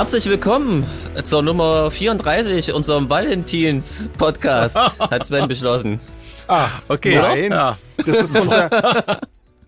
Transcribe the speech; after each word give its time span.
Herzlich 0.00 0.24
willkommen 0.30 0.86
zur 1.24 1.42
Nummer 1.42 1.90
34 1.90 2.72
unserem 2.72 3.10
Valentins-Podcast, 3.10 4.74
hat 4.98 5.26
Sven 5.26 5.46
beschlossen. 5.46 6.00
Ah, 6.48 6.68
okay. 6.88 7.16
Nein, 7.16 7.50
Ja. 7.52 7.76
das 7.98 8.16
ist 8.16 8.34
unser. 8.40 8.70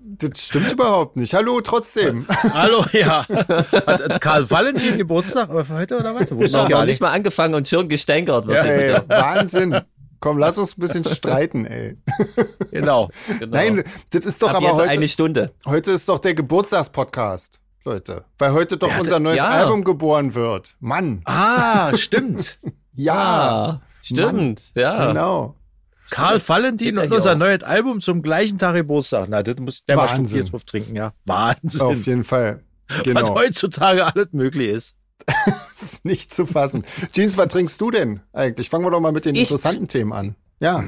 Das 0.02 0.40
stimmt 0.40 0.72
überhaupt 0.72 1.16
nicht. 1.18 1.34
Hallo, 1.34 1.60
trotzdem. 1.60 2.26
Hallo, 2.54 2.82
ja. 2.92 3.26
Hat, 3.28 4.22
Karl 4.22 4.50
Valentin 4.50 4.96
Geburtstag 4.96 5.50
äh, 5.50 5.64
heute 5.68 5.98
oder 5.98 6.14
was? 6.14 6.22
Ich 6.30 6.50
gar 6.52 6.62
noch 6.66 6.78
nicht 6.80 6.86
nicht. 6.86 7.00
mal 7.02 7.10
angefangen 7.12 7.54
und 7.54 7.68
schon 7.68 7.90
gestänkert 7.90 8.46
wird. 8.46 8.64
Ja, 8.64 8.70
Ey. 8.70 9.00
Wahnsinn. 9.08 9.82
Komm, 10.18 10.38
lass 10.38 10.56
uns 10.56 10.78
ein 10.78 10.80
bisschen 10.80 11.04
streiten, 11.04 11.66
ey. 11.66 11.98
Genau. 12.70 13.10
Genau. 13.38 13.54
Nein, 13.54 13.84
das 14.10 14.24
ist 14.24 14.42
doch 14.42 14.48
Ab 14.48 14.56
aber 14.56 14.68
jetzt 14.68 14.78
heute. 14.78 14.88
eine 14.88 15.08
Stunde. 15.08 15.52
Heute 15.66 15.90
ist 15.90 16.08
doch 16.08 16.20
der 16.20 16.32
Geburtstagspodcast, 16.32 17.58
Leute. 17.84 18.24
Weil 18.38 18.52
heute 18.52 18.76
doch 18.76 18.96
unser 18.98 19.18
neues 19.18 19.38
ja. 19.38 19.48
Album 19.50 19.84
geboren 19.84 20.34
wird. 20.34 20.76
Mann. 20.80 21.22
Ah, 21.24 21.92
stimmt. 21.96 22.58
Ja. 22.94 23.14
Ah, 23.14 23.80
stimmt. 24.00 24.72
Ja. 24.74 25.06
Genau. 25.08 25.56
Karl 26.10 26.46
Valentin 26.46 26.96
ja 26.96 27.02
und 27.04 27.12
unser 27.12 27.32
auch. 27.32 27.36
neues 27.38 27.62
Album 27.62 28.00
zum 28.00 28.22
gleichen 28.22 28.58
Tag 28.58 28.74
Geburtstag. 28.74 29.28
Na, 29.30 29.42
das 29.42 29.56
muss 29.56 29.84
der 29.86 29.96
mal 29.96 30.02
Wahnsinn. 30.02 30.26
Stufe 30.26 30.38
jetzt 30.38 30.52
drauf 30.52 30.64
trinken, 30.64 30.94
ja. 30.94 31.12
Wahnsinn. 31.24 31.80
Auf 31.80 32.06
jeden 32.06 32.24
Fall. 32.24 32.62
Was 32.88 33.02
Genau. 33.04 33.34
heutzutage 33.34 34.04
alles 34.04 34.28
möglich 34.32 34.68
ist. 34.68 34.94
Das 35.26 35.82
ist 35.92 36.04
nicht 36.04 36.34
zu 36.34 36.44
fassen. 36.46 36.84
Jeans, 37.12 37.38
was 37.38 37.48
trinkst 37.48 37.80
du 37.80 37.90
denn 37.90 38.20
eigentlich? 38.32 38.68
Fangen 38.68 38.84
wir 38.84 38.90
doch 38.90 39.00
mal 39.00 39.12
mit 39.12 39.24
den 39.24 39.34
Ich- 39.34 39.42
interessanten 39.50 39.88
Themen 39.88 40.12
an. 40.12 40.34
Ja. 40.60 40.84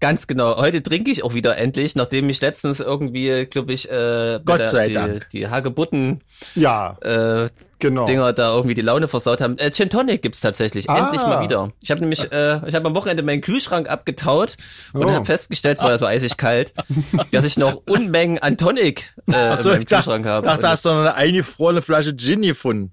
Ganz 0.00 0.26
genau. 0.26 0.56
Heute 0.56 0.82
trinke 0.82 1.10
ich 1.10 1.22
auch 1.22 1.34
wieder 1.34 1.56
endlich, 1.58 1.94
nachdem 1.94 2.28
ich 2.28 2.40
letztens 2.40 2.80
irgendwie, 2.80 3.46
glaube 3.46 3.72
ich, 3.72 3.90
äh, 3.90 4.40
Gott 4.44 4.60
der, 4.60 4.68
sei 4.68 4.88
die, 4.88 4.94
Dank. 4.94 5.30
die 5.30 5.48
Hagebutten 5.48 6.22
Ja, 6.54 6.96
äh, 7.02 7.48
genau. 7.78 8.04
Dinger 8.06 8.32
da 8.32 8.54
irgendwie 8.54 8.74
die 8.74 8.80
Laune 8.82 9.06
versaut 9.08 9.40
haben. 9.40 9.58
Äh, 9.58 9.70
Gin 9.70 9.90
Tonic 9.90 10.22
gibt's 10.22 10.40
tatsächlich. 10.40 10.90
Ah. 10.90 10.98
Endlich 10.98 11.20
mal 11.22 11.42
wieder. 11.42 11.72
Ich 11.82 11.90
habe 11.90 12.00
nämlich, 12.00 12.32
äh, 12.32 12.66
ich 12.68 12.74
habe 12.74 12.86
am 12.86 12.94
Wochenende 12.94 13.22
meinen 13.22 13.42
Kühlschrank 13.42 13.88
abgetaut 13.88 14.56
und 14.92 15.04
Oh. 15.04 15.10
habe 15.10 15.24
festgestellt, 15.24 15.78
es 15.78 15.82
war 15.84 15.90
ja 15.90 15.98
so 15.98 16.06
eisig 16.06 16.36
kalt, 16.36 16.72
dass 17.32 17.44
ich 17.44 17.56
noch 17.56 17.82
Unmengen 17.86 18.38
an 18.40 18.56
Tonic 18.58 19.14
äh, 19.30 19.34
Achso, 19.34 19.68
in 19.68 19.74
meinem 19.74 19.80
ich 19.82 19.86
dachte, 19.86 20.04
Kühlschrank 20.04 20.26
habe. 20.26 20.46
dachte, 20.46 20.62
da 20.62 20.70
hast 20.70 20.84
du 20.84 20.88
noch 20.88 21.00
eine 21.00 21.14
eingefrorene 21.14 21.82
Flasche 21.82 22.16
Gin 22.16 22.42
gefunden. 22.42 22.92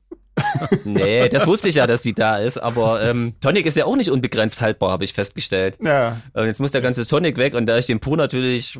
Nee, 0.83 1.29
das 1.29 1.45
wusste 1.47 1.67
ich 1.69 1.75
ja, 1.75 1.85
dass 1.87 2.01
die 2.01 2.13
da 2.13 2.37
ist, 2.37 2.57
aber 2.57 3.03
ähm, 3.03 3.33
Tonic 3.41 3.65
ist 3.65 3.77
ja 3.77 3.85
auch 3.85 3.95
nicht 3.95 4.09
unbegrenzt 4.11 4.61
haltbar, 4.61 4.91
habe 4.91 5.03
ich 5.03 5.13
festgestellt. 5.13 5.77
Ja. 5.81 6.17
Und 6.33 6.45
jetzt 6.45 6.59
muss 6.59 6.71
der 6.71 6.81
ganze 6.81 7.05
Tonic 7.07 7.37
weg 7.37 7.53
und 7.53 7.65
da 7.67 7.77
ich 7.77 7.85
den 7.85 7.99
pur 7.99 8.17
natürlich, 8.17 8.79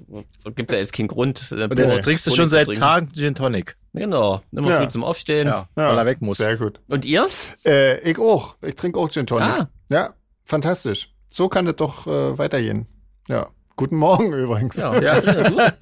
gibt's 0.55 0.73
ja 0.73 0.79
jetzt 0.79 0.93
keinen 0.93 1.07
Grund. 1.07 1.51
äh, 1.51 1.63
Und 1.65 1.77
jetzt 1.77 1.93
pur 1.95 2.01
trinkst 2.01 2.27
du 2.27 2.35
schon 2.35 2.49
seit. 2.49 2.73
Tagen 2.75 3.11
Gin 3.13 3.35
Tonic. 3.35 3.75
Genau, 3.93 4.41
immer 4.51 4.71
Ja. 4.71 4.79
früh 4.81 4.87
zum 4.89 5.03
Aufstehen. 5.03 5.47
Ja, 5.47 5.67
Ja. 5.77 5.89
weil 5.89 5.97
er 5.97 6.05
weg 6.07 6.21
muss. 6.21 6.37
Sehr 6.39 6.57
gut. 6.57 6.79
Und 6.87 7.05
ihr? 7.05 7.27
Äh, 7.65 7.99
ich 8.09 8.17
auch. 8.17 8.55
Ich 8.61 8.75
trinke 8.75 8.97
auch 8.99 9.09
Gin 9.09 9.27
Tonic. 9.27 9.43
Ah. 9.47 9.69
Ja, 9.89 10.13
fantastisch. 10.43 11.13
So 11.29 11.49
kann 11.49 11.67
es 11.67 11.75
doch 11.75 12.07
äh, 12.07 12.37
weitergehen. 12.37 12.87
Ja. 13.27 13.49
Guten 13.75 13.95
Morgen 13.97 14.33
übrigens. 14.33 14.77
Ja, 14.77 14.99
Ja. 15.01 15.21
du? 15.21 15.73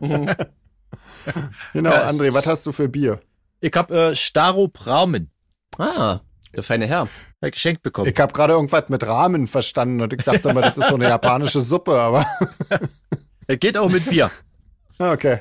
Genau, 1.72 1.90
Ja, 1.90 2.08
es 2.08 2.14
André, 2.18 2.32
was 2.32 2.46
hast 2.46 2.64
du 2.66 2.72
für 2.72 2.88
Bier? 2.88 3.18
Ich 3.60 3.72
hab 3.74 3.90
äh, 3.90 4.14
Staropramen 4.14 5.30
Ah, 5.78 6.20
der 6.54 6.62
feine 6.62 6.86
Herr. 6.86 7.08
äh, 7.40 7.50
geschenkt 7.50 7.82
bekommen. 7.82 8.10
Ich 8.10 8.18
habe 8.18 8.32
gerade 8.32 8.54
irgendwas 8.54 8.88
mit 8.88 9.06
Ramen 9.06 9.46
verstanden 9.48 10.00
und 10.00 10.12
ich 10.12 10.24
dachte 10.24 10.48
immer, 10.48 10.62
das 10.62 10.78
ist 10.78 10.88
so 10.88 10.94
eine 10.94 11.04
japanische 11.08 11.60
Suppe, 11.60 11.98
aber 11.98 12.26
Er 13.48 13.56
geht 13.56 13.76
auch 13.78 13.88
mit 13.90 14.08
Bier. 14.08 14.30
okay. 14.98 15.40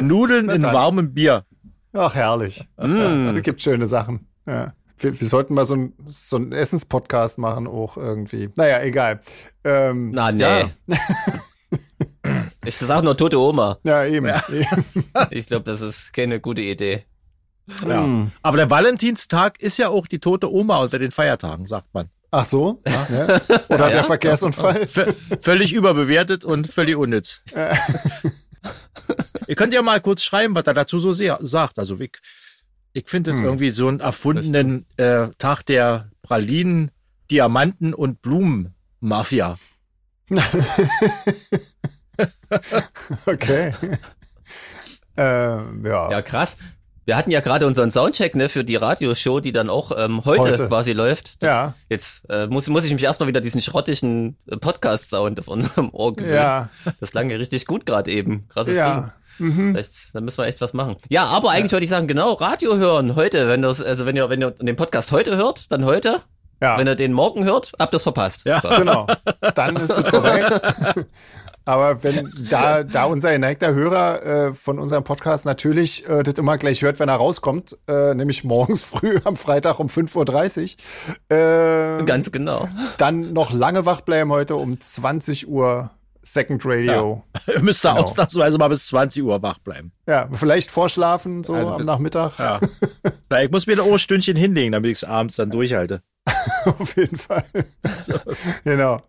Nudeln 0.00 0.48
in 0.50 0.62
warmem 0.62 1.12
Bier. 1.12 1.44
Ach, 1.92 2.14
herrlich. 2.14 2.64
Mm. 2.78 3.36
Es 3.36 3.42
gibt 3.42 3.60
schöne 3.62 3.86
Sachen. 3.86 4.28
Ja. 4.46 4.74
Wir, 4.98 5.20
wir 5.20 5.26
sollten 5.28 5.54
mal 5.54 5.64
so 5.64 5.74
ein, 5.74 5.92
so 6.06 6.36
einen 6.36 6.52
Essenspodcast 6.52 7.38
machen, 7.38 7.66
auch 7.66 7.96
irgendwie. 7.96 8.48
Naja, 8.54 8.80
egal. 8.82 9.20
Ähm, 9.64 10.10
Na, 10.14 10.30
nee. 10.30 10.42
Ja, 10.42 10.70
Ich 12.64 12.76
sag 12.76 13.02
nur 13.02 13.16
tote 13.16 13.38
Oma. 13.40 13.78
ja 13.82 14.04
eben. 14.04 14.30
Ich 15.30 15.46
glaube, 15.48 15.64
das 15.64 15.80
ist 15.80 16.12
keine 16.12 16.38
gute 16.40 16.62
Idee. 16.62 17.04
Ja. 17.86 18.00
Mm. 18.02 18.32
Aber 18.42 18.56
der 18.56 18.70
Valentinstag 18.70 19.60
ist 19.60 19.78
ja 19.78 19.88
auch 19.88 20.06
die 20.06 20.18
tote 20.18 20.52
Oma 20.52 20.78
unter 20.78 20.98
den 20.98 21.10
Feiertagen, 21.10 21.66
sagt 21.66 21.92
man. 21.94 22.08
Ach 22.30 22.44
so? 22.46 22.82
Ja. 22.86 23.06
Oder 23.68 23.90
der 23.90 24.04
Verkehrsunfall? 24.04 24.86
V 24.86 25.02
völlig 25.40 25.72
überbewertet 25.74 26.44
und 26.44 26.66
völlig 26.66 26.96
unnütz. 26.96 27.42
Ihr 29.46 29.54
könnt 29.54 29.74
ja 29.74 29.82
mal 29.82 30.00
kurz 30.00 30.22
schreiben, 30.22 30.54
was 30.54 30.66
er 30.66 30.74
dazu 30.74 30.98
so 30.98 31.12
sehr 31.12 31.38
sagt. 31.42 31.78
Also 31.78 31.98
ich, 32.00 32.12
ich 32.94 33.08
finde 33.08 33.32
es 33.32 33.36
Hm. 33.36 33.44
irgendwie 33.44 33.70
so 33.70 33.88
einen 33.88 34.00
erfundenen 34.00 34.84
äh, 34.96 35.28
Tag 35.38 35.62
der 35.66 36.08
Pralinen, 36.22 36.90
Diamanten 37.30 37.92
und 37.94 38.22
Blumen-Mafia. 38.22 39.58
Okay. 43.26 43.72
ähm, 45.16 45.82
ja. 45.84 46.10
Ja, 46.10 46.22
krass. 46.22 46.56
Wir 47.04 47.16
hatten 47.16 47.30
ja 47.30 47.40
gerade 47.40 47.66
unseren 47.66 47.90
Soundcheck 47.90 48.34
ne, 48.36 48.48
für 48.48 48.64
die 48.64 48.76
Radioshow, 48.76 49.40
die 49.40 49.50
dann 49.52 49.70
auch 49.70 49.90
ähm, 49.96 50.24
heute, 50.24 50.52
Heute. 50.52 50.68
quasi 50.68 50.92
läuft. 50.92 51.42
Ja. 51.42 51.74
Jetzt 51.88 52.22
äh, 52.28 52.46
muss, 52.46 52.68
muss 52.68 52.84
ich 52.84 52.92
mich 52.92 53.02
erstmal 53.02 53.28
wieder 53.28 53.40
diesen 53.40 53.60
schrottischen 53.60 54.36
äh, 54.46 54.56
Podcast-Sound 54.56 55.40
auf 55.40 55.48
unserem 55.48 55.90
Ohr 55.92 56.14
gewöhnen. 56.14 56.34
Ja. 56.34 56.68
Das 57.00 57.10
klang 57.10 57.28
ja 57.30 57.36
richtig 57.36 57.66
gut 57.66 57.86
gerade 57.86 58.10
eben. 58.10 58.46
Krasses 58.48 58.74
Ding. 58.74 58.84
Ja. 58.84 59.12
Mhm. 59.38 59.72
Vielleicht, 59.72 60.14
da 60.14 60.20
müssen 60.20 60.38
wir 60.38 60.46
echt 60.46 60.60
was 60.60 60.74
machen. 60.74 60.96
Ja, 61.08 61.24
aber 61.24 61.50
eigentlich 61.50 61.72
wollte 61.72 61.84
ich 61.84 61.90
sagen, 61.90 62.06
genau, 62.06 62.34
Radio 62.34 62.76
hören 62.76 63.16
heute, 63.16 63.48
wenn 63.48 63.62
das, 63.62 63.82
also 63.82 64.06
wenn 64.06 64.14
ihr, 64.14 64.28
wenn 64.30 64.40
ihr 64.40 64.52
den 64.52 64.76
Podcast 64.76 65.10
heute 65.10 65.36
hört, 65.36 65.72
dann 65.72 65.84
heute. 65.84 66.20
Ja. 66.60 66.78
Wenn 66.78 66.86
ihr 66.86 66.94
den 66.94 67.12
morgen 67.12 67.44
hört, 67.44 67.72
habt 67.80 67.92
ihr 67.92 67.96
es 67.96 68.04
verpasst. 68.04 68.46
Ja. 68.46 68.60
Genau. 68.60 69.08
Dann 69.56 69.74
ist 69.76 69.90
es 69.90 70.08
vorbei. 70.08 70.44
Aber 71.64 72.02
wenn 72.02 72.30
da, 72.50 72.82
da 72.82 73.04
unser 73.04 73.32
geneigter 73.32 73.72
Hörer 73.74 74.22
äh, 74.24 74.54
von 74.54 74.78
unserem 74.78 75.04
Podcast 75.04 75.44
natürlich 75.44 76.08
äh, 76.08 76.22
das 76.22 76.34
immer 76.34 76.58
gleich 76.58 76.82
hört, 76.82 76.98
wenn 76.98 77.08
er 77.08 77.16
rauskommt, 77.16 77.76
äh, 77.88 78.14
nämlich 78.14 78.44
morgens 78.44 78.82
früh 78.82 79.18
am 79.24 79.36
Freitag 79.36 79.78
um 79.78 79.88
5.30 79.88 80.76
Uhr, 81.30 81.36
äh, 82.00 82.04
Ganz 82.04 82.32
genau. 82.32 82.68
dann 82.98 83.32
noch 83.32 83.52
lange 83.52 83.86
wach 83.86 84.00
bleiben 84.02 84.30
heute 84.30 84.56
um 84.56 84.80
20 84.80 85.48
Uhr 85.48 85.90
Second 86.24 86.62
Radio. 86.64 87.24
Ihr 87.52 87.60
müsst 87.60 87.84
da 87.84 87.92
Genau. 87.94 88.04
ausnahmsweise 88.04 88.56
mal 88.58 88.68
bis 88.68 88.86
20 88.86 89.22
Uhr 89.24 89.42
wach 89.42 89.58
bleiben. 89.58 89.90
Ja, 90.06 90.28
vielleicht 90.32 90.70
vorschlafen, 90.70 91.42
so 91.42 91.54
Also 91.54 91.74
am 91.74 91.84
Nachmittag. 91.84 92.32
Ja. 92.38 93.40
Ich 93.40 93.50
muss 93.50 93.66
mir 93.66 93.72
ein 93.74 93.80
Ohrstündchen 93.80 94.36
hinlegen, 94.36 94.72
damit 94.72 94.90
ich 94.90 94.98
es 94.98 95.04
abends 95.04 95.36
dann 95.36 95.50
durchhalte. 95.50 96.02
Auf 96.64 96.96
jeden 96.96 97.16
Fall. 97.16 97.44
Genau. 98.62 99.00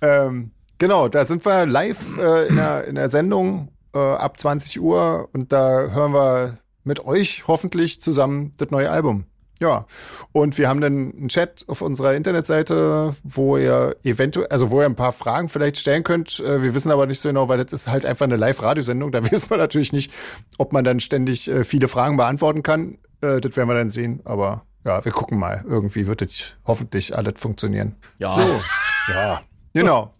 Ähm, 0.00 0.50
genau, 0.78 1.08
da 1.08 1.24
sind 1.24 1.44
wir 1.44 1.66
live 1.66 2.18
äh, 2.18 2.48
in, 2.48 2.56
der, 2.56 2.84
in 2.84 2.94
der 2.94 3.08
Sendung 3.08 3.68
äh, 3.94 3.98
ab 3.98 4.38
20 4.40 4.80
Uhr 4.80 5.28
und 5.32 5.52
da 5.52 5.88
hören 5.90 6.12
wir 6.12 6.58
mit 6.84 7.04
euch 7.04 7.44
hoffentlich 7.46 8.00
zusammen 8.00 8.54
das 8.58 8.70
neue 8.70 8.90
Album. 8.90 9.24
Ja, 9.60 9.86
und 10.30 10.56
wir 10.56 10.68
haben 10.68 10.80
dann 10.80 11.12
einen 11.16 11.28
Chat 11.28 11.64
auf 11.66 11.82
unserer 11.82 12.14
Internetseite, 12.14 13.16
wo 13.24 13.56
ihr 13.56 13.96
eventuell, 14.04 14.46
also 14.48 14.70
wo 14.70 14.80
ihr 14.80 14.86
ein 14.86 14.94
paar 14.94 15.12
Fragen 15.12 15.48
vielleicht 15.48 15.78
stellen 15.78 16.04
könnt. 16.04 16.38
Äh, 16.38 16.62
wir 16.62 16.74
wissen 16.74 16.92
aber 16.92 17.06
nicht 17.06 17.20
so 17.20 17.28
genau, 17.28 17.48
weil 17.48 17.58
das 17.58 17.72
ist 17.72 17.88
halt 17.88 18.06
einfach 18.06 18.24
eine 18.24 18.36
Live-Radiosendung. 18.36 19.10
Da 19.10 19.22
wissen 19.30 19.50
wir 19.50 19.56
natürlich 19.56 19.92
nicht, 19.92 20.12
ob 20.58 20.72
man 20.72 20.84
dann 20.84 21.00
ständig 21.00 21.48
äh, 21.48 21.64
viele 21.64 21.88
Fragen 21.88 22.16
beantworten 22.16 22.62
kann. 22.62 22.98
Äh, 23.20 23.40
das 23.40 23.56
werden 23.56 23.68
wir 23.68 23.74
dann 23.74 23.90
sehen. 23.90 24.20
Aber 24.24 24.62
ja, 24.84 25.04
wir 25.04 25.10
gucken 25.10 25.38
mal. 25.38 25.64
Irgendwie 25.68 26.06
wird 26.06 26.20
das 26.20 26.54
hoffentlich 26.64 27.16
alles 27.16 27.34
funktionieren. 27.36 27.96
Ja. 28.18 28.30
So, 28.30 28.60
ja, 29.12 29.40
genau. 29.74 30.12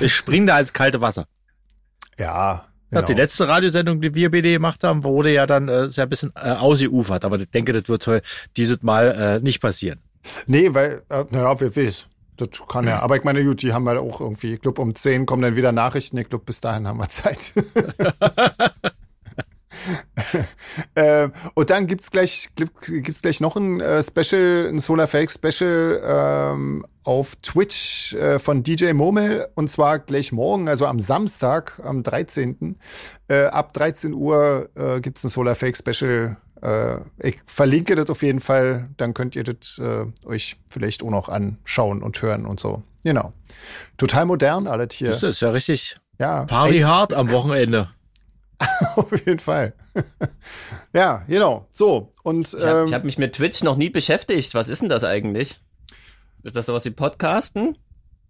Ich 0.00 0.14
spring 0.14 0.46
da 0.46 0.58
ins 0.60 0.72
kalte 0.72 1.00
Wasser. 1.00 1.26
Ja, 2.18 2.66
Ja, 2.90 3.02
Die 3.02 3.06
genau. 3.06 3.18
letzte 3.18 3.48
Radiosendung, 3.48 4.00
die 4.00 4.14
wir 4.14 4.30
BD 4.30 4.52
gemacht 4.54 4.82
haben, 4.84 5.04
wurde 5.04 5.32
ja 5.32 5.46
dann 5.46 5.68
äh, 5.68 5.88
sehr 5.90 6.04
ein 6.04 6.08
bisschen 6.10 6.32
äh, 6.36 6.50
ausgeufert. 6.50 7.24
Aber 7.24 7.38
ich 7.38 7.50
denke, 7.50 7.72
das 7.72 7.88
wird 7.88 8.06
heu- 8.06 8.20
dieses 8.56 8.82
Mal 8.82 9.38
äh, 9.38 9.40
nicht 9.40 9.60
passieren. 9.60 10.00
Nee, 10.46 10.74
weil, 10.74 11.02
äh, 11.08 11.24
naja, 11.30 11.58
wer 11.60 11.74
weiß. 11.76 12.06
Das 12.36 12.48
kann 12.68 12.86
ja. 12.86 13.00
Aber 13.00 13.16
ich 13.16 13.24
meine, 13.24 13.44
gut, 13.44 13.62
die 13.62 13.72
haben 13.72 13.86
halt 13.88 13.98
auch 13.98 14.20
irgendwie, 14.20 14.54
ich 14.54 14.60
glaube, 14.60 14.80
um 14.82 14.94
10 14.94 15.26
kommen 15.26 15.42
dann 15.42 15.56
wieder 15.56 15.72
Nachrichten. 15.72 16.16
Ich 16.18 16.28
glaube, 16.28 16.44
bis 16.46 16.60
dahin 16.60 16.86
haben 16.88 16.98
wir 16.98 17.08
Zeit. 17.08 17.52
ähm, 20.96 21.32
und 21.54 21.70
dann 21.70 21.86
gibt's 21.86 22.10
gleich, 22.10 22.50
gibt, 22.54 22.80
gibt's 22.80 23.22
gleich 23.22 23.40
noch 23.40 23.56
ein 23.56 23.80
äh, 23.80 24.02
Special, 24.02 24.68
ein 24.68 24.78
Solar 24.78 25.06
Fake 25.06 25.30
Special 25.30 26.00
ähm, 26.04 26.86
auf 27.04 27.36
Twitch 27.36 28.14
äh, 28.14 28.38
von 28.38 28.62
DJ 28.62 28.92
Momel 28.92 29.48
und 29.54 29.70
zwar 29.70 29.98
gleich 29.98 30.32
morgen, 30.32 30.68
also 30.68 30.86
am 30.86 31.00
Samstag, 31.00 31.80
am 31.84 32.02
13. 32.02 32.76
Äh, 33.28 33.44
ab 33.44 33.72
13 33.72 34.12
Uhr 34.14 34.68
äh, 34.74 35.00
gibt's 35.00 35.24
ein 35.24 35.28
Solar 35.28 35.54
Fake 35.54 35.76
Special. 35.76 36.36
Äh, 36.62 36.96
ich 37.18 37.38
verlinke 37.46 37.94
das 37.94 38.10
auf 38.10 38.22
jeden 38.22 38.40
Fall, 38.40 38.90
dann 38.96 39.14
könnt 39.14 39.36
ihr 39.36 39.44
das 39.44 39.78
äh, 39.78 40.04
euch 40.24 40.56
vielleicht 40.66 41.02
auch 41.02 41.10
noch 41.10 41.28
anschauen 41.28 42.02
und 42.02 42.20
hören 42.20 42.46
und 42.46 42.60
so. 42.60 42.82
Genau. 43.02 43.32
Total 43.96 44.26
modern, 44.26 44.66
alles 44.66 44.94
hier. 44.94 45.10
Das 45.10 45.22
ist 45.22 45.40
ja 45.40 45.50
richtig 45.50 45.96
Ja. 46.18 46.44
Party 46.44 46.80
hard 46.80 47.14
am 47.14 47.30
Wochenende. 47.30 47.88
Auf 48.96 49.10
jeden 49.26 49.38
Fall. 49.40 49.72
ja, 50.92 51.24
genau. 51.26 51.66
So. 51.72 52.12
Und 52.22 52.52
Ich 52.52 52.62
habe 52.64 52.88
ähm, 52.88 52.94
hab 52.94 53.04
mich 53.04 53.18
mit 53.18 53.34
Twitch 53.34 53.62
noch 53.62 53.76
nie 53.76 53.90
beschäftigt. 53.90 54.54
Was 54.54 54.68
ist 54.68 54.82
denn 54.82 54.88
das 54.88 55.04
eigentlich? 55.04 55.60
Ist 56.42 56.56
das 56.56 56.66
sowas 56.66 56.84
wie 56.84 56.90
Podcasten? 56.90 57.76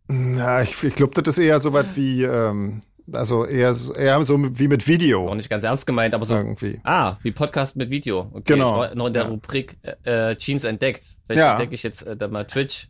na, 0.09 0.63
ich, 0.63 0.83
ich 0.83 0.95
glaube, 0.97 1.15
das 1.23 1.29
ist 1.35 1.39
eher 1.39 1.61
so 1.61 1.73
was 1.73 1.87
wie, 1.95 2.25
ähm, 2.25 2.81
also 3.13 3.45
eher, 3.47 3.73
eher 3.97 4.25
so 4.25 4.59
wie 4.59 4.67
mit 4.67 4.89
Video 4.89 5.29
Auch 5.29 5.37
nicht 5.37 5.49
ganz 5.49 5.63
ernst 5.63 5.87
gemeint, 5.87 6.15
aber 6.15 6.27
so. 6.27 6.35
irgendwie. 6.35 6.81
Ah, 6.83 7.17
wie 7.23 7.31
Podcast 7.31 7.77
mit 7.77 7.91
Video. 7.91 8.29
Okay, 8.33 8.55
Genau. 8.55 8.73
ich 8.83 8.89
war 8.91 8.95
noch 8.97 9.07
in 9.07 9.13
der 9.13 9.23
Ja. 9.25 9.29
Rubrik 9.29 9.77
äh, 10.05 10.35
Jeans 10.37 10.65
entdeckt. 10.65 11.17
Vielleicht 11.27 11.39
Ja. 11.39 11.53
entdecke 11.53 11.75
ich 11.75 11.85
jetzt 11.85 12.03
äh, 12.03 12.17
dann 12.17 12.33
mal 12.33 12.45
Twitch, 12.45 12.89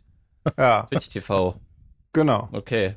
Ja, 0.57 0.87
Twitch 0.91 1.09
TV. 1.09 1.55
genau. 2.13 2.49
Okay, 2.53 2.95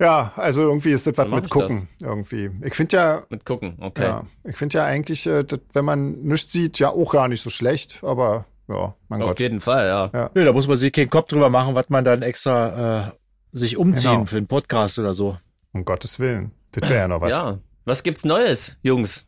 Ja, 0.00 0.32
also 0.36 0.62
irgendwie 0.62 0.92
ist 0.92 1.06
das 1.06 1.18
was 1.18 1.28
mit 1.28 1.44
ich 1.44 1.50
gucken 1.50 1.86
irgendwie. 2.00 2.50
Ich 2.64 2.74
finde 2.74 2.96
ja, 2.96 3.22
mit 3.28 3.44
gucken. 3.44 3.76
Okay. 3.80 4.02
ja, 4.02 4.22
ich 4.44 4.56
finde 4.56 4.78
ja 4.78 4.84
eigentlich, 4.86 5.26
äh, 5.26 5.44
das, 5.44 5.60
wenn 5.74 5.84
man 5.84 6.12
nichts 6.22 6.50
sieht, 6.52 6.78
ja 6.78 6.88
auch 6.88 7.12
gar 7.12 7.28
nicht 7.28 7.42
so 7.42 7.50
schlecht, 7.50 8.02
aber 8.02 8.46
ja, 8.68 8.94
mein 9.08 9.20
Auf 9.20 9.28
Gott. 9.28 9.40
jeden 9.40 9.60
Fall, 9.60 9.86
ja. 10.12 10.30
Nee, 10.34 10.44
da 10.44 10.52
muss 10.54 10.66
man 10.66 10.78
sich 10.78 10.90
keinen 10.92 11.10
Kopf 11.10 11.28
drüber 11.28 11.50
machen, 11.50 11.74
was 11.74 11.90
man 11.90 12.02
dann 12.04 12.22
extra 12.22 13.08
äh, 13.08 13.12
sich 13.52 13.76
umziehen 13.76 14.12
Genau. 14.12 14.24
für 14.24 14.36
einen 14.38 14.46
Podcast 14.46 14.98
oder 14.98 15.12
so. 15.12 15.36
Um 15.72 15.84
Gottes 15.84 16.18
Willen. 16.18 16.52
Das 16.72 16.88
wäre 16.88 17.00
ja 17.00 17.08
noch 17.08 17.20
was. 17.20 17.30
Ja. 17.30 17.58
Was 17.84 18.02
gibt's 18.02 18.24
Neues, 18.24 18.76
Jungs? 18.82 19.26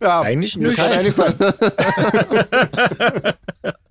Ja, 0.00 0.20
Eigentlich 0.20 0.56
mir 0.56 0.68
ist 0.68 0.78
nicht. 0.78 0.86
schon 0.86 0.98
eingefallen. 0.98 1.34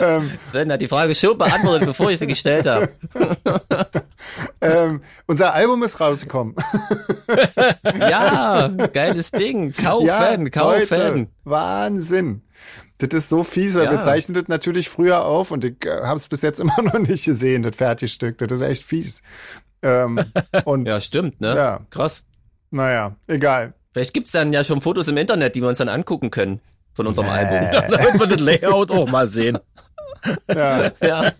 ähm, 0.00 0.30
Sven 0.40 0.70
hat 0.72 0.80
die 0.80 0.88
Frage 0.88 1.14
schon 1.14 1.36
beantwortet, 1.38 1.86
bevor 1.86 2.10
ich 2.10 2.18
sie 2.18 2.26
gestellt 2.26 2.66
habe. 2.66 2.88
ähm, 4.60 5.00
unser 5.26 5.54
Album 5.54 5.82
ist 5.82 6.00
rausgekommen. 6.00 6.54
Ja, 7.98 8.68
geiles 8.68 9.30
Ding. 9.32 9.72
Kaufen, 9.72 10.50
kaufen. 10.50 10.88
Leute, 10.90 11.26
Wahnsinn. 11.44 12.42
Das 12.98 13.08
ist 13.12 13.28
so 13.28 13.42
fies, 13.44 13.74
weil 13.74 13.84
Ja. 13.84 13.90
wir 13.92 14.00
zeichnen 14.00 14.34
das 14.34 14.48
natürlich 14.48 14.88
früher 14.88 15.24
auf 15.24 15.50
und 15.50 15.64
ich 15.64 15.84
äh, 15.84 16.02
habe 16.02 16.18
es 16.18 16.28
bis 16.28 16.42
jetzt 16.42 16.60
immer 16.60 16.80
noch 16.82 16.98
nicht 16.98 17.24
gesehen, 17.24 17.62
das 17.62 17.76
Fertigstück. 17.76 18.38
Das 18.38 18.52
ist 18.52 18.62
echt 18.62 18.84
fies. 18.84 19.22
Ähm, 19.82 20.20
und 20.64 20.86
Ja, 20.86 21.00
stimmt, 21.00 21.40
ne? 21.40 21.54
Ja. 21.56 21.80
Krass. 21.90 22.24
naja, 22.70 23.16
egal. 23.26 23.74
Vielleicht 23.92 24.14
gibt's 24.14 24.32
dann 24.32 24.52
ja 24.52 24.62
schon 24.62 24.80
Fotos 24.80 25.08
im 25.08 25.16
Internet, 25.16 25.54
die 25.56 25.62
wir 25.62 25.68
uns 25.68 25.78
dann 25.78 25.88
angucken 25.88 26.30
können 26.30 26.60
von 26.96 27.06
unserem 27.06 27.28
Album. 27.28 27.60
Damit 27.90 28.18
wir 28.20 28.26
das 28.26 28.40
Layout 28.40 28.90
auch 28.90 29.08
mal 29.08 29.28
sehen. 29.28 29.58
Ja, 30.52 30.90
Ja, 31.02 31.32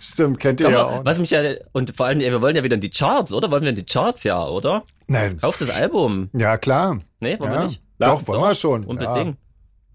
stimmt, 0.00 0.38
kennt 0.40 0.60
ihr 0.60 0.66
Kann 0.68 0.74
ja 0.74 0.84
man, 0.84 0.94
auch. 1.00 1.04
was 1.04 1.18
mich 1.18 1.30
ja, 1.30 1.42
und 1.72 1.94
vor 1.94 2.06
allem, 2.06 2.20
wir 2.20 2.40
wollen 2.40 2.56
ja 2.56 2.64
wieder 2.64 2.76
in 2.76 2.80
die 2.80 2.88
Charts, 2.88 3.32
oder? 3.32 3.50
Wollen 3.50 3.62
wir 3.62 3.70
in 3.70 3.76
die 3.76 3.84
Charts, 3.84 4.24
ja, 4.24 4.46
oder? 4.46 4.84
Nein, 5.06 5.38
Kauft 5.38 5.60
das 5.60 5.68
Album. 5.68 6.30
ja, 6.32 6.56
klar. 6.56 7.00
Nee, 7.20 7.38
wollen 7.38 7.52
Ja. 7.52 7.58
wir 7.60 7.64
nicht? 7.64 7.82
Doch, 7.98 8.26
wollen 8.26 8.40
wir 8.40 8.54
schon. 8.54 8.84
Unbedingt. 8.84 9.36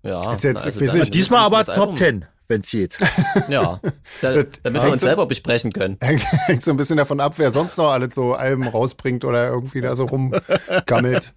Ja. 0.03 0.31
Ist 0.31 0.43
jetzt- 0.43 0.65
weiß 0.65 0.91
dann- 0.91 0.99
nicht, 0.99 1.13
Diesmal 1.13 1.41
aber 1.41 1.63
Top 1.65 1.77
Album. 1.77 1.95
10, 1.97 2.25
wenn's 2.47 2.69
geht. 2.69 2.97
Ja, 3.49 3.79
da, 4.21 4.43
damit 4.63 4.83
wir 4.83 4.91
uns 4.91 5.01
Ja. 5.01 5.07
selber 5.09 5.25
besprechen 5.25 5.73
können. 5.73 5.97
Hängt, 6.01 6.21
hängt 6.45 6.63
so 6.63 6.71
ein 6.71 6.77
bisschen 6.77 6.97
davon 6.97 7.19
ab, 7.19 7.33
wer 7.37 7.49
sonst 7.49 7.77
noch 7.77 7.89
alles 7.91 8.13
so 8.13 8.35
Alben 8.35 8.67
rausbringt 8.67 9.25
oder 9.25 9.47
irgendwie 9.47 9.81
da 9.81 9.95
so 9.95 10.05
rumgammelt. 10.05 11.33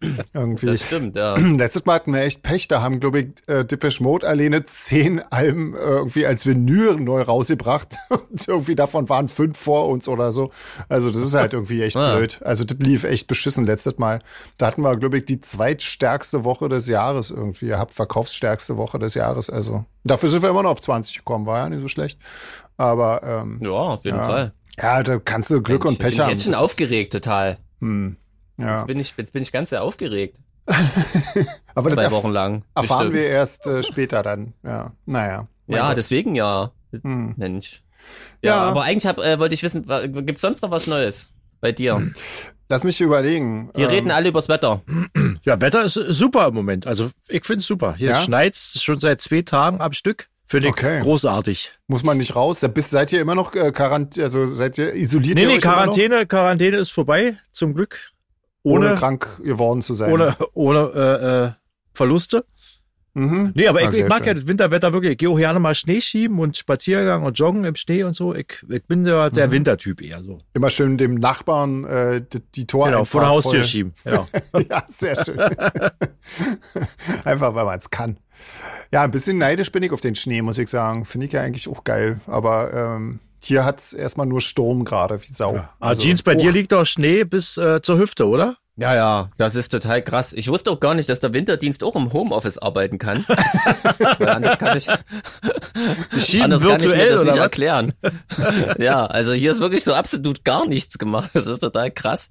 irgendwie. 0.34 0.66
Das 0.66 0.82
stimmt, 0.82 1.16
ja. 1.16 1.34
Letztes 1.38 1.84
Mal 1.86 1.94
hatten 1.94 2.12
wir 2.12 2.22
echt 2.22 2.42
Pech, 2.42 2.68
da 2.68 2.82
haben, 2.82 3.00
glaube 3.00 3.20
ich, 3.20 3.26
äh, 3.48 3.64
Depeche 3.64 4.02
Mode 4.02 4.26
alleine 4.26 4.64
zehn 4.66 5.20
Alben 5.30 5.74
äh, 5.74 5.78
irgendwie 5.78 6.26
als 6.26 6.46
Vinyl 6.46 6.96
neu 6.96 7.22
rausgebracht. 7.22 7.96
Und 8.10 8.46
irgendwie 8.48 8.74
davon 8.74 9.08
waren 9.08 9.28
fünf 9.28 9.56
vor 9.58 9.88
uns 9.88 10.08
oder 10.08 10.32
so. 10.32 10.50
Also 10.88 11.08
das 11.10 11.18
ist 11.22 11.34
halt 11.34 11.52
irgendwie 11.54 11.82
echt 11.82 11.96
Ah. 12.04 12.16
blöd. 12.16 12.40
Also 12.44 12.64
das 12.64 12.76
lief 12.78 13.04
echt 13.04 13.26
beschissen 13.28 13.64
letztes 13.66 13.98
Mal. 13.98 14.20
Da 14.58 14.66
hatten 14.66 14.82
wir, 14.82 14.96
glaube 14.96 15.18
ich, 15.18 15.24
die 15.26 15.40
zweitstärkste 15.40 16.44
Woche 16.44 16.68
des 16.68 16.88
Jahres 16.88 17.30
irgendwie. 17.30 17.66
Ihr 17.66 17.78
habt 17.78 17.94
verkaufsstärkste 17.94 18.76
Woche 18.76 18.98
des 18.98 19.14
Jahres. 19.14 19.48
Also 19.48 19.84
dafür 20.04 20.28
sind 20.28 20.42
wir 20.42 20.50
immer 20.50 20.62
noch 20.64 20.70
auf 20.70 20.80
20 20.80 21.16
gekommen. 21.18 21.46
War 21.46 21.58
ja 21.58 21.68
nicht 21.68 21.80
so 21.80 21.88
schlecht. 21.88 22.18
Aber 22.76 23.22
ähm, 23.22 23.60
Ja, 23.62 23.70
auf 23.70 24.04
jeden 24.04 24.16
Ja. 24.18 24.22
Fall. 24.24 24.52
ja, 24.82 25.02
da 25.04 25.18
kannst 25.18 25.50
du 25.50 25.62
Glück 25.62 25.84
und 25.84 25.98
Mensch, 25.98 26.00
Pech 26.00 26.08
bin 26.08 26.14
ich 26.14 26.20
haben. 26.22 26.30
jetzt 26.32 26.44
schon 26.44 26.54
aufgeregt, 26.54 27.12
total. 27.12 27.58
Hm. 27.80 28.16
Ja. 28.56 28.76
Jetzt 28.76 28.86
bin 28.86 28.98
ich, 29.00 29.14
jetzt 29.16 29.32
bin 29.32 29.42
ich 29.42 29.52
ganz 29.52 29.70
sehr 29.70 29.82
aufgeregt. 29.82 30.38
Aber 31.74 31.90
Zwei 31.90 32.10
Wochen 32.10 32.30
lang. 32.30 32.64
erfahren 32.74 33.10
bestimmt. 33.10 33.14
wir 33.14 33.26
erst 33.28 33.66
äh, 33.66 33.82
später 33.82 34.22
dann. 34.22 34.54
Ja, 34.62 34.92
naja. 35.06 35.48
Ja, 35.66 35.88
Gott. 35.88 35.96
deswegen 35.98 36.34
ja. 36.34 36.70
Hm. 36.92 37.34
Mensch. 37.36 37.82
Ja, 38.42 38.56
Ja. 38.56 38.62
aber 38.64 38.82
eigentlich 38.82 39.06
hab, 39.06 39.18
äh, 39.18 39.38
wollte 39.38 39.54
ich 39.54 39.62
wissen, 39.62 39.88
wa- 39.88 40.06
gibt's 40.06 40.42
sonst 40.42 40.62
noch 40.62 40.70
was 40.70 40.86
Neues 40.86 41.28
bei 41.60 41.72
dir? 41.72 42.12
Lass 42.68 42.84
mich 42.84 43.00
überlegen. 43.00 43.70
Wir 43.74 43.84
Ähm, 43.86 43.90
reden 43.90 44.10
alle 44.10 44.28
übers 44.28 44.48
Wetter. 44.48 44.82
Ja, 45.44 45.60
Wetter 45.60 45.82
ist 45.82 45.94
super 45.94 46.46
im 46.48 46.54
Moment. 46.54 46.86
Also 46.86 47.10
ich 47.28 47.44
find's 47.44 47.66
super. 47.66 47.94
Hier 47.96 48.10
Ja? 48.10 48.16
schneit's 48.16 48.82
schon 48.82 49.00
seit 49.00 49.20
zwei 49.20 49.42
Tagen 49.42 49.80
am 49.80 49.92
Stück. 49.92 50.28
Finde 50.46 50.68
ich 50.68 50.72
Okay. 50.74 51.00
großartig. 51.00 51.72
Muss 51.88 52.02
man 52.04 52.18
nicht 52.18 52.36
raus? 52.36 52.60
Da 52.60 52.68
bist, 52.68 52.90
seid 52.90 53.10
ihr 53.12 53.20
immer 53.22 53.34
noch 53.34 53.54
äh, 53.54 53.72
Quarant 53.72 54.18
also 54.18 54.44
seid 54.46 54.76
ihr 54.78 54.94
isoliert? 54.94 55.36
Nee, 55.36 55.42
ihr 55.42 55.48
nee, 55.48 55.58
Quarantäne, 55.58 56.26
Quarantäne 56.26 56.76
ist 56.76 56.90
vorbei, 56.92 57.38
zum 57.50 57.74
Glück. 57.74 58.10
Ohne, 58.64 58.86
Ohne, 58.88 58.96
krank 58.96 59.28
geworden 59.42 59.82
zu 59.82 59.94
sein. 59.94 60.12
ohne, 60.12 60.34
ohne 60.54 60.78
äh, 60.94 61.44
äh, 61.46 61.50
Verluste. 61.92 62.44
Mhm. 63.16 63.52
Nee, 63.54 63.68
aber 63.68 63.78
Ah, 63.78 63.88
ich, 63.90 63.96
ich 63.98 64.08
mag 64.08 64.18
schön. 64.18 64.26
ja 64.26 64.34
das 64.34 64.48
Winterwetter 64.48 64.92
wirklich. 64.92 65.12
Ich 65.12 65.18
gehe 65.18 65.28
auch 65.30 65.36
gerne 65.38 65.60
mal 65.60 65.76
Schnee 65.76 66.00
schieben 66.00 66.40
und 66.40 66.56
Spaziergang 66.56 67.22
und 67.22 67.38
Joggen 67.38 67.62
im 67.62 67.76
Schnee 67.76 68.02
und 68.02 68.14
so. 68.14 68.34
Ich, 68.34 68.46
ich 68.68 68.84
bin 68.86 69.04
der, 69.04 69.28
Mhm. 69.30 69.34
der 69.34 69.50
Wintertyp 69.52 70.02
eher 70.02 70.20
so. 70.20 70.40
Immer 70.52 70.68
schön 70.70 70.98
dem 70.98 71.14
Nachbarn 71.14 71.84
äh, 71.84 72.22
die, 72.22 72.40
die 72.56 72.66
Tor 72.66 72.86
Genau, 72.86 73.04
vor 73.04 73.20
der 73.20 73.30
Haustür 73.30 73.52
voll- 73.60 73.64
schieben. 73.64 73.94
Genau. 74.04 74.26
ja, 74.68 74.82
sehr 74.88 75.14
schön. 75.14 75.38
Einfach, 77.24 77.54
weil 77.54 77.64
man 77.64 77.78
es 77.78 77.90
kann. 77.90 78.18
Ja, 78.92 79.02
ein 79.02 79.10
bisschen 79.10 79.38
neidisch 79.38 79.70
bin 79.70 79.82
ich 79.82 79.92
auf 79.92 80.00
den 80.00 80.14
Schnee, 80.16 80.42
muss 80.42 80.58
ich 80.58 80.68
sagen. 80.68 81.04
Finde 81.04 81.26
ich 81.28 81.32
ja 81.32 81.42
eigentlich 81.42 81.68
auch 81.68 81.84
geil. 81.84 82.20
Aber 82.26 82.72
ähm, 82.72 83.20
hier 83.44 83.64
hat's 83.64 83.92
erstmal 83.92 84.26
nur 84.26 84.40
Sturm 84.40 84.84
gerade, 84.84 85.22
wie 85.22 85.32
Sau. 85.32 85.60
Ah, 85.80 85.94
Jeans, 85.94 86.22
bei 86.22 86.34
oh, 86.34 86.38
dir 86.38 86.52
liegt 86.52 86.72
doch 86.72 86.84
Schnee 86.84 87.24
bis 87.24 87.56
äh, 87.56 87.80
zur 87.82 87.98
Hüfte, 87.98 88.26
oder? 88.26 88.56
Ja, 88.76 88.92
ja, 88.96 89.30
das 89.38 89.54
ist 89.54 89.68
total 89.68 90.02
krass. 90.02 90.32
Ich 90.32 90.48
wusste 90.48 90.70
auch 90.72 90.80
gar 90.80 90.94
nicht, 90.94 91.08
dass 91.08 91.20
der 91.20 91.32
Winterdienst 91.32 91.84
auch 91.84 91.94
im 91.94 92.12
Homeoffice 92.12 92.58
arbeiten 92.58 92.98
kann. 92.98 93.24
Anders 94.18 94.58
kann 94.58 94.76
ich, 94.76 94.88
anders 94.88 95.02
kann 96.32 96.50
ich 96.52 96.60
mir 96.60 96.62
virtuell 96.62 97.10
das 97.10 97.20
nicht 97.22 97.34
was? 97.34 97.36
erklären. 97.38 97.92
ja, 98.78 99.06
also 99.06 99.32
hier 99.32 99.52
ist 99.52 99.60
wirklich 99.60 99.84
so 99.84 99.94
absolut 99.94 100.44
gar 100.44 100.66
nichts 100.66 100.98
gemacht. 100.98 101.30
Das 101.34 101.46
ist 101.46 101.60
total 101.60 101.90
krass. 101.92 102.30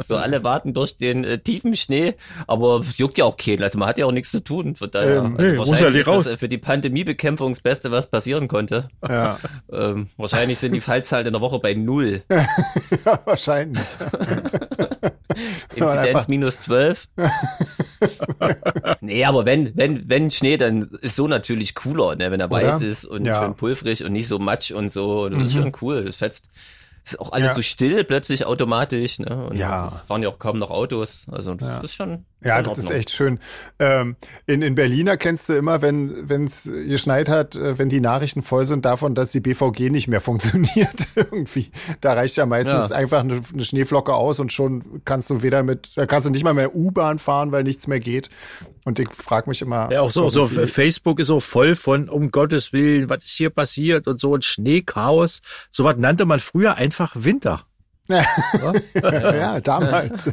So 0.00 0.16
alle 0.16 0.42
warten 0.42 0.74
durch 0.74 0.96
den 0.96 1.22
äh, 1.22 1.38
tiefen 1.38 1.76
Schnee, 1.76 2.14
aber 2.48 2.80
es 2.80 2.98
juckt 2.98 3.16
ja 3.18 3.24
auch 3.24 3.36
keinen. 3.36 3.62
Also 3.62 3.78
man 3.78 3.88
hat 3.88 3.98
ja 3.98 4.06
auch 4.06 4.12
nichts 4.12 4.32
zu 4.32 4.42
tun. 4.42 4.74
Von 4.74 4.90
daher, 4.90 5.18
Ähm, 5.18 5.36
nee, 5.38 5.50
also 5.50 5.56
muss 5.58 5.66
ja 5.68 5.72
wahrscheinlich 5.86 5.96
nicht 5.98 6.08
raus. 6.08 6.18
ist 6.20 6.26
das 6.26 6.34
äh, 6.34 6.38
für 6.38 6.48
die 6.48 6.58
Pandemiebekämpfung 6.58 7.52
das 7.52 7.60
Beste, 7.60 7.92
was 7.92 8.08
passieren 8.08 8.48
konnte. 8.48 8.88
Ja, 9.08 9.38
Ähm, 9.72 10.08
wahrscheinlich 10.16 10.58
sind 10.58 10.72
die 10.72 10.80
Fallzahlen 10.80 11.26
in 11.26 11.32
der 11.32 11.40
Woche 11.40 11.60
bei 11.60 11.74
null. 11.74 12.22
ja, 13.04 13.20
wahrscheinlich. 13.24 13.96
Inzidenz 15.76 16.28
minus 16.28 16.60
12. 16.60 17.08
nee, 19.00 19.24
aber 19.24 19.44
wenn, 19.44 19.76
wenn, 19.76 20.08
wenn 20.08 20.30
Schnee, 20.30 20.56
dann 20.56 20.88
ist 21.00 21.16
so 21.16 21.28
natürlich 21.28 21.74
cooler, 21.74 22.16
ne? 22.16 22.30
wenn 22.30 22.40
er 22.40 22.50
weiß 22.50 22.80
ist 22.80 23.04
und 23.04 23.24
Ja. 23.24 23.40
schön 23.40 23.54
pulverig 23.54 24.04
und 24.04 24.12
nicht 24.12 24.28
so 24.28 24.38
matsch 24.38 24.70
und 24.72 24.90
so. 24.90 25.28
Das 25.28 25.42
ist 25.44 25.54
schon 25.54 25.72
cool. 25.82 26.04
Das 26.04 26.16
fetzt. 26.16 26.48
Ist 27.04 27.20
auch 27.20 27.32
alles 27.32 27.50
Ja. 27.50 27.54
so 27.56 27.62
still 27.62 28.02
plötzlich 28.04 28.46
automatisch, 28.46 29.18
ne? 29.18 29.46
Und 29.50 29.56
Ja. 29.56 29.86
es 29.86 30.00
fahren 30.00 30.22
ja 30.22 30.30
auch 30.30 30.38
kaum 30.38 30.58
noch 30.58 30.70
Autos. 30.70 31.26
Also 31.30 31.54
das 31.54 31.82
ist 31.84 31.94
schon. 31.94 32.24
Ja, 32.42 32.60
das 32.62 32.76
ist 32.78 32.90
echt 32.90 33.10
schön. 33.10 33.40
Ähm, 33.78 34.16
in, 34.46 34.60
in 34.60 34.74
Berlin 34.74 35.06
erkennst 35.06 35.48
du 35.48 35.54
immer, 35.54 35.80
wenn 35.80 36.44
es 36.44 36.64
geschneit 36.64 37.28
hat, 37.30 37.56
äh, 37.56 37.78
wenn 37.78 37.88
die 37.88 38.00
Nachrichten 38.02 38.42
voll 38.42 38.66
sind 38.66 38.84
davon, 38.84 39.14
dass 39.14 39.32
die 39.32 39.40
BVG 39.40 39.90
nicht 39.90 40.08
mehr 40.08 40.20
funktioniert 40.22 41.08
irgendwie. 41.14 41.70
Da 42.02 42.12
reicht 42.14 42.36
ja 42.36 42.44
meistens 42.46 42.90
Ja. 42.90 42.96
einfach 42.96 43.20
eine, 43.20 43.40
eine 43.52 43.64
Schneeflocke 43.64 44.12
aus 44.14 44.40
und 44.40 44.52
schon 44.52 45.02
kannst 45.06 45.30
du 45.30 45.42
weder 45.42 45.62
mit, 45.62 45.90
da 45.96 46.04
kannst 46.06 46.26
du 46.28 46.32
nicht 46.32 46.44
mal 46.44 46.52
mehr 46.54 46.74
U-Bahn 46.74 47.18
fahren, 47.18 47.50
weil 47.52 47.64
nichts 47.64 47.86
mehr 47.86 48.00
geht. 48.00 48.28
Und 48.86 48.98
ich 48.98 49.08
frage 49.14 49.48
mich 49.48 49.62
immer. 49.62 49.90
Ja, 49.90 50.02
auch 50.02 50.10
so, 50.10 50.28
so 50.28 50.46
Facebook 50.46 51.18
ist 51.20 51.28
so 51.28 51.40
voll 51.40 51.74
von, 51.76 52.10
um 52.10 52.30
Gottes 52.30 52.74
Willen, 52.74 53.08
was 53.08 53.24
ist 53.24 53.32
hier 53.32 53.48
passiert 53.48 54.06
und 54.06 54.20
so 54.20 54.34
ein 54.34 54.42
Schneechaos. 54.42 55.40
So 55.70 55.84
was 55.84 55.96
nannte 55.96 56.26
man 56.26 56.38
früher 56.40 56.74
einfach 56.76 56.93
Winter. 57.14 57.62
ja, 58.08 59.60
damals. 59.60 60.24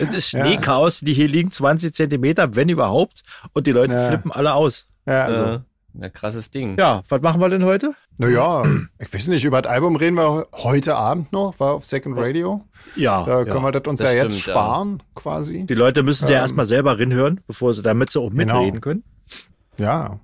Das 0.00 0.14
ist 0.14 0.30
Schneechaos, 0.30 1.00
die 1.00 1.12
hier 1.12 1.28
liegen 1.28 1.52
20 1.52 1.94
Zentimeter, 1.94 2.56
wenn 2.56 2.68
überhaupt, 2.68 3.22
und 3.52 3.66
die 3.66 3.72
Leute 3.72 3.94
Ja. 3.94 4.08
flippen 4.08 4.32
alle 4.32 4.54
aus. 4.54 4.86
ja, 5.06 5.24
also. 5.24 5.42
Äh, 5.44 5.58
ja, 6.02 6.08
krasses 6.08 6.50
Ding. 6.50 6.76
Ja, 6.76 7.04
was 7.08 7.22
machen 7.22 7.40
wir 7.40 7.48
denn 7.48 7.64
heute? 7.64 7.92
Naja, 8.18 8.64
ich 8.98 9.14
weiß 9.14 9.28
nicht, 9.28 9.44
über 9.44 9.62
das 9.62 9.70
Album 9.70 9.94
reden 9.94 10.16
wir 10.16 10.48
heute 10.54 10.96
Abend 10.96 11.32
noch, 11.32 11.60
war 11.60 11.74
auf 11.74 11.84
Second 11.84 12.18
Radio. 12.18 12.64
Ja, 12.96 13.24
Da 13.24 13.38
ja. 13.38 13.44
können 13.44 13.62
wir 13.62 13.70
das 13.70 13.82
uns 13.86 14.00
das 14.00 14.12
ja 14.12 14.24
jetzt 14.24 14.32
stimmt, 14.32 14.46
ja. 14.48 14.52
sparen, 14.54 15.02
quasi. 15.14 15.66
die 15.66 15.74
Leute 15.74 16.02
müssen 16.02 16.26
ja 16.26 16.34
Ähm, 16.36 16.40
erstmal 16.42 16.66
selber 16.66 16.98
rinhören, 16.98 17.40
bevor 17.46 17.72
sie, 17.74 17.82
damit 17.82 18.10
sie 18.10 18.18
auch 18.20 18.30
Genau. 18.30 18.58
mitreden 18.60 18.80
können. 18.80 19.04
Ja, 19.78 20.18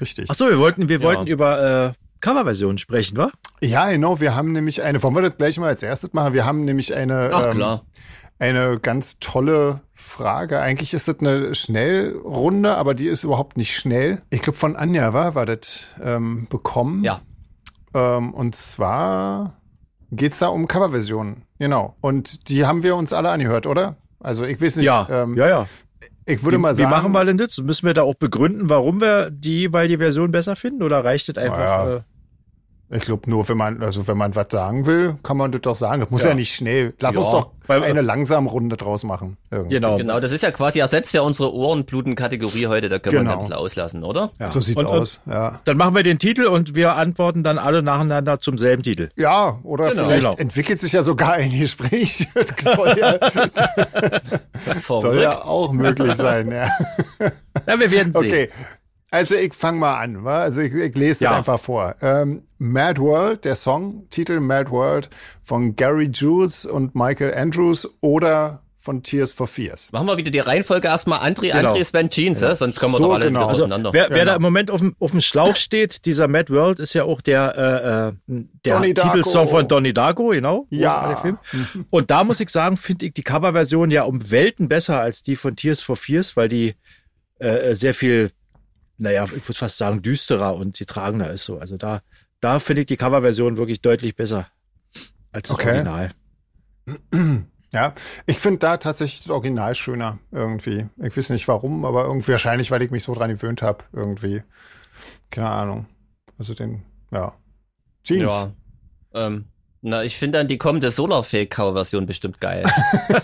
richtig. 0.00 0.28
Ach 0.30 0.36
so, 0.36 0.48
wir 0.48 0.60
wollten, 0.60 0.88
wir 0.88 0.98
Ja. 0.98 1.02
wollten 1.02 1.26
über 1.26 1.88
äh, 1.88 1.92
Coverversionen 2.20 2.78
sprechen, 2.78 3.16
wa? 3.16 3.30
Ja, 3.60 3.90
genau. 3.90 4.20
Wir 4.20 4.34
haben 4.34 4.52
nämlich 4.52 4.82
eine, 4.82 5.02
wollen 5.02 5.14
wir 5.14 5.22
das 5.22 5.36
gleich 5.36 5.58
mal 5.58 5.68
als 5.68 5.82
erstes 5.82 6.12
machen? 6.12 6.34
Wir 6.34 6.44
haben 6.44 6.64
nämlich 6.64 6.94
eine, 6.94 7.30
Ach 7.32 7.46
ähm, 7.46 7.52
klar. 7.52 7.84
eine 8.38 8.78
ganz 8.80 9.18
tolle 9.18 9.80
Frage. 9.94 10.60
Eigentlich 10.60 10.94
ist 10.94 11.08
das 11.08 11.20
eine 11.20 11.54
Schnellrunde, 11.54 12.76
aber 12.76 12.94
die 12.94 13.06
ist 13.06 13.24
überhaupt 13.24 13.56
nicht 13.56 13.76
schnell. 13.76 14.22
Ich 14.30 14.42
glaube, 14.42 14.58
von 14.58 14.76
Anja 14.76 15.12
war, 15.12 15.34
war 15.34 15.46
das 15.46 15.84
ähm, 16.02 16.46
bekommen. 16.48 17.02
Ja. 17.04 17.20
Ähm, 17.94 18.34
und 18.34 18.54
zwar 18.54 19.60
geht's 20.12 20.38
da 20.38 20.48
um 20.48 20.68
Coverversionen. 20.68 21.42
Genau. 21.58 21.96
Und 22.00 22.48
die 22.48 22.66
haben 22.66 22.82
wir 22.82 22.96
uns 22.96 23.12
alle 23.12 23.30
angehört, 23.30 23.66
oder? 23.66 23.96
Also 24.20 24.44
ich 24.44 24.60
weiß 24.60 24.76
nicht. 24.76 24.86
Ja, 24.86 25.06
ähm, 25.10 25.36
ja, 25.36 25.48
ja. 25.48 25.66
Ich 26.26 26.42
würde 26.42 26.56
wie, 26.56 26.60
mal 26.60 26.74
sagen. 26.74 26.88
Wie 26.88 26.90
machen 26.90 27.12
wir 27.12 27.24
denn 27.24 27.38
das? 27.38 27.56
Müssen 27.58 27.86
wir 27.86 27.94
da 27.94 28.02
auch 28.02 28.14
begründen, 28.14 28.68
warum 28.68 29.00
wir 29.00 29.30
die 29.30 29.60
jeweilige 29.60 29.98
Version 29.98 30.32
besser 30.32 30.56
finden? 30.56 30.82
Oder 30.82 31.04
reicht 31.04 31.28
das 31.28 31.38
einfach? 31.38 31.58
Naja. 31.58 31.96
Äh, 31.98 32.00
Ich 32.88 33.02
glaube 33.02 33.28
nur, 33.28 33.48
wenn 33.48 33.56
man, 33.56 33.82
also 33.82 34.06
wenn 34.06 34.16
man 34.16 34.36
was 34.36 34.46
sagen 34.48 34.86
will, 34.86 35.16
kann 35.24 35.36
man 35.36 35.50
das 35.50 35.60
doch 35.62 35.74
sagen. 35.74 36.00
Das 36.02 36.10
muss 36.10 36.22
ja, 36.22 36.28
Ja. 36.30 36.34
nicht 36.36 36.54
schnell. 36.54 36.94
Lass 37.00 37.16
Ja, 37.16 37.20
uns 37.20 37.30
doch 37.32 37.50
eine 37.68 38.00
langsame 38.00 38.48
Runde 38.48 38.76
draus 38.76 39.02
machen. 39.02 39.36
Irgendwie. 39.50 39.74
genau. 39.74 39.96
Genau, 39.96 40.20
das 40.20 40.30
ist 40.30 40.44
ja 40.44 40.52
quasi 40.52 40.78
ersetzt 40.78 41.12
ja 41.12 41.22
unsere 41.22 41.52
Ohrenbluten-Kategorie 41.52 42.68
heute, 42.68 42.88
da 42.88 43.00
können 43.00 43.14
wir 43.14 43.20
Genau. 43.22 43.32
ein 43.32 43.38
bisschen 43.40 43.54
auslassen, 43.54 44.04
oder? 44.04 44.30
Ja. 44.38 44.52
So 44.52 44.60
sieht's 44.60 44.78
Und- 44.80 44.86
aus. 44.86 45.20
Ja. 45.26 45.58
Dann 45.64 45.76
machen 45.76 45.96
wir 45.96 46.04
den 46.04 46.20
Titel 46.20 46.44
und 46.44 46.76
wir 46.76 46.94
antworten 46.94 47.42
dann 47.42 47.58
alle 47.58 47.82
nacheinander 47.82 48.38
zum 48.38 48.56
selben 48.56 48.84
Titel. 48.84 49.08
Ja, 49.16 49.58
oder 49.64 49.90
Genau. 49.90 50.04
vielleicht 50.04 50.26
Genau. 50.26 50.36
entwickelt 50.36 50.78
sich 50.78 50.92
ja 50.92 51.02
sogar 51.02 51.32
ein 51.32 51.50
Gespräch. 51.50 52.28
Das 52.34 52.74
soll 52.74 52.96
ja, 53.00 53.18
soll 54.88 55.20
ja 55.20 55.42
auch 55.42 55.72
möglich 55.72 56.14
sein. 56.14 56.50
Ja. 56.52 56.68
Ja, 57.66 57.80
wir 57.80 57.90
werden 57.90 58.12
sehen. 58.12 58.26
Okay. 58.26 58.50
Also 59.10 59.34
ich 59.36 59.54
fange 59.54 59.78
mal 59.78 59.98
an, 60.00 60.24
wa? 60.24 60.40
also 60.42 60.60
ich, 60.60 60.74
ich 60.74 60.94
lese 60.96 61.24
Ja. 61.24 61.30
das 61.30 61.38
einfach 61.38 61.60
vor. 61.60 61.94
Ähm, 62.02 62.42
Mad 62.58 63.00
World, 63.00 63.44
der 63.44 63.54
Song, 63.56 64.06
Titel 64.10 64.40
Mad 64.40 64.70
World 64.70 65.08
von 65.44 65.76
Gary 65.76 66.10
Jules 66.12 66.66
und 66.66 66.94
Michael 66.94 67.32
Andrews 67.34 67.88
oder 68.00 68.62
von 68.78 69.02
Tears 69.02 69.32
for 69.32 69.48
Fears. 69.48 69.90
Machen 69.90 70.06
wir 70.06 70.16
wieder 70.16 70.30
die 70.30 70.38
Reihenfolge 70.38 70.86
erstmal 70.88 71.18
André, 71.20 71.50
Genau. 71.52 71.72
André, 71.74 71.82
Sven, 71.84 72.08
Jeans, 72.08 72.40
äh? 72.42 72.54
sonst 72.54 72.78
kommen 72.78 72.94
wir 72.94 72.98
So 72.98 73.04
doch 73.08 73.14
alle 73.14 73.26
genau. 73.26 73.40
wieder 73.40 73.48
Also, 73.48 73.60
durcheinander. 73.62 73.92
Wer, 73.92 74.10
wer 74.10 74.18
Genau. 74.18 74.30
da 74.30 74.36
im 74.36 74.42
Moment 74.42 74.70
auf 74.70 74.80
dem, 74.80 74.94
auf 75.00 75.10
dem 75.10 75.20
Schlauch 75.20 75.56
steht, 75.56 76.04
dieser 76.06 76.28
Mad 76.28 76.52
World 76.52 76.78
ist 76.78 76.92
ja 76.92 77.02
auch 77.04 77.20
der, 77.20 78.14
äh, 78.28 78.32
äh, 78.34 78.44
der. 78.64 78.82
Titelsong 78.94 79.48
von 79.48 79.66
Donnie 79.66 79.92
Darko, 79.92 80.28
genau. 80.28 80.66
Ja. 80.70 81.20
Und 81.90 82.10
da 82.12 82.22
muss 82.24 82.38
ich 82.40 82.50
sagen, 82.50 82.76
finde 82.76 83.06
ich 83.06 83.14
die 83.14 83.22
Coverversion 83.24 83.90
ja 83.90 84.02
um 84.04 84.30
Welten 84.30 84.68
besser 84.68 85.00
als 85.00 85.22
die 85.24 85.34
von 85.36 85.56
Tears 85.56 85.80
for 85.80 85.96
Fears, 85.96 86.36
weil 86.36 86.46
die 86.48 86.74
äh, 87.38 87.74
sehr 87.74 87.92
viel, 87.92 88.30
naja, 88.98 89.24
ich 89.24 89.32
würde 89.32 89.54
fast 89.54 89.78
sagen, 89.78 90.02
düsterer 90.02 90.54
und 90.56 90.76
sie 90.76 90.86
tragender 90.86 91.30
ist 91.30 91.44
so. 91.44 91.58
Also 91.58 91.76
da, 91.76 92.00
da 92.40 92.58
finde 92.58 92.82
ich 92.82 92.86
die 92.86 92.96
Coverversion 92.96 93.56
wirklich 93.56 93.80
deutlich 93.80 94.16
besser 94.16 94.48
als 95.32 95.48
das 95.48 95.56
Okay. 95.56 95.70
Original. 95.70 96.10
Ja, 97.72 97.94
ich 98.26 98.38
finde 98.38 98.60
da 98.60 98.76
tatsächlich 98.78 99.24
das 99.24 99.30
Original 99.30 99.74
schöner 99.74 100.18
irgendwie. 100.32 100.86
Ich 101.02 101.16
weiß 101.16 101.30
nicht 101.30 101.48
warum, 101.48 101.84
aber 101.84 102.04
irgendwie 102.04 102.32
wahrscheinlich, 102.32 102.70
weil 102.70 102.82
ich 102.82 102.90
mich 102.90 103.02
so 103.02 103.12
dran 103.12 103.30
gewöhnt 103.30 103.60
habe 103.62 103.84
irgendwie. 103.92 104.42
Keine 105.30 105.50
Ahnung. 105.50 105.86
Also 106.38 106.54
den, 106.54 106.82
ja. 107.10 107.34
Jeans. 108.02 108.32
Ja. 108.32 108.52
Ähm, 109.12 109.46
na, 109.82 110.04
ich 110.04 110.16
finde 110.16 110.38
dann 110.38 110.48
die 110.48 110.58
kommende 110.58 110.90
Solarfake-Cover-Version 110.90 112.06
bestimmt 112.06 112.40
geil. 112.40 112.64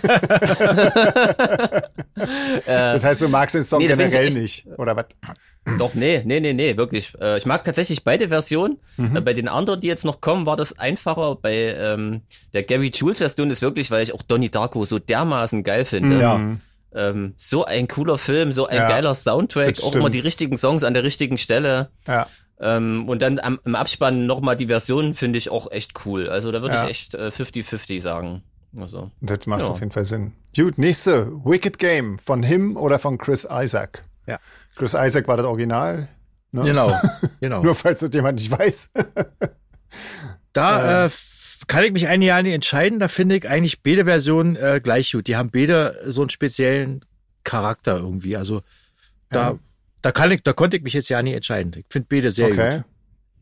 Das 2.65 3.03
heißt, 3.03 3.21
du 3.21 3.27
magst 3.27 3.55
den 3.55 3.63
Song 3.63 3.79
Nee, 3.79 3.87
ich 3.87 3.97
generell 3.97 4.31
nicht, 4.31 4.67
oder 4.77 4.95
was? 4.95 5.05
Doch, 5.79 5.93
nee, 5.93 6.21
nee, 6.25 6.39
nee, 6.41 6.53
nee, 6.53 6.75
wirklich. 6.75 7.13
Äh, 7.21 7.37
ich 7.37 7.45
mag 7.45 7.63
tatsächlich 7.63 8.03
beide 8.03 8.27
Versionen. 8.27 8.77
Mhm. 8.97 9.15
Äh, 9.17 9.21
bei 9.21 9.33
den 9.33 9.47
anderen, 9.47 9.79
die 9.79 9.87
jetzt 9.87 10.03
noch 10.03 10.19
kommen, 10.19 10.45
war 10.45 10.57
das 10.57 10.77
einfacher. 10.77 11.35
Bei 11.41 11.53
ähm, 11.77 12.21
der 12.53 12.63
Gary 12.63 12.91
Jules 12.93 13.19
Version 13.19 13.49
ist 13.49 13.61
wirklich, 13.61 13.89
weil 13.89 14.03
ich 14.03 14.13
auch 14.13 14.21
Donnie 14.23 14.49
Darko 14.49 14.83
so 14.85 14.99
dermaßen 14.99 15.63
geil 15.63 15.85
finde. 15.85 16.19
Ja. 16.19 16.41
Ähm, 16.95 17.33
so 17.37 17.65
ein 17.65 17.87
cooler 17.87 18.17
Film, 18.17 18.51
so 18.51 18.67
ein 18.67 18.75
Ja, 18.75 18.87
geiler 18.89 19.15
Soundtrack, 19.15 19.81
auch 19.83 19.95
immer 19.95 20.09
die 20.09 20.19
richtigen 20.19 20.57
Songs 20.57 20.83
an 20.83 20.93
der 20.93 21.03
richtigen 21.03 21.37
Stelle. 21.37 21.89
Ja. 22.07 22.27
Ähm, 22.59 23.09
und 23.09 23.21
dann 23.21 23.39
am, 23.39 23.59
im 23.65 23.75
Abspann 23.75 24.25
nochmal 24.27 24.55
die 24.57 24.67
Version 24.67 25.13
finde 25.15 25.37
ich 25.39 25.49
auch 25.49 25.71
echt 25.71 26.05
cool. 26.05 26.29
Also 26.29 26.51
da 26.51 26.61
würde 26.61 26.75
Ja. 26.75 26.83
ich 26.83 26.89
echt 26.89 27.15
äh, 27.15 27.29
50-50 27.35 28.01
sagen. 28.01 28.43
Also. 28.77 29.11
Das 29.21 29.47
macht 29.47 29.61
Ja. 29.61 29.67
auf 29.67 29.79
jeden 29.79 29.91
Fall 29.91 30.05
Sinn. 30.05 30.33
Gut, 30.55 30.77
nächste. 30.77 31.31
Wicked 31.45 31.79
Game. 31.79 32.19
Von 32.19 32.43
Him 32.43 32.75
oder 32.77 32.99
von 32.99 33.17
Chris 33.17 33.47
Isaac? 33.49 34.03
Ja. 34.27 34.39
Chris 34.75 34.93
Isaac 34.93 35.27
war 35.27 35.37
das 35.37 35.45
Original. 35.45 36.07
Ne? 36.51 36.61
Genau, 36.61 36.95
genau. 37.41 37.63
Nur 37.63 37.75
falls 37.75 37.99
das 38.01 38.09
jemand 38.13 38.39
nicht 38.39 38.51
weiß. 38.51 38.91
Da 40.53 41.03
äh, 41.03 41.05
f- 41.07 41.61
kann 41.67 41.83
ich 41.83 41.91
mich 41.91 42.07
ein 42.07 42.21
Jahr 42.21 42.41
nicht 42.43 42.53
entscheiden. 42.53 42.99
Da 42.99 43.07
finde 43.07 43.35
ich 43.37 43.47
eigentlich 43.47 43.81
beide 43.81 44.05
Versionen 44.05 44.55
äh, 44.55 44.79
gleich 44.83 45.11
gut. 45.11 45.27
Die 45.27 45.35
haben 45.35 45.49
beide 45.51 45.99
so 46.05 46.21
einen 46.21 46.29
speziellen 46.29 47.03
Charakter 47.43 47.97
irgendwie. 47.97 48.37
Also 48.37 48.61
da, 49.29 49.51
Ja. 49.51 49.59
da 50.01 50.11
kann 50.11 50.31
ich, 50.31 50.43
da 50.43 50.53
konnte 50.53 50.77
ich 50.77 50.83
mich 50.83 50.93
jetzt 50.93 51.09
ja 51.09 51.21
nicht 51.21 51.35
entscheiden. 51.35 51.73
Ich 51.75 51.85
finde 51.89 52.07
beide 52.09 52.31
sehr 52.31 52.47
okay. 52.49 52.75
gut. 52.77 52.83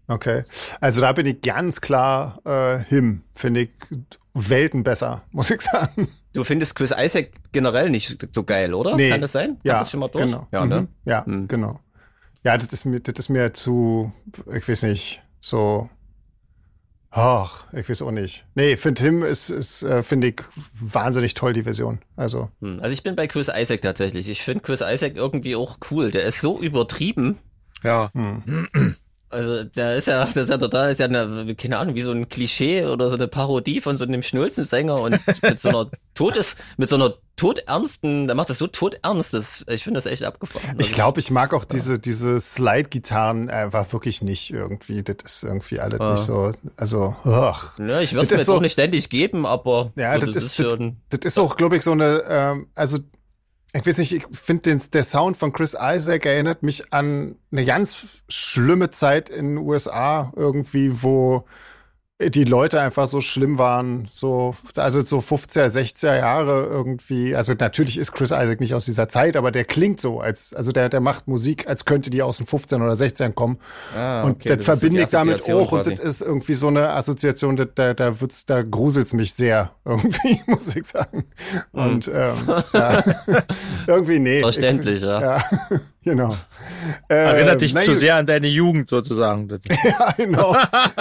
Okay. 0.07 0.43
Also 0.79 1.01
da 1.01 1.11
bin 1.13 1.25
ich 1.25 1.41
ganz 1.41 1.81
klar 1.81 2.39
äh, 2.45 2.79
Him. 2.85 3.23
Finde 3.33 3.61
ich 3.61 3.69
Welten 4.33 4.83
besser, 4.83 5.23
muss 5.31 5.51
ich 5.51 5.61
sagen. 5.61 6.07
Du 6.33 6.43
findest 6.43 6.75
Chris 6.75 6.93
Isaac 6.97 7.31
generell 7.51 7.89
nicht 7.89 8.27
so 8.33 8.43
geil, 8.43 8.73
oder? 8.73 8.95
Nee. 8.95 9.09
Kann 9.09 9.21
das 9.21 9.33
sein? 9.33 9.57
Ja, 9.63 9.73
Hat 9.75 9.81
das 9.81 9.91
schon 9.91 9.99
mal 9.99 10.07
durch? 10.07 10.25
genau. 10.25 10.47
Ja, 10.51 10.63
Mhm. 10.63 10.69
ne? 10.69 10.87
Ja, 11.05 11.23
Mhm. 11.25 11.47
genau. 11.47 11.79
Ja, 12.43 12.57
das 12.57 12.71
ist 12.73 12.85
mir, 12.85 12.99
das 13.01 13.19
ist 13.19 13.29
mir 13.29 13.53
zu, 13.53 14.11
ich 14.53 14.67
weiß 14.67 14.83
nicht, 14.83 15.21
so, 15.41 15.89
ach, 17.09 17.65
ich 17.73 17.87
weiß 17.89 18.01
auch 18.03 18.11
nicht. 18.11 18.45
Nee, 18.55 18.77
finde 18.77 19.03
Him 19.03 19.23
ist, 19.23 19.49
ist 19.49 19.83
äh, 19.83 20.01
finde 20.03 20.27
ich 20.29 20.41
wahnsinnig 20.73 21.33
toll, 21.33 21.53
die 21.53 21.63
Version. 21.63 21.99
Also, 22.15 22.49
Hm, 22.61 22.79
Also 22.81 22.93
ich 22.93 23.03
bin 23.03 23.15
bei 23.15 23.27
Chris 23.27 23.49
Isaac 23.53 23.81
tatsächlich. 23.81 24.29
Ich 24.29 24.41
finde 24.41 24.63
Chris 24.63 24.81
Isaac 24.81 25.15
irgendwie 25.15 25.55
auch 25.55 25.77
cool. 25.91 26.11
Der 26.11 26.23
ist 26.23 26.39
so 26.41 26.59
übertrieben. 26.61 27.37
Ja. 27.83 28.11
Also 29.31 29.63
der 29.63 29.95
ist 29.97 30.07
ja, 30.07 30.25
das 30.25 30.35
ist 30.43 30.49
ja 30.49 30.57
total, 30.57 30.91
ist 30.91 30.99
ja 30.99 31.05
eine, 31.07 31.55
keine 31.55 31.77
Ahnung, 31.77 31.95
wie 31.95 32.01
so 32.01 32.11
ein 32.11 32.29
Klischee 32.29 32.85
oder 32.85 33.09
so 33.09 33.15
eine 33.15 33.27
Parodie 33.27 33.81
von 33.81 33.97
so 33.97 34.03
einem 34.03 34.23
Schnulzensänger 34.23 34.99
und 34.99 35.19
mit 35.41 35.59
so 35.59 35.69
einer 35.69 35.89
Todes, 36.13 36.55
mit 36.77 36.89
so 36.89 36.95
einer 36.95 37.13
todernsten, 37.37 38.27
der 38.27 38.35
macht 38.35 38.49
das 38.49 38.59
so 38.59 38.67
todernst, 38.67 39.33
das, 39.33 39.65
ich 39.67 39.83
finde 39.83 39.97
das 39.97 40.05
echt 40.05 40.23
abgefahren. 40.23 40.75
ich 40.77 40.85
Also, 40.87 40.95
glaube, 40.95 41.19
ich 41.19 41.31
mag 41.31 41.53
auch 41.53 41.65
diese, 41.65 41.97
diese 41.99 42.39
Slide-Gitarren 42.39 43.49
einfach 43.49 43.91
wirklich 43.93 44.21
nicht 44.21 44.51
irgendwie. 44.51 45.03
Das 45.03 45.15
ist 45.25 45.43
irgendwie 45.43 45.79
alles 45.79 45.99
Ah. 45.99 46.11
nicht 46.13 46.23
so, 46.25 46.51
also, 46.77 47.15
ach. 47.25 47.77
ne, 47.79 48.03
ich 48.03 48.13
würde 48.13 48.25
es 48.25 48.29
das 48.31 48.39
mir 48.41 48.45
so- 48.45 48.55
auch 48.55 48.61
nicht 48.61 48.73
ständig 48.73 49.09
geben, 49.09 49.45
aber 49.45 49.91
Ja, 49.95 50.19
so, 50.19 50.25
das, 50.27 50.35
ist, 50.35 50.59
das, 50.59 50.71
schon, 50.71 50.97
das 51.09 51.19
ist 51.23 51.39
auch, 51.39 51.57
glaube 51.57 51.77
ich, 51.77 51.83
so 51.83 51.91
eine, 51.93 52.21
ähm, 52.27 52.67
also 52.75 52.99
ich 53.73 53.85
weiß 53.85 53.99
nicht, 53.99 54.13
ich 54.13 54.25
finde 54.31 54.77
der 54.77 55.03
Sound 55.03 55.37
von 55.37 55.53
Chris 55.53 55.75
Isaac 55.79 56.25
erinnert 56.25 56.61
mich 56.61 56.91
an 56.93 57.37
eine 57.51 57.65
ganz 57.65 58.21
schlimme 58.27 58.91
Zeit 58.91 59.29
in 59.29 59.55
den 59.55 59.57
USA 59.57 60.33
irgendwie, 60.35 61.01
wo 61.01 61.45
die 62.29 62.43
Leute 62.43 62.79
einfach 62.79 63.07
so 63.07 63.21
schlimm 63.21 63.57
waren, 63.57 64.09
so, 64.11 64.55
also 64.75 65.01
so 65.01 65.19
50er, 65.19 65.65
60er 65.65 66.17
Jahre 66.17 66.65
irgendwie. 66.65 67.35
Also 67.35 67.53
natürlich 67.57 67.97
ist 67.97 68.11
Chris 68.11 68.29
Isaac 68.31 68.59
nicht 68.59 68.73
aus 68.73 68.85
dieser 68.85 69.09
Zeit, 69.09 69.35
aber 69.35 69.51
der 69.51 69.65
klingt 69.65 69.99
so, 69.99 70.19
als, 70.19 70.53
also 70.53 70.71
der, 70.71 70.89
der 70.89 71.01
macht 71.01 71.27
Musik, 71.27 71.67
als 71.67 71.85
könnte 71.85 72.09
die 72.09 72.21
aus 72.21 72.37
den 72.37 72.45
15 72.45 72.81
oder 72.81 72.95
16 72.95 73.35
kommen. 73.35 73.59
ah, 73.97 74.23
Und 74.23 74.31
okay, 74.31 74.49
das 74.49 74.59
ist 74.59 74.65
verbinde 74.65 75.03
ich 75.03 75.09
damit 75.09 75.43
auch. 75.49 75.71
Und 75.71 75.79
quasi. 75.79 75.95
das 75.95 75.99
ist 75.99 76.21
irgendwie 76.21 76.53
so 76.53 76.67
eine 76.67 76.89
Assoziation, 76.89 77.55
da, 77.55 77.65
da, 77.65 77.93
da, 77.93 78.19
wird's, 78.21 78.45
da 78.45 78.61
gruselt's 78.61 79.13
mich 79.13 79.33
sehr, 79.33 79.71
irgendwie, 79.85 80.41
muss 80.47 80.75
ich 80.75 80.85
sagen. 80.85 81.25
Und 81.71 82.07
ähm, 82.13 82.33
ja. 82.73 83.03
irgendwie, 83.87 84.19
nee. 84.19 84.41
Verständlich, 84.41 84.97
ich, 84.97 85.03
ja. 85.03 85.21
Ja, 85.21 85.43
genau. 86.03 86.35
Äh, 87.09 87.15
Erinnert 87.15 87.61
dich 87.61 87.73
na 87.73 87.81
zu 87.81 87.93
sehr 87.93 88.15
an 88.15 88.25
deine 88.25 88.47
Jugend 88.47 88.89
sozusagen. 88.89 89.47
Das, 89.47 89.61
Ja, 89.83 90.11
genau. 90.17 90.55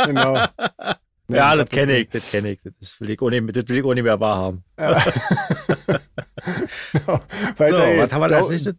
genau. 0.06 0.38
Nee, 1.30 1.36
ja, 1.36 1.56
das 1.56 1.68
kenne 1.68 1.96
ich, 1.98 2.08
das 2.10 2.30
kenne 2.30 2.50
ich. 2.52 2.60
Das 2.80 3.00
will 3.00 3.10
ich, 3.10 3.20
auch 3.22 3.30
nicht, 3.30 3.56
das 3.56 3.68
will 3.68 3.78
ich 3.78 3.84
auch 3.84 3.94
nicht 3.94 4.02
mehr 4.04 4.20
wahrhaben. 4.20 4.62
Weiter 4.76 5.02
So, 7.76 7.82
was 7.82 7.96
geht's. 7.96 8.12
haben 8.12 8.20
wir 8.20 8.28
da 8.28 8.36
als 8.36 8.46
Don't, 8.46 8.50
nächstes? 8.50 8.74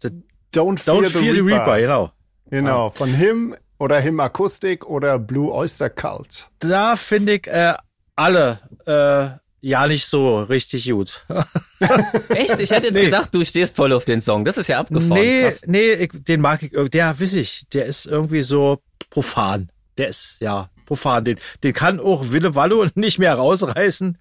Don't 0.53 0.79
Fear, 0.79 0.95
Don't 0.95 1.05
the, 1.07 1.11
Fear 1.19 1.35
the 1.35 1.41
Reaper. 1.41 1.75
Reaper, 1.75 1.79
genau. 1.81 2.11
Genau, 2.49 2.89
von 2.89 3.13
Him 3.13 3.55
oder 3.79 3.99
Him 3.99 4.19
Akustik 4.19 4.85
oder 4.85 5.17
Blue 5.19 5.51
Oyster 5.53 5.89
Cult. 5.89 6.49
Da 6.59 6.97
finde 6.97 7.35
ich 7.35 7.47
äh, 7.47 7.73
alle 8.15 8.59
äh, 8.85 9.39
ja 9.61 9.87
nicht 9.87 10.05
so 10.07 10.41
richtig 10.43 10.89
gut. 10.89 11.25
Echt? 12.29 12.59
Ich 12.59 12.71
hätte 12.71 12.87
jetzt 12.87 12.95
Nee. 12.95 13.05
gedacht, 13.05 13.33
du 13.33 13.43
stehst 13.45 13.75
voll 13.75 13.93
auf 13.93 14.03
den 14.05 14.19
Song. 14.19 14.43
Das 14.43 14.57
ist 14.57 14.67
ja 14.67 14.79
abgefahren. 14.79 15.13
Nee, 15.21 15.43
Krass. 15.43 15.61
nee, 15.67 15.91
ich, 15.93 16.11
den 16.23 16.41
mag 16.41 16.61
ich, 16.63 16.71
der 16.89 17.19
weiß 17.19 17.33
ich, 17.33 17.63
der 17.73 17.85
ist 17.85 18.05
irgendwie 18.05 18.41
so 18.41 18.79
profan. 19.09 19.69
Der 19.97 20.07
ist, 20.09 20.37
ja, 20.41 20.69
profan. 20.91 21.23
Den, 21.23 21.37
den 21.63 21.73
kann 21.73 21.99
auch 21.99 22.31
Wille 22.31 22.53
Wallo 22.53 22.85
nicht 22.95 23.17
mehr 23.17 23.33
rausreißen. 23.33 24.17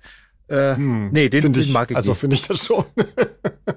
Äh, 0.49 0.77
nee, 0.79 1.29
den, 1.29 1.53
den 1.53 1.73
mag 1.73 1.91
ich 1.91 1.97
also 1.97 2.15
finde 2.15 2.35
ich 2.35 2.47
das 2.47 2.65
schon. 2.67 2.85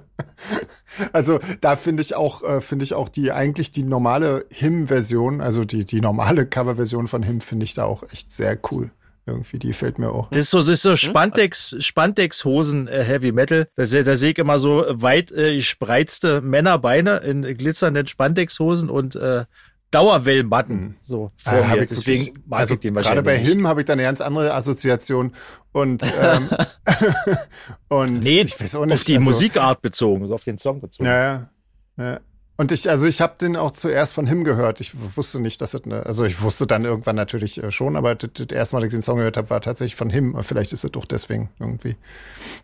also 1.14 1.40
da 1.62 1.76
finde 1.76 2.02
ich 2.02 2.16
auch, 2.16 2.44
äh, 2.44 2.62
finde 2.62 2.84
ich 2.84 2.94
auch 2.94 3.10
die 3.10 3.32
eigentlich 3.32 3.72
die 3.72 3.84
normale 3.84 4.46
Him-Version, 4.50 5.42
also 5.42 5.66
die 5.66 5.86
die 5.86 6.02
normale 6.02 6.48
Cover-Version 6.48 7.08
von 7.08 7.22
Him 7.22 7.42
finde 7.42 7.66
ich 7.66 7.74
da 7.76 7.86
auch 7.86 8.04
echt 8.12 8.32
sehr 8.32 8.60
cool. 8.72 8.90
Irgendwie, 9.26 9.58
die 9.58 9.72
fällt 9.72 10.00
mir 10.00 10.10
auch. 10.10 10.30
Das 10.32 10.42
ist 10.42 10.52
so, 10.52 10.60
das 10.60 10.68
ist 10.68 10.82
so 10.82 10.98
Spandex, 10.98 11.76
Spandex-Hosen 11.80 12.90
äh, 12.90 13.04
Heavy 13.04 13.32
Metal. 13.32 13.68
Da, 13.76 13.86
da 13.86 14.18
sehe 14.18 14.32
ich 14.32 14.38
immer 14.38 14.60
so 14.60 14.84
weit 14.90 15.32
äh, 15.32 15.56
gespreizte 15.56 16.42
Männerbeine 16.42 17.18
in 17.18 17.42
glitzernden 17.42 18.06
Spandex-Hosen 18.06 18.90
und 18.90 19.16
äh, 19.16 19.46
Dauerwellmatten 19.94 20.98
so 21.02 21.32
vor 21.38 21.54
Ah, 21.54 21.76
mir. 21.76 21.84
ich 21.84 21.90
Deswegen 21.90 22.26
wirklich- 22.28 22.46
mag 22.48 22.60
also 22.62 22.74
ich 22.74 22.80
den 22.80 22.94
Gerade 22.94 23.06
wahrscheinlich 23.06 23.26
bei 23.26 23.38
nicht. 23.38 23.48
Him 23.48 23.68
habe 23.68 23.82
ich 23.82 23.86
da 23.86 23.94
eine 23.94 24.04
ganz 24.04 24.22
andere 24.22 24.54
Assoziation. 24.54 25.34
Und, 25.72 26.04
ähm, 26.22 26.50
und 27.90 28.20
Nee, 28.22 28.42
ich 28.42 28.60
weiß 28.60 28.76
auch 28.76 28.86
nicht. 28.86 28.96
auf 28.96 29.04
die 29.04 29.16
also, 29.16 29.26
Musikart 29.26 29.82
bezogen, 29.82 30.28
so 30.28 30.36
auf 30.36 30.44
den 30.44 30.58
Song 30.58 30.82
bezogen. 30.82 31.08
Ja, 31.08 31.50
ja. 31.98 32.20
Und 32.56 32.72
ich, 32.72 32.88
also 32.90 33.08
ich 33.08 33.20
habe 33.20 33.36
den 33.40 33.56
auch 33.56 33.72
zuerst 33.72 34.14
von 34.14 34.28
Him 34.28 34.44
gehört. 34.44 34.80
Ich 34.80 34.92
wusste 35.18 35.40
nicht, 35.40 35.60
dass 35.62 35.72
das 35.72 35.84
eine, 35.86 36.06
also 36.06 36.24
ich 36.26 36.42
wusste 36.42 36.68
dann 36.68 36.86
irgendwann 36.86 37.16
natürlich 37.16 37.62
äh, 37.64 37.72
schon, 37.72 37.96
aber 37.96 38.14
das, 38.14 38.30
das 38.34 38.48
erste 38.56 38.76
Mal, 38.76 38.82
dass 38.82 38.88
ich 38.88 38.94
den 38.94 39.02
Song 39.02 39.18
gehört 39.18 39.38
habe, 39.38 39.50
war 39.50 39.60
tatsächlich 39.62 39.96
von 39.96 40.10
Him. 40.12 40.38
Vielleicht 40.44 40.72
ist 40.72 40.84
es 40.84 40.92
doch 40.92 41.06
deswegen 41.06 41.50
irgendwie. 41.60 41.98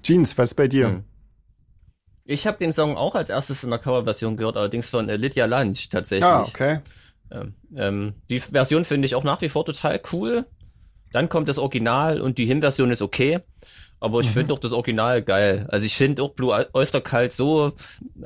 Jeans, 0.04 0.38
was 0.38 0.50
ist 0.50 0.56
bei 0.56 0.68
dir? 0.68 0.88
Hm. 0.90 1.04
Ich 2.26 2.46
habe 2.46 2.60
den 2.60 2.72
Song 2.74 2.96
auch 2.96 3.16
als 3.16 3.30
erstes 3.32 3.64
in 3.64 3.72
der 3.72 3.80
Coverversion 3.80 4.38
gehört, 4.38 4.56
allerdings 4.58 4.88
von 4.90 5.10
äh, 5.10 5.16
Lydia 5.18 5.46
Lunch 5.48 5.90
tatsächlich. 5.90 6.24
Ah, 6.24 6.44
okay. 6.44 6.80
Ähm, 7.76 8.14
die 8.30 8.40
Version 8.40 8.86
finde 8.86 9.06
ich 9.06 9.16
auch 9.16 9.24
nach 9.24 9.42
wie 9.42 9.50
vor 9.50 9.66
total 9.66 10.02
cool. 10.12 10.46
Dann 11.12 11.30
kommt 11.30 11.50
das 11.50 11.58
Original 11.58 12.22
und 12.22 12.38
die 12.38 12.46
Him-Version 12.46 12.92
ist 12.92 13.02
okay. 13.02 13.40
Aber 14.02 14.22
ich 14.22 14.30
finde 14.30 14.54
auch 14.54 14.60
das 14.60 14.72
Original 14.72 15.22
geil. 15.22 15.68
Also 15.70 15.86
ich 15.86 15.94
finde 15.94 16.24
auch 16.24 16.30
Blue 16.30 16.54
Oyster 16.74 17.02
Cult 17.02 17.34
so, 17.34 17.74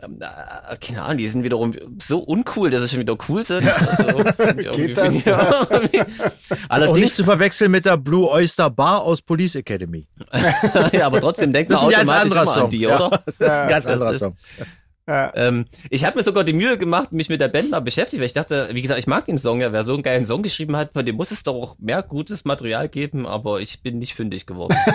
ähm, 0.03 0.19
äh, 0.19 0.77
keine 0.77 1.01
Ahnung, 1.01 1.17
die 1.17 1.27
sind 1.27 1.43
wiederum 1.43 1.71
so 1.99 2.19
uncool, 2.19 2.69
dass 2.69 2.83
sie 2.83 2.89
schon 2.89 2.99
wieder 2.99 3.17
cool 3.27 3.43
sind. 3.43 3.67
Also, 3.67 4.53
Geht 4.77 4.97
das? 4.97 5.13
Ja, 5.25 5.67
irgendwie. 5.67 6.01
Auch 6.01 6.09
nicht 6.09 6.69
Allerdings, 6.69 7.15
zu 7.15 7.23
verwechseln 7.23 7.71
mit 7.71 7.87
der 7.87 7.97
Blue 7.97 8.29
Oyster 8.29 8.69
Bar 8.69 9.01
aus 9.01 9.21
Police 9.23 9.55
Academy. 9.55 10.05
ja, 10.91 11.07
aber 11.07 11.19
trotzdem 11.21 11.51
denkt 11.51 11.71
Das 11.71 11.81
man 11.81 11.95
automatisch 11.95 12.31
immer 12.33 12.45
Song. 12.45 12.63
an 12.65 12.69
die, 12.69 12.77
ja, 12.79 13.07
oder? 13.07 13.23
Das 13.25 13.35
ist 13.35 13.49
ein 13.49 13.67
ganz 13.69 13.85
anderer 13.87 14.13
Song. 14.13 14.35
Ja. 15.07 15.33
Ähm, 15.35 15.65
ich 15.89 16.05
habe 16.05 16.17
mir 16.17 16.23
sogar 16.23 16.45
die 16.45 16.53
Mühe 16.53 16.77
gemacht, 16.77 17.11
mich 17.11 17.27
mit 17.27 17.41
der 17.41 17.49
Band 17.49 17.71
mal 17.71 17.81
beschäftigt, 17.81 18.19
weil 18.21 18.27
ich 18.27 18.33
dachte, 18.33 18.69
wie 18.71 18.81
gesagt, 18.81 18.99
ich 18.99 19.07
mag 19.07 19.25
den 19.25 19.37
Song 19.37 19.59
ja. 19.59 19.73
Wer 19.73 19.83
so 19.83 19.93
einen 19.93 20.03
geilen 20.03 20.23
Song 20.23 20.43
geschrieben 20.43 20.77
hat, 20.77 20.93
von 20.93 21.05
dem 21.05 21.17
muss 21.17 21.31
es 21.31 21.43
doch 21.43 21.55
auch 21.55 21.77
mehr 21.77 22.03
gutes 22.03 22.45
Material 22.45 22.87
geben, 22.87 23.25
aber 23.25 23.59
ich 23.59 23.81
bin 23.81 23.99
nicht 23.99 24.13
fündig 24.13 24.45
geworden. 24.45 24.75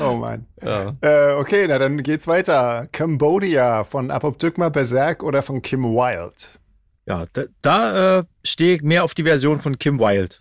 Oh 0.00 0.14
Mann. 0.14 0.46
ja. 0.62 0.94
Äh, 1.00 1.32
okay, 1.32 1.66
na 1.68 1.78
dann 1.78 2.02
geht's 2.02 2.26
weiter. 2.26 2.86
Cambodia 2.92 3.84
von 3.84 4.10
Apoptygma 4.10 4.68
Berserk 4.68 5.22
oder 5.22 5.42
von 5.42 5.62
Kim 5.62 5.84
Wilde? 5.84 6.34
Ja, 7.06 7.24
da, 7.32 7.44
da 7.62 8.18
äh, 8.18 8.24
stehe 8.44 8.76
ich 8.76 8.82
mehr 8.82 9.04
auf 9.04 9.14
die 9.14 9.22
Version 9.22 9.58
von 9.60 9.78
Kim 9.78 9.98
Wilde. 9.98 10.36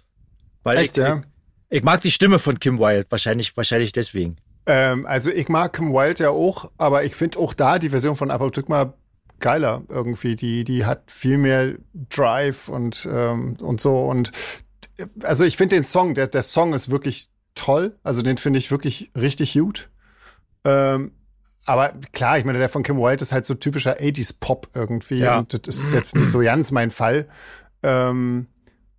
Weil 0.64 0.78
Echt, 0.78 0.98
ich, 0.98 1.04
ja? 1.04 1.24
ich, 1.70 1.78
ich 1.78 1.84
mag 1.84 2.02
die 2.02 2.12
Stimme 2.12 2.40
von 2.40 2.60
Kim 2.60 2.80
Wilde, 2.80 3.06
wahrscheinlich, 3.10 3.56
wahrscheinlich 3.56 3.92
deswegen. 3.92 4.38
Ähm, 4.66 5.06
also 5.06 5.32
ich 5.32 5.48
mag 5.50 5.74
Kim 5.74 5.94
Wilde 5.94 6.24
ja 6.24 6.30
auch, 6.32 6.72
aber 6.78 7.04
ich 7.04 7.16
finde 7.16 7.40
auch 7.40 7.54
da 7.54 7.80
die 7.80 7.90
Version 7.90 8.16
von 8.16 8.32
Apoptygma 8.32 8.94
geiler 9.40 9.84
irgendwie. 9.90 10.36
Die, 10.36 10.64
die 10.64 10.86
hat 10.86 11.12
viel 11.12 11.38
mehr 11.38 11.76
Drive 11.94 12.70
und, 12.70 13.08
ähm, 13.12 13.58
und 13.62 13.82
so. 13.82 14.06
Und 14.06 14.32
also 15.24 15.44
ich 15.44 15.58
finde 15.58 15.76
den 15.76 15.84
Song, 15.84 16.14
der, 16.14 16.28
der 16.28 16.42
Song 16.42 16.74
ist 16.74 16.90
wirklich 16.90 17.30
toll. 17.54 17.98
Also 18.04 18.22
den 18.22 18.38
finde 18.38 18.60
ich 18.60 18.72
wirklich 18.72 19.12
richtig 19.16 19.54
gut. 19.54 19.90
Ähm, 20.64 21.12
aber 21.66 21.94
klar, 22.12 22.38
ich 22.38 22.46
meine, 22.46 22.60
der 22.60 22.70
von 22.70 22.84
Kim 22.84 22.98
Wilde 22.98 23.24
ist 23.24 23.32
halt 23.32 23.46
so 23.46 23.56
typischer 23.56 24.00
80s 24.00 24.36
Pop 24.40 24.70
irgendwie. 24.74 25.20
Ja. 25.20 25.40
Und 25.40 25.68
das 25.68 25.78
ist 25.78 25.94
jetzt 25.94 26.16
nicht 26.16 26.30
so 26.30 26.40
ganz 26.40 26.72
mein 26.72 26.92
Fall. 26.92 27.28
Ähm, 27.82 28.48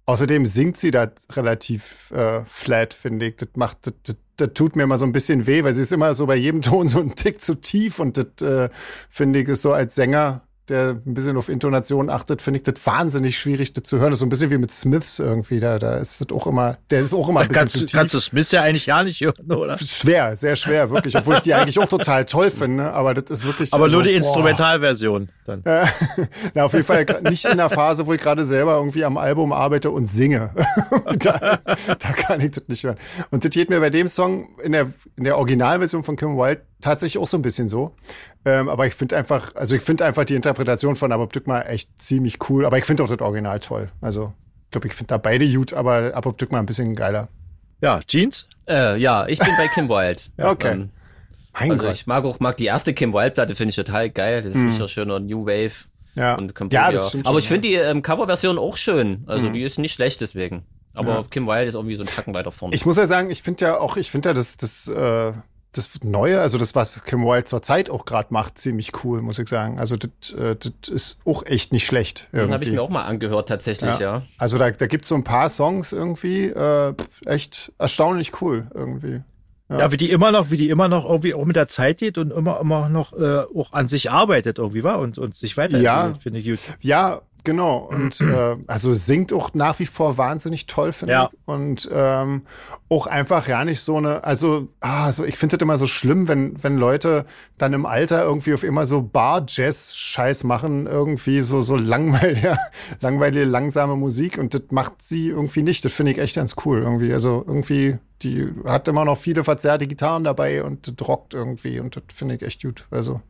außerdem 0.06 0.46
singt 0.46 0.78
sie 0.78 0.90
da 0.90 1.10
relativ 1.32 2.10
äh, 2.12 2.44
flat, 2.46 2.94
finde 2.94 3.26
ich. 3.26 3.36
Das 3.36 3.48
macht, 3.54 3.86
das, 3.86 3.94
das, 4.04 4.16
das 4.36 4.50
tut 4.54 4.76
mir 4.76 4.84
immer 4.84 4.98
so 4.98 5.04
ein 5.04 5.12
bisschen 5.12 5.46
weh, 5.46 5.64
weil 5.64 5.74
sie 5.74 5.82
ist 5.82 5.92
immer 5.92 6.14
so 6.14 6.26
bei 6.26 6.36
jedem 6.36 6.62
Ton 6.62 6.88
so 6.88 7.00
ein 7.00 7.14
Tick 7.14 7.42
zu 7.42 7.56
tief 7.56 7.98
und 7.98 8.16
das 8.16 8.48
äh, 8.48 8.70
finde 9.10 9.40
ich 9.40 9.48
ist 9.48 9.62
so 9.62 9.72
als 9.72 9.94
Sänger, 9.94 10.42
der 10.68 10.90
ein 11.06 11.14
bisschen 11.14 11.36
auf 11.36 11.48
Intonation 11.48 12.10
achtet, 12.10 12.42
finde 12.42 12.58
ich 12.58 12.62
das 12.64 12.74
wahnsinnig 12.84 13.38
schwierig, 13.38 13.72
das 13.72 13.84
zu 13.84 13.98
hören. 13.98 14.10
Das 14.10 14.16
ist 14.16 14.20
so 14.20 14.26
ein 14.26 14.30
bisschen 14.30 14.50
wie 14.50 14.58
mit 14.58 14.70
Smiths 14.70 15.18
irgendwie. 15.18 15.60
Da, 15.60 15.78
da 15.78 15.96
ist 15.96 16.20
das 16.20 16.28
auch 16.32 16.46
immer, 16.46 16.78
der 16.90 17.00
ist 17.00 17.12
auch 17.14 17.28
immer 17.28 17.44
Da 17.44 17.46
ein 17.46 17.48
bisschen 17.48 17.60
kannst, 17.60 17.72
zu 17.74 17.78
du- 17.80 17.86
tief. 17.86 17.98
kannst 17.98 18.14
du 18.14 18.18
Smith 18.20 18.50
ja 18.52 18.62
eigentlich 18.62 18.86
gar 18.86 19.04
nicht 19.04 19.20
hören, 19.20 19.50
oder? 19.52 19.78
Schwer, 19.78 20.36
sehr 20.36 20.56
schwer, 20.56 20.90
wirklich. 20.90 21.16
Obwohl 21.16 21.34
ich 21.36 21.40
die 21.42 21.54
eigentlich 21.54 21.78
auch 21.78 21.88
total 21.88 22.24
toll 22.24 22.50
finde, 22.50 22.92
aber 22.92 23.14
das 23.14 23.30
ist 23.30 23.46
wirklich. 23.46 23.72
Aber 23.72 23.88
nur 23.88 24.02
die. 24.02 24.14
Instrumentalversion 24.14 25.28
dann. 25.44 25.62
Äh, 25.64 25.86
Na, 26.54 26.64
auf 26.64 26.72
jeden 26.72 26.84
Fall 26.84 27.04
nicht 27.28 27.44
in 27.44 27.58
der 27.58 27.70
Phase, 27.70 28.06
wo 28.06 28.12
ich 28.12 28.20
gerade 28.20 28.44
selber 28.44 28.76
irgendwie 28.76 29.04
am 29.04 29.16
Album 29.18 29.52
arbeite 29.52 29.90
und 29.90 30.06
singe. 30.06 30.50
da, 31.18 31.58
da 31.98 32.12
kann 32.12 32.40
ich 32.40 32.52
das 32.52 32.64
nicht 32.68 32.84
hören. 32.84 32.96
Und 33.30 33.44
das 33.44 33.50
geht 33.50 33.70
mir 33.70 33.80
bei 33.80 33.90
dem 33.90 34.08
Song 34.08 34.48
in 34.62 34.72
der, 34.72 34.92
in 35.16 35.24
der 35.24 35.36
Originalversion 35.38 36.02
von 36.02 36.16
Kim 36.16 36.36
Wilde 36.36 36.62
tatsächlich 36.80 37.22
auch 37.22 37.26
so 37.26 37.36
ein 37.38 37.42
bisschen 37.42 37.68
so. 37.68 37.94
Ähm, 38.46 38.68
aber 38.68 38.86
ich 38.86 38.94
finde 38.94 39.16
einfach, 39.16 39.56
also 39.56 39.74
ich 39.74 39.82
finde 39.82 40.04
einfach 40.04 40.24
die 40.24 40.36
Interpretation 40.36 40.94
von 40.94 41.10
Apoptygma 41.10 41.62
echt 41.62 42.00
ziemlich 42.00 42.38
cool. 42.48 42.64
Aber 42.64 42.78
ich 42.78 42.84
finde 42.84 43.02
auch 43.02 43.08
das 43.08 43.18
Original 43.18 43.58
toll. 43.58 43.90
Also, 44.00 44.32
ich 44.66 44.70
glaube, 44.70 44.86
ich 44.86 44.94
finde 44.94 45.08
da 45.08 45.18
beide 45.18 45.52
gut, 45.52 45.72
aber 45.72 46.14
Apoptygma 46.14 46.60
ein 46.60 46.66
bisschen 46.66 46.94
geiler. 46.94 47.28
Ja, 47.80 48.00
Jeans? 48.06 48.48
Äh, 48.68 48.98
ja, 48.98 49.26
ich 49.26 49.40
bin 49.40 49.48
bei 49.58 49.66
Kim 49.74 49.88
Wilde. 49.88 50.22
Ja, 50.38 50.50
okay. 50.52 50.72
Ähm, 50.72 50.90
Mein 51.58 51.72
also 51.72 51.84
Gott. 51.84 51.94
ich 51.94 52.06
mag 52.06 52.24
auch 52.24 52.38
mag 52.38 52.56
die 52.56 52.66
erste 52.66 52.94
Kim 52.94 53.12
Wilde 53.12 53.32
Platte, 53.32 53.56
finde 53.56 53.70
ich 53.70 53.76
total 53.76 54.10
geil. 54.10 54.42
Das 54.42 54.54
ist 54.54 54.70
sicher 54.70 54.86
schöner 54.86 55.18
New 55.18 55.44
Wave 55.44 55.72
ja. 56.14 56.36
und 56.36 56.54
Cambodia. 56.54 56.90
ja, 56.90 56.92
das 56.92 57.08
stimmt 57.08 57.26
Aber 57.26 57.38
ich 57.38 57.48
finde 57.48 57.66
die 57.66 57.74
ähm, 57.74 58.02
Coverversion 58.02 58.58
auch 58.58 58.76
schön. 58.76 59.24
Also 59.26 59.48
die 59.48 59.62
ist 59.62 59.80
nicht 59.80 59.94
schlecht 59.94 60.20
deswegen. 60.20 60.64
Aber 60.94 61.14
Ja. 61.14 61.24
Kim 61.28 61.48
Wilde 61.48 61.66
ist 61.66 61.74
irgendwie 61.74 61.96
so 61.96 62.04
ein 62.04 62.08
Tacken 62.08 62.32
weiter 62.32 62.52
vorne. 62.52 62.76
Ich 62.76 62.86
muss 62.86 62.96
ja 62.96 63.08
sagen, 63.08 63.28
ich 63.30 63.42
finde 63.42 63.64
ja 63.66 63.78
auch, 63.78 63.96
ich 63.96 64.10
finde 64.10 64.28
ja 64.28 64.34
das, 64.34 64.56
das, 64.56 64.86
äh, 64.86 65.32
das 65.76 65.88
Neue, 66.02 66.40
also 66.40 66.58
das, 66.58 66.74
was 66.74 67.04
Kim 67.04 67.24
Wilde 67.24 67.44
zur 67.44 67.62
Zeit 67.62 67.90
auch 67.90 68.04
gerade 68.04 68.28
macht, 68.30 68.58
ziemlich 68.58 68.92
cool, 69.04 69.22
muss 69.22 69.38
ich 69.38 69.48
sagen. 69.48 69.78
Also 69.78 69.96
das, 69.96 70.32
äh, 70.32 70.56
das 70.56 70.88
ist 70.90 71.18
auch 71.24 71.44
echt 71.46 71.72
nicht 71.72 71.86
schlecht. 71.86 72.28
Den 72.32 72.40
habe 72.40 72.46
ich 72.46 72.52
Irgendwie. 72.70 72.70
mir 72.72 72.82
auch 72.82 72.88
mal 72.88 73.04
angehört 73.04 73.48
tatsächlich, 73.48 73.98
ja. 73.98 74.22
Also 74.38 74.58
da, 74.58 74.70
da 74.70 74.86
gibt's 74.86 75.08
so 75.08 75.14
ein 75.14 75.24
paar 75.24 75.48
Songs 75.48 75.92
irgendwie, 75.92 76.46
äh, 76.46 76.94
echt 77.24 77.72
erstaunlich 77.78 78.40
cool 78.40 78.66
irgendwie. 78.74 79.22
Ja. 79.68 79.90
wie 79.90 79.96
die 79.96 80.10
immer 80.10 80.30
noch, 80.30 80.52
wie 80.52 80.56
die 80.56 80.68
immer 80.68 80.86
noch 80.86 81.04
irgendwie 81.10 81.34
auch 81.34 81.44
mit 81.44 81.56
der 81.56 81.66
Zeit 81.66 81.98
geht 81.98 82.18
und 82.18 82.32
immer, 82.32 82.60
immer 82.60 82.88
noch 82.88 83.12
äh, 83.14 83.40
auch 83.52 83.72
an 83.72 83.88
sich 83.88 84.12
arbeitet 84.12 84.58
irgendwie, 84.58 84.84
war 84.84 85.00
und, 85.00 85.18
und 85.18 85.34
sich 85.36 85.56
weiterentwickelt, 85.56 85.84
Ja. 85.84 86.14
finde 86.22 86.38
ich 86.38 86.46
gut. 86.46 86.60
Ja, 86.82 87.20
genau. 87.46 87.78
Und 87.90 88.20
äh, 88.20 88.56
also 88.66 88.92
singt 88.92 89.32
auch 89.32 89.54
nach 89.54 89.78
wie 89.78 89.86
vor 89.86 90.18
wahnsinnig 90.18 90.66
toll, 90.66 90.92
finde 90.92 91.12
Ja. 91.14 91.30
ich. 91.32 91.38
Und 91.46 91.88
ähm, 91.90 92.42
auch 92.90 93.06
einfach 93.06 93.48
ja 93.48 93.64
nicht 93.64 93.80
so 93.80 93.96
eine, 93.96 94.22
also, 94.22 94.68
ah, 94.80 95.10
so, 95.10 95.24
ich 95.24 95.36
finde 95.38 95.56
das 95.56 95.62
immer 95.62 95.78
so 95.78 95.86
schlimm, 95.86 96.28
wenn, 96.28 96.62
wenn 96.62 96.76
Leute 96.76 97.24
dann 97.58 97.72
im 97.72 97.86
Alter 97.86 98.22
irgendwie 98.22 98.52
auf 98.52 98.62
immer 98.62 98.84
so 98.84 99.00
Bar-Jazz-Scheiß 99.02 100.44
machen, 100.44 100.86
irgendwie 100.86 101.40
so, 101.40 101.62
so 101.62 101.74
langweilige, 101.76 102.58
langweilige, 103.00 103.44
langsame 103.46 103.96
Musik 103.96 104.36
und 104.38 104.52
das 104.54 104.62
macht 104.70 105.00
sie 105.02 105.28
irgendwie 105.28 105.62
nicht. 105.62 105.84
Das 105.84 105.92
finde 105.92 106.12
ich 106.12 106.18
echt 106.18 106.36
ganz 106.36 106.54
cool 106.64 106.82
irgendwie. 106.82 107.12
Also 107.12 107.42
irgendwie, 107.46 107.98
die 108.22 108.48
hat 108.66 108.86
immer 108.88 109.04
noch 109.04 109.16
viele 109.18 109.42
verzerrte 109.44 109.86
Gitarren 109.86 110.24
dabei 110.24 110.62
und 110.62 110.86
das 111.00 111.08
rockt 111.08 111.34
irgendwie 111.34 111.80
und 111.80 111.96
das 111.96 112.04
finde 112.14 112.34
ich 112.36 112.42
echt 112.42 112.62
gut. 112.62 112.86
Also, 112.90 113.20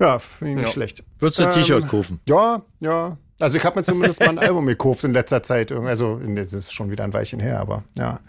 ja, 0.00 0.18
finde 0.18 0.50
ich 0.52 0.56
nicht 0.58 0.66
Ja. 0.68 0.72
schlecht. 0.72 1.04
Würdest 1.18 1.38
du 1.38 1.42
ein 1.44 1.48
Ähm, 1.50 1.54
T-Shirt 1.54 1.88
kaufen? 1.88 2.20
Ja, 2.28 2.62
ja. 2.80 3.16
Also 3.40 3.56
ich 3.56 3.64
habe 3.64 3.78
mir 3.80 3.84
zumindest 3.84 4.20
mal 4.20 4.28
ein 4.30 4.38
Album 4.48 4.66
gekauft 4.66 5.04
in 5.04 5.12
letzter 5.12 5.42
Zeit. 5.42 5.72
Also 5.72 6.20
das 6.24 6.52
ist 6.52 6.72
schon 6.72 6.90
wieder 6.90 7.04
ein 7.04 7.12
Weilchen 7.12 7.40
her, 7.40 7.58
aber 7.60 7.82
ja. 7.98 8.20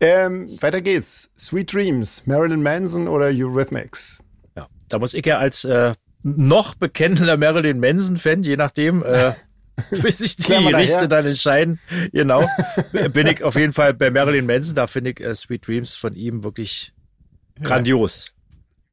Ähm, 0.00 0.48
weiter 0.60 0.80
geht's. 0.82 1.30
Sweet 1.38 1.72
Dreams, 1.72 2.26
Marilyn 2.26 2.62
Manson 2.62 3.08
oder 3.08 3.26
Eurythmics? 3.26 4.18
Ja. 4.56 4.66
Da 4.88 4.98
muss 4.98 5.14
ich 5.14 5.24
ja 5.24 5.38
als 5.38 5.64
äh, 5.64 5.94
noch 6.22 6.74
bekennender 6.74 7.36
Marilyn 7.38 7.80
Manson-Fan, 7.80 8.42
je 8.42 8.56
nachdem, 8.56 9.02
äh, 9.02 9.32
wie 9.90 10.10
sich 10.10 10.36
die. 10.36 10.42
Gerichte 10.52 11.08
dann 11.08 11.24
entscheiden, 11.26 11.78
genau, 12.12 12.46
bin 13.12 13.26
ich 13.28 13.42
auf 13.42 13.54
jeden 13.54 13.72
Fall 13.72 13.94
bei 13.94 14.10
Marilyn 14.10 14.44
Manson. 14.44 14.74
Da 14.74 14.86
finde 14.86 15.12
ich 15.12 15.20
äh, 15.20 15.34
Sweet 15.34 15.66
Dreams 15.66 15.96
von 15.96 16.14
ihm 16.14 16.44
wirklich 16.44 16.92
grandios. 17.62 18.26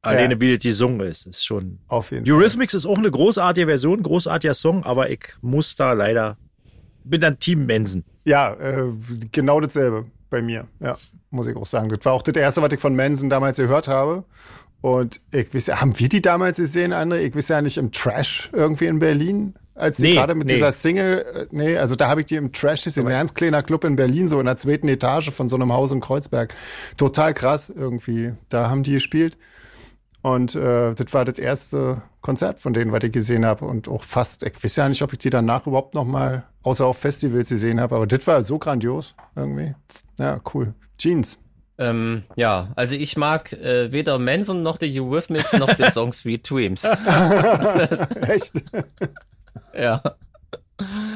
Alleine 0.02 0.40
wie 0.40 0.54
das 0.54 0.62
gesungen 0.62 1.00
ist, 1.00 1.26
ist 1.26 1.44
schon. 1.44 1.78
Auf 1.88 2.12
jeden 2.12 2.24
Fall. 2.24 2.34
Eurythmics 2.34 2.74
ist 2.74 2.86
auch 2.86 2.98
eine 2.98 3.10
großartige 3.10 3.66
Version, 3.66 4.02
großartiger 4.02 4.54
Song, 4.54 4.84
aber 4.84 5.10
ich 5.10 5.24
muss 5.40 5.74
da 5.74 5.92
leider, 5.92 6.36
bin 7.04 7.20
dann 7.20 7.38
Team 7.38 7.66
Manson. 7.66 8.04
Ja, 8.24 8.54
äh, 8.54 8.84
genau 9.32 9.60
dasselbe 9.60 10.06
bei 10.30 10.40
mir. 10.40 10.68
Ja, 10.80 10.96
muss 11.30 11.46
ich 11.46 11.56
auch 11.56 11.66
sagen. 11.66 11.88
Das 11.88 12.04
war 12.04 12.12
auch 12.12 12.22
das 12.22 12.36
erste, 12.36 12.62
was 12.62 12.72
ich 12.72 12.80
von 12.80 12.94
Manson 12.94 13.28
damals 13.28 13.56
gehört 13.56 13.88
habe. 13.88 14.24
Und 14.80 15.20
ich 15.32 15.52
weiß 15.52 15.66
ja, 15.66 15.80
haben 15.80 15.98
wir 15.98 16.08
die 16.08 16.22
damals 16.22 16.58
gesehen, 16.58 16.92
André? 16.92 17.18
Ich 17.18 17.34
weiß 17.34 17.48
ja 17.48 17.60
nicht 17.60 17.78
im 17.78 17.90
Trash 17.90 18.50
irgendwie 18.52 18.86
in 18.86 19.00
Berlin, 19.00 19.54
als 19.74 19.96
die 19.96 20.02
Nee, 20.04 20.14
gerade 20.14 20.36
mit 20.36 20.46
nee. 20.46 20.54
dieser 20.54 20.70
Single, 20.70 21.18
äh, 21.18 21.46
nee, 21.50 21.76
also 21.76 21.96
da 21.96 22.08
habe 22.08 22.20
ich 22.20 22.26
die 22.26 22.36
im 22.36 22.52
Trash 22.52 22.84
gesehen, 22.84 23.06
ein 23.06 23.12
ganz 23.12 23.34
kleiner 23.34 23.64
Club 23.64 23.82
in 23.84 23.96
Berlin, 23.96 24.28
so 24.28 24.38
in 24.38 24.46
der 24.46 24.56
zweiten 24.56 24.86
Etage 24.88 25.30
von 25.30 25.48
so 25.48 25.56
einem 25.56 25.72
Haus 25.72 25.90
in 25.90 26.00
Kreuzberg. 26.00 26.54
Total 26.96 27.34
krass 27.34 27.72
irgendwie. 27.74 28.34
Da 28.48 28.70
haben 28.70 28.84
die 28.84 28.92
gespielt. 28.92 29.36
Und 30.22 30.54
äh, 30.56 30.94
das 30.94 31.12
war 31.14 31.24
das 31.24 31.38
erste 31.38 32.02
Konzert 32.20 32.60
von 32.60 32.72
denen, 32.72 32.92
was 32.92 33.04
ich 33.04 33.12
gesehen 33.12 33.46
habe. 33.46 33.64
Und 33.64 33.88
auch 33.88 34.02
fast, 34.02 34.42
ich 34.42 34.62
weiß 34.62 34.76
ja 34.76 34.88
nicht, 34.88 35.02
ob 35.02 35.12
ich 35.12 35.18
die 35.20 35.30
danach 35.30 35.66
überhaupt 35.66 35.94
noch 35.94 36.04
mal, 36.04 36.44
außer 36.62 36.86
auf 36.86 36.98
Festivals 36.98 37.48
gesehen 37.48 37.80
habe, 37.80 37.96
aber 37.96 38.06
das 38.06 38.26
war 38.26 38.42
so 38.42 38.58
grandios 38.58 39.14
irgendwie. 39.36 39.74
Ja, 40.18 40.40
cool. 40.52 40.74
Jeans. 40.98 41.38
Ähm, 41.78 42.24
ja, 42.34 42.72
also 42.74 42.96
ich 42.96 43.16
mag 43.16 43.52
äh, 43.52 43.92
weder 43.92 44.18
Manson 44.18 44.62
noch 44.62 44.78
die 44.78 45.00
Eurythmics 45.00 45.52
noch 45.52 45.72
den 45.74 45.92
Song 45.92 46.12
Sweet 46.12 46.50
Dreams. 46.50 46.84
Echt? 48.22 48.54
ja. 49.78 50.02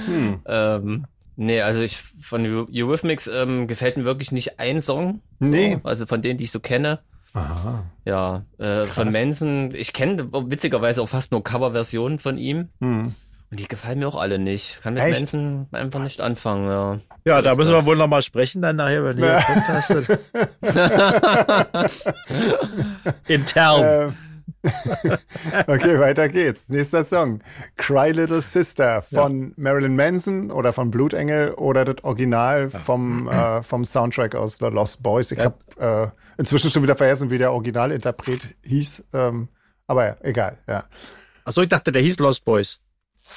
Hm. 0.06 0.40
Ähm, 0.46 1.06
nee, 1.34 1.60
also 1.60 1.80
ich 1.80 1.96
von 1.98 2.46
Eurythmics 2.72 3.26
ähm, 3.26 3.66
gefällt 3.66 3.96
mir 3.96 4.04
wirklich 4.04 4.30
nicht 4.30 4.60
ein 4.60 4.80
Song. 4.80 5.20
So, 5.40 5.48
Nee. 5.48 5.78
Also 5.82 6.06
von 6.06 6.22
denen, 6.22 6.38
die 6.38 6.44
ich 6.44 6.52
so 6.52 6.60
kenne. 6.60 7.00
Aha. 7.34 7.84
Ja, 8.04 8.42
äh, 8.58 8.84
von 8.84 9.10
Manson, 9.10 9.70
ich 9.74 9.92
kenne 9.92 10.28
witzigerweise 10.32 11.02
auch 11.02 11.08
fast 11.08 11.32
nur 11.32 11.42
Coverversionen 11.42 12.18
von 12.18 12.38
ihm. 12.38 12.68
Hm. 12.80 13.14
Und 13.50 13.60
die 13.60 13.68
gefallen 13.68 13.98
mir 13.98 14.08
auch 14.08 14.16
alle 14.20 14.38
nicht. 14.38 14.80
Kann 14.82 14.94
mit 14.94 15.02
Echt? 15.02 15.20
Manson 15.20 15.66
einfach 15.72 16.00
nicht 16.00 16.20
anfangen, 16.20 16.66
ja. 16.68 16.98
Ja, 17.26 17.36
So 17.36 17.42
da 17.42 17.54
müssen 17.54 17.72
das. 17.72 17.82
wir 17.82 17.86
wohl 17.86 17.96
noch 17.96 18.06
mal 18.08 18.22
sprechen 18.22 18.62
dann 18.62 18.76
nachher, 18.76 19.04
wenn 19.04 19.18
ihr 19.18 19.34
Podcast 19.46 19.94
intern. 23.28 23.84
Ähm. 24.10 24.16
okay, 25.66 25.98
weiter 25.98 26.28
geht's. 26.28 26.68
Nächster 26.68 27.04
Song. 27.04 27.40
Cry 27.76 28.12
Little 28.12 28.40
Sister 28.40 29.02
von 29.02 29.52
Marilyn 29.56 29.96
Manson 29.96 30.50
oder 30.50 30.72
von 30.72 30.90
Blutengel 30.90 31.52
oder 31.54 31.84
das 31.84 32.04
Original 32.04 32.70
vom, 32.70 33.28
äh, 33.32 33.62
vom 33.62 33.84
Soundtrack 33.84 34.34
aus 34.34 34.58
The 34.58 34.66
Lost 34.66 35.02
Boys. 35.02 35.32
Ich 35.32 35.38
Ja. 35.38 35.44
habe 35.78 36.12
äh, 36.14 36.40
inzwischen 36.40 36.70
schon 36.70 36.82
wieder 36.82 36.96
vergessen, 36.96 37.30
wie 37.30 37.38
der 37.38 37.52
Originalinterpret 37.52 38.54
hieß. 38.62 39.08
Ähm, 39.12 39.48
aber 39.86 40.06
ja, 40.06 40.16
egal, 40.22 40.58
ja. 40.68 40.84
Achso, 41.44 41.62
ich 41.62 41.68
dachte, 41.68 41.90
der 41.90 42.02
hieß 42.02 42.18
Lost 42.20 42.44
Boys. 42.44 42.78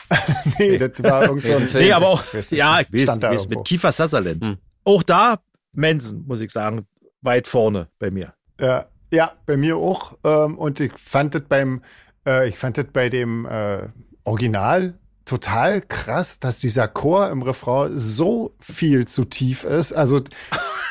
Nee, 0.59 0.77
das 0.77 1.01
war 1.03 1.23
irgend 1.23 1.45
so 1.45 1.55
ein 1.55 1.67
Film. 1.67 1.83
Nee, 1.85 1.91
aber 1.91 2.07
auch, 2.07 2.23
ja, 2.51 2.81
ich 2.81 2.91
weiß, 2.93 3.03
Stand 3.03 3.23
da 3.23 3.31
ich 3.31 3.39
weiß 3.39 3.49
mit 3.49 3.65
Kiefer 3.65 3.91
Sutherland. 3.91 4.45
Hm. 4.45 4.57
Auch 4.83 5.03
da, 5.03 5.39
Manson, 5.73 6.23
muss 6.27 6.41
ich 6.41 6.51
sagen, 6.51 6.85
weit 7.21 7.47
vorne 7.47 7.87
bei 7.99 8.11
mir. 8.11 8.33
Ja, 8.59 8.85
ja, 9.15 9.31
bei 9.45 9.57
mir 9.57 9.77
auch. 9.77 10.17
Ähm, 10.23 10.57
und 10.57 10.79
ich 10.79 10.91
fand 10.97 11.35
das 11.35 11.43
beim, 11.47 11.81
äh, 12.25 12.47
ich 12.47 12.57
fand 12.57 12.77
das 12.77 12.85
bei 12.93 13.09
dem 13.09 13.45
äh, 13.45 13.87
Original 14.23 14.95
total 15.25 15.81
krass, 15.81 16.39
dass 16.39 16.59
dieser 16.59 16.87
Chor 16.87 17.29
im 17.31 17.41
Refrain 17.41 17.97
so 17.97 18.53
viel 18.59 19.07
zu 19.07 19.25
tief 19.25 19.63
ist. 19.63 19.91
Also 19.91 20.21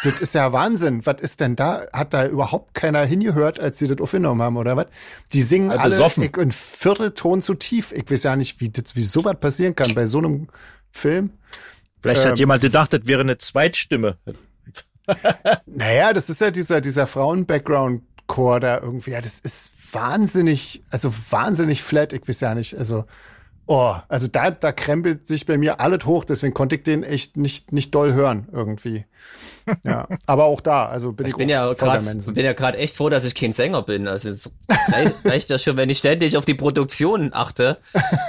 das 0.03 0.21
ist 0.21 0.35
ja 0.35 0.53
Wahnsinn. 0.53 1.07
Was 1.07 1.23
ist 1.23 1.41
denn 1.41 1.55
da? 1.55 1.87
Hat 1.93 2.13
da 2.15 2.27
überhaupt 2.27 2.75
keiner 2.75 3.05
hingehört, 3.05 3.61
als 3.61 3.79
sie 3.79 3.87
das 3.87 4.01
aufgenommen 4.01 4.43
haben, 4.43 4.57
oder 4.57 4.77
was? 4.77 4.87
Die 5.33 5.43
singen 5.43 5.71
Alle 5.71 5.83
alle 5.83 5.91
besoffen. 5.91 6.25
ich, 6.25 6.37
einen 6.37 6.51
Viertelton 6.51 7.43
zu 7.43 7.55
tief. 7.55 7.93
Ich 7.93 8.11
weiß 8.11 8.25
ja 8.25 8.35
nicht, 8.35 8.61
wie, 8.61 8.71
das, 8.71 8.97
wie 8.97 9.03
sowas 9.03 9.37
passieren 9.39 9.77
kann 9.77 9.95
bei 9.95 10.07
so 10.07 10.19
einem 10.19 10.49
Film. 10.91 11.31
Vielleicht 12.03 12.25
Ähm. 12.25 12.33
hat 12.33 12.39
jemand 12.41 12.63
gedacht, 12.63 12.93
das 12.93 13.07
wäre 13.07 13.21
eine 13.21 13.39
Zweitstimme. 13.39 14.19
Naja, 15.67 16.15
das 16.15 16.31
ist 16.31 16.41
ja 16.41 16.51
dieser, 16.51 16.81
dieser 16.81 17.07
Frauen-Background-Chor 18.27 18.61
da 18.61 18.81
irgendwie. 18.81 19.11
Ja, 19.13 19.21
das 19.21 19.41
ist 19.41 19.73
wahnsinnig, 19.93 20.83
also 20.91 21.13
wahnsinnig 21.31 21.83
flat. 21.83 22.13
Ich 22.13 22.27
weiß 22.27 22.41
ja 22.41 22.55
nicht, 22.55 22.77
also, 22.77 23.05
oh, 23.67 23.95
also 24.09 24.29
da, 24.29 24.51
da 24.51 24.73
krempelt 24.73 25.27
sich 25.27 25.47
bei 25.47 25.59
mir 25.59 25.81
alles 25.81 26.05
hoch. 26.05 26.25
Deswegen 26.25 26.55
konnte 26.55 26.77
ich 26.77 26.83
den 26.83 27.03
echt 27.03 27.37
nicht, 27.37 27.73
nicht 27.73 27.95
doll 27.95 28.13
hören 28.13 28.49
irgendwie. 28.53 29.05
Ja, 29.83 30.07
aber 30.27 30.45
auch 30.45 30.61
da, 30.61 30.87
also 30.87 31.13
bin 31.13 31.27
ich, 31.27 31.33
Ich 31.33 31.37
bin 31.39 31.49
ja 31.49 31.73
gerade 31.73 32.05
bin 32.05 32.45
ja 32.45 32.53
gerade 32.53 32.79
echt 32.79 32.97
froh, 32.97 33.09
dass 33.09 33.25
ich 33.25 33.35
kein 33.35 33.53
Sänger 33.53 33.83
bin. 33.83 34.09
Also 34.09 34.29
es 34.29 34.51
reicht, 34.93 35.15
reicht 35.25 35.49
ja 35.49 35.59
schon, 35.59 35.77
wenn 35.77 35.89
ich 35.89 35.99
ständig 35.99 36.37
auf 36.37 36.45
die 36.45 36.55
Produktion 36.55 37.31
achte. 37.33 37.79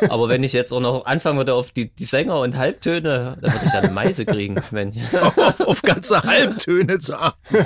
Aber 0.10 0.30
wenn 0.30 0.44
ich 0.44 0.54
jetzt 0.54 0.72
auch 0.72 0.80
noch 0.80 1.06
anfangen 1.06 1.38
würde 1.38 1.54
auf 1.54 1.72
die, 1.72 1.94
die 1.94 2.06
Sänger 2.06 2.40
und 2.40 2.58
Halbtöne, 2.58 3.38
dann 3.42 3.54
würde 3.54 3.66
ich 3.66 3.74
ja 3.74 3.80
eine 3.80 3.92
Meise 3.92 4.26
kriegen. 4.26 4.56
Wenn, 4.72 4.94
auf, 5.22 5.60
auf 5.68 5.82
ganze 5.82 6.24
Halbtöne 6.24 7.00
zu 7.00 7.20
achten. 7.20 7.66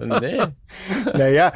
nee. 0.00 0.40
Naja, 1.12 1.52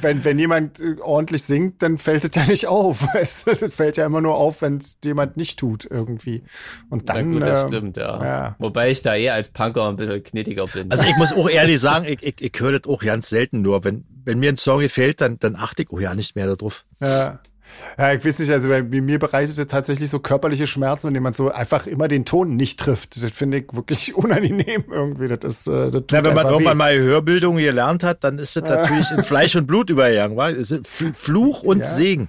wenn, 0.00 0.24
wenn 0.24 0.38
jemand 0.38 0.80
äh, 0.80 0.96
ordentlich 1.00 1.42
singt, 1.42 1.82
dann 1.82 1.98
fällt 1.98 2.24
es 2.24 2.34
ja 2.34 2.46
nicht 2.46 2.66
auf. 2.66 3.02
Weißt 3.14 3.46
du? 3.46 3.70
Das 3.80 3.86
fällt 3.86 3.96
ja 3.96 4.06
immer 4.06 4.20
nur 4.20 4.34
auf, 4.34 4.60
wenn 4.62 4.76
es 4.76 4.98
jemand 5.02 5.36
nicht 5.38 5.58
tut 5.58 5.86
irgendwie. 5.90 6.42
Und 6.90 7.04
Na 7.08 7.14
dann. 7.14 7.32
gut, 7.32 7.42
das 7.42 7.62
ähm, 7.64 7.68
stimmt, 7.68 7.96
ja. 7.96 8.22
ja. 8.24 8.56
Wobei 8.58 8.90
ich 8.90 9.00
da 9.02 9.16
eher 9.16 9.34
als 9.34 9.48
Punker 9.48 9.88
ein 9.88 9.96
bisschen 9.96 10.22
knittiger 10.22 10.66
bin. 10.66 10.90
Also 10.90 11.04
ich 11.04 11.16
muss 11.16 11.32
auch 11.32 11.48
ehrlich 11.48 11.80
sagen, 11.80 12.04
ich, 12.04 12.22
ich, 12.22 12.40
ich 12.40 12.52
höre 12.60 12.78
das 12.78 12.84
auch 12.90 13.00
ganz 13.02 13.28
selten 13.30 13.62
nur. 13.62 13.82
Wenn, 13.84 14.04
wenn 14.24 14.38
mir 14.38 14.50
ein 14.50 14.56
Song 14.58 14.80
gefällt, 14.80 15.20
dann, 15.22 15.38
dann 15.38 15.56
achte 15.56 15.82
ich 15.82 15.90
auch 15.90 16.00
ja 16.00 16.14
nicht 16.14 16.36
mehr 16.36 16.46
darauf. 16.54 16.84
Ja. 17.00 17.38
Ja, 17.96 18.12
ich 18.12 18.24
weiß 18.24 18.40
nicht, 18.40 18.50
also 18.50 18.68
bei 18.68 18.82
mir 18.82 19.18
bereitet 19.20 19.56
es 19.58 19.66
tatsächlich 19.68 20.10
so 20.10 20.18
körperliche 20.18 20.66
Schmerzen, 20.66 21.06
wenn 21.06 21.14
jemand 21.14 21.36
so 21.36 21.50
einfach 21.52 21.86
immer 21.86 22.08
den 22.08 22.24
Ton 22.24 22.56
nicht 22.56 22.80
trifft. 22.80 23.22
Das 23.22 23.30
finde 23.30 23.58
ich 23.58 23.72
wirklich 23.72 24.14
unangenehm 24.16 24.84
irgendwie. 24.90 25.28
Das 25.28 25.38
ist, 25.44 25.66
äh, 25.68 25.90
das 25.90 26.02
tut 26.02 26.12
Ja, 26.12 26.24
wenn 26.24 26.34
man 26.34 26.46
irgendwann 26.48 26.74
weh. 26.74 26.78
mal 26.78 26.98
Hörbildung 26.98 27.56
gelernt 27.56 28.02
hat, 28.02 28.24
dann 28.24 28.38
ist 28.38 28.56
das 28.56 28.64
natürlich 28.64 29.10
in 29.12 29.22
Fleisch 29.22 29.54
und 29.56 29.66
Blut 29.66 29.88
übergegangen. 29.88 30.36
wa? 30.36 30.50
Fluch 31.14 31.62
und 31.62 31.80
Ja. 31.80 31.84
Segen. 31.86 32.28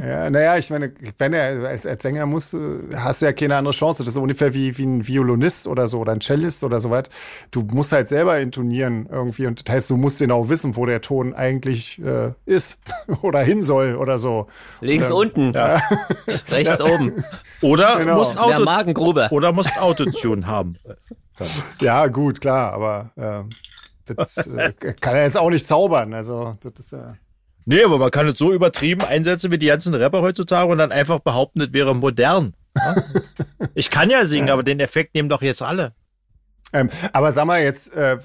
Ja, 0.00 0.28
naja, 0.28 0.56
ich 0.58 0.68
meine, 0.70 0.92
wenn 1.18 1.32
er 1.32 1.68
als, 1.68 1.86
als 1.86 2.02
Sänger 2.02 2.26
musst, 2.26 2.54
hast 2.94 3.22
du 3.22 3.26
ja 3.26 3.32
keine 3.32 3.56
andere 3.56 3.72
Chance. 3.74 4.04
Das 4.04 4.12
ist 4.14 4.18
ungefähr 4.18 4.52
wie, 4.52 4.76
wie 4.76 4.84
ein 4.84 5.06
Violinist 5.06 5.66
oder 5.66 5.86
so 5.86 6.00
oder 6.00 6.12
ein 6.12 6.20
Cellist 6.20 6.64
oder 6.64 6.80
so 6.80 6.90
was. 6.90 7.04
Du 7.50 7.62
musst 7.62 7.92
halt 7.92 8.08
selber 8.08 8.38
intonieren 8.38 9.08
irgendwie 9.10 9.46
und 9.46 9.66
das 9.66 9.74
heißt, 9.74 9.90
du 9.90 9.96
musst 9.96 10.18
genau 10.18 10.48
wissen, 10.48 10.76
wo 10.76 10.84
der 10.86 11.00
Ton 11.00 11.34
eigentlich 11.34 11.98
äh, 12.04 12.32
ist 12.44 12.78
oder 13.22 13.40
hin 13.40 13.62
soll 13.62 13.96
oder 13.96 14.18
so. 14.18 14.48
Links 14.80 15.08
ähm, 15.10 15.16
unten, 15.16 15.56
rechts 16.50 16.80
oben, 16.80 17.24
Oder 17.62 17.96
Genau. 17.98 18.16
musst 18.16 18.34
der 18.34 18.42
Auto, 18.42 18.64
Magengrube. 18.64 19.28
oder 19.30 19.52
musst 19.52 19.80
Autotune 19.80 20.46
haben. 20.46 20.76
Ja, 21.80 22.06
gut, 22.08 22.40
klar, 22.40 22.72
aber 22.72 23.10
äh, 23.16 24.14
das 24.14 24.36
äh, 24.46 24.72
kann 24.72 25.14
er 25.16 25.24
jetzt 25.24 25.36
auch 25.36 25.50
nicht 25.50 25.66
zaubern. 25.66 26.14
Also, 26.14 26.56
das 26.62 26.72
ist 26.78 26.92
ja. 26.92 27.14
Nee, 27.66 27.82
aber 27.82 27.98
man 27.98 28.10
kann 28.12 28.28
es 28.28 28.38
so 28.38 28.52
übertrieben 28.52 29.02
einsetzen 29.02 29.50
wie 29.50 29.58
die 29.58 29.66
ganzen 29.66 29.92
Rapper 29.94 30.22
heutzutage 30.22 30.70
und 30.70 30.78
dann 30.78 30.92
einfach 30.92 31.18
behaupten, 31.18 31.58
das 31.58 31.72
wäre 31.72 31.94
modern. 31.94 32.54
Ja? 32.76 32.94
Ich 33.74 33.90
kann 33.90 34.08
ja 34.08 34.24
singen, 34.24 34.48
aber 34.48 34.62
den 34.62 34.80
Effekt 34.80 35.14
nehmen 35.14 35.28
doch 35.28 35.42
jetzt 35.42 35.60
alle. 35.62 35.92
Ähm, 36.72 36.88
aber 37.12 37.32
sag 37.32 37.44
mal 37.46 37.60
jetzt, 37.62 37.92
äh, 37.94 38.16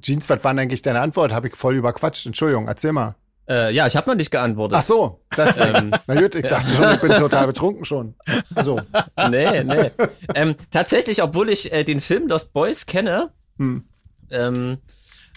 Jeans, 0.00 0.28
was 0.28 0.42
war 0.42 0.52
denn 0.52 0.60
eigentlich 0.60 0.82
deine 0.82 1.00
Antwort? 1.00 1.32
Habe 1.32 1.48
ich 1.48 1.54
voll 1.56 1.76
überquatscht. 1.76 2.26
Entschuldigung, 2.26 2.66
erzähl 2.66 2.92
mal. 2.92 3.14
Äh, 3.48 3.72
ja, 3.74 3.86
ich 3.86 3.96
habe 3.96 4.10
noch 4.10 4.16
nicht 4.16 4.30
geantwortet. 4.30 4.78
Ach 4.78 4.82
so, 4.82 5.20
das 5.36 5.56
Ähm. 5.56 5.90
Na 6.06 6.14
gut, 6.20 6.34
ich 6.34 6.46
dachte 6.46 6.68
schon, 6.70 6.92
ich 6.92 7.00
bin 7.00 7.12
total 7.12 7.46
betrunken 7.46 7.84
schon. 7.84 8.14
So. 8.62 8.80
Nee, 9.30 9.64
nee. 9.64 9.90
ähm, 10.34 10.54
tatsächlich, 10.70 11.22
obwohl 11.22 11.48
ich 11.48 11.72
äh, 11.72 11.84
den 11.84 12.00
Film 12.00 12.28
Lost 12.28 12.52
Boys 12.52 12.86
kenne, 12.86 13.30
Hm. 13.58 13.84
ähm, 14.30 14.78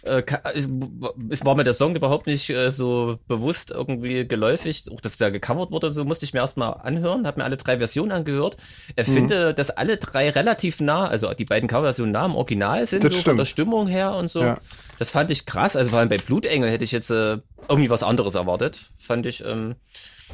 äh, 0.04 0.22
ka- 0.22 0.42
es 1.30 1.46
war 1.46 1.56
mir 1.56 1.64
der 1.64 1.74
Song 1.74 1.96
überhaupt 1.96 2.28
nicht 2.28 2.50
äh, 2.50 2.72
so 2.72 3.20
bewusst 3.28 3.72
irgendwie 3.72 4.28
geläufig, 4.28 4.86
auch 4.92 5.02
dass 5.02 5.18
der 5.18 5.32
gecovert 5.32 5.72
wurde 5.72 5.88
und 5.88 5.94
so, 5.94 6.04
musste 6.06 6.26
ich 6.26 6.34
mir 6.34 6.40
erstmal 6.40 6.74
anhören, 6.82 7.28
habe 7.28 7.40
mir 7.40 7.44
alle 7.46 7.58
drei 7.58 7.78
Versionen 7.78 8.12
angehört. 8.12 8.58
Ich 8.96 9.08
Mhm. 9.08 9.14
finde, 9.14 9.54
dass 9.54 9.70
alle 9.70 9.98
drei 9.98 10.30
relativ 10.30 10.80
nah, 10.80 11.06
also 11.08 11.34
die 11.34 11.46
beiden 11.46 11.70
Coverversionen 11.70 12.12
nah 12.12 12.24
am 12.24 12.36
Original 12.36 12.86
sind, 12.88 13.04
Das 13.04 13.12
so 13.12 13.18
von 13.18 13.22
stimmt. 13.22 13.40
der 13.40 13.46
Stimmung 13.46 13.88
her 13.88 14.14
und 14.16 14.30
so. 14.32 14.42
Ja. 14.42 14.58
Das 15.00 15.10
fand 15.10 15.32
ich 15.32 15.46
krass. 15.46 15.76
Also 15.76 15.90
vor 15.92 16.00
allem 16.00 16.10
bei 16.10 16.18
Blutengel 16.18 16.70
hätte 16.70 16.84
ich 16.84 16.92
jetzt 16.92 17.10
äh, 17.12 17.38
irgendwie 17.70 17.90
was 17.90 18.04
anderes 18.04 18.36
erwartet. 18.36 18.80
Fand 19.00 19.26
ich, 19.26 19.44
ähm, 19.46 19.76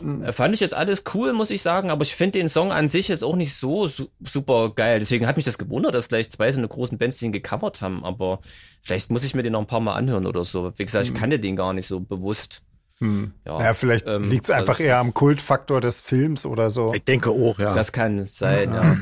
Mhm. 0.02 0.32
fand 0.34 0.54
ich 0.54 0.60
jetzt 0.60 0.74
alles 0.74 1.04
cool, 1.14 1.34
muss 1.34 1.50
ich 1.50 1.62
sagen, 1.62 1.90
aber 1.92 2.04
ich 2.04 2.16
finde 2.16 2.40
den 2.40 2.50
Song 2.50 2.72
an 2.72 2.88
sich 2.88 3.08
jetzt 3.08 3.24
auch 3.24 3.36
nicht 3.36 3.54
so 3.56 3.88
su 3.88 4.08
super 4.22 4.72
geil. 4.76 5.00
Deswegen 5.00 5.28
hat 5.28 5.36
mich 5.36 5.46
das 5.46 5.58
gewundert, 5.58 5.94
dass 5.94 6.10
gleich 6.10 6.30
zwei 6.32 6.52
so 6.52 6.58
eine 6.60 6.68
großen 6.68 6.98
Bands 6.98 7.18
den 7.18 7.32
gecovert 7.32 7.82
haben, 7.82 8.04
aber 8.04 8.40
vielleicht 8.82 9.10
muss 9.10 9.24
ich 9.24 9.36
mir 9.36 9.44
den 9.44 9.54
noch 9.54 9.62
ein 9.62 9.68
paar 9.68 9.80
Mal 9.80 9.96
anhören 9.96 10.26
oder 10.28 10.44
so. 10.44 10.72
Wie 10.78 10.86
gesagt, 10.86 11.08
ich 11.08 11.14
kannte 11.14 11.40
den 11.40 11.56
gar 11.56 11.74
nicht 11.74 11.88
so 11.88 12.00
bewusst. 12.00 12.62
Hm. 13.00 13.32
Ja, 13.46 13.62
Ja, 13.62 13.74
vielleicht 13.74 14.08
ähm, 14.08 14.30
liegt 14.30 14.46
es 14.46 14.50
einfach 14.52 14.74
also- 14.76 14.84
eher 14.84 14.98
am 14.98 15.14
Kultfaktor 15.14 15.82
des 15.82 16.02
Films 16.02 16.46
oder 16.46 16.70
so. 16.70 16.94
Ich 16.94 17.04
denke 17.04 17.30
auch, 17.30 17.60
ja. 17.60 17.76
Das 17.76 17.92
kann 17.92 18.26
sein, 18.26 18.74
ja. 18.74 18.98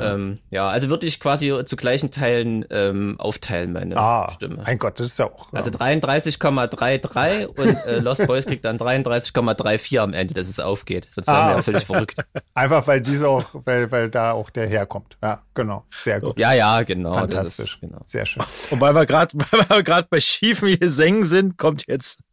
Ähm, 0.00 0.38
ja, 0.50 0.68
also 0.68 0.88
würde 0.88 1.06
ich 1.06 1.20
quasi 1.20 1.52
zu 1.66 1.76
gleichen 1.76 2.10
Teilen 2.10 2.64
ähm, 2.70 3.16
aufteilen, 3.18 3.72
meine 3.72 3.96
Ah, 3.96 4.30
Stimme. 4.32 4.62
mein 4.64 4.78
Gott, 4.78 4.98
das 4.98 5.08
ist 5.08 5.18
ja 5.18 5.26
auch. 5.26 5.52
Also 5.52 5.70
33,33 5.70 7.46
und 7.46 7.86
äh, 7.86 7.98
Lost 7.98 8.26
Boys 8.26 8.46
kriegt 8.46 8.64
dann 8.64 8.78
33,34 8.78 9.98
am 9.98 10.12
Ende, 10.14 10.34
dass 10.34 10.48
es 10.48 10.60
aufgeht. 10.60 11.08
Sonst 11.10 11.26
wären 11.28 11.36
Ah, 11.36 11.40
wir 11.46 11.50
ja 11.50 11.54
okay. 11.54 11.62
völlig 11.64 11.84
verrückt. 11.84 12.16
einfach 12.54 12.86
weil 12.86 13.00
diese 13.00 13.28
auch, 13.28 13.44
weil, 13.64 13.90
weil 13.90 14.08
da 14.10 14.32
auch 14.32 14.50
der 14.50 14.66
herkommt. 14.66 15.16
Ja, 15.22 15.42
genau. 15.54 15.84
Sehr 15.94 16.20
gut. 16.20 16.38
Ja, 16.38 16.52
ja, 16.52 16.82
genau. 16.82 17.12
Fantastisch. 17.12 17.56
Das 17.56 17.74
ist, 17.74 17.80
genau. 17.80 17.98
Sehr 18.06 18.26
schön. 18.26 18.42
Und 18.70 18.80
weil 18.80 18.94
wir 18.94 19.06
gerade 19.06 19.32
weil 19.50 19.68
wir 19.68 19.82
gerade 19.82 20.08
bei 20.10 20.20
schiefen 20.20 20.78
Gesängen 20.78 21.24
sind, 21.24 21.58
kommt 21.58 21.86
jetzt 21.86 22.20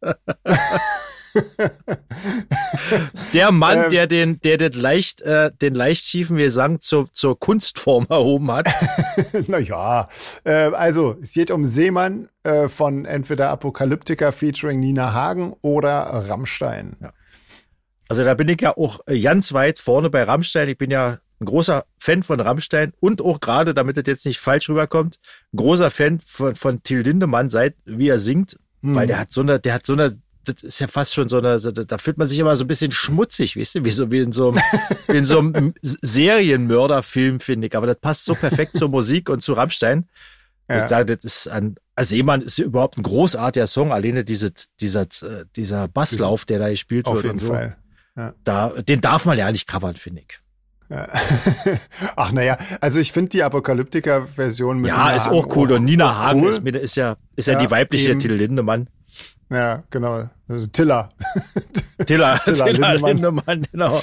Der 3.34 3.52
Mann, 3.52 3.84
ähm, 3.84 3.90
der 3.90 4.06
den, 4.06 4.40
der 4.40 4.56
den 4.56 4.72
leicht, 4.72 5.20
äh, 5.22 5.50
den 5.60 5.74
leicht 5.74 6.06
schiefen 6.06 6.36
Gesang 6.36 6.80
zur, 6.80 7.12
zur 7.12 7.38
Kunstform 7.38 8.06
erhoben 8.08 8.50
hat. 8.50 8.68
naja, 9.48 10.08
äh, 10.44 10.52
also 10.52 11.16
es 11.22 11.32
geht 11.32 11.50
um 11.50 11.64
Seemann 11.64 12.28
äh, 12.42 12.68
von 12.68 13.04
entweder 13.04 13.50
Apokalyptika 13.50 14.32
featuring 14.32 14.80
Nina 14.80 15.12
Hagen 15.12 15.54
oder 15.62 16.24
Rammstein. 16.28 16.96
Ja. 17.00 17.12
Also 18.08 18.24
da 18.24 18.34
bin 18.34 18.48
ich 18.48 18.60
ja 18.60 18.76
auch 18.76 19.00
äh, 19.06 19.20
ganz 19.20 19.52
weit 19.52 19.78
vorne 19.78 20.10
bei 20.10 20.24
Rammstein. 20.24 20.68
Ich 20.68 20.78
bin 20.78 20.90
ja 20.90 21.18
ein 21.40 21.46
großer 21.46 21.84
Fan 21.98 22.22
von 22.22 22.40
Rammstein 22.40 22.92
und 23.00 23.22
auch 23.22 23.40
gerade, 23.40 23.72
damit 23.72 23.96
das 23.96 24.04
jetzt 24.06 24.26
nicht 24.26 24.40
falsch 24.40 24.68
rüberkommt, 24.68 25.18
großer 25.54 25.90
Fan 25.90 26.20
von, 26.24 26.54
von 26.54 26.82
Till 26.82 27.00
Lindemann, 27.00 27.50
seit 27.50 27.76
wie 27.84 28.08
er 28.08 28.18
singt, 28.18 28.58
mhm. 28.82 28.94
weil 28.94 29.06
der 29.06 29.18
hat 29.18 29.32
so 29.32 29.40
eine, 29.40 29.60
der 29.60 29.74
hat 29.74 29.86
so 29.86 29.92
eine 29.92 30.18
das 30.52 30.62
ist 30.62 30.78
ja 30.80 30.88
fast 30.88 31.14
schon 31.14 31.28
so 31.28 31.38
eine, 31.38 31.58
da 31.58 31.98
fühlt 31.98 32.18
man 32.18 32.28
sich 32.28 32.38
immer 32.38 32.56
so 32.56 32.64
ein 32.64 32.68
bisschen 32.68 32.92
schmutzig, 32.92 33.56
weißt 33.56 33.76
du, 33.76 33.84
wie 33.84 33.90
so, 33.90 34.10
wie 34.10 34.18
in 34.18 34.32
so 34.32 34.50
einem, 34.50 34.60
wie 35.08 35.16
in 35.16 35.24
so 35.24 35.38
einem 35.38 35.74
Serienmörderfilm, 35.82 37.40
finde 37.40 37.66
ich. 37.68 37.76
Aber 37.76 37.86
das 37.86 37.96
passt 37.96 38.24
so 38.24 38.34
perfekt 38.34 38.76
zur 38.76 38.88
Musik 38.88 39.28
und 39.28 39.42
zu 39.42 39.52
Rammstein. 39.54 40.08
Das, 40.66 40.88
ja. 40.88 41.02
das 41.02 41.24
ist 41.24 41.48
ein, 41.48 41.74
also 41.96 42.10
Seemann 42.10 42.42
ist 42.42 42.58
überhaupt 42.58 42.96
ein 42.96 43.02
großartiger 43.02 43.66
Song. 43.66 43.92
Alleine 43.92 44.22
diese, 44.22 44.52
dieser, 44.80 45.06
dieser 45.56 45.88
Basslauf, 45.88 46.44
der 46.44 46.60
da 46.60 46.68
gespielt 46.68 47.06
Auf 47.06 47.14
wird. 47.14 47.24
Auf 47.24 47.30
jeden 47.32 47.38
so. 47.38 47.52
Fall. 47.52 47.76
Ja. 48.16 48.34
Da, 48.44 48.68
den 48.68 49.00
darf 49.00 49.24
man 49.24 49.36
ja 49.36 49.50
nicht 49.50 49.66
covern, 49.66 49.96
finde 49.96 50.22
ich. 50.22 50.38
Ja. 50.88 51.08
Ach 52.16 52.32
naja, 52.32 52.58
also 52.80 53.00
ich 53.00 53.12
finde 53.12 53.30
die 53.30 53.42
Apokalyptiker-Version 53.42 54.80
mit 54.80 54.88
Ja, 54.88 55.04
Nina 55.04 55.12
ist 55.16 55.26
Hagen 55.26 55.36
auch 55.36 55.56
cool. 55.56 55.72
Und 55.72 55.84
Nina 55.84 56.16
Hagen 56.16 56.42
cool. 56.42 56.48
ist, 56.50 56.64
ist, 56.64 56.96
ja, 56.96 57.16
ist 57.36 57.48
ja, 57.48 57.54
ja 57.54 57.60
die 57.60 57.70
weibliche 57.70 58.18
Till 58.18 58.34
Lindemann. 58.34 58.88
Ja, 59.50 59.82
genau. 59.90 60.28
Also 60.48 60.66
Tiller. 60.68 61.10
Tiller, 62.06 62.40
Tiller, 62.44 62.64
Tiller 62.66 62.94
Lindemann. 62.94 63.02
Lindemann 63.02 63.62
genau. 63.70 64.00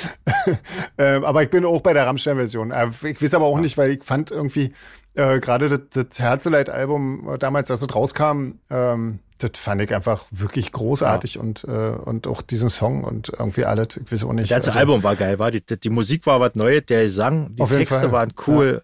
ähm, 0.98 1.24
aber 1.24 1.44
ich 1.44 1.50
bin 1.50 1.66
auch 1.66 1.82
bei 1.82 1.94
der 1.94 2.06
Rammstein-Version. 2.06 2.72
Äh, 2.72 2.90
ich 3.04 3.22
weiß 3.22 3.34
aber 3.34 3.46
auch 3.46 3.60
nicht, 3.60 3.78
weil 3.78 3.92
ich 3.92 4.04
fand 4.04 4.32
irgendwie 4.32 4.74
äh, 5.16 5.40
gerade 5.40 5.70
das, 5.70 6.06
das 6.06 6.20
Herzeleid-Album 6.20 7.30
äh, 7.30 7.38
damals, 7.38 7.72
als 7.72 7.82
es 7.82 7.96
rauskam, 7.96 8.60
ähm, 8.70 9.20
das 9.40 9.52
fand 9.56 9.82
ich 9.82 9.94
einfach 9.94 10.26
wirklich 10.32 10.72
großartig 10.72 11.36
ja. 11.36 11.42
und, 11.42 11.64
äh, 11.64 11.68
und 11.68 12.28
auch 12.28 12.42
diesen 12.42 12.70
Song 12.70 13.04
und 13.04 13.32
irgendwie 13.38 13.66
alles, 13.66 13.98
ich 13.98 14.12
weiß 14.12 14.24
auch 14.24 14.34
nicht. 14.34 14.50
Das 14.52 14.56
ganze 14.56 14.70
also, 14.72 14.80
Album 14.80 15.04
war 15.04 15.16
geil, 15.16 15.40
war 15.40 15.52
die, 15.52 15.62
die 15.62 15.90
Musik 15.90 16.26
war 16.26 16.40
was 16.40 16.56
Neues, 16.56 16.86
der 16.88 17.08
sang, 17.10 17.56
die 17.56 17.64
Texte 17.64 18.12
waren 18.12 18.34
cool. 18.48 18.84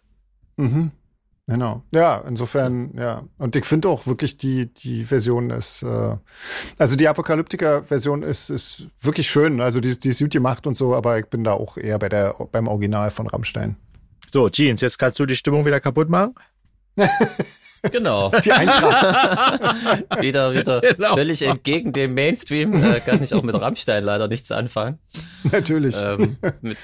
Ja. 0.58 0.64
Mhm. 0.64 0.92
Genau. 1.48 1.84
Ja, 1.92 2.24
insofern, 2.26 2.94
ja. 2.98 3.24
Und 3.38 3.56
ich 3.58 3.66
finde 3.66 3.90
auch 3.90 4.08
wirklich 4.08 4.38
die, 4.38 4.74
die 4.74 5.04
Version 5.04 5.50
ist, 5.50 5.84
äh, 5.84 6.16
also 6.78 6.96
die 6.96 7.08
Apokalyptiker-Version 7.08 8.24
ist, 8.24 8.50
ist 8.50 8.88
wirklich 9.02 9.30
schön. 9.30 9.60
Also 9.60 9.82
die, 9.82 10.00
die 10.00 10.10
ist 10.10 10.20
gut 10.20 10.32
gemacht 10.32 10.66
und 10.68 10.78
so, 10.78 10.96
aber 10.96 11.20
ich 11.20 11.26
bin 11.26 11.44
da 11.44 11.52
auch 11.54 11.78
eher 11.78 12.00
bei 12.00 12.08
der, 12.08 12.36
beim 12.52 12.68
Original 12.70 13.12
von 13.12 13.28
Rammstein. 13.28 13.76
So, 14.32 14.50
Jeans, 14.50 14.80
jetzt 14.82 14.98
kannst 14.98 15.20
du 15.20 15.26
die 15.26 15.36
Stimmung 15.36 15.66
wieder 15.66 15.82
kaputt 15.82 16.10
machen? 16.10 16.34
Genau. 17.92 18.30
Die 18.30 18.50
wieder, 20.22 20.54
wieder 20.54 20.82
genau. 20.82 21.16
völlig 21.16 21.42
entgegen 21.42 21.92
dem 21.92 22.14
Mainstream. 22.14 22.74
Äh, 22.82 23.02
kann 23.02 23.22
ich 23.22 23.34
auch 23.34 23.44
mit 23.44 23.60
Rammstein 23.60 24.04
leider 24.04 24.28
nichts 24.30 24.52
anfangen. 24.52 25.00
Natürlich. 25.52 25.96
Ähm, 26.02 26.38
mit, 26.62 26.78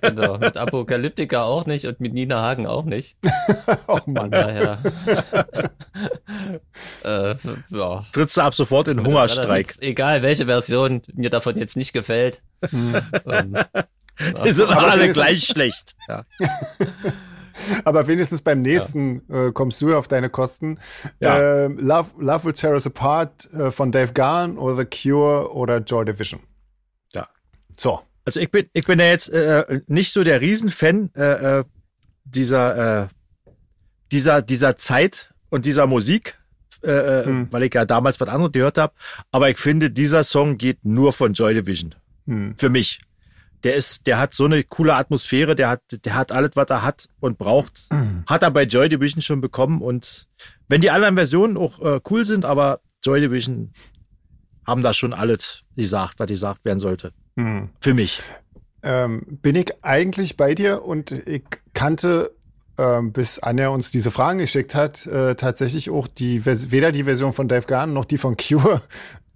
genau, 0.00 0.38
mit 0.38 0.56
Apokalyptika 0.56 1.44
auch 1.44 1.66
nicht 1.66 1.84
und 1.84 2.00
mit 2.00 2.14
Nina 2.14 2.40
Hagen 2.40 2.66
auch 2.66 2.84
nicht. 2.84 3.18
oh 3.86 4.00
Mann. 4.06 4.26
Von 4.26 4.30
daher. 4.30 4.78
äh, 7.04 7.34
ja. 7.68 8.06
Trittst 8.12 8.36
du 8.36 8.40
ab 8.40 8.54
sofort 8.54 8.88
in 8.88 9.04
Hungerstreik. 9.04 9.74
Egal, 9.80 10.22
welche 10.22 10.46
Version 10.46 11.02
mir 11.12 11.28
davon 11.28 11.58
jetzt 11.58 11.76
nicht 11.76 11.92
gefällt. 11.92 12.42
Hm. 12.70 12.94
Ähm, 13.26 13.58
Wir 14.42 14.54
sind 14.54 14.70
alle 14.70 15.10
gleich 15.10 15.44
schlecht. 15.44 15.94
Ja. 16.08 16.24
Aber 17.84 18.06
wenigstens 18.06 18.40
beim 18.42 18.62
nächsten 18.62 19.22
ja. 19.28 19.46
äh, 19.46 19.52
kommst 19.52 19.80
du 19.82 19.96
auf 19.96 20.08
deine 20.08 20.30
Kosten. 20.30 20.78
Ja. 21.20 21.38
Äh, 21.38 21.66
Love, 21.68 22.10
Love 22.18 22.44
Will 22.44 22.52
Tear 22.52 22.72
Us 22.72 22.86
Apart 22.86 23.52
äh, 23.52 23.70
von 23.70 23.92
Dave 23.92 24.12
Garn 24.12 24.58
oder 24.58 24.76
The 24.76 24.84
Cure 24.84 25.52
oder 25.52 25.78
Joy 25.78 26.04
Division. 26.04 26.40
Ja. 27.12 27.28
So. 27.76 28.00
Also 28.24 28.40
ich 28.40 28.50
bin, 28.50 28.66
ich 28.72 28.86
bin 28.86 28.98
ja 28.98 29.06
jetzt 29.06 29.28
äh, 29.28 29.80
nicht 29.86 30.12
so 30.12 30.24
der 30.24 30.40
Riesenfan 30.40 31.10
äh, 31.14 31.58
äh, 31.60 31.64
dieser, 32.24 33.08
dieser, 34.10 34.42
dieser 34.42 34.76
Zeit 34.76 35.32
und 35.48 35.64
dieser 35.64 35.86
Musik, 35.86 36.36
hm. 36.82 37.48
weil 37.50 37.62
ich 37.62 37.74
ja 37.74 37.84
damals 37.84 38.20
was 38.20 38.28
anderes 38.28 38.52
gehört 38.52 38.78
habe. 38.78 38.92
Aber 39.30 39.48
ich 39.48 39.58
finde, 39.58 39.90
dieser 39.90 40.24
Song 40.24 40.58
geht 40.58 40.84
nur 40.84 41.12
von 41.12 41.34
Joy 41.34 41.54
Division. 41.54 41.94
Hm. 42.26 42.54
Für 42.56 42.68
mich 42.68 43.00
der 43.66 43.74
ist, 43.74 44.06
der 44.06 44.20
hat 44.20 44.32
so 44.32 44.44
eine 44.44 44.62
coole 44.62 44.94
Atmosphäre, 44.94 45.56
der 45.56 45.68
hat, 45.68 45.82
der 46.04 46.14
hat 46.14 46.30
alles, 46.30 46.52
was 46.54 46.70
er 46.70 46.84
hat 46.84 47.08
und 47.18 47.36
braucht, 47.36 47.88
mhm. 47.90 48.22
hat 48.24 48.44
er 48.44 48.52
bei 48.52 48.62
Joy 48.62 48.88
Division 48.88 49.20
schon 49.20 49.40
bekommen 49.40 49.82
und 49.82 50.28
wenn 50.68 50.80
die 50.80 50.90
anderen 50.90 51.16
Versionen 51.16 51.56
auch 51.56 51.80
äh, 51.80 52.00
cool 52.08 52.24
sind, 52.24 52.44
aber 52.44 52.78
Joy 53.04 53.20
Division 53.20 53.72
haben 54.64 54.82
da 54.82 54.94
schon 54.94 55.12
alles 55.12 55.64
gesagt, 55.74 56.20
was 56.20 56.28
gesagt 56.28 56.64
werden 56.64 56.78
sollte. 56.78 57.12
Mhm. 57.34 57.70
Für 57.80 57.92
mich. 57.92 58.22
Ähm, 58.84 59.40
bin 59.42 59.56
ich 59.56 59.82
eigentlich 59.82 60.36
bei 60.36 60.54
dir 60.54 60.84
und 60.84 61.10
ich 61.10 61.42
kannte 61.74 62.36
ähm, 62.78 63.12
bis 63.12 63.40
Anja 63.40 63.70
uns 63.70 63.90
diese 63.90 64.12
Fragen 64.12 64.38
geschickt 64.38 64.76
hat, 64.76 65.06
äh, 65.06 65.34
tatsächlich 65.34 65.90
auch 65.90 66.06
die 66.06 66.44
weder 66.46 66.92
die 66.92 67.02
Version 67.02 67.32
von 67.32 67.48
Dave 67.48 67.66
Garn 67.66 67.92
noch 67.92 68.04
die 68.04 68.18
von 68.18 68.36
Cure 68.36 68.82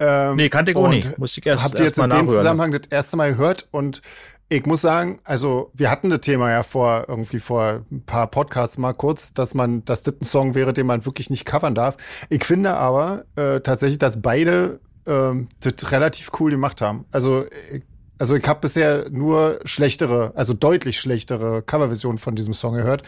ähm, 0.01 0.37
nee, 0.37 0.49
kannte 0.49 0.73
ich 0.73 0.77
auch 0.77 0.89
nicht. 0.89 1.19
Musste 1.19 1.41
ich 1.41 1.47
erst 1.47 1.63
Habt 1.63 1.79
ihr 1.79 1.85
jetzt 1.85 1.99
in 1.99 2.11
dem 2.11 2.29
Zusammenhang 2.29 2.73
das 2.73 2.91
erste 2.91 3.17
Mal 3.17 3.33
gehört 3.33 3.69
und 3.71 4.03
ich 4.53 4.67
muss 4.67 4.81
sagen, 4.81 5.21
also 5.23 5.71
wir 5.75 5.91
hatten 5.91 6.11
das 6.11 6.23
Thema 6.23 6.51
ja 6.51 6.65
vor 6.65 7.05
irgendwie 7.07 7.39
vor 7.39 7.85
ein 7.93 8.03
paar 8.05 8.27
Podcasts 8.27 8.79
mal 8.79 8.93
kurz, 8.95 9.33
dass 9.33 9.55
man, 9.55 9.85
dass 9.85 10.03
das 10.03 10.15
ein 10.21 10.25
Song 10.25 10.55
wäre, 10.57 10.73
den 10.73 10.87
man 10.87 11.07
wirklich 11.07 11.31
nicht 11.31 11.45
covern 11.45 11.77
darf. 11.77 11.97
Ich 12.31 12.45
finde 12.45 12.75
aber 12.75 13.27
äh, 13.37 13.61
tatsächlich, 13.61 13.99
dass 13.99 14.21
beide 14.21 14.81
ähm, 15.07 15.49
das 15.61 15.93
relativ 15.93 16.31
cool 16.41 16.51
gemacht 16.51 16.81
haben. 16.81 17.05
Also 17.13 17.45
ich, 17.73 17.83
also 18.19 18.35
ich 18.35 18.47
habe 18.47 18.61
bisher 18.61 19.09
nur 19.11 19.61
schlechtere, 19.65 20.33
also 20.35 20.53
deutlich 20.53 21.01
schlechtere 21.01 21.63
Coverversionen 21.63 22.19
von 22.19 22.35
diesem 22.35 22.53
Song 22.53 22.75
gehört. 22.75 23.03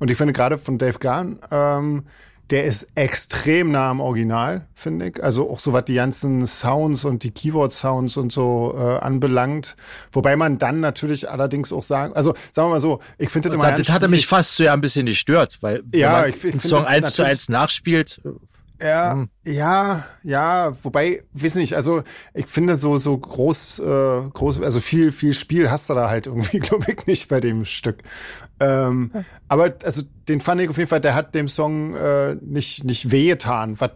Und 0.00 0.10
ich 0.10 0.18
finde 0.18 0.32
gerade 0.32 0.58
von 0.58 0.78
Dave 0.78 0.98
Garn 0.98 1.38
ähm, 1.50 2.06
der 2.50 2.64
ist 2.64 2.88
extrem 2.94 3.70
nah 3.72 3.90
am 3.90 4.00
Original, 4.00 4.66
finde 4.74 5.08
ich. 5.08 5.22
Also 5.22 5.50
auch 5.50 5.60
so 5.60 5.72
was 5.72 5.84
die 5.84 5.94
ganzen 5.94 6.46
Sounds 6.46 7.04
und 7.04 7.22
die 7.22 7.30
Keyboard-Sounds 7.30 8.16
und 8.16 8.32
so 8.32 8.74
äh, 8.76 8.98
anbelangt. 8.98 9.76
Wobei 10.12 10.34
man 10.36 10.58
dann 10.58 10.80
natürlich 10.80 11.28
allerdings 11.28 11.72
auch 11.72 11.82
sagen, 11.82 12.14
also 12.14 12.34
sagen 12.50 12.68
wir 12.68 12.74
mal 12.74 12.80
so, 12.80 13.00
ich 13.18 13.28
finde 13.28 13.50
das 13.50 13.54
immer. 13.54 13.70
Das, 13.70 13.82
das 13.82 13.90
hatte 13.94 14.08
mich 14.08 14.26
fast 14.26 14.54
so 14.54 14.64
ja 14.64 14.72
ein 14.72 14.80
bisschen 14.80 15.06
gestört, 15.06 15.58
weil 15.60 15.82
ja, 15.92 16.12
wenn 16.12 16.20
man 16.20 16.30
ich, 16.30 16.44
ich 16.44 16.52
einen 16.52 16.60
Song 16.60 16.84
eins 16.86 17.14
zu 17.14 17.22
eins 17.22 17.48
nachspielt, 17.48 18.20
ja, 18.80 19.12
hm. 19.12 19.28
ja, 19.44 20.04
ja, 20.22 20.72
wobei, 20.82 21.22
weiß 21.32 21.56
nicht, 21.56 21.74
also 21.74 22.02
ich 22.34 22.46
finde 22.46 22.76
so, 22.76 22.96
so 22.96 23.16
groß, 23.16 23.80
äh, 23.80 23.82
groß, 24.32 24.62
also 24.62 24.80
viel, 24.80 25.12
viel 25.12 25.34
Spiel 25.34 25.70
hast 25.70 25.90
du 25.90 25.94
da 25.94 26.08
halt 26.08 26.26
irgendwie, 26.26 26.58
glaube 26.60 26.86
ich, 26.92 27.06
nicht 27.06 27.28
bei 27.28 27.40
dem 27.40 27.64
Stück. 27.64 27.98
Ähm, 28.60 29.10
hm. 29.12 29.24
Aber 29.48 29.74
also 29.84 30.02
den 30.28 30.40
fand 30.40 30.60
ich 30.60 30.68
auf 30.68 30.78
jeden 30.78 30.88
Fall, 30.88 31.00
der 31.00 31.14
hat 31.14 31.34
dem 31.34 31.48
Song 31.48 31.94
äh, 31.94 32.36
nicht, 32.40 32.84
nicht 32.84 33.10
wehgetan, 33.10 33.80
was 33.80 33.92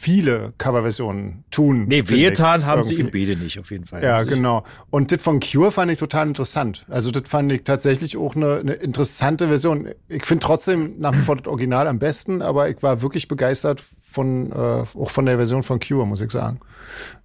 viele 0.00 0.54
Coverversionen 0.56 1.44
tun. 1.50 1.84
Nee, 1.86 2.08
wehgetan 2.08 2.64
haben 2.64 2.78
irgendwie. 2.78 2.94
sie 2.94 3.02
ihm 3.02 3.10
beide 3.10 3.36
nicht, 3.36 3.58
auf 3.58 3.70
jeden 3.70 3.84
Fall. 3.84 4.02
Ja, 4.02 4.22
genau. 4.22 4.64
Und 4.88 5.12
das 5.12 5.22
von 5.22 5.40
Cure 5.40 5.70
fand 5.70 5.92
ich 5.92 5.98
total 5.98 6.26
interessant. 6.26 6.86
Also 6.88 7.10
das 7.10 7.24
fand 7.28 7.52
ich 7.52 7.64
tatsächlich 7.64 8.16
auch 8.16 8.34
eine, 8.34 8.60
eine 8.60 8.72
interessante 8.72 9.48
Version. 9.48 9.90
Ich 10.08 10.24
finde 10.24 10.46
trotzdem 10.46 10.98
nach 10.98 11.12
wie 11.12 11.20
vor 11.20 11.36
das 11.36 11.46
Original 11.46 11.86
am 11.86 11.98
besten, 11.98 12.40
aber 12.40 12.70
ich 12.70 12.82
war 12.82 13.02
wirklich 13.02 13.28
begeistert 13.28 13.82
von, 14.10 14.52
äh, 14.52 14.54
auch 14.54 15.10
von 15.10 15.26
der 15.26 15.36
Version 15.36 15.62
von 15.62 15.78
Cure, 15.80 16.06
muss 16.06 16.20
ich 16.20 16.30
sagen. 16.30 16.60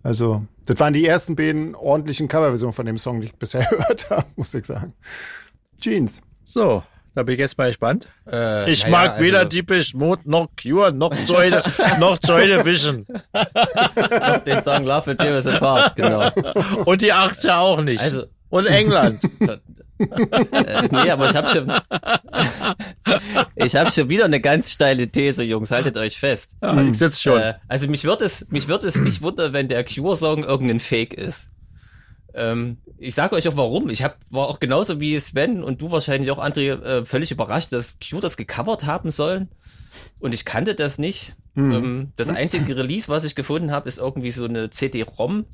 Also, 0.03 0.43
das 0.65 0.79
waren 0.79 0.93
die 0.93 1.05
ersten 1.05 1.35
beiden 1.35 1.75
ordentlichen 1.75 2.27
Coverversionen 2.27 2.73
von 2.73 2.85
dem 2.85 2.97
Song, 2.97 3.21
die 3.21 3.27
ich 3.27 3.35
bisher 3.35 3.65
gehört 3.69 4.09
habe, 4.09 4.25
muss 4.35 4.53
ich 4.53 4.65
sagen. 4.65 4.93
Jeans. 5.79 6.21
So, 6.43 6.83
da 7.15 7.23
bin 7.23 7.33
ich 7.33 7.39
jetzt 7.39 7.57
mal 7.57 7.67
gespannt. 7.67 8.09
Äh, 8.31 8.69
ich 8.69 8.87
mag 8.87 9.17
ja, 9.17 9.23
weder 9.23 9.39
also, 9.39 9.49
Deepish 9.49 9.93
Mode 9.95 10.21
noch 10.25 10.49
Cure 10.61 10.91
noch 10.93 11.13
Joy, 11.25 11.49
noch 11.99 12.19
Joy 12.23 12.47
Division. 12.47 13.05
noch 13.33 14.39
den 14.39 14.61
Song 14.61 14.83
Love 14.83 15.07
with 15.07 15.17
Tears 15.17 15.47
Apart, 15.47 15.95
genau. 15.95 16.29
Und 16.85 17.01
die 17.01 17.13
80er 17.13 17.57
auch 17.57 17.81
nicht. 17.81 18.01
Also, 18.01 18.25
Und 18.49 18.67
England. 18.67 19.23
äh, 19.97 20.87
nee, 20.91 21.09
aber 21.09 21.29
ich 21.29 21.35
habe 21.35 21.47
schon, 21.47 21.71
ich 23.55 23.75
habe 23.75 23.91
schon 23.91 24.09
wieder 24.09 24.25
eine 24.25 24.41
ganz 24.41 24.71
steile 24.71 25.07
These, 25.07 25.43
Jungs. 25.43 25.71
Haltet 25.71 25.97
euch 25.97 26.17
fest. 26.17 26.55
Ja, 26.61 26.79
ich 26.81 26.97
sitze 26.97 27.21
schon. 27.21 27.39
Äh, 27.39 27.55
also 27.67 27.87
mich 27.87 28.03
wird 28.03 28.21
es, 28.21 28.45
mich 28.49 28.67
wird 28.67 28.83
es 28.83 28.95
nicht 28.97 29.21
wundern, 29.21 29.53
wenn 29.53 29.67
der 29.67 29.83
Cure-Song 29.83 30.43
irgendein 30.43 30.79
Fake 30.79 31.13
ist. 31.13 31.49
Ähm, 32.33 32.77
ich 32.97 33.15
sage 33.15 33.35
euch 33.35 33.47
auch 33.47 33.57
warum. 33.57 33.89
Ich 33.89 34.03
hab, 34.03 34.17
war 34.29 34.47
auch 34.47 34.59
genauso 34.59 34.99
wie 34.99 35.17
Sven 35.19 35.63
und 35.63 35.81
du 35.81 35.91
wahrscheinlich 35.91 36.31
auch, 36.31 36.39
André, 36.39 36.81
äh, 36.81 37.05
völlig 37.05 37.31
überrascht, 37.31 37.71
dass 37.71 37.97
Cure 37.99 38.21
das 38.21 38.37
gecovert 38.37 38.85
haben 38.85 39.11
sollen. 39.11 39.49
Und 40.19 40.33
ich 40.33 40.45
kannte 40.45 40.75
das 40.75 40.97
nicht. 40.97 41.35
Hm. 41.55 41.71
Ähm, 41.71 42.11
das 42.17 42.29
einzige 42.29 42.75
Release, 42.75 43.07
was 43.07 43.23
ich 43.23 43.35
gefunden 43.35 43.71
habe, 43.71 43.87
ist 43.87 43.97
irgendwie 43.97 44.31
so 44.31 44.45
eine 44.45 44.69
CD-ROM. 44.69 45.45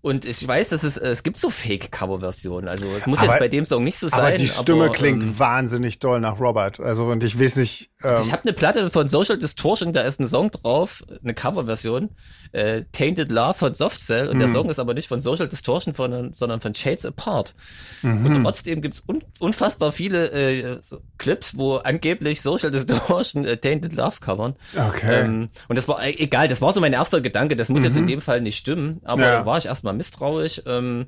Und 0.00 0.24
ich 0.26 0.46
weiß, 0.46 0.68
dass 0.68 0.84
es, 0.84 0.96
es 0.96 1.22
gibt 1.22 1.38
so 1.38 1.50
Fake-Cover-Versionen. 1.50 2.68
Also 2.68 2.86
es 2.98 3.06
muss 3.06 3.18
Aber- 3.18 3.32
jetzt 3.32 3.38
bei 3.40 3.48
dem 3.48 3.64
Song 3.64 3.84
nicht 3.84 3.98
so 3.98 4.08
sein. 4.08 4.20
Aber 4.20 4.30
die 4.32 4.46
Stimme 4.48 4.84
aber, 4.84 4.92
klingt 4.92 5.22
ähm, 5.22 5.38
wahnsinnig 5.38 5.98
doll 5.98 6.20
nach 6.20 6.38
Robert. 6.38 6.78
Also 6.80 7.06
und 7.06 7.24
ich 7.24 7.38
weiß 7.38 7.56
nicht. 7.56 7.90
Also 8.00 8.22
Ähm, 8.22 8.26
ich 8.28 8.32
habe 8.32 8.42
eine 8.44 8.52
Platte 8.52 8.90
von 8.90 9.08
Social 9.08 9.38
Distortion, 9.38 9.92
da 9.92 10.02
ist 10.02 10.20
ein 10.20 10.26
Song 10.28 10.50
drauf, 10.52 11.02
eine 11.22 11.34
Coverversion, 11.34 12.10
äh, 12.52 12.82
Tainted 12.92 13.30
Love 13.32 13.54
von 13.54 13.74
Soft 13.74 14.00
Cell 14.00 14.28
und 14.28 14.36
Mhm. 14.36 14.40
der 14.40 14.48
Song 14.50 14.70
ist 14.70 14.78
aber 14.78 14.94
nicht 14.94 15.08
von 15.08 15.20
Social 15.20 15.48
Distortion, 15.48 15.94
von, 15.94 16.32
sondern 16.32 16.60
von 16.60 16.74
Shades 16.76 17.04
Apart. 17.04 17.54
Mhm. 18.02 18.24
Und 18.26 18.42
trotzdem 18.44 18.80
gibt's 18.82 19.02
un 19.08 19.24
unfassbar 19.40 19.90
viele 19.90 20.30
äh, 20.30 20.78
so 20.80 20.98
Clips, 21.18 21.56
wo 21.58 21.74
angeblich 21.76 22.40
Social 22.40 22.70
Distortion 22.70 23.44
äh, 23.44 23.56
Tainted 23.56 23.94
Love 23.94 24.18
covern. 24.20 24.54
okay. 24.76 25.22
Ähm, 25.24 25.48
und 25.68 25.76
das 25.76 25.88
war 25.88 26.00
äh, 26.04 26.10
egal, 26.18 26.46
das 26.46 26.62
war 26.62 26.72
so 26.72 26.80
mein 26.80 26.92
erster 26.92 27.20
Gedanke, 27.20 27.56
das 27.56 27.68
muss 27.68 27.82
jetzt 27.82 27.96
in 27.96 28.06
dem 28.06 28.20
Fall 28.20 28.40
nicht 28.40 28.58
stimmen, 28.58 29.00
aber 29.02 29.16
Mhm. 29.18 29.22
Ja. 29.22 29.30
da 29.40 29.46
war 29.46 29.58
ich 29.58 29.66
erstmal 29.66 29.87
misstrauisch. 29.92 30.62
Ähm, 30.66 31.06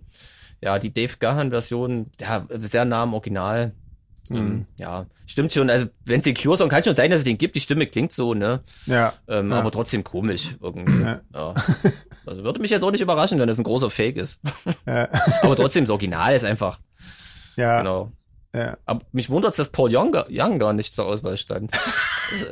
ja, 0.63 0.79
die 0.79 0.93
Dave 0.93 1.15
Gahan-Version, 1.19 2.11
ja, 2.21 2.47
sehr 2.51 2.85
nah 2.85 3.03
am 3.05 3.15
Original. 3.15 3.73
Mhm. 4.29 4.37
Ähm, 4.37 4.67
ja, 4.77 5.07
stimmt 5.27 5.53
schon. 5.53 5.71
Also, 5.71 5.87
wenn 6.05 6.19
es 6.19 6.25
den 6.25 6.37
Cure-Song 6.37 6.69
kann 6.69 6.85
schon 6.85 6.95
sein, 6.95 7.11
dass 7.11 7.21
es 7.21 7.25
den 7.25 7.39
gibt. 7.39 7.57
Die 7.57 7.61
Stimme 7.61 7.87
klingt 7.87 8.13
so, 8.13 8.35
ne? 8.35 8.61
ja. 8.87 9.13
Ähm, 9.27 9.51
Ja. 9.51 9.59
Aber 9.59 9.71
trotzdem 9.71 10.05
komisch 10.05 10.57
irgendwie. 10.61 11.03
Ja. 11.03 11.21
Ja. 11.35 11.55
Also 12.27 12.45
würde 12.45 12.61
mich 12.61 12.71
jetzt 12.71 12.83
auch 12.83 12.91
nicht 12.93 13.01
überraschen, 13.01 13.39
wenn 13.39 13.49
das 13.49 13.59
ein 13.59 13.65
großer 13.65 13.91
Fake 13.91 14.17
ist. 14.17 14.39
Ja. 14.87 15.09
Aber 15.43 15.57
trotzdem, 15.57 15.85
das 15.85 15.91
Original 15.91 16.35
ist 16.35 16.45
einfach. 16.45 16.79
Ja. 17.57 17.79
Genau. 17.79 18.13
Ja. 18.55 18.77
Aber 18.85 19.03
mich 19.13 19.31
wundert 19.31 19.57
dass 19.59 19.69
Paul 19.69 19.95
Young, 19.95 20.13
gar- 20.13 20.27
Young 20.31 20.59
gar 20.59 20.73
nicht 20.73 20.95
zur 20.95 21.07
Auswahl 21.07 21.37
stand. 21.37 21.73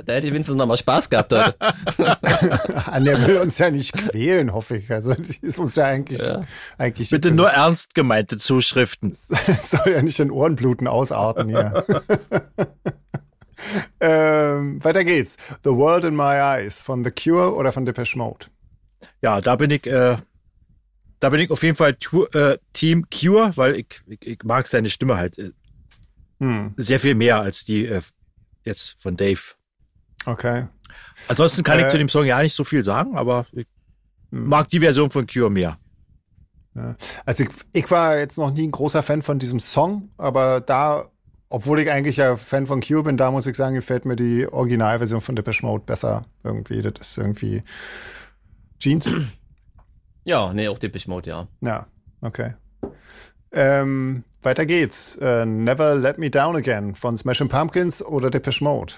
da 0.06 0.12
hätte 0.14 0.26
ich 0.26 0.32
wenigstens 0.32 0.56
noch 0.56 0.66
mal 0.66 0.76
Spaß 0.76 1.10
gehabt 1.10 1.32
heute. 1.32 1.54
Anja 2.86 3.26
will 3.26 3.38
uns 3.38 3.58
ja 3.58 3.70
nicht 3.70 3.92
quälen, 3.92 4.52
hoffe 4.52 4.76
ich. 4.76 4.90
Also 4.90 5.14
sie 5.20 5.38
ist 5.42 5.58
uns 5.58 5.76
ja 5.76 5.86
eigentlich, 5.86 6.20
Ja. 6.20 6.42
eigentlich 6.78 7.10
Bitte 7.10 7.32
nur 7.32 7.50
ernst 7.50 7.94
gemeinte 7.94 8.36
Zuschriften. 8.36 9.12
soll 9.62 9.92
ja 9.92 10.02
nicht 10.02 10.18
in 10.20 10.30
Ohrenbluten 10.30 10.86
ausarten 10.86 11.48
hier. 11.48 11.84
ähm, 14.00 14.82
weiter 14.84 15.04
geht's. 15.04 15.36
The 15.64 15.70
World 15.70 16.04
in 16.04 16.16
My 16.16 16.36
Eyes 16.36 16.80
von 16.80 17.04
The 17.04 17.10
Cure 17.10 17.54
oder 17.54 17.72
von 17.72 17.84
Depeche 17.84 18.16
Mode? 18.16 18.46
Ja, 19.22 19.40
da 19.40 19.56
bin 19.56 19.70
ich, 19.70 19.86
äh, 19.86 20.16
da 21.20 21.28
bin 21.30 21.40
ich 21.40 21.50
auf 21.50 21.62
jeden 21.62 21.76
Fall 21.76 21.94
tu, 21.94 22.24
äh, 22.26 22.58
Team 22.72 23.06
Cure, 23.10 23.52
weil 23.56 23.74
ich, 23.76 23.86
ich, 24.06 24.26
ich 24.26 24.38
mag 24.44 24.66
seine 24.68 24.90
Stimme 24.90 25.16
halt 25.16 25.38
äh, 25.38 25.50
Hm, 26.40 26.74
sehr 26.76 27.00
viel 27.00 27.14
mehr 27.14 27.40
als 27.40 27.64
die 27.64 27.86
äh, 27.86 28.02
jetzt 28.64 28.96
von 29.00 29.16
Dave. 29.16 29.40
okay. 30.26 30.66
Ansonsten 31.26 31.62
kann 31.62 31.78
Äh, 31.78 31.82
ich 31.86 31.88
zu 31.88 31.98
dem 31.98 32.08
Song 32.08 32.24
ja 32.24 32.40
nicht 32.42 32.54
so 32.54 32.64
viel 32.64 32.82
sagen, 32.84 33.16
aber 33.16 33.46
ich 33.52 33.66
Hm. 34.32 34.48
mag 34.48 34.68
die 34.68 34.80
Version 34.80 35.10
von 35.10 35.26
Cure 35.26 35.50
mehr. 35.50 35.78
Also 37.26 37.44
ich, 37.44 37.50
ich 37.72 37.90
war 37.90 38.18
jetzt 38.18 38.38
noch 38.38 38.52
nie 38.52 38.66
ein 38.68 38.70
großer 38.70 39.02
Fan 39.02 39.22
von 39.22 39.38
diesem 39.40 39.58
Song, 39.58 40.10
aber 40.16 40.60
da, 40.60 41.10
obwohl 41.48 41.80
ich 41.80 41.90
eigentlich 41.90 42.18
ja 42.18 42.36
Fan 42.36 42.66
von 42.68 42.80
Cure 42.80 43.02
bin, 43.02 43.16
da 43.16 43.30
muss 43.32 43.46
ich 43.48 43.56
sagen, 43.56 43.74
gefällt 43.74 44.04
mir 44.04 44.14
die 44.14 44.46
Originalversion 44.46 45.20
von 45.20 45.34
Depeche 45.34 45.66
Mode 45.66 45.84
besser 45.84 46.26
irgendwie. 46.44 46.80
Das 46.82 46.92
ist 47.10 47.18
irgendwie 47.18 47.62
Jeans. 48.78 49.16
Ja, 50.24 50.52
nee, 50.52 50.68
auch 50.68 50.78
Depeche 50.78 51.10
Mode, 51.10 51.30
ja. 51.30 51.48
Ja, 51.60 51.86
okay. 52.20 52.54
Ähm, 53.52 54.24
weiter 54.42 54.66
geht's. 54.66 55.16
Äh, 55.16 55.44
Never 55.46 55.94
Let 55.94 56.18
Me 56.18 56.30
Down 56.30 56.56
Again 56.56 56.94
von 56.94 57.16
Smashing 57.16 57.48
Pumpkins 57.48 58.04
oder 58.04 58.30
Depeche 58.30 58.62
Mode. 58.62 58.94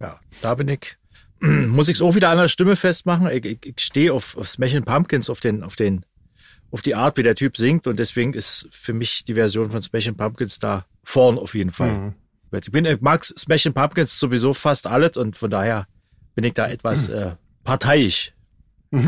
Ja, 0.00 0.18
da 0.42 0.54
bin 0.54 0.68
ich. 0.68 0.96
Muss 1.40 1.88
ich 1.88 1.96
es 1.96 2.02
auch 2.02 2.14
wieder 2.14 2.30
an 2.30 2.38
der 2.38 2.48
Stimme 2.48 2.76
festmachen? 2.76 3.28
Ich, 3.28 3.44
ich, 3.44 3.66
ich 3.66 3.80
stehe 3.80 4.12
auf, 4.12 4.36
auf 4.36 4.48
Smashing 4.48 4.84
Pumpkins, 4.84 5.30
auf 5.30 5.40
den, 5.40 5.62
auf 5.62 5.76
den, 5.76 6.04
auf 6.70 6.82
die 6.82 6.94
Art, 6.94 7.16
wie 7.16 7.22
der 7.22 7.34
Typ 7.34 7.56
singt 7.56 7.86
und 7.86 7.98
deswegen 7.98 8.34
ist 8.34 8.68
für 8.70 8.92
mich 8.92 9.24
die 9.24 9.34
Version 9.34 9.70
von 9.70 9.82
Smashing 9.82 10.16
Pumpkins 10.16 10.58
da 10.58 10.86
vorn 11.02 11.38
auf 11.38 11.54
jeden 11.54 11.72
Fall. 11.72 11.92
Mhm. 11.92 12.14
Ich 12.52 12.70
bin, 12.70 12.84
ich 12.84 13.00
mag 13.00 13.24
Smashing 13.24 13.72
Pumpkins 13.72 14.18
sowieso 14.18 14.54
fast 14.54 14.86
alles 14.86 15.16
und 15.16 15.36
von 15.36 15.50
daher 15.50 15.86
bin 16.34 16.44
ich 16.44 16.54
da 16.54 16.68
etwas 16.68 17.08
äh, 17.08 17.36
parteiisch. 17.64 18.32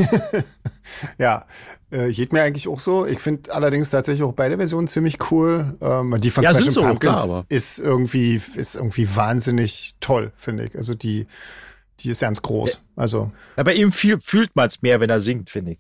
Ja, 1.19 1.47
äh, 1.91 2.11
geht 2.11 2.33
mir 2.33 2.43
eigentlich 2.43 2.69
auch 2.69 2.81
so. 2.81 3.07
Ich 3.07 3.21
finde 3.21 3.53
allerdings 3.55 3.91
tatsächlich 3.91 4.23
auch 4.23 4.33
beide 4.33 4.57
Versionen 4.57 4.89
ziemlich 4.89 5.19
cool. 5.31 5.77
Ähm, 5.81 6.17
die 6.21 6.31
von 6.31 6.45
Ja, 6.45 6.51
Smashing 6.51 6.71
sind 6.71 6.73
so, 6.73 6.83
Pumpkins 6.83 7.13
klar, 7.13 7.25
aber- 7.25 7.45
ist 7.49 7.79
irgendwie 7.79 8.41
ist 8.57 8.75
irgendwie 8.75 9.15
wahnsinnig 9.15 9.95
toll, 10.01 10.33
finde 10.37 10.65
ich. 10.67 10.77
Also 10.77 10.95
die 10.95 11.27
die 12.01 12.11
ist 12.11 12.21
ganz 12.21 12.43
groß. 12.43 12.81
Also 12.97 13.31
Ja, 13.57 13.63
bei 13.63 13.75
ihm 13.75 13.93
fühl, 13.93 14.21
fühlt 14.21 14.55
man 14.57 14.67
es 14.67 14.83
mehr, 14.83 15.01
wenn 15.01 15.11
er 15.11 15.21
singt, 15.21 15.51
finde 15.51 15.73
ich. 15.73 15.79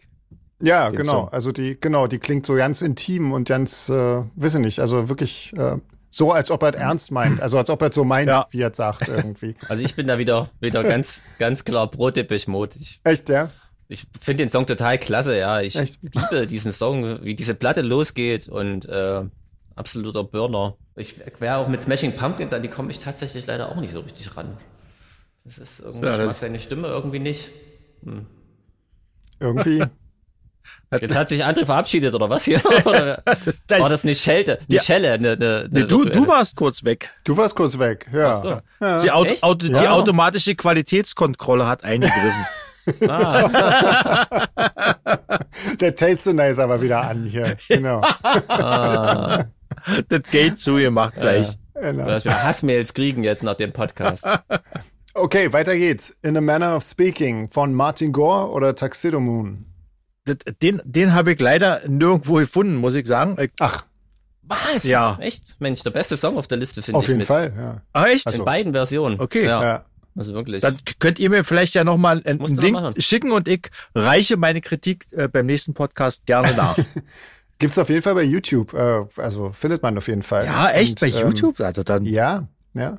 ja, 0.60 0.88
Den 0.88 0.98
genau. 0.98 1.12
Song. 1.12 1.28
Also 1.30 1.52
die 1.52 1.76
genau, 1.80 2.06
die 2.06 2.18
klingt 2.18 2.46
so 2.46 2.54
ganz 2.54 2.80
intim 2.82 3.32
und 3.32 3.48
ganz, 3.48 3.88
äh, 3.88 4.22
weiß 4.36 4.54
ich 4.56 4.60
nicht, 4.60 4.78
also 4.80 5.08
wirklich 5.08 5.52
äh, 5.56 5.78
so, 6.10 6.30
als 6.30 6.50
ob 6.50 6.62
er 6.62 6.74
es 6.74 6.80
ernst 6.80 7.10
meint. 7.10 7.40
Also 7.40 7.58
als 7.58 7.70
ob 7.70 7.80
er 7.82 7.88
es 7.88 7.94
so 7.94 8.04
meint, 8.04 8.28
Ja. 8.28 8.46
wie 8.50 8.60
er 8.60 8.70
es 8.70 8.76
sagt 8.76 9.08
irgendwie. 9.08 9.56
Also 9.68 9.82
ich 9.82 9.96
bin 9.96 10.06
da 10.06 10.18
wieder, 10.18 10.50
wieder 10.60 10.82
ganz, 10.84 11.22
ganz 11.38 11.64
klar 11.64 11.90
pro 11.90 12.10
Depeche 12.10 12.50
Mode. 12.50 12.76
Ich, 12.78 13.00
Echt, 13.02 13.28
ja? 13.30 13.50
Ich 13.92 14.06
finde 14.20 14.44
den 14.44 14.48
Song 14.48 14.66
total 14.66 14.98
klasse, 14.98 15.36
ja. 15.38 15.60
Ich 15.60 15.76
Echt? 15.76 15.98
liebe 16.02 16.46
diesen 16.46 16.72
Song, 16.72 17.22
wie 17.22 17.34
diese 17.34 17.54
Platte 17.54 17.82
losgeht 17.82 18.48
und 18.48 18.88
äh, 18.88 19.22
absoluter 19.76 20.24
Burner. 20.24 20.76
Ich 20.96 21.14
wäre 21.38 21.56
auch 21.58 21.68
mit 21.68 21.80
Smashing 21.80 22.12
Pumpkins 22.16 22.52
an 22.52 22.62
die 22.62 22.68
komme 22.68 22.90
ich 22.90 23.00
tatsächlich 23.00 23.46
leider 23.46 23.70
auch 23.70 23.76
nicht 23.76 23.92
so 23.92 24.00
richtig 24.00 24.36
ran. 24.36 24.56
Das 25.44 25.58
ist 25.58 25.80
irgendwie, 25.80 26.06
Ja, 26.06 26.12
ich 26.12 26.18
das- 26.18 26.26
mag 26.28 26.36
seine 26.36 26.60
Stimme 26.60 26.88
irgendwie 26.88 27.18
nicht. 27.18 27.50
Irgendwie. 29.40 29.84
Jetzt 31.00 31.14
hat 31.14 31.28
sich 31.30 31.44
André 31.44 31.64
verabschiedet 31.64 32.14
oder 32.14 32.28
was 32.30 32.44
hier? 32.44 32.60
Oder 32.84 33.22
war 33.68 33.88
das 33.88 34.04
nicht 34.04 34.22
Schelte? 34.22 34.58
Nicht 34.68 34.72
Ja. 34.72 34.82
Schelle, 34.82 35.18
ne, 35.18 35.36
ne, 35.36 35.68
Nee, 35.70 35.80
ne 35.80 35.86
du, 35.86 36.04
du 36.04 36.28
warst 36.28 36.54
kurz 36.54 36.84
weg. 36.84 37.10
Du 37.24 37.36
warst 37.36 37.56
kurz 37.56 37.78
weg, 37.78 38.08
ja. 38.12 38.40
So. 38.40 38.60
ja. 38.80 38.96
Die, 38.98 39.10
Auto? 39.10 39.34
Auto, 39.40 39.66
die 39.68 39.88
automatische 39.88 40.54
Qualitätskontrolle 40.54 41.66
hat 41.66 41.82
eingegriffen. 41.82 42.46
Ah, 43.08 44.26
Der 45.80 45.94
Tastenizer 45.94 46.68
war 46.68 46.80
wieder 46.82 47.02
an 47.02 47.24
hier. 47.24 47.56
Genau. 47.68 48.00
ah, 48.48 49.44
das 50.08 50.22
Gate 50.30 50.58
zugemacht 50.58 51.14
gleich. 51.14 51.58
genau. 51.74 52.06
dass 52.06 52.24
wir 52.24 52.42
Hassmails 52.42 52.94
kriegen 52.94 53.24
jetzt 53.24 53.42
nach 53.42 53.54
dem 53.54 53.72
Podcast. 53.72 54.26
Okay, 55.14 55.52
weiter 55.52 55.76
geht's. 55.76 56.16
In 56.22 56.38
a 56.38 56.40
Manner 56.40 56.74
of 56.74 56.82
Speaking 56.84 57.50
von 57.50 57.74
Martin 57.74 58.12
Gore 58.12 58.50
oder 58.50 58.74
Tuxedo 58.74 59.20
Moon? 59.20 59.66
Den 60.62 60.80
den 60.86 61.12
habe 61.12 61.32
ich 61.34 61.38
leider 61.38 61.82
nirgendwo 61.86 62.36
gefunden, 62.36 62.76
muss 62.76 62.94
ich 62.94 63.06
sagen. 63.06 63.36
Ach, 63.58 63.84
Was? 64.40 64.84
Ja. 64.84 65.18
Echt? 65.20 65.56
Mensch, 65.58 65.82
der 65.82 65.90
beste 65.90 66.16
Song 66.16 66.38
auf 66.38 66.46
der 66.46 66.56
Liste 66.56 66.80
finde 66.80 66.98
ich 67.00 67.04
auf 67.04 67.08
jeden 67.08 67.18
mit. 67.18 67.26
Fall, 67.26 67.52
ja. 67.54 67.82
ah, 67.92 68.06
echt? 68.06 68.26
Also- 68.26 68.38
In 68.38 68.44
beiden 68.46 68.72
Versionen. 68.72 69.20
Okay. 69.20 69.44
Ja. 69.44 69.62
ja. 69.62 69.84
Also 70.14 70.34
wirklich. 70.34 70.60
Dann 70.60 70.76
könnt 70.98 71.18
ihr 71.18 71.30
mir 71.30 71.44
vielleicht 71.44 71.74
ja 71.74 71.84
nochmal 71.84 72.22
einen 72.24 72.38
Musst 72.38 72.56
Link 72.58 72.78
schicken 72.98 73.32
und 73.32 73.48
ich 73.48 73.70
reiche 73.94 74.36
meine 74.36 74.60
Kritik 74.60 75.06
äh, 75.12 75.28
beim 75.28 75.46
nächsten 75.46 75.74
Podcast 75.74 76.26
gerne 76.26 76.54
nach. 76.54 76.76
Gibt's 77.58 77.78
auf 77.78 77.88
jeden 77.88 78.02
Fall 78.02 78.14
bei 78.14 78.22
YouTube. 78.24 78.74
Äh, 78.74 79.04
also 79.16 79.52
findet 79.52 79.82
man 79.82 79.96
auf 79.96 80.08
jeden 80.08 80.22
Fall. 80.22 80.44
ja, 80.46 80.68
echt? 80.70 81.02
Und, 81.02 81.12
bei 81.12 81.18
ähm, 81.18 81.28
YouTube? 81.28 81.60
Also 81.60 81.82
dann 81.82 82.04
Ja, 82.04 82.48
ja. 82.74 82.98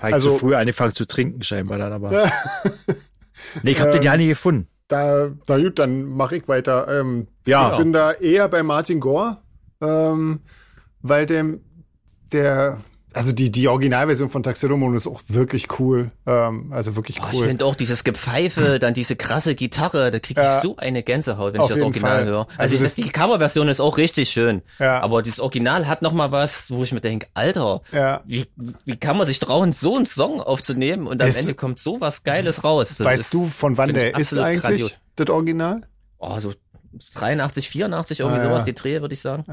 habe 0.00 0.08
ich 0.08 0.14
also- 0.14 0.32
zu 0.32 0.38
früh 0.38 0.54
angefangen 0.54 0.94
zu 0.94 1.06
trinken 1.06 1.42
scheinbar 1.42 1.78
dann 1.78 1.92
aber. 1.92 2.10
nee, 3.62 3.72
ich 3.72 3.80
habe 3.80 3.90
den 3.90 4.00
Ähm, 4.00 4.04
ja 4.04 4.16
nie 4.16 4.28
gefunden. 4.28 4.68
Da, 4.88 5.30
na 5.48 5.58
gut, 5.58 5.78
dann 5.78 6.04
mache 6.04 6.36
ich 6.36 6.48
weiter. 6.48 6.88
Ähm, 7.00 7.26
Ja. 7.46 7.72
Ich 7.72 7.78
bin 7.78 7.92
da 7.92 8.12
eher 8.12 8.48
bei 8.48 8.62
Martin 8.62 9.00
Gore, 9.00 9.38
ähm, 9.80 10.40
weil 11.00 11.26
dem, 11.26 11.60
der, 12.32 12.80
also 13.14 13.32
die, 13.32 13.50
die 13.50 13.68
Originalversion 13.68 14.28
von 14.28 14.42
Tuxedo 14.42 14.76
Moon 14.76 14.94
ist 14.94 15.06
auch 15.06 15.22
wirklich 15.28 15.66
cool. 15.78 16.10
Ähm, 16.26 16.72
also 16.72 16.96
wirklich 16.96 17.20
Oh, 17.22 17.26
ich 17.32 17.38
cool. 17.38 17.46
finde 17.46 17.64
auch 17.64 17.74
dieses 17.74 18.04
Gepfeife, 18.04 18.78
dann 18.78 18.92
diese 18.94 19.16
krasse 19.16 19.54
Gitarre, 19.54 20.10
da 20.10 20.18
kriege 20.18 20.40
ich 20.40 20.46
Ja. 20.46 20.60
so 20.60 20.76
eine 20.76 21.02
Gänsehaut, 21.02 21.54
wenn 21.54 21.62
ich 21.62 21.68
das 21.68 21.80
Original 21.80 22.10
Fall. 22.18 22.26
höre. 22.26 22.46
Also 22.58 22.74
Also, 22.74 22.78
das- 22.84 22.94
die 22.96 23.08
Coverversion 23.08 23.68
ist 23.68 23.80
auch 23.80 23.96
richtig 23.98 24.28
schön. 24.30 24.62
Ja. 24.78 25.00
Aber 25.00 25.22
dieses 25.22 25.40
Original 25.40 25.86
hat 25.86 26.02
noch 26.02 26.12
mal 26.12 26.32
was, 26.32 26.70
wo 26.70 26.82
ich 26.82 26.92
mir 26.92 27.00
denke, 27.00 27.26
Alter, 27.34 27.80
Ja. 27.92 28.20
wie, 28.26 28.46
wie 28.84 28.96
kann 28.96 29.16
man 29.16 29.26
sich 29.26 29.38
trauen, 29.40 29.72
so 29.72 29.96
einen 29.96 30.06
Song 30.06 30.40
aufzunehmen 30.40 31.06
und 31.06 31.20
am 31.22 31.28
Weißt 31.28 31.38
Ende 31.38 31.52
du- 31.52 31.56
kommt 31.56 31.78
so 31.78 32.00
was 32.00 32.22
Geiles 32.24 32.64
raus. 32.64 32.96
Das 32.98 33.06
weißt 33.06 33.22
ist, 33.24 33.34
du, 33.34 33.48
von 33.48 33.76
wann 33.78 33.94
der 33.94 34.18
ist 34.18 34.36
eigentlich, 34.36 34.62
grandios. 34.62 34.96
das 35.16 35.30
Original? 35.30 35.82
Oh, 36.18 36.38
so 36.38 36.52
83, 37.14 37.68
84, 37.68 38.20
irgendwie 38.20 38.40
Ah, 38.40 38.44
ja. 38.44 38.48
sowas, 38.50 38.64
die 38.64 38.74
Dreh, 38.74 39.00
würde 39.00 39.14
ich 39.14 39.20
sagen. 39.20 39.44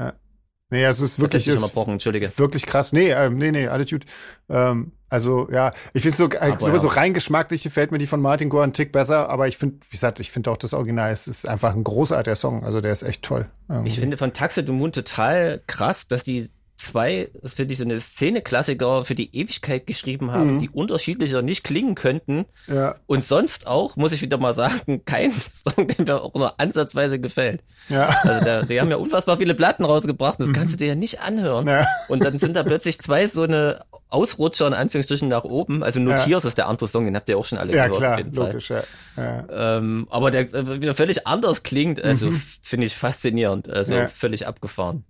Nee, 0.72 0.84
es 0.84 1.00
ist 1.00 1.18
wirklich, 1.18 1.44
Wirklich 1.44 1.62
ist 1.62 1.62
Entschuldige. 1.92 2.32
wirklich 2.36 2.64
krass. 2.64 2.94
Nee, 2.94 3.10
ähm, 3.10 3.36
nee, 3.36 3.50
nee, 3.50 3.68
gut. 3.90 4.06
Ähm, 4.48 4.92
also, 5.10 5.46
ja, 5.52 5.74
ich 5.92 6.00
finde 6.00 6.16
so, 6.16 6.24
ich 6.24 6.30
glaube, 6.30 6.72
ja. 6.72 6.78
so 6.78 6.88
rein 6.88 7.12
geschmacklich 7.12 7.62
gefällt 7.62 7.92
mir 7.92 7.98
die 7.98 8.06
von 8.06 8.22
Martin 8.22 8.48
Gore 8.48 8.62
einen 8.62 8.72
Tick 8.72 8.90
besser, 8.90 9.28
aber 9.28 9.46
ich 9.48 9.58
finde, 9.58 9.76
wie 9.86 9.90
gesagt, 9.90 10.18
ich 10.18 10.30
finde 10.30 10.50
auch 10.50 10.56
das 10.56 10.72
Original, 10.72 11.10
es 11.10 11.28
ist 11.28 11.46
einfach 11.46 11.74
ein 11.74 11.84
großartiger 11.84 12.36
Song. 12.36 12.64
Also, 12.64 12.80
der 12.80 12.90
ist 12.90 13.02
echt 13.02 13.22
toll. 13.22 13.50
Ähm, 13.68 13.84
Ich 13.84 14.00
finde 14.00 14.16
von 14.16 14.32
Taxe 14.32 14.64
du 14.64 14.72
Moon 14.72 14.92
total 14.92 15.60
krass, 15.66 16.08
dass 16.08 16.24
die 16.24 16.48
zwei, 16.82 17.30
das 17.42 17.54
finde 17.54 17.72
ich 17.72 17.78
so 17.78 17.84
eine 17.84 17.98
Szene-Klassiker 17.98 19.04
für 19.04 19.14
die 19.14 19.34
Ewigkeit 19.36 19.86
geschrieben 19.86 20.30
haben, 20.32 20.54
Mhm. 20.54 20.58
die 20.58 20.68
unterschiedlicher 20.70 21.42
nicht 21.42 21.64
klingen 21.64 21.94
könnten. 21.94 22.44
Ja, 22.66 22.96
Und 23.06 23.24
sonst 23.24 23.66
auch, 23.66 23.96
muss 23.96 24.12
ich 24.12 24.22
wieder 24.22 24.38
mal 24.38 24.54
sagen, 24.54 25.02
kein 25.04 25.32
Song, 25.32 25.86
der 25.88 26.04
mir 26.06 26.22
auch 26.22 26.34
nur 26.34 26.58
ansatzweise 26.60 27.18
gefällt. 27.20 27.62
ja. 27.88 28.06
Also 28.22 28.44
da, 28.44 28.62
die 28.62 28.80
haben 28.80 28.90
ja 28.90 28.96
unfassbar 28.96 29.38
viele 29.38 29.54
Platten 29.54 29.84
rausgebracht, 29.84 30.38
das 30.40 30.52
kannst 30.52 30.74
du 30.74 30.78
dir 30.78 30.88
ja 30.88 30.94
nicht 30.94 31.20
anhören. 31.20 31.64
Mhm. 31.64 31.70
Ja. 31.70 31.86
Und 32.08 32.24
dann 32.24 32.38
sind 32.38 32.54
da 32.56 32.62
plötzlich 32.62 32.98
zwei 33.00 33.26
so 33.26 33.42
eine 33.42 33.84
Ausrutscher 34.08 34.66
in 34.66 34.74
Anführungsstrichen 34.74 35.28
nach 35.28 35.44
oben. 35.44 35.82
Also 35.82 35.98
Notiers 36.00 36.44
ist 36.44 36.58
der 36.58 36.68
andere 36.68 36.86
Song, 36.88 37.04
den 37.06 37.16
habt 37.16 37.28
ihr 37.28 37.38
auch 37.38 37.44
schon 37.44 37.58
alle 37.58 37.74
Ja, 37.74 37.86
gehört 37.86 38.00
klar, 38.00 38.12
auf 38.12 38.18
jeden 38.18 38.34
Fall. 38.34 38.46
logisch, 38.48 38.70
ja. 38.70 38.82
ja. 39.16 39.78
Ähm, 39.78 40.06
aber 40.10 40.30
der 40.30 40.42
äh, 40.52 40.80
wieder 40.82 40.94
völlig 40.94 41.26
anders 41.26 41.62
klingt, 41.62 42.02
also 42.02 42.28
f- 42.28 42.58
finde 42.60 42.86
ich 42.86 42.94
faszinierend, 42.94 43.70
also 43.70 43.92
Mhm. 43.92 43.98
Ja. 44.00 44.08
völlig 44.08 44.46
abgefahren. 44.46 45.04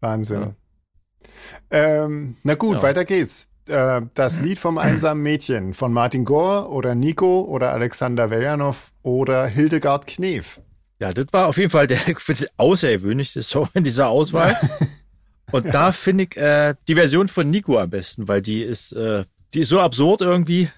Wahnsinn. 0.00 0.54
Ähm, 1.70 2.36
na 2.42 2.54
gut, 2.54 2.76
Ja. 2.78 2.82
weiter 2.82 3.04
geht's. 3.04 3.48
Äh, 3.68 4.02
das 4.14 4.40
Lied 4.40 4.58
vom 4.58 4.76
einsamen 4.78 5.22
Mädchen 5.22 5.72
von 5.74 5.92
Martin 5.92 6.24
Gore 6.24 6.68
oder 6.68 6.94
Nico 6.94 7.42
oder 7.42 7.72
Alexander 7.72 8.30
Veljanov 8.30 8.92
oder 9.02 9.46
Hildegard 9.46 10.06
Knef. 10.06 10.60
Ja, 11.00 11.12
das 11.12 11.26
war 11.32 11.48
auf 11.48 11.56
jeden 11.56 11.70
Fall 11.70 11.86
der 11.86 11.98
außergewöhnlichste 12.58 13.42
Song 13.42 13.68
in 13.74 13.84
dieser 13.84 14.08
Auswahl. 14.08 14.54
Und 15.50 15.72
da 15.74 15.92
finde 15.92 16.24
ich 16.24 16.36
äh, 16.36 16.74
die 16.88 16.94
Version 16.94 17.28
von 17.28 17.48
Nico 17.48 17.78
am 17.78 17.90
besten, 17.90 18.28
weil 18.28 18.42
die 18.42 18.62
ist, 18.62 18.92
äh, 18.92 19.24
die 19.54 19.60
ist 19.60 19.68
so 19.68 19.80
absurd 19.80 20.20
irgendwie. 20.20 20.68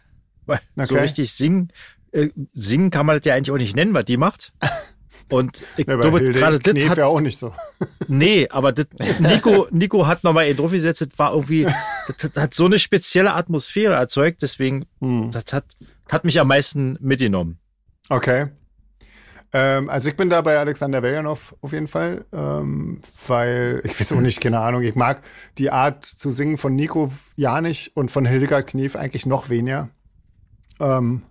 Weil 0.44 0.60
so 0.76 0.94
Okay. 0.94 1.00
richtig 1.00 1.32
singen, 1.32 1.72
äh, 2.12 2.28
singen 2.52 2.90
kann 2.90 3.06
man 3.06 3.16
das 3.16 3.24
ja 3.26 3.34
eigentlich 3.34 3.50
auch 3.52 3.56
nicht 3.58 3.74
nennen, 3.74 3.94
was 3.94 4.04
die 4.04 4.16
macht. 4.16 4.52
Und 5.28 5.64
ich 5.76 5.86
Ja, 5.86 5.96
glaube, 5.96 6.22
gerade 6.22 6.58
das 6.60 6.88
hat, 6.88 6.98
ja 6.98 7.06
auch 7.06 7.20
nicht 7.20 7.38
so. 7.38 7.52
nee, 8.08 8.48
aber 8.48 8.72
das, 8.72 8.86
Nico, 9.18 9.66
Nico 9.70 10.06
hat 10.06 10.22
nochmal 10.22 10.44
einen 10.44 10.56
draufgesetzt, 10.56 11.00
das 11.00 11.08
war 11.18 11.32
irgendwie, 11.32 11.66
das 12.20 12.30
hat 12.36 12.54
so 12.54 12.66
eine 12.66 12.78
spezielle 12.78 13.34
Atmosphäre 13.34 13.94
erzeugt, 13.94 14.42
deswegen, 14.42 14.86
Hm. 15.00 15.30
das 15.32 15.52
hat, 15.52 15.64
hat 16.08 16.24
mich 16.24 16.38
am 16.38 16.46
meisten 16.48 16.96
mitgenommen. 17.00 17.58
Okay. 18.08 18.48
Ähm, 19.52 19.88
also 19.90 20.08
ich 20.10 20.16
bin 20.16 20.28
da 20.30 20.40
bei 20.42 20.58
Alexander 20.58 21.02
Veljanov 21.02 21.54
auf 21.60 21.72
jeden 21.72 21.88
Fall, 21.88 22.24
ähm, 22.32 23.00
weil 23.26 23.80
ich 23.84 23.98
weiß 23.98 24.12
auch 24.12 24.20
nicht, 24.20 24.40
keine 24.40 24.60
Ahnung, 24.60 24.82
ich 24.82 24.94
mag 24.94 25.22
die 25.58 25.70
Art 25.70 26.04
zu 26.04 26.30
singen 26.30 26.56
von 26.58 26.74
Nico 26.76 27.12
ja 27.36 27.60
nicht 27.60 27.96
und 27.96 28.10
von 28.10 28.26
Hildegard 28.26 28.66
Knef 28.68 28.96
eigentlich 28.96 29.26
noch 29.26 29.48
weniger. 29.48 29.88
Ähm, 30.78 31.22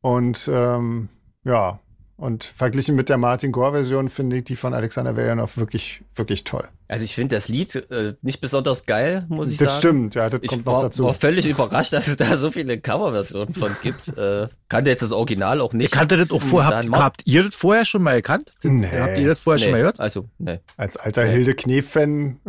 und 0.00 0.48
ähm, 0.52 1.08
ja, 1.44 1.78
und 2.18 2.44
verglichen 2.44 2.94
mit 2.96 3.08
der 3.08 3.16
Martin 3.16 3.52
Gore-Version 3.52 4.10
finde 4.10 4.36
ich 4.38 4.44
die 4.44 4.56
von 4.56 4.74
Alexander 4.74 5.16
Veljanov 5.16 5.56
wirklich, 5.56 6.02
wirklich 6.14 6.44
toll. 6.44 6.68
Also 6.88 7.04
ich 7.04 7.14
finde 7.14 7.36
das 7.36 7.48
Lied 7.48 7.74
äh, 7.90 8.14
nicht 8.22 8.40
besonders 8.40 8.84
geil, 8.86 9.24
muss 9.28 9.50
ich 9.52 9.56
das 9.58 9.74
sagen. 9.74 9.78
stimmt, 9.80 10.14
ja, 10.16 10.28
das 10.28 10.40
Ich 10.42 10.48
kommt 10.50 10.66
noch 10.66 10.72
war, 10.74 10.82
dazu. 10.82 11.04
war 11.04 11.14
völlig 11.14 11.46
überrascht, 11.46 11.92
dass 11.94 12.08
es 12.08 12.16
da 12.16 12.36
so 12.36 12.50
viele 12.50 12.78
Coverversionen 12.80 13.54
von 13.54 13.74
gibt. 13.82 14.08
Äh, 14.18 14.48
kannte 14.68 14.90
jetzt 14.90 15.02
das 15.02 15.12
Original 15.12 15.60
auch 15.60 15.72
nicht. 15.72 15.86
Ich 15.86 15.90
kannte 15.92 16.16
das 16.16 16.30
auch 16.30 16.42
vorher. 16.42 16.76
Habt, 16.76 16.90
habt 16.92 17.22
ihr 17.26 17.44
das 17.44 17.54
vorher 17.54 17.84
schon 17.84 18.02
mal 18.02 18.16
gekannt? 18.16 18.52
Das- 18.62 18.70
Nee. 18.72 18.88
Habt 18.98 19.16
ihr 19.18 19.28
das 19.28 19.40
vorher 19.40 19.58
schon 19.58 19.70
mal 19.70 19.76
Nee, 19.78 19.82
gehört? 19.82 20.00
Also, 20.00 20.28
nee. 20.38 20.58
Als 20.76 20.96
alter 20.96 21.24
Hilde 21.24 21.54
Knef-Fan. 21.54 22.40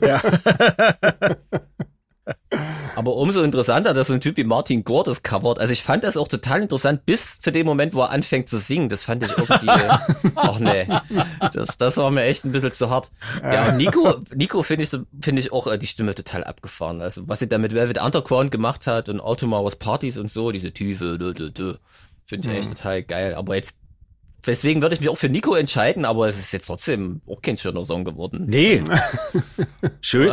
Ja. 0.00 0.20
Aber 2.94 3.16
umso 3.16 3.42
interessanter, 3.42 3.94
dass 3.94 4.08
so 4.08 4.14
ein 4.14 4.20
Typ 4.20 4.36
wie 4.36 4.44
Martin 4.44 4.84
Gore 4.84 5.04
das 5.04 5.22
covert. 5.22 5.58
Also 5.58 5.72
ich 5.72 5.82
fand 5.82 6.04
das 6.04 6.16
auch 6.16 6.28
total 6.28 6.62
interessant 6.62 7.06
bis 7.06 7.40
zu 7.40 7.50
dem 7.50 7.66
Moment, 7.66 7.94
wo 7.94 8.00
er 8.00 8.10
anfängt 8.10 8.48
zu 8.48 8.58
singen. 8.58 8.88
Das 8.88 9.04
fand 9.04 9.24
ich 9.24 9.30
irgendwie, 9.30 9.70
ach 10.34 10.58
nee, 10.58 10.86
das, 11.52 11.76
das 11.78 11.96
war 11.96 12.10
mir 12.10 12.24
echt 12.24 12.44
ein 12.44 12.52
bisschen 12.52 12.72
zu 12.72 12.90
hart. 12.90 13.10
Ja, 13.42 13.68
und 13.68 13.76
Nico, 13.78 14.20
Nico 14.34 14.62
finde 14.62 14.84
ich, 14.84 14.90
finde 15.20 15.40
ich 15.40 15.52
auch 15.52 15.66
äh, 15.66 15.78
die 15.78 15.86
Stimme 15.86 16.14
total 16.14 16.44
abgefahren. 16.44 17.00
Also 17.00 17.26
was 17.26 17.38
sie 17.38 17.48
da 17.48 17.58
mit 17.58 17.74
Velvet 17.74 18.00
Underground 18.00 18.50
gemacht 18.50 18.86
hat 18.86 19.08
und 19.08 19.20
Automowers 19.20 19.76
Partys 19.76 20.18
und 20.18 20.30
so, 20.30 20.52
diese 20.52 20.72
Tiefe, 20.72 21.18
finde 22.26 22.50
ich 22.50 22.58
echt 22.58 22.68
total 22.68 23.02
geil. 23.02 23.34
Aber 23.34 23.56
jetzt, 23.56 23.76
deswegen 24.46 24.82
würde 24.82 24.94
ich 24.94 25.00
mich 25.00 25.08
auch 25.08 25.16
für 25.16 25.28
Nico 25.28 25.54
entscheiden, 25.54 26.04
aber 26.04 26.28
es 26.28 26.38
ist 26.38 26.52
jetzt 26.52 26.66
trotzdem 26.66 27.20
auch 27.26 27.40
kein 27.42 27.56
schöner 27.56 27.84
Song 27.84 28.04
geworden. 28.04 28.46
Nee. 28.48 28.82
Schön. 30.00 30.32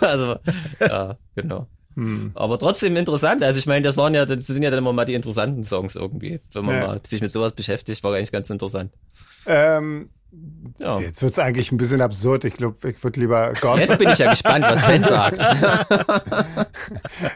also, 0.00 0.36
ja, 0.80 1.16
genau. 1.34 1.66
Hm. 1.94 2.30
Aber 2.34 2.58
trotzdem 2.58 2.96
interessant. 2.96 3.42
Also 3.42 3.58
ich 3.58 3.66
meine, 3.66 3.82
das 3.82 3.96
waren 3.96 4.14
ja, 4.14 4.24
das 4.24 4.46
sind 4.46 4.62
ja 4.62 4.70
dann 4.70 4.78
immer 4.78 4.92
mal 4.92 5.04
die 5.04 5.14
interessanten 5.14 5.64
Songs 5.64 5.96
irgendwie. 5.96 6.40
Wenn 6.52 6.64
man 6.64 6.76
Ja. 6.76 6.86
mal 6.86 7.00
sich 7.04 7.20
mit 7.20 7.30
sowas 7.30 7.52
beschäftigt, 7.54 8.04
war 8.04 8.14
eigentlich 8.14 8.30
ganz 8.32 8.50
interessant. 8.50 8.92
Ähm, 9.46 10.10
Ja. 10.78 11.00
Jetzt 11.00 11.22
wird's 11.22 11.38
eigentlich 11.40 11.72
ein 11.72 11.76
bisschen 11.78 12.00
absurd. 12.00 12.44
Ich 12.44 12.54
glaube, 12.54 12.90
ich 12.90 13.02
würde 13.02 13.18
lieber 13.18 13.52
Gott, 13.60 13.78
Jetzt 13.80 13.98
bin 13.98 14.10
ich 14.10 14.18
ja 14.18 14.30
gespannt, 14.30 14.64
was 14.68 14.82
Sven 14.82 15.02
sagt. 15.02 15.40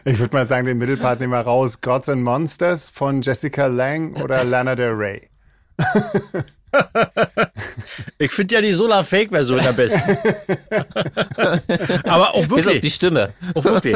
ich 0.05 0.19
würde 0.19 0.35
mal 0.35 0.45
sagen, 0.45 0.65
den 0.67 0.77
Mittelpart 0.77 1.19
nehmen 1.19 1.33
wir 1.33 1.41
raus. 1.41 1.81
Gods 1.81 2.07
and 2.09 2.23
Monsters 2.23 2.89
von 2.89 3.21
Jessica 3.21 3.65
Lang 3.67 4.15
oder 4.23 4.43
Lana 4.43 4.75
Del 4.75 4.91
Rey. 4.91 5.29
Ich 8.17 8.31
finde 8.31 8.55
ja 8.55 8.61
die 8.61 8.73
Solar 8.73 9.03
Fake 9.03 9.29
Version 9.29 9.59
am 9.59 9.75
besten. 9.75 10.17
aber 12.03 12.33
auch 12.33 12.41
Bis 12.41 12.51
auf 12.51 12.57
wirklich. 12.57 12.81
die 12.81 12.89
Stimme. 12.89 13.33
Auch 13.53 13.63
wirklich. 13.63 13.95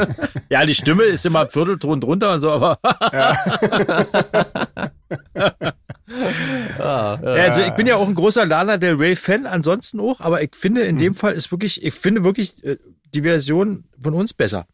Ja, 0.50 0.66
die 0.66 0.76
Stimme 0.76 1.04
ist 1.04 1.26
immer 1.26 1.42
ein 1.42 1.50
Viertelton 1.50 2.02
drunter 2.02 2.34
und 2.34 2.42
so, 2.42 2.52
aber 2.52 2.80
ja. 6.80 7.20
ja, 7.22 7.44
also 7.44 7.62
ich 7.62 7.72
bin 7.72 7.88
ja 7.88 7.96
auch 7.96 8.08
ein 8.08 8.16
großer 8.16 8.46
Lana 8.46 8.78
Del 8.78 8.96
Rey 8.96 9.16
Fan, 9.16 9.46
ansonsten 9.46 10.00
auch, 10.00 10.20
aber 10.20 10.42
ich 10.42 10.56
finde 10.56 10.82
in 10.82 10.98
dem 10.98 11.16
Fall 11.16 11.34
ist 11.34 11.52
wirklich, 11.52 11.84
ich 11.84 11.94
finde 11.94 12.24
wirklich 12.24 12.64
äh, 12.64 12.78
die 13.14 13.22
Version 13.22 13.86
von 14.00 14.14
uns 14.14 14.34
besser. 14.34 14.68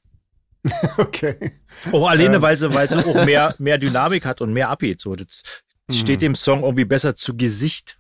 Okay. 0.98 1.52
Auch 1.92 2.08
alleine, 2.08 2.42
weil 2.42 2.58
sie, 2.58 2.74
weil 2.74 2.90
sie 2.90 3.00
auch 3.00 3.26
mehr, 3.26 3.54
mehr 3.58 3.78
Dynamik 3.78 4.26
hat 4.26 4.40
und 4.40 4.54
mehr 4.54 4.70
abgeht. 4.70 5.02
So, 5.02 5.14
das, 5.16 5.44
das 5.88 5.98
steht 5.98 6.22
dem 6.22 6.36
Song 6.36 6.64
irgendwie 6.64 6.86
besser 6.86 7.16
zu 7.16 7.36
Gesicht. 7.36 7.98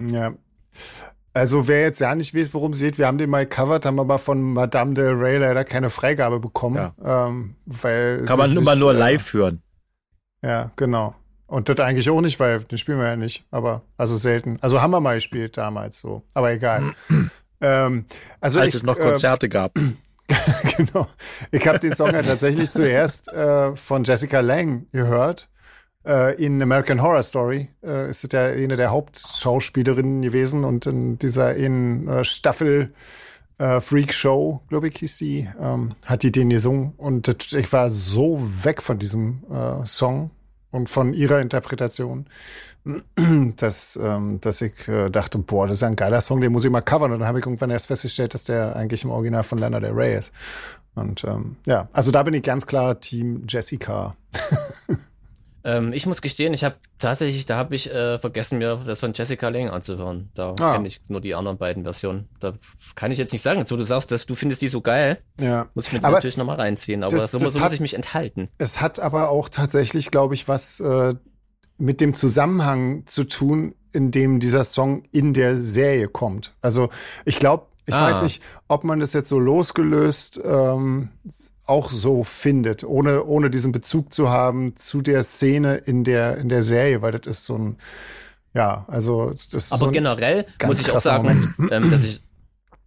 Ja. 0.00 0.34
Also 1.32 1.66
wer 1.66 1.82
jetzt 1.82 2.00
ja 2.00 2.14
nicht 2.14 2.34
weiß, 2.34 2.54
worum 2.54 2.72
es 2.72 2.80
geht, 2.80 2.96
wir 2.96 3.08
haben 3.08 3.18
den 3.18 3.28
mal 3.28 3.44
covered, 3.44 3.86
haben 3.86 3.98
aber 3.98 4.18
von 4.18 4.52
Madame 4.52 4.94
Del 4.94 5.14
Rey 5.14 5.38
leider 5.38 5.64
keine 5.64 5.90
Freigabe 5.90 6.38
bekommen. 6.38 6.92
Ähm, 7.04 7.56
weil 7.66 8.24
Kann 8.24 8.38
man 8.38 8.56
immer 8.56 8.76
nur 8.76 8.94
äh, 8.94 8.98
live 8.98 9.32
hören. 9.32 9.62
Ja, 10.42 10.70
genau. 10.76 11.16
Und 11.46 11.68
das 11.68 11.80
eigentlich 11.80 12.08
auch 12.08 12.20
nicht, 12.20 12.38
weil 12.38 12.60
den 12.60 12.78
spielen 12.78 12.98
wir 12.98 13.06
ja 13.06 13.16
nicht. 13.16 13.44
Aber 13.50 13.82
also 13.96 14.16
selten. 14.16 14.58
Also 14.60 14.80
haben 14.80 14.92
wir 14.92 15.00
mal 15.00 15.16
gespielt 15.16 15.56
damals 15.56 15.98
so. 15.98 16.22
Aber 16.34 16.52
egal. 16.52 16.94
ähm, 17.60 18.04
also 18.40 18.60
Als 18.60 18.68
ich, 18.68 18.74
es 18.76 18.82
noch 18.84 18.96
äh, 18.96 19.02
Konzerte 19.02 19.48
gab. 19.48 19.74
genau. 20.76 21.08
Ich 21.50 21.66
habe 21.66 21.80
den 21.80 21.94
Song 21.94 22.12
ja 22.14 22.22
tatsächlich 22.22 22.70
zuerst 22.72 23.28
äh, 23.28 23.74
von 23.74 24.04
Jessica 24.04 24.40
Lang 24.40 24.86
gehört. 24.92 25.48
Äh, 26.06 26.34
in 26.44 26.60
American 26.60 27.00
Horror 27.00 27.22
Story 27.22 27.68
äh, 27.82 28.10
ist 28.10 28.24
es 28.24 28.32
ja 28.32 28.44
eine 28.44 28.76
der 28.76 28.90
Hauptschauspielerinnen 28.90 30.22
gewesen 30.22 30.64
und 30.64 30.86
in 30.86 31.18
dieser 31.18 31.54
in, 31.54 32.08
äh, 32.08 32.24
Staffel 32.24 32.92
äh, 33.58 33.80
Freak 33.80 34.12
Show, 34.12 34.60
glaube 34.68 34.88
ich, 34.88 34.98
hieß 34.98 35.18
die, 35.18 35.48
ähm, 35.60 35.94
hat 36.04 36.22
die 36.22 36.32
den 36.32 36.50
gesungen. 36.50 36.92
Und 36.96 37.28
ich 37.54 37.72
war 37.72 37.88
so 37.88 38.40
weg 38.62 38.82
von 38.82 38.98
diesem 38.98 39.44
äh, 39.50 39.86
Song 39.86 40.30
und 40.70 40.90
von 40.90 41.14
ihrer 41.14 41.40
Interpretation, 41.40 42.26
dass, 43.56 43.98
ähm, 44.02 44.40
dass 44.40 44.60
ich 44.60 44.88
äh, 44.88 45.08
dachte, 45.08 45.38
boah, 45.38 45.66
das 45.66 45.78
ist 45.78 45.82
ein 45.84 45.96
geiler 45.96 46.20
Song, 46.20 46.40
den 46.40 46.52
muss 46.52 46.64
ich 46.64 46.70
mal 46.70 46.82
covern. 46.82 47.12
Und 47.12 47.20
dann 47.20 47.28
habe 47.28 47.38
ich 47.38 47.46
irgendwann 47.46 47.70
erst 47.70 47.86
festgestellt, 47.86 48.34
dass 48.34 48.44
der 48.44 48.76
eigentlich 48.76 49.04
im 49.04 49.10
Original 49.10 49.44
von 49.44 49.58
Lana 49.58 49.80
Del 49.80 49.92
Rey 49.92 50.18
ist. 50.18 50.32
Und 50.94 51.24
ähm, 51.24 51.56
ja, 51.64 51.88
also 51.92 52.10
da 52.10 52.22
bin 52.24 52.34
ich 52.34 52.42
ganz 52.42 52.66
klar 52.66 53.00
Team 53.00 53.44
Jessica. 53.48 54.16
Ähm, 55.66 55.92
ich 55.94 56.06
muss 56.06 56.20
gestehen, 56.20 56.52
ich 56.52 56.62
habe 56.62 56.76
tatsächlich, 56.98 57.46
da 57.46 57.56
habe 57.56 57.74
ich 57.74 57.90
äh, 57.90 58.18
vergessen, 58.18 58.58
mir 58.58 58.78
das 58.84 59.00
von 59.00 59.12
Jessica 59.14 59.48
Lang 59.48 59.70
anzuhören. 59.70 60.30
Da 60.34 60.54
Ah. 60.60 60.74
kenne 60.74 60.86
ich 60.88 61.00
nur 61.08 61.20
die 61.22 61.34
anderen 61.34 61.56
beiden 61.56 61.84
Versionen. 61.84 62.28
Da 62.38 62.52
kann 62.94 63.10
ich 63.10 63.18
jetzt 63.18 63.32
nicht 63.32 63.40
sagen. 63.42 63.64
So, 63.64 63.76
du 63.76 63.82
sagst, 63.84 64.10
dass 64.12 64.26
du 64.26 64.34
findest 64.34 64.60
die 64.60 64.68
so 64.68 64.82
geil, 64.82 65.18
Ja. 65.40 65.68
muss 65.74 65.86
ich 65.86 65.92
mir 65.94 66.00
Aber 66.04 66.16
natürlich 66.16 66.36
nochmal 66.36 66.56
reinziehen. 66.56 67.02
Aber 67.02 67.16
das- 67.16 67.30
so, 67.30 67.38
das 67.38 67.54
so 67.54 67.60
hat- 67.60 67.68
muss 67.68 67.74
ich 67.74 67.80
mich 67.80 67.94
enthalten. 67.94 68.48
Es 68.58 68.80
hat 68.82 69.00
aber 69.00 69.30
auch 69.30 69.48
tatsächlich, 69.48 70.10
glaube 70.10 70.34
ich, 70.34 70.48
was 70.48 70.80
äh, 70.80 71.14
mit 71.78 72.00
dem 72.02 72.12
Zusammenhang 72.14 73.06
zu 73.06 73.24
tun, 73.24 73.74
in 73.92 74.10
dem 74.10 74.40
dieser 74.40 74.64
Song 74.64 75.04
in 75.12 75.32
der 75.34 75.56
Serie 75.56 76.08
kommt. 76.08 76.52
Also 76.60 76.90
ich 77.24 77.38
glaube, 77.38 77.66
ich 77.86 77.94
Ah. 77.94 78.02
weiß 78.10 78.22
nicht, 78.22 78.42
ob 78.68 78.84
man 78.84 79.00
das 79.00 79.12
jetzt 79.14 79.28
so 79.28 79.38
losgelöst 79.38 80.40
ähm, 80.44 81.08
auch 81.66 81.90
so 81.90 82.24
findet, 82.24 82.84
ohne, 82.84 83.24
ohne 83.24 83.50
diesen 83.50 83.72
Bezug 83.72 84.12
zu 84.12 84.28
haben 84.28 84.76
zu 84.76 85.00
der 85.00 85.22
Szene 85.22 85.76
in 85.76 86.04
der, 86.04 86.36
in 86.36 86.48
der 86.48 86.62
Serie, 86.62 87.02
weil 87.02 87.12
das 87.12 87.26
ist 87.26 87.44
so 87.44 87.56
ein, 87.56 87.78
ja, 88.52 88.84
also 88.88 89.30
das 89.30 89.54
ist 89.54 89.72
Aber 89.72 89.86
so 89.86 89.90
generell 89.90 90.46
muss 90.64 90.80
ich 90.80 90.90
auch 90.92 91.00
sagen, 91.00 91.54
ähm, 91.70 91.90
dass 91.90 92.04
ich 92.04 92.22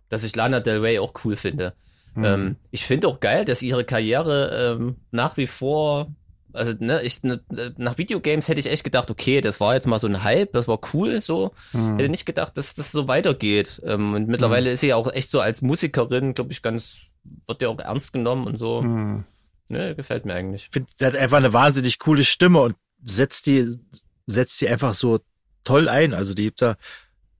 dass 0.09 0.23
ich 0.23 0.36
Lana 0.36 0.59
Del 0.59 0.80
Rey 0.80 0.99
auch 0.99 1.13
cool 1.25 1.36
finde. 1.36 1.73
Mhm. 2.15 2.23
Ähm, 2.25 2.55
ich 2.71 2.86
finde 2.86 3.07
auch 3.07 3.19
geil, 3.19 3.45
dass 3.45 3.61
ihre 3.61 3.84
Karriere 3.84 4.78
ähm, 4.80 4.95
nach 5.11 5.38
wie 5.38 5.47
vor 5.47 6.07
Also, 6.53 6.73
ne, 6.80 7.01
ich, 7.03 7.23
ne, 7.23 7.41
nach 7.78 7.97
Videogames 7.97 8.47
hätte 8.47 8.59
ich 8.59 8.71
echt 8.71 8.84
gedacht, 8.84 9.11
okay, 9.11 9.41
das 9.41 9.59
war 9.59 9.73
jetzt 9.73 9.86
mal 9.86 9.99
so 9.99 10.07
ein 10.07 10.23
Hype, 10.23 10.53
das 10.53 10.67
war 10.67 10.80
cool, 10.93 11.21
so. 11.21 11.51
Hm. 11.71 11.97
Hätte 11.97 12.09
nicht 12.09 12.25
gedacht, 12.25 12.57
dass 12.57 12.73
das 12.73 12.91
so 12.91 13.07
weitergeht. 13.07 13.82
Ähm, 13.86 14.13
und 14.13 14.28
mittlerweile 14.28 14.71
ist 14.71 14.80
sie 14.80 14.88
ja 14.88 14.95
auch 14.95 15.11
echt 15.11 15.30
so 15.30 15.41
als 15.41 15.61
Musikerin, 15.61 16.34
glaube 16.34 16.51
ich, 16.53 16.61
ganz, 16.61 16.99
wird 17.47 17.61
ja 17.61 17.69
auch 17.69 17.80
ernst 17.80 18.13
genommen 18.13 18.47
und 18.47 18.57
so. 18.57 18.82
Hm. 18.82 19.23
Ne, 19.69 19.95
gefällt 19.95 20.25
mir 20.25 20.34
eigentlich. 20.34 20.63
Ich 20.63 20.69
finde, 20.71 20.89
der 20.99 21.07
hat 21.07 21.17
einfach 21.17 21.38
eine 21.38 21.51
wahnsinnig 21.51 21.99
coole 21.99 22.23
Stimme 22.23 22.61
und 22.61 22.75
setzt 23.03 23.47
die, 23.47 23.78
setzt 24.25 24.61
die 24.61 24.69
einfach 24.69 24.93
so 24.93 25.19
toll 25.65 25.89
ein. 25.89 26.13
Also 26.13 26.34
die 26.34 26.53
da, 26.55 26.78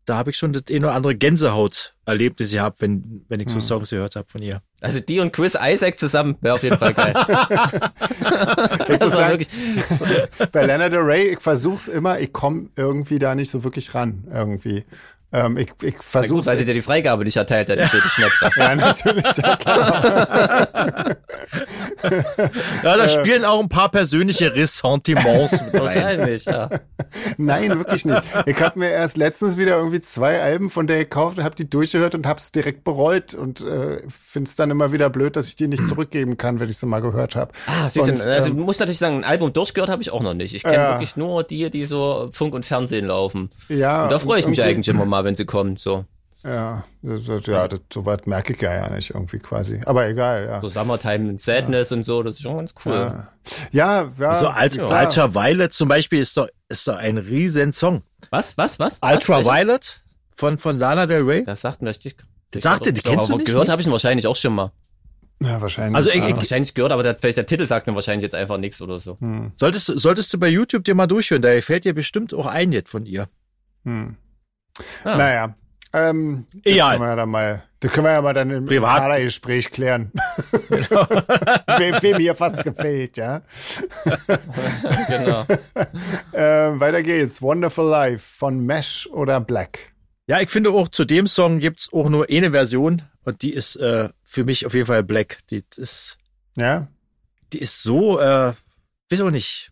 da 0.04 0.18
habe 0.18 0.32
ich 0.32 0.38
schon 0.38 0.52
das 0.54 0.64
ein 0.70 0.84
oder 0.84 0.94
andere 0.94 1.16
Gänsehaut-Erlebnis 1.16 2.52
gehabt, 2.52 2.82
wenn, 2.82 3.26
wenn 3.30 3.40
ich 3.40 3.50
so 3.50 3.56
Hm. 3.56 3.62
Songs 3.62 3.90
gehört 3.90 4.16
habe 4.18 4.28
von 4.28 4.42
ihr. 4.42 4.62
Also 4.82 5.00
die 5.00 5.20
und 5.20 5.32
Chris 5.34 5.58
Isaac 5.62 5.98
zusammen 6.00 6.38
wäre 6.42 6.56
auf 6.56 6.64
jeden 6.64 6.78
Fall 6.78 6.94
geil. 6.94 7.14
Ich 8.90 9.00
muss 9.00 9.12
sagen, 9.12 9.40
wirklich, 9.40 10.52
bei 10.52 10.66
Lana 10.66 10.90
Del 10.90 11.00
Rey, 11.00 11.34
ich 11.34 11.42
versuch's 11.42 11.88
immer, 11.88 12.20
ich 12.20 12.32
komme 12.32 12.70
irgendwie 12.76 13.20
da 13.20 13.36
nicht 13.36 13.50
so 13.50 13.64
wirklich 13.64 13.94
ran, 13.94 14.26
irgendwie. 14.32 14.86
Ähm, 15.34 15.58
ich 15.58 15.68
ich 15.84 15.96
versuch's. 16.02 16.48
weil 16.48 16.56
sie 16.58 16.64
dir 16.66 16.74
die 16.74 16.82
Freigabe 16.82 17.26
nicht 17.26 17.36
erteilt 17.36 17.70
hat, 17.70 17.80
die 17.80 18.10
Schnäpse. 18.10 18.50
ja, 18.56 18.76
natürlich, 18.76 19.26
ja 19.38 19.56
klar. 19.58 21.16
Ja, 22.84 22.94
Äh. 22.96 22.98
da 22.98 23.10
spielen 23.10 23.44
auch 23.46 23.60
ein 23.60 23.70
paar 23.70 23.90
persönliche 23.90 24.54
Ressentiments 24.56 25.64
mit. 25.64 25.74
Wahrscheinlich, 25.82 26.46
ja. 26.46 26.70
Nein, 27.38 27.70
wirklich 27.78 28.06
nicht. 28.06 28.22
Ich 28.46 28.60
habe 28.62 28.80
mir 28.80 28.90
erst 28.90 29.18
letztens 29.18 29.58
wieder 29.58 29.78
irgendwie 29.78 30.02
zwei 30.02 30.42
Alben 30.42 30.70
von 30.70 30.88
der 30.88 31.00
gekauft 31.00 31.38
und 31.40 31.44
habe 31.44 31.56
die 31.56 31.70
durchgehört 31.70 32.16
und 32.16 32.26
habe 32.28 32.40
es 32.40 32.52
direkt 32.52 32.84
bereut 32.84 33.34
und 33.34 33.62
äh, 33.62 34.02
finde 34.08 34.48
es 34.48 34.56
dann 34.56 34.70
immer 34.72 34.92
wieder 34.92 35.10
blöd, 35.10 35.36
dass 35.36 35.48
ich 35.48 35.56
die 35.56 35.68
nicht 35.68 35.88
zurückgeben 35.88 36.38
kann, 36.38 36.60
wenn 36.60 36.70
ich 36.70 36.78
sie 36.78 36.86
mal 36.86 37.02
gehört 37.02 37.36
habe. 37.36 37.52
Ah, 37.66 37.90
siehst 37.90 38.08
Und, 38.10 38.20
du, 38.20 38.32
also 38.32 38.52
ähm, 38.52 38.60
ich 38.60 38.66
muss 38.66 38.80
natürlich 38.80 39.00
sagen, 39.00 39.18
ein 39.18 39.24
Album 39.24 39.52
durchgehört 39.54 39.90
habe 39.90 40.02
ich 40.02 40.12
auch 40.12 40.22
noch 40.22 40.34
nicht. 40.34 40.54
Ich 40.54 40.64
kenne 40.64 40.76
Ja. 40.76 40.92
wirklich 40.92 41.16
nur 41.18 41.44
die, 41.44 41.70
die 41.70 41.86
so 41.86 42.30
Funk 42.32 42.54
und 42.54 42.66
Fernsehen 42.66 43.06
laufen. 43.08 43.50
Ja, 43.70 44.04
Und 44.04 44.12
da 44.12 44.20
freue 44.20 44.40
ich 44.40 44.48
mich 44.48 44.62
eigentlich 44.62 44.88
immer 44.88 45.06
mal, 45.06 45.17
wenn 45.24 45.36
sie 45.36 45.46
kommen. 45.46 45.78
So, 45.78 46.06
Ja, 46.44 46.84
das, 47.02 47.26
das, 47.26 47.46
ja, 47.46 47.68
das, 47.68 47.80
so 47.94 48.06
weit 48.06 48.28
merke 48.28 48.54
ich 48.54 48.62
ja, 48.62 48.74
ja 48.74 48.90
nicht 48.90 49.10
irgendwie 49.12 49.40
quasi. 49.40 49.82
Aber 49.86 50.08
egal, 50.08 50.46
ja. 50.48 50.62
so 50.62 50.70
Summertime 50.70 51.30
and 51.30 51.42
Sadness 51.42 51.92
und 51.92 52.06
so, 52.06 52.24
das 52.24 52.36
ist 52.36 52.42
schon 52.42 52.58
ganz 52.58 52.74
cool. 52.86 52.94
Ja, 52.94 53.28
ja, 53.72 54.12
ja 54.20 54.34
So 54.36 54.48
Alt, 54.48 54.74
klar. 54.74 55.04
Ultraviolet 55.04 55.74
zum 55.74 55.90
Beispiel 55.90 56.20
ist 56.20 56.38
doch, 56.38 56.48
ist 56.70 56.88
doch 56.88 56.98
ein 56.98 57.18
riesen 57.18 57.74
Song. 57.74 58.04
Was, 58.30 58.58
was, 58.58 58.80
was? 58.80 59.00
Ultraviolet 59.02 60.02
von, 60.36 60.58
von 60.58 60.78
Lana 60.78 61.06
Del 61.06 61.24
Rey. 61.24 61.44
Das 61.46 61.62
sagt 61.62 61.82
mir, 61.82 61.90
ich, 61.92 62.16
Das 62.52 62.64
sagt 62.64 62.86
dir, 62.86 62.94
die 62.94 63.02
kennst 63.02 63.28
du 63.28 63.34
aber 63.34 63.38
nicht? 63.38 63.48
gehört 63.48 63.70
habe 63.70 63.82
ich 63.82 63.88
ihn 63.88 63.92
wahrscheinlich 63.92 64.28
auch 64.28 64.36
schon 64.36 64.54
mal. 64.56 64.72
Ja, 65.42 65.62
wahrscheinlich. 65.62 65.96
Also 65.96 66.10
ich- 66.10 66.16
ja. 66.16 66.28
ich- 66.30 66.36
Wahrscheinlich 66.36 66.74
gehört, 66.74 66.92
aber 66.92 67.04
der, 67.04 67.18
vielleicht 67.20 67.38
der 67.38 67.46
Titel 67.46 67.66
sagt 67.66 67.86
mir 67.88 67.94
wahrscheinlich 67.96 68.24
jetzt 68.24 68.34
einfach 68.36 68.58
nichts 68.58 68.82
oder 68.82 68.98
so. 69.00 69.16
hm, 69.20 69.52
Solltest, 69.56 69.90
du- 69.90 69.98
solltest 70.00 70.34
du 70.34 70.40
bei 70.40 70.48
YouTube 70.48 70.84
dir 70.84 70.96
mal 70.96 71.06
durchhören, 71.08 71.42
da 71.42 71.60
fällt 71.62 71.86
dir 71.86 71.94
bestimmt 71.94 72.34
auch 72.34 72.46
ein 72.48 72.72
jetzt 72.72 72.90
von 72.90 73.06
ihr. 73.06 73.28
hm. 73.84 74.16
Ah. 75.04 75.18
Naja. 75.18 75.56
Ähm, 75.94 76.46
Egal. 76.64 76.92
Das 76.92 76.98
können 76.98 77.02
wir 77.02 77.10
ja 77.10 77.16
dann 77.16 77.30
mal, 77.30 77.64
das 77.80 77.92
können 77.92 78.06
wir 78.06 78.12
ja 78.12 78.22
mal 78.22 78.34
dann 78.34 78.52
im. 78.52 78.68
Kadergespräch 78.68 79.72
klären. 79.72 80.12
wem, 80.70 82.02
wem 82.02 82.18
hier 82.18 82.36
fast 82.36 82.64
gefällt, 82.64 83.18
ja. 83.18 83.42
genau. 85.08 85.46
Ähm, 86.34 86.80
weiter 86.80 87.04
geht's. 87.04 87.42
Wonderful 87.42 87.90
Life 87.90 88.38
von 88.38 88.60
Mesh 88.60 89.08
oder 89.12 89.40
Black. 89.40 89.94
Ja, 90.28 90.42
ich 90.42 90.50
finde 90.50 90.72
auch 90.72 90.90
zu 90.90 91.06
dem 91.06 91.26
Song 91.26 91.60
gibt's 91.60 91.92
auch 91.94 92.10
nur 92.10 92.28
eine 92.30 92.52
Version 92.52 93.02
und 93.24 93.42
die 93.42 93.54
ist 93.54 93.78
äh, 93.78 94.10
für 94.24 94.44
mich 94.44 94.66
auf 94.66 94.74
jeden 94.74 94.88
Fall 94.88 95.04
Black. 95.04 95.40
Die 95.50 95.64
ist, 95.78 96.18
Ja? 96.58 96.88
die 97.54 97.60
ist 97.60 97.82
so, 97.82 98.20
äh, 98.20 98.54
weiß 99.10 99.22
auch 99.22 99.32
nicht. 99.32 99.72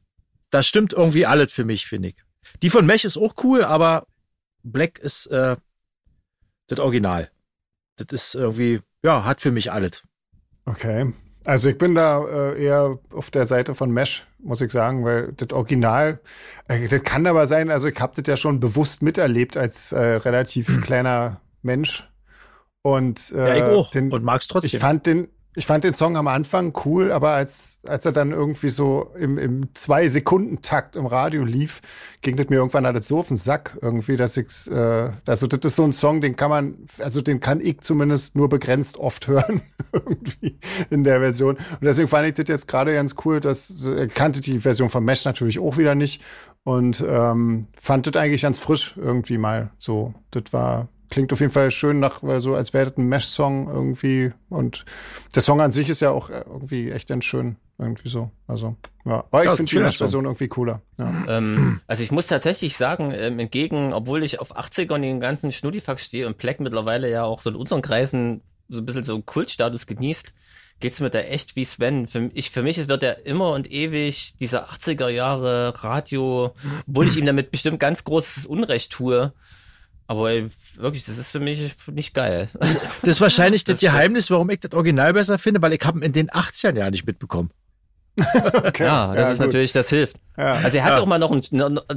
Da 0.50 0.64
stimmt 0.64 0.94
irgendwie 0.94 1.26
alles 1.26 1.52
für 1.52 1.66
mich, 1.66 1.88
finde 1.88 2.10
ich. 2.10 2.16
Die 2.62 2.70
von 2.70 2.86
Mesh 2.86 3.04
ist 3.04 3.18
auch 3.18 3.34
cool, 3.44 3.66
aber 3.66 4.08
Black 4.66 5.00
ist 5.00 5.28
äh, 5.28 5.56
das 6.68 6.80
Original. 6.80 7.30
Das 7.98 8.08
ist 8.12 8.36
irgendwie, 8.36 8.82
ja, 9.04 9.24
hat 9.24 9.40
für 9.42 9.52
mich 9.52 9.72
alles. 9.72 10.04
Okay. 10.66 11.14
Also 11.46 11.70
ich 11.70 11.78
bin 11.78 11.94
da 11.94 12.26
äh, 12.26 12.64
eher 12.64 12.98
auf 13.14 13.30
der 13.30 13.46
Seite 13.46 13.76
von 13.76 13.92
Mesh, 13.92 14.26
muss 14.40 14.62
ich 14.62 14.72
sagen, 14.72 15.06
weil 15.06 15.32
das 15.34 15.54
Original, 15.54 16.20
äh, 16.68 16.88
das 16.88 17.04
kann 17.04 17.28
aber 17.28 17.46
sein, 17.46 17.70
also 17.70 17.88
ich 17.88 18.00
habe 18.00 18.20
das 18.20 18.28
ja 18.28 18.36
schon 18.36 18.60
bewusst 18.60 19.04
miterlebt 19.04 19.56
als 19.56 19.92
äh, 19.92 20.00
relativ 20.00 20.82
kleiner 20.84 21.42
Mensch. 21.62 22.10
Und 22.82 23.32
äh, 23.32 23.38
Ja, 23.38 23.56
ich 23.56 23.64
auch. 23.78 23.92
den, 23.92 24.12
und 24.12 24.24
mag's 24.24 24.48
trotzdem. 24.48 24.68
ich 24.74 24.80
fand 24.80 25.06
den, 25.06 25.28
ich 25.56 25.66
fand 25.66 25.84
den 25.84 25.94
Song 25.94 26.18
am 26.18 26.28
Anfang 26.28 26.74
cool, 26.86 27.12
aber 27.12 27.32
als, 27.32 27.80
als 27.88 28.06
er 28.06 28.12
dann 28.12 28.32
irgendwie 28.32 28.70
so 28.70 29.12
im, 29.18 29.38
im 29.38 29.74
Zwei-Sekunden-Takt 29.74 30.96
im 30.96 31.06
Radio 31.06 31.44
lief, 31.44 31.82
ging 32.22 32.36
das 32.36 32.50
mir 32.50 32.58
irgendwann 32.58 32.86
alles 32.86 33.08
so 33.08 33.20
auf 33.20 33.30
den 33.30 33.38
Sack 33.38 33.78
irgendwie, 33.82 34.18
dass 34.18 34.36
ich's, 34.38 34.68
äh, 34.68 35.12
also 35.26 35.48
das 35.48 35.60
ist 35.64 35.76
so 35.78 35.84
ein 35.84 35.94
Song, 35.94 36.22
den 36.22 36.36
kann 36.36 36.50
man, 36.50 36.78
also 37.00 37.22
den 37.22 37.40
kann 37.40 37.62
ich 37.62 37.82
zumindest 37.82 38.36
nur 38.36 38.50
begrenzt 38.50 38.98
oft 38.98 39.28
hören, 39.28 39.62
irgendwie 39.92 40.60
in 40.90 41.04
der 41.04 41.20
Version. 41.20 41.56
Und 41.56 41.84
deswegen 41.84 42.08
fand 42.08 42.28
ich 42.28 42.34
das 42.34 42.48
jetzt 42.48 42.68
gerade 42.68 42.94
ganz 42.94 43.16
cool, 43.24 43.40
dass, 43.40 43.86
äh, 43.86 44.08
kannte 44.08 44.42
die 44.42 44.60
Version 44.60 44.90
von 44.90 45.04
Mesh 45.06 45.26
natürlich 45.26 45.60
auch 45.60 45.78
wieder 45.78 45.96
nicht 45.96 46.22
und 46.64 47.04
ähm, 47.08 47.68
fand 47.80 48.08
das 48.08 48.22
eigentlich 48.22 48.42
ganz 48.42 48.60
frisch 48.60 48.96
irgendwie 48.98 49.38
mal 49.38 49.72
so. 49.78 50.14
Das 50.32 50.52
war, 50.52 50.90
klingt 51.10 51.32
auf 51.34 51.40
jeden 51.40 51.52
Fall 51.52 51.72
schön 51.72 52.00
nach, 52.00 52.22
so 52.40 52.56
als 52.56 52.74
wäre 52.74 52.90
das 52.90 52.98
ein 52.98 53.08
Mesh-Song 53.08 53.68
irgendwie. 53.68 54.34
Und 54.50 54.86
der 55.34 55.42
Song 55.42 55.62
an 55.62 55.72
sich 55.72 55.90
ist 55.90 56.02
ja 56.02 56.12
auch 56.12 56.30
äh, 56.30 56.44
irgendwie 56.48 56.92
echt 56.92 57.10
ganz 57.10 57.26
schön. 57.26 57.58
Irgendwie 57.78 58.08
so. 58.08 58.32
Also, 58.48 58.78
ja. 59.04 59.26
Aber 59.32 59.42
ich 59.44 59.46
Ja, 59.50 59.56
finde 59.56 59.70
die 59.70 59.74
schöner 59.74 59.88
Mesh-Version 59.88 60.26
irgendwie 60.26 60.48
cooler. 60.48 60.82
Ja. 60.98 61.26
Ähm, 61.28 61.82
also 61.88 62.04
ich 62.04 62.12
muss 62.12 62.28
tatsächlich 62.28 62.78
sagen, 62.78 63.12
ähm, 63.14 63.38
entgegen, 63.40 63.92
obwohl 63.94 64.24
ich 64.24 64.40
auf 64.40 64.58
80er 64.58 64.94
und 64.94 65.02
den 65.02 65.20
ganzen 65.20 65.52
Schnuddifax 65.52 66.06
stehe 66.06 66.26
und 66.26 66.38
Black 66.38 66.62
mittlerweile 66.62 67.10
ja 67.12 67.26
auch 67.26 67.42
so 67.42 67.50
in 67.50 67.56
unseren 67.58 67.82
Kreisen 67.82 68.42
so 68.70 68.80
ein 68.80 68.86
bisschen 68.86 69.04
so 69.04 69.14
einen 69.14 69.26
Kultstatus 69.26 69.88
genießt, 69.88 70.34
geht's 70.80 71.00
mir 71.02 71.10
da 71.10 71.20
echt 71.20 71.56
wie 71.56 71.66
Sven. 71.66 72.08
Für, 72.08 72.30
ich, 72.34 72.50
für 72.50 72.64
mich 72.64 72.88
wird 72.88 73.04
er 73.04 73.26
immer 73.26 73.52
und 73.52 73.70
ewig 73.72 74.36
dieser 74.40 74.70
80er 74.70 75.10
Jahre 75.10 75.74
Radio, 75.84 76.54
obwohl 76.88 77.08
ich 77.08 77.18
ihm 77.18 77.26
damit 77.26 77.52
bestimmt 77.52 77.80
ganz 77.80 78.04
großes 78.06 78.46
Unrecht 78.46 78.92
tue. 78.92 79.34
Aber 80.08 80.30
ey, 80.30 80.48
wirklich, 80.76 81.06
das 81.06 81.18
ist 81.18 81.32
für 81.32 81.40
mich 81.40 81.76
nicht 81.92 82.14
geil. 82.14 82.48
Das 83.02 83.10
ist 83.18 83.22
wahrscheinlich 83.22 83.64
das, 83.64 83.80
Geheimnis, 83.80 84.30
warum 84.32 84.50
ich 84.50 84.60
das 84.60 84.72
Original 84.74 85.14
besser 85.14 85.40
finde, 85.40 85.62
weil 85.62 85.74
ich 85.74 85.82
habe 85.84 86.00
ihn 86.00 86.04
in 86.04 86.14
den 86.14 86.30
80ern 86.30 86.78
ja 86.78 86.90
nicht 86.92 87.06
mitbekommen. 87.06 87.50
Okay. 88.54 88.86
Ja, 88.86 89.14
das 89.14 89.32
ist 89.32 89.38
gut. 89.40 89.48
natürlich, 89.48 89.74
das 89.74 89.90
hilft. 89.90 90.16
Ja. 90.38 90.54
Also 90.54 90.78
er 90.78 90.84
hat 90.86 90.92
Ja. 90.94 91.00
auch 91.00 91.06
mal 91.06 91.18
noch 91.20 91.32
einen, 91.32 91.42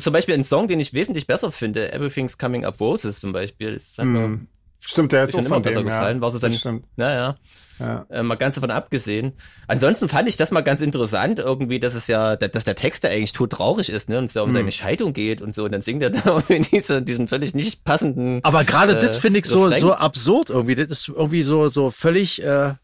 zum 0.01 0.13
Beispiel 0.13 0.35
einen 0.35 0.43
Song, 0.45 0.67
den 0.69 0.81
ich 0.81 0.93
wesentlich 0.93 1.27
besser 1.27 1.53
finde, 1.53 1.93
Everything's 1.93 2.39
Coming 2.39 2.65
Up 2.65 2.81
Roses 2.81 3.21
zum 3.21 3.33
Beispiel. 3.33 3.75
Das 3.75 3.95
hat 3.99 4.07
mir 4.07 4.25
Hm. 4.25 4.49
Stimmt, 4.81 5.13
der 5.13 5.25
ist 5.25 5.33
schon 5.33 5.41
auch 5.43 5.47
immer 5.47 5.61
besser 5.61 5.81
dem, 5.81 5.87
gefallen. 5.89 6.19
Ja. 6.19 6.21
War 6.23 6.31
so 6.31 6.39
sein, 6.39 6.85
naja, 6.97 7.37
Ja. 7.81 8.07
äh, 8.11 8.23
mal 8.23 8.37
ganz 8.37 8.55
davon 8.55 8.71
abgesehen. 8.71 9.33
Ansonsten 9.67 10.09
fand 10.09 10.29
ich 10.29 10.37
das 10.37 10.51
mal 10.53 10.61
ganz 10.63 10.81
interessant 10.81 11.41
irgendwie, 11.41 11.81
dass 11.81 11.95
es 11.95 12.07
ja, 12.07 12.37
dass 12.37 12.65
der 12.65 12.75
Text 12.77 13.03
ja 13.05 13.11
eigentlich 13.11 13.33
tot 13.33 13.51
traurig 13.51 13.91
ist, 13.91 14.09
ne, 14.09 14.19
und 14.19 14.25
es 14.27 14.35
ja 14.35 14.43
um 14.43 14.49
Hm. 14.51 14.55
seine 14.57 14.73
Scheidung 14.73 15.13
geht 15.13 15.43
und 15.43 15.53
so, 15.53 15.65
und 15.65 15.73
dann 15.73 15.83
singt 15.83 16.03
er 16.03 16.11
da 16.11 16.43
in 16.49 16.63
diese, 16.63 17.03
diesen 17.03 17.27
völlig 17.29 17.55
nicht 17.55 17.85
passenden, 17.85 18.41
Aber 18.45 18.65
gerade 18.65 18.97
Äh, 18.97 19.01
das 19.01 19.19
finde 19.19 19.41
ich 19.41 19.47
so, 19.47 19.65
Refrain? 19.65 19.81
so 19.81 19.93
absurd 19.95 20.51
irgendwie. 20.51 20.75
Das 20.77 20.91
ist 20.91 21.09
irgendwie 21.09 21.43
so, 21.43 21.69
so 21.69 21.91
völlig 21.91 22.43
äh, 22.43 22.75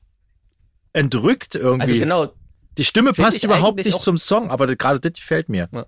entrückt 0.92 1.54
irgendwie. 1.54 1.82
also 1.82 1.94
genau, 1.94 2.26
Die 2.76 2.84
Stimme 2.84 3.12
passt 3.12 3.42
überhaupt 3.44 3.76
nicht 3.84 4.00
zum 4.00 4.16
Song, 4.18 4.50
aber 4.50 4.66
gerade 4.74 4.98
das 5.00 5.12
gefällt 5.12 5.48
mir. 5.48 5.68
Ja, 5.72 5.86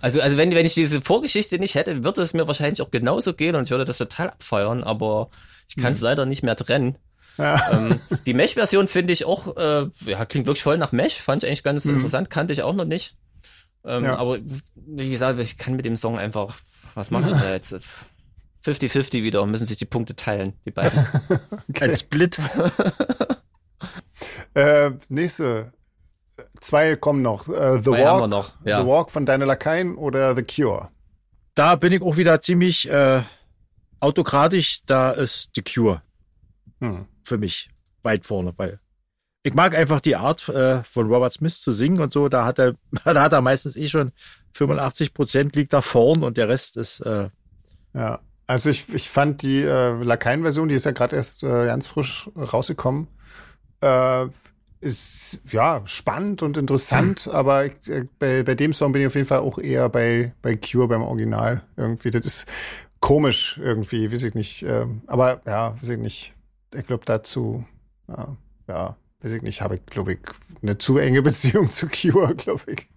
also, 0.00 0.20
also 0.20 0.36
wenn, 0.36 0.54
wenn 0.54 0.66
ich 0.66 0.74
diese 0.74 1.00
Vorgeschichte 1.00 1.58
nicht 1.58 1.74
hätte, 1.74 2.02
würde 2.04 2.22
es 2.22 2.34
mir 2.34 2.46
wahrscheinlich 2.46 2.82
auch 2.82 2.90
genauso 2.90 3.34
gehen 3.34 3.54
und 3.54 3.64
ich 3.64 3.70
würde 3.70 3.84
das 3.84 3.98
total 3.98 4.30
abfeiern, 4.30 4.82
aber 4.82 5.30
ich 5.68 5.76
kann 5.76 5.92
es 5.92 6.00
leider 6.00 6.26
nicht 6.26 6.42
mehr 6.42 6.56
trennen. 6.56 6.96
Mhm. 7.36 7.44
Ja. 7.44 7.72
Ähm, 7.72 8.00
die 8.26 8.34
Mesh-Version 8.34 8.88
finde 8.88 9.12
ich 9.12 9.24
auch, 9.24 9.56
äh, 9.56 9.86
ja, 10.06 10.24
klingt 10.26 10.46
wirklich 10.46 10.62
voll 10.62 10.78
nach 10.78 10.92
Mesh, 10.92 11.16
fand 11.16 11.42
ich 11.42 11.48
eigentlich 11.48 11.62
ganz 11.62 11.84
interessant, 11.84 12.28
kannte 12.28 12.52
ich 12.52 12.62
auch 12.62 12.74
noch 12.74 12.84
nicht. 12.84 13.16
Ähm, 13.84 14.00
Mhm. 14.00 14.04
Ja. 14.04 14.16
Aber 14.18 14.38
wie 14.74 15.08
gesagt, 15.10 15.40
ich 15.40 15.56
kann 15.56 15.74
mit 15.74 15.86
dem 15.86 15.96
Song 15.96 16.18
einfach, 16.18 16.58
was 16.94 17.10
mache 17.10 17.26
ich 17.26 17.32
da 17.32 17.50
jetzt? 17.54 17.78
50-50 18.66 19.22
wieder, 19.22 19.46
müssen 19.46 19.64
sich 19.64 19.78
die 19.78 19.86
Punkte 19.86 20.14
teilen, 20.16 20.52
die 20.66 20.70
beiden. 20.70 21.06
Ein 21.80 21.96
Split. 21.96 22.38
Äh, 24.54 24.90
nächste. 25.08 25.72
Zwei 26.60 26.96
kommen 26.96 27.22
noch. 27.22 27.48
Äh, 27.48 27.76
The 27.78 27.82
Zwei 27.90 28.04
Walk. 28.04 28.28
noch, 28.30 28.52
ja. 28.64 28.80
The 28.82 28.86
Walk 28.86 29.10
von 29.10 29.24
Daniel 29.26 29.48
Lakaien 29.48 29.96
oder 29.96 30.36
The 30.36 30.42
Cure. 30.42 30.90
Da 31.54 31.76
bin 31.76 31.92
ich 31.92 32.02
auch 32.02 32.16
wieder 32.16 32.40
ziemlich 32.40 32.88
äh, 32.90 33.22
autokratisch. 34.00 34.80
Da 34.86 35.10
ist 35.12 35.50
The 35.54 35.62
Cure 35.62 36.02
Hm. 36.80 37.06
für 37.24 37.36
mich 37.36 37.68
weit 38.02 38.24
vorne, 38.24 38.52
weil 38.56 38.78
ich 39.42 39.52
mag 39.54 39.74
einfach 39.74 40.00
die 40.00 40.16
Art 40.16 40.48
äh, 40.48 40.82
von 40.84 41.06
Robert 41.12 41.32
Smith 41.32 41.60
zu 41.60 41.72
singen 41.72 42.00
und 42.00 42.12
so. 42.12 42.28
Da 42.28 42.44
hat 42.44 42.58
er, 42.58 42.74
da 43.04 43.20
hat 43.22 43.32
er 43.32 43.40
meistens 43.42 43.76
eh 43.76 43.88
schon 43.88 44.12
85 44.54 45.12
Prozent 45.14 45.56
liegt 45.56 45.72
da 45.72 45.82
vorn 45.82 46.22
und 46.22 46.36
der 46.36 46.48
Rest 46.48 46.76
ist 46.76 47.00
äh, 47.00 47.28
Ja. 47.94 48.20
Also 48.46 48.68
ich, 48.68 48.92
ich 48.92 49.08
fand 49.08 49.42
die 49.42 49.62
äh, 49.62 50.02
Lakaien-Version, 50.02 50.68
die 50.68 50.74
ist 50.74 50.84
ja 50.84 50.90
gerade 50.90 51.14
erst 51.14 51.44
äh, 51.44 51.66
ganz 51.66 51.86
frisch 51.86 52.28
rausgekommen. 52.36 53.06
Äh, 53.80 54.26
ist 54.80 55.38
ja 55.50 55.82
spannend 55.84 56.42
und 56.42 56.56
interessant, 56.56 57.26
mhm. 57.26 57.32
aber 57.32 57.66
ich, 57.66 57.88
äh, 57.88 58.06
bei, 58.18 58.42
bei 58.42 58.54
dem 58.54 58.72
Song 58.72 58.92
bin 58.92 59.02
ich 59.02 59.08
auf 59.08 59.14
jeden 59.14 59.26
Fall 59.26 59.40
auch 59.40 59.58
eher 59.58 59.88
bei, 59.88 60.32
bei 60.42 60.56
Cure 60.56 60.88
beim 60.88 61.02
Original 61.02 61.62
irgendwie. 61.76 62.10
Das 62.10 62.24
ist 62.24 62.48
komisch 63.00 63.58
irgendwie, 63.62 64.10
weiß 64.10 64.22
ich 64.24 64.34
nicht. 64.34 64.62
Ähm, 64.62 65.02
aber 65.06 65.42
ja, 65.46 65.74
weiß 65.80 65.90
ich 65.90 65.98
nicht. 65.98 66.34
Ich 66.74 66.86
glaube 66.86 67.04
dazu, 67.04 67.64
ja, 68.08 68.36
ja, 68.68 68.96
weiß 69.20 69.32
ich 69.32 69.42
nicht, 69.42 69.60
habe 69.60 69.76
ich, 69.76 69.86
glaube 69.86 70.14
ich, 70.14 70.18
eine 70.62 70.78
zu 70.78 70.98
enge 70.98 71.22
Beziehung 71.22 71.70
zu 71.70 71.88
Cure, 71.88 72.34
glaube 72.34 72.72
ich. 72.72 72.88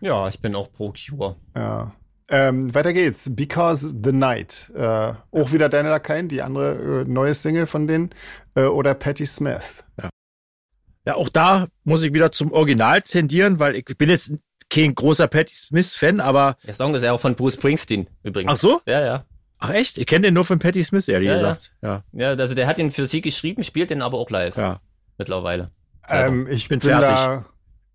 ja, 0.00 0.28
ich 0.28 0.40
bin 0.40 0.54
auch 0.54 0.72
pro 0.72 0.92
Cure. 0.92 1.36
Ja. 1.54 1.92
Ähm, 2.30 2.74
weiter 2.74 2.92
geht's. 2.92 3.34
Because 3.34 3.94
the 4.02 4.12
Night. 4.12 4.70
Äh, 4.74 5.12
auch 5.30 5.52
wieder 5.52 5.68
Daniel 5.68 5.92
Lakaien, 5.92 6.28
die 6.28 6.42
andere 6.42 7.02
äh, 7.02 7.04
neue 7.04 7.34
Single 7.34 7.66
von 7.66 7.86
denen. 7.86 8.10
Äh, 8.54 8.64
oder 8.64 8.94
Patti 8.94 9.26
Smith. 9.26 9.84
Ja. 10.00 10.10
ja, 11.06 11.14
auch 11.14 11.28
da 11.28 11.68
muss 11.84 12.02
ich 12.02 12.12
wieder 12.12 12.30
zum 12.32 12.52
Original 12.52 13.02
tendieren, 13.02 13.58
weil 13.58 13.76
ich 13.76 13.84
bin 13.84 14.10
jetzt 14.10 14.32
kein 14.70 14.94
großer 14.94 15.26
Patti 15.28 15.54
Smith-Fan, 15.54 16.20
aber. 16.20 16.56
Der 16.66 16.74
Song 16.74 16.94
ist 16.94 17.02
ja 17.02 17.12
auch 17.12 17.20
von 17.20 17.34
Bruce 17.34 17.54
Springsteen 17.54 18.08
übrigens. 18.22 18.52
Ach 18.52 18.56
so? 18.58 18.80
Ja, 18.86 19.02
ja. 19.02 19.24
Ach 19.58 19.70
echt? 19.70 19.98
Ich 19.98 20.06
kenne 20.06 20.26
den 20.26 20.34
nur 20.34 20.44
von 20.44 20.58
Patti 20.58 20.84
Smith, 20.84 21.08
ehrlich 21.08 21.28
ja, 21.28 21.34
gesagt. 21.34 21.72
Ja. 21.82 22.04
ja, 22.12 22.28
also 22.28 22.54
der 22.54 22.66
hat 22.66 22.78
ihn 22.78 22.92
für 22.92 23.06
sie 23.06 23.22
geschrieben, 23.22 23.64
spielt 23.64 23.90
den 23.90 24.02
aber 24.02 24.18
auch 24.18 24.30
live. 24.30 24.56
Ja. 24.56 24.80
Mittlerweile. 25.16 25.70
Ähm, 26.08 26.46
ich 26.48 26.68
bin, 26.68 26.78
bin 26.78 26.90
fertig. 26.90 27.08
da 27.08 27.44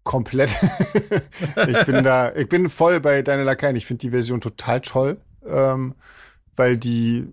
komplett. 0.04 0.51
ich 1.68 1.86
bin 1.86 2.04
da, 2.04 2.34
ich 2.36 2.49
bin 2.49 2.70
voll 2.70 2.99
bei 2.99 3.22
Deine 3.22 3.43
Lakaien. 3.43 3.76
Ich 3.76 3.86
finde 3.86 4.01
die 4.01 4.10
Version 4.10 4.41
total 4.41 4.82
toll, 4.82 5.18
ähm, 5.45 5.95
weil 6.56 6.78
die 6.78 7.28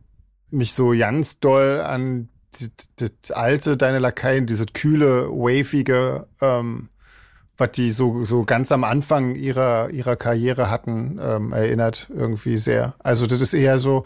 mich 0.51 0.75
so 0.75 0.91
ganz 0.91 1.39
doll 1.39 1.81
an 1.81 2.29
das 2.97 3.31
alte 3.31 3.77
Deine 3.77 3.99
Lakaien, 3.99 4.47
dieses 4.47 4.73
kühle, 4.73 5.29
wavige, 5.29 6.27
ähm, 6.41 6.89
was 7.57 7.73
die 7.73 7.91
so, 7.91 8.25
so 8.25 8.45
ganz 8.45 8.73
am 8.73 8.85
Anfang 8.85 9.35
ihrer, 9.35 9.91
ihrer 9.91 10.17
Karriere 10.17 10.71
hatten, 10.71 11.21
ähm, 11.23 11.53
erinnert 11.53 12.09
irgendwie 12.11 12.57
sehr. 12.57 12.95
Also 12.99 13.27
das 13.27 13.41
ist 13.41 13.55
eher 13.55 13.79
so, 13.79 14.05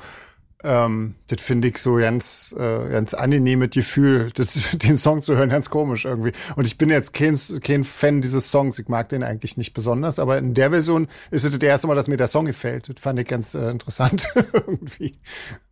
ähm, 0.64 1.14
das 1.26 1.40
finde 1.42 1.68
ich 1.68 1.78
so 1.78 1.96
ganz, 1.96 2.54
äh, 2.58 2.88
ganz 2.88 3.14
angenehmes 3.14 3.70
Gefühl, 3.70 4.30
das, 4.34 4.76
den 4.78 4.96
Song 4.96 5.22
zu 5.22 5.36
hören, 5.36 5.50
ganz 5.50 5.70
komisch 5.70 6.04
irgendwie. 6.06 6.32
Und 6.56 6.66
ich 6.66 6.78
bin 6.78 6.88
jetzt 6.88 7.12
kein, 7.12 7.38
kein 7.62 7.84
Fan 7.84 8.22
dieses 8.22 8.50
Songs. 8.50 8.78
Ich 8.78 8.88
mag 8.88 9.10
den 9.10 9.22
eigentlich 9.22 9.56
nicht 9.56 9.74
besonders, 9.74 10.18
aber 10.18 10.38
in 10.38 10.54
der 10.54 10.70
Version 10.70 11.06
ist 11.30 11.44
es 11.44 11.50
das 11.50 11.62
erste 11.62 11.86
Mal, 11.86 11.94
dass 11.94 12.08
mir 12.08 12.16
der 12.16 12.26
Song 12.26 12.46
gefällt. 12.46 12.88
Das 12.88 13.00
fand 13.00 13.18
ich 13.20 13.28
ganz 13.28 13.54
äh, 13.54 13.70
interessant 13.70 14.28
irgendwie. 14.52 15.12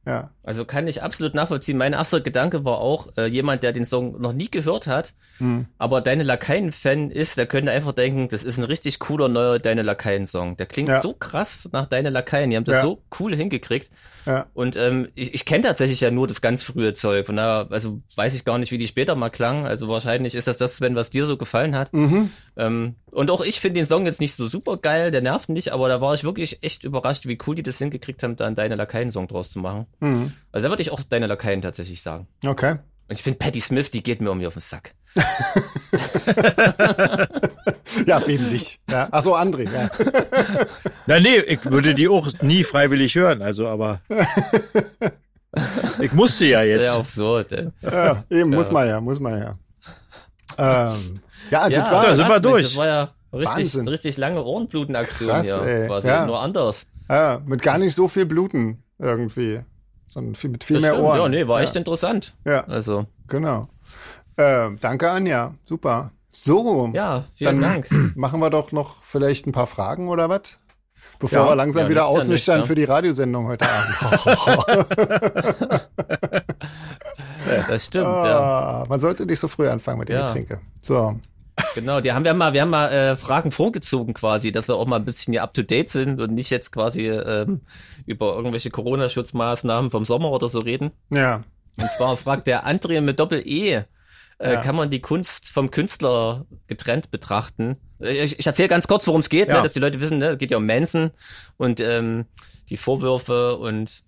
Ja. 0.05 0.30
Also 0.42 0.64
kann 0.64 0.88
ich 0.88 1.03
absolut 1.03 1.34
nachvollziehen. 1.34 1.78
Mein 1.78 1.92
erster 1.92 2.20
Gedanke 2.20 2.64
war 2.64 2.78
auch, 2.78 3.16
äh, 3.16 3.26
jemand, 3.26 3.62
der 3.62 3.72
den 3.72 3.86
Song 3.86 4.20
noch 4.20 4.32
nie 4.32 4.50
gehört 4.50 4.88
hat, 4.88 5.14
hm. 5.38 5.66
aber 5.78 6.00
Deine 6.00 6.24
Lakaien-Fan 6.24 7.11
ist, 7.11 7.38
der 7.38 7.46
könnte 7.46 7.70
einfach 7.70 7.92
denken, 7.92 8.28
das 8.28 8.42
ist 8.42 8.59
ein 8.59 8.64
richtig 8.64 8.98
cooler 8.98 9.28
neuer 9.28 9.61
Deine 9.61 9.82
Lakaien-Song. 9.82 10.57
Der 10.57 10.66
klingt 10.66 10.88
ja. 10.88 11.00
so 11.00 11.12
krass 11.12 11.68
nach 11.72 11.86
Deine 11.86 12.11
Lakaien. 12.11 12.50
Die 12.50 12.57
haben 12.57 12.64
das 12.64 12.76
ja. 12.76 12.82
so 12.82 13.03
cool 13.20 13.36
hingekriegt. 13.36 13.90
Ja. 14.26 14.46
Und 14.55 14.76
ähm, 14.76 15.09
ich, 15.14 15.34
ich 15.34 15.44
kenne 15.44 15.64
tatsächlich 15.64 16.00
ja 16.00 16.11
nur 16.11 16.26
das 16.26 16.40
ganz 16.40 16.62
frühe 16.62 16.94
Zeug. 16.94 17.26
Von 17.26 17.36
daher, 17.36 17.68
also 17.70 18.00
weiß 18.14 18.34
ich 18.34 18.44
gar 18.44 18.59
nicht, 18.59 18.72
wie 18.72 18.78
die 18.78 18.86
später 18.86 19.14
mal 19.14 19.30
klang. 19.30 19.66
Also 19.66 19.88
wahrscheinlich 19.88 20.34
ist 20.34 20.48
das 20.48 20.57
das, 20.57 20.80
wenn 20.80 20.94
was 20.94 21.11
dir 21.11 21.26
so 21.26 21.36
gefallen 21.36 21.74
hat. 21.74 21.92
Mhm. 21.92 22.30
Ähm, 22.57 22.96
und 23.11 23.30
auch 23.30 23.40
ich 23.42 23.61
finde 23.61 23.80
den 23.80 23.86
Song 23.86 24.07
jetzt 24.07 24.20
nicht 24.20 24.34
so 24.34 24.46
super 24.46 24.76
geil, 24.76 25.11
der 25.11 25.20
nervt 25.20 25.48
nicht, 25.48 25.72
aber 25.72 25.88
da 25.88 26.00
war 26.00 26.14
ich 26.14 26.24
wirklich 26.24 26.62
echt 26.62 26.84
überrascht, 26.84 27.26
wie 27.26 27.38
cool 27.46 27.55
die 27.55 27.62
das 27.62 27.78
hingekriegt 27.78 28.22
haben, 28.22 28.36
da 28.36 28.46
einen 28.46 28.57
Deine 28.57 28.76
Lakaien-Song 28.76 29.28
draus 29.28 29.50
zu 29.50 29.59
machen. 29.59 29.86
Mhm. 30.03 30.32
Also 30.50 30.64
da 30.66 30.70
würde 30.70 30.82
ich 30.82 30.90
auch 30.90 31.00
Deine 31.03 31.26
Lakaien 31.28 31.62
tatsächlich 31.62 32.03
sagen. 32.03 32.26
Okay. 32.44 32.72
Und 32.72 32.80
ich 33.14 33.22
finde 33.22 33.38
Patti 33.38 33.61
Smith, 33.61 33.90
die 33.90 34.03
geht 34.03 34.20
mir 34.20 34.30
um 34.30 34.38
mir 34.38 34.48
auf 34.48 34.55
den 34.55 34.61
Sack. 34.61 34.94
ja, 38.07 38.26
wen 38.26 38.50
nicht. 38.50 38.80
Ja. 38.90 39.09
Achso, 39.11 39.36
André, 39.36 39.68
ja. 39.70 39.90
Na, 41.07 41.20
nee, 41.20 41.36
ich 41.38 41.64
würde 41.64 41.94
die 41.94 42.09
auch 42.09 42.28
nie 42.40 42.64
freiwillig 42.64 43.14
hören, 43.14 43.42
also, 43.42 43.68
aber. 43.68 44.00
ich 46.00 46.12
musste 46.12 46.46
ja 46.46 46.62
jetzt. 46.62 46.86
Ja, 46.86 46.94
auch 46.94 47.05
so. 47.05 47.40
Ja, 47.40 48.24
eben, 48.30 48.50
ja. 48.53 48.59
muss 48.59 48.70
man 48.70 48.88
ja, 48.88 49.00
muss 49.00 49.20
man 49.20 49.38
ja. 49.38 49.53
Ähm, 50.59 51.20
ja, 51.50 51.68
das 51.68 51.78
ja, 51.78 51.92
war, 51.92 52.07
da 52.07 52.14
sind 52.14 52.28
wir 52.28 52.40
durch. 52.40 52.62
Das 52.64 52.76
war 52.76 52.86
ja 52.86 53.11
richtig, 53.32 53.86
richtig 53.86 54.16
lange 54.16 54.42
Ohrenblutenaktion 54.42 55.42
hier. 55.42 55.62
Ey. 55.62 55.86
Quasi 55.86 56.09
ja. 56.09 56.24
nur 56.26 56.40
anders. 56.40 56.86
Ja, 57.09 57.42
mit 57.44 57.61
gar 57.62 57.78
nicht 57.78 57.94
so 57.94 58.09
viel 58.09 58.24
Bluten 58.24 58.82
irgendwie. 58.98 59.62
Sondern 60.13 60.35
viel, 60.35 60.51
mit 60.51 60.63
viel 60.63 60.77
das 60.77 60.83
mehr 60.83 60.93
stimmt. 60.93 61.09
Ohren. 61.09 61.19
Ja, 61.19 61.29
nee, 61.31 61.49
war 61.49 61.63
echt 61.63 61.75
interessant. 61.75 62.35
Ja. 62.45 62.65
Also. 62.65 63.07
Genau. 63.29 63.69
Äh, 64.37 64.69
danke, 64.79 65.11
Anja. 65.11 65.55
Super. 65.65 66.11
So. 66.35 66.91
Ja, 66.93 67.25
vielen 67.35 67.63
dann 67.63 67.83
Dank. 67.83 68.15
Machen 68.17 68.41
wir 68.41 68.51
doch 68.51 68.73
noch 68.73 69.03
vielleicht 69.05 69.47
ein 69.47 69.53
paar 69.53 69.67
Fragen 69.67 70.11
oder 70.11 70.29
was? 70.29 70.59
Bevor 71.19 71.39
ja, 71.39 71.49
wir 71.49 71.57
langsam 71.57 71.85
ja, 71.85 71.89
wieder 71.89 72.07
ausnüchtern 72.07 72.61
ja. 72.61 72.67
für 72.67 72.75
die 72.75 72.85
Radiosendung 72.85 73.47
heute 73.47 73.65
Abend. 73.67 73.97
ja, 77.47 77.63
das 77.69 77.87
stimmt, 77.87 78.07
ah, 78.07 78.27
ja. 78.27 78.85
Man 78.89 79.01
sollte 79.01 79.25
nicht 79.25 79.41
so 79.41 79.49
früh 79.49 79.67
anfangen 79.67 79.99
mit 79.99 80.11
dem 80.11 80.27
Getränke. 80.27 80.61
So. 80.83 81.19
Genau, 81.75 82.01
die 82.01 82.12
haben 82.12 82.25
wir 82.25 82.35
mal, 82.35 82.53
wir 82.53 82.62
haben 82.62 82.70
mal 82.70 82.93
äh, 82.93 83.16
Fragen 83.16 83.51
vorgezogen 83.51 84.14
quasi, 84.14 84.53
dass 84.53 84.68
wir 84.68 84.77
auch 84.77 84.87
mal 84.87 84.97
ein 84.97 85.05
bisschen 85.05 85.33
hier 85.33 85.43
up 85.43 85.55
to 85.55 85.62
date 85.62 85.89
sind 85.89 86.20
und 86.20 86.33
nicht 86.35 86.51
jetzt 86.51 86.73
quasi 86.73 87.09
ähm, 87.09 87.62
über 88.07 88.35
irgendwelche 88.35 88.70
Corona-Schutzmaßnahmen 88.70 89.91
vom 89.91 90.05
Sommer 90.05 90.31
oder 90.31 90.49
so 90.49 90.61
reden. 90.61 90.93
Ja. 91.11 91.45
Und 91.81 91.91
zwar 91.91 92.16
fragt 92.16 92.47
der 92.47 92.66
André 92.66 93.01
mit 93.01 93.18
Doppel-E, 93.18 93.73
äh, 93.73 93.85
ja. 94.39 94.61
kann 94.61 94.77
man 94.77 94.91
die 94.91 95.01
Kunst 95.01 95.49
vom 95.49 95.70
Künstler 95.70 96.47
getrennt 96.66 97.11
betrachten. 97.11 97.77
Äh, 98.01 98.25
ich, 98.25 98.39
ich 98.39 98.47
erzähle 98.47 98.68
ganz 98.68 98.87
kurz, 98.87 99.07
worum 99.07 99.20
es 99.20 99.29
geht, 99.29 99.49
ne, 99.49 99.55
ja. 99.55 99.61
ne, 99.61 99.62
dass 99.64 99.73
die 99.73 99.81
Leute 99.81 100.01
wissen, 100.01 100.18
ne, 100.18 100.31
es 100.31 100.39
geht 100.39 100.51
ja 100.51 100.59
um 100.59 100.66
Manson 100.66 101.12
und 101.57 101.81
ähm, 101.81 102.27
die 102.68 102.77
Vorwürfe 102.77 103.57
und 103.57 104.05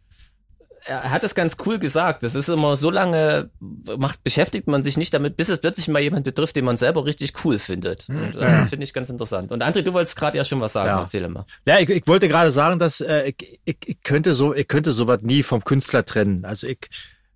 er 0.86 1.10
hat 1.10 1.24
es 1.24 1.34
ganz 1.34 1.56
cool 1.64 1.78
gesagt. 1.78 2.22
Das 2.22 2.34
ist 2.34 2.48
immer 2.48 2.76
so 2.76 2.90
lange, 2.90 3.50
macht, 3.98 4.22
beschäftigt 4.22 4.66
man 4.66 4.82
sich 4.82 4.96
nicht 4.96 5.14
damit, 5.14 5.36
bis 5.36 5.48
es 5.48 5.58
plötzlich 5.58 5.88
mal 5.88 6.00
jemand 6.00 6.24
betrifft, 6.24 6.56
den 6.56 6.64
man 6.64 6.76
selber 6.76 7.04
richtig 7.04 7.32
cool 7.44 7.58
findet. 7.58 8.08
Und, 8.08 8.36
äh, 8.36 8.40
ja. 8.40 8.66
finde 8.66 8.84
ich 8.84 8.92
ganz 8.92 9.08
interessant. 9.08 9.50
Und 9.50 9.62
André, 9.62 9.82
du 9.82 9.92
wolltest 9.92 10.16
gerade 10.16 10.36
ja 10.36 10.44
schon 10.44 10.60
was 10.60 10.74
sagen, 10.74 10.88
ja. 10.88 11.00
erzähle 11.00 11.28
mal. 11.28 11.46
Ja, 11.66 11.78
ich, 11.78 11.88
ich 11.88 12.06
wollte 12.06 12.28
gerade 12.28 12.50
sagen, 12.50 12.78
dass 12.78 13.00
äh, 13.00 13.28
ich, 13.28 13.60
ich, 13.64 13.78
ich 13.86 14.02
könnte 14.02 14.34
so, 14.34 14.54
ich 14.54 14.68
könnte 14.68 14.92
sowas 14.92 15.20
nie 15.22 15.42
vom 15.42 15.64
Künstler 15.64 16.04
trennen. 16.04 16.44
Also 16.44 16.66
ich, 16.66 16.78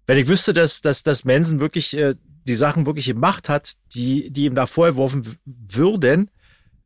wenn 0.07 0.19
ich 0.19 0.29
wüsste, 0.29 0.53
dass, 0.53 0.81
dass, 0.81 1.03
dass 1.03 1.25
Manson 1.25 1.61
wirklich 1.61 1.97
äh, 1.97 2.15
die 2.47 2.55
Sachen 2.55 2.87
wirklich 2.87 3.07
gemacht 3.07 3.49
hat, 3.49 3.75
die, 3.95 4.31
die 4.31 4.45
ihm 4.45 4.55
da 4.55 4.67
vorgeworfen 4.67 5.39
würden, 5.45 6.31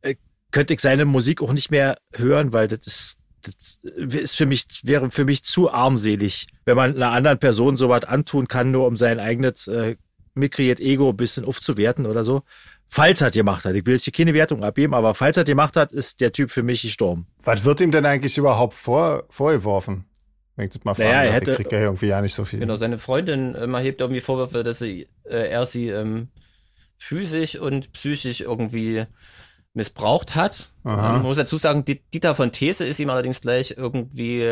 äh, 0.01 0.15
könnte 0.51 0.73
ich 0.73 0.79
seine 0.79 1.05
Musik 1.05 1.41
auch 1.41 1.53
nicht 1.53 1.71
mehr 1.71 1.97
hören, 2.13 2.53
weil 2.53 2.67
das 2.67 2.85
ist, 2.85 3.17
das 3.43 3.79
ist 4.21 4.35
für 4.35 4.45
mich, 4.45 4.65
wäre 4.83 5.11
für 5.11 5.25
mich 5.25 5.43
zu 5.43 5.71
armselig, 5.71 6.47
wenn 6.65 6.75
man 6.75 6.95
einer 6.95 7.11
anderen 7.11 7.39
Person 7.39 7.77
sowas 7.77 8.05
antun 8.05 8.47
kann, 8.47 8.71
nur 8.71 8.87
um 8.87 8.95
sein 8.95 9.19
eigenes 9.19 9.67
äh, 9.67 9.95
mitkreiert 10.33 10.79
Ego 10.79 11.09
ein 11.09 11.17
bisschen 11.17 11.45
aufzuwerten 11.45 12.05
oder 12.05 12.23
so. 12.23 12.43
Falls 12.85 13.21
er 13.21 13.31
gemacht 13.31 13.65
hat, 13.65 13.75
ich 13.75 13.85
will 13.85 13.93
jetzt 13.93 14.03
hier 14.03 14.13
keine 14.13 14.33
Wertung 14.33 14.63
abgeben, 14.63 14.93
aber 14.93 15.13
falls 15.15 15.37
er 15.37 15.43
gemacht 15.43 15.75
hat, 15.75 15.91
ist 15.91 16.21
der 16.21 16.31
Typ 16.31 16.51
für 16.51 16.63
mich 16.63 16.81
gestorben. 16.83 17.27
Was 17.41 17.63
wird 17.65 17.81
ihm 17.81 17.91
denn 17.91 18.05
eigentlich 18.05 18.37
überhaupt 18.37 18.73
vor, 18.73 19.23
vorgeworfen? 19.29 20.05
Wenn 20.55 20.65
ich 20.65 20.71
das 20.71 20.83
mal 20.83 20.93
naja, 20.97 21.23
er 21.23 21.31
hätte, 21.31 21.55
kriegt 21.55 21.71
ja 21.71 21.79
irgendwie 21.79 22.07
ja 22.07 22.21
nicht 22.21 22.35
so 22.35 22.45
viel. 22.45 22.59
Genau, 22.59 22.77
seine 22.77 22.99
Freundin 22.99 23.55
ähm, 23.59 23.73
erhebt 23.73 24.01
irgendwie 24.01 24.21
Vorwürfe, 24.21 24.63
dass 24.63 24.79
sie, 24.79 25.07
äh, 25.23 25.49
er 25.49 25.65
sie 25.65 25.87
ähm, 25.87 26.27
physisch 26.99 27.59
und 27.59 27.91
psychisch 27.93 28.41
irgendwie 28.41 29.05
missbraucht 29.73 30.35
hat. 30.35 30.69
Man 30.83 31.23
muss 31.23 31.37
dazu 31.37 31.57
sagen, 31.57 31.85
Dieter 31.85 32.35
von 32.35 32.51
These 32.51 32.85
ist 32.85 32.99
ihm 32.99 33.09
allerdings 33.09 33.41
gleich 33.41 33.75
irgendwie 33.77 34.43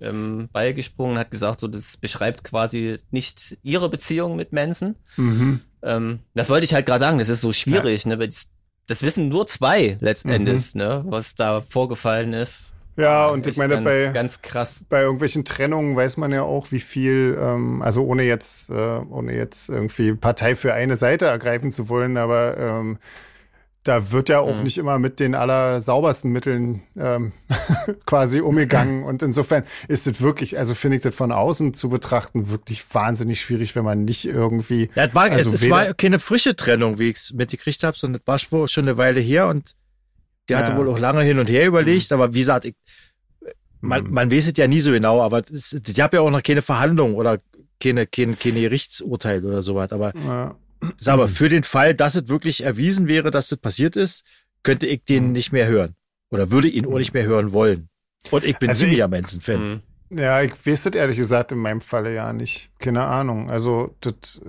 ähm, 0.00 0.48
beigesprungen, 0.52 1.18
hat 1.18 1.30
gesagt, 1.30 1.60
so 1.60 1.68
das 1.68 1.96
beschreibt 1.96 2.44
quasi 2.44 2.98
nicht 3.10 3.58
ihre 3.62 3.88
Beziehung 3.88 4.36
mit 4.36 4.52
Manson. 4.52 4.96
Mhm. 5.16 5.60
Ähm, 5.82 6.20
das 6.34 6.50
wollte 6.50 6.64
ich 6.64 6.74
halt 6.74 6.86
gerade 6.86 7.00
sagen, 7.00 7.18
das 7.18 7.28
ist 7.28 7.40
so 7.40 7.52
schwierig, 7.52 8.04
ja. 8.04 8.16
ne? 8.16 8.28
Das, 8.28 8.48
das 8.86 9.02
wissen 9.02 9.28
nur 9.28 9.46
zwei 9.46 9.96
letztendlich, 10.00 10.74
mhm. 10.74 10.80
ne, 10.80 11.04
was 11.06 11.34
da 11.34 11.60
vorgefallen 11.60 12.32
ist. 12.32 12.74
Ja, 12.96 13.28
und 13.28 13.46
ich 13.46 13.56
meine, 13.56 13.74
ganz, 13.74 13.84
bei, 13.84 14.10
ganz 14.12 14.42
krass. 14.42 14.84
bei 14.88 15.02
irgendwelchen 15.02 15.44
Trennungen 15.44 15.96
weiß 15.96 16.16
man 16.16 16.32
ja 16.32 16.42
auch, 16.42 16.70
wie 16.70 16.80
viel, 16.80 17.38
ähm, 17.40 17.80
also 17.82 18.04
ohne 18.04 18.24
jetzt, 18.24 18.68
äh, 18.68 18.72
ohne 18.74 19.34
jetzt 19.34 19.70
irgendwie 19.70 20.12
Partei 20.12 20.54
für 20.54 20.74
eine 20.74 20.96
Seite 20.96 21.26
ergreifen 21.26 21.72
zu 21.72 21.88
wollen, 21.88 22.16
aber 22.16 22.58
ähm, 22.58 22.98
da 23.84 24.12
wird 24.12 24.28
ja 24.28 24.40
auch 24.40 24.56
mhm. 24.56 24.62
nicht 24.64 24.78
immer 24.78 24.98
mit 24.98 25.20
den 25.20 25.34
allersaubersten 25.34 26.30
Mitteln 26.30 26.82
ähm, 26.98 27.32
quasi 28.06 28.40
umgegangen. 28.40 29.02
Und 29.04 29.22
insofern 29.22 29.64
ist 29.88 30.06
es 30.06 30.20
wirklich, 30.20 30.58
also 30.58 30.74
finde 30.74 30.98
ich 30.98 31.02
das 31.02 31.14
von 31.14 31.32
außen 31.32 31.72
zu 31.72 31.88
betrachten, 31.88 32.50
wirklich 32.50 32.84
wahnsinnig 32.92 33.40
schwierig, 33.40 33.74
wenn 33.76 33.84
man 33.84 34.04
nicht 34.04 34.26
irgendwie. 34.26 34.90
Ja, 34.94 35.06
es 35.06 35.14
war, 35.14 35.30
also 35.30 35.50
es, 35.50 35.62
es 35.62 35.70
war 35.70 35.94
keine 35.94 36.18
frische 36.18 36.56
Trennung, 36.56 36.98
wie 36.98 37.10
ich 37.10 37.16
es 37.16 37.32
mitgekriegt 37.32 37.82
habe, 37.82 37.96
sondern 37.96 38.20
es 38.24 38.52
war 38.52 38.68
schon 38.68 38.84
eine 38.84 38.98
Weile 38.98 39.20
her 39.20 39.48
und 39.48 39.74
der 40.48 40.58
hatte 40.58 40.76
wohl 40.76 40.88
auch 40.88 40.98
lange 40.98 41.22
hin 41.22 41.38
und 41.38 41.48
her 41.48 41.66
überlegt, 41.66 42.10
mhm. 42.10 42.14
aber 42.14 42.34
wie 42.34 42.40
gesagt, 42.40 42.64
ich, 42.64 42.74
man, 43.80 44.04
mhm. 44.04 44.12
man 44.12 44.30
weiß 44.30 44.48
es 44.48 44.54
ja 44.56 44.66
nie 44.66 44.80
so 44.80 44.90
genau, 44.90 45.22
aber 45.22 45.42
es, 45.50 45.72
ich 45.72 46.00
habe 46.00 46.16
ja 46.16 46.22
auch 46.22 46.30
noch 46.30 46.42
keine 46.42 46.60
Verhandlung 46.60 47.14
oder 47.14 47.38
keine, 47.80 48.06
keine, 48.06 48.34
keine 48.34 48.60
Gerichtsurteil 48.60 49.44
oder 49.44 49.62
sowas, 49.62 49.92
aber 49.92 50.12
ja. 50.14 50.54
Sag 50.96 51.16
mal, 51.18 51.28
für 51.28 51.48
den 51.48 51.62
Fall, 51.62 51.94
dass 51.94 52.14
es 52.14 52.28
wirklich 52.28 52.62
erwiesen 52.64 53.06
wäre, 53.06 53.30
dass 53.30 53.48
das 53.48 53.58
passiert 53.58 53.96
ist, 53.96 54.24
könnte 54.62 54.86
ich 54.86 55.04
den 55.04 55.26
Mhm. 55.28 55.32
nicht 55.32 55.52
mehr 55.52 55.66
hören. 55.66 55.94
Oder 56.30 56.50
würde 56.50 56.68
ihn 56.68 56.86
auch 56.86 56.98
nicht 56.98 57.12
mehr 57.14 57.24
hören 57.24 57.52
wollen. 57.52 57.88
Und 58.30 58.44
ich 58.44 58.58
bin 58.58 58.68
Also 58.70 58.80
ziemlicher 58.84 59.04
ich- 59.06 59.10
Manson-Fan. 59.10 59.82
Mhm. 60.10 60.18
Ja, 60.18 60.42
ich 60.42 60.52
weiß 60.66 60.84
das 60.84 60.94
ehrlich 60.94 61.16
gesagt 61.16 61.52
in 61.52 61.58
meinem 61.58 61.80
Falle 61.80 62.12
ja 62.14 62.32
nicht. 62.32 62.70
Keine 62.78 63.04
Ahnung. 63.04 63.48
Also, 63.50 63.94
das, 64.00 64.40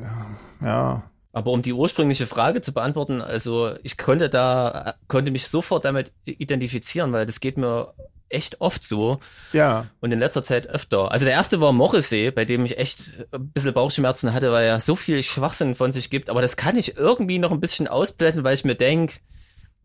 ja. 0.62 1.11
Aber 1.34 1.52
um 1.52 1.62
die 1.62 1.74
ursprüngliche 1.74 2.28
Frage 2.28 2.62
zu 2.62 2.74
beantworten, 2.74 3.22
also 3.22 3.74
ich 3.84 3.98
konnte 3.98 4.30
da, 4.30 4.96
konnte 5.08 5.32
mich 5.32 5.48
sofort 5.48 5.86
damit 5.86 6.12
identifizieren, 6.26 7.14
weil 7.14 7.26
das 7.26 7.40
geht 7.40 7.58
mir 7.58 7.94
echt 8.28 8.60
oft 8.62 8.84
so 8.84 9.20
Ja. 9.54 9.88
und 10.00 10.12
in 10.12 10.20
letzter 10.20 10.44
Zeit 10.44 10.68
öfter. 10.68 11.12
Also 11.12 11.26
der 11.26 11.34
erste 11.34 11.60
war 11.62 11.72
Morrissey, 11.74 12.32
bei 12.32 12.46
dem 12.46 12.64
ich 12.66 12.78
echt 12.78 13.14
ein 13.32 13.50
bisschen 13.50 13.74
Bauchschmerzen 13.74 14.34
hatte, 14.34 14.52
weil 14.52 14.66
er 14.66 14.80
so 14.80 14.96
viel 14.96 15.22
Schwachsinn 15.24 15.76
von 15.76 15.92
sich 15.92 16.10
gibt, 16.10 16.30
aber 16.30 16.42
das 16.42 16.56
kann 16.58 16.78
ich 16.78 16.98
irgendwie 16.98 17.40
noch 17.40 17.52
ein 17.52 17.60
bisschen 17.60 17.88
ausblenden, 17.88 18.44
weil 18.44 18.54
ich 18.56 18.64
mir 18.66 18.76
denk 18.76 19.20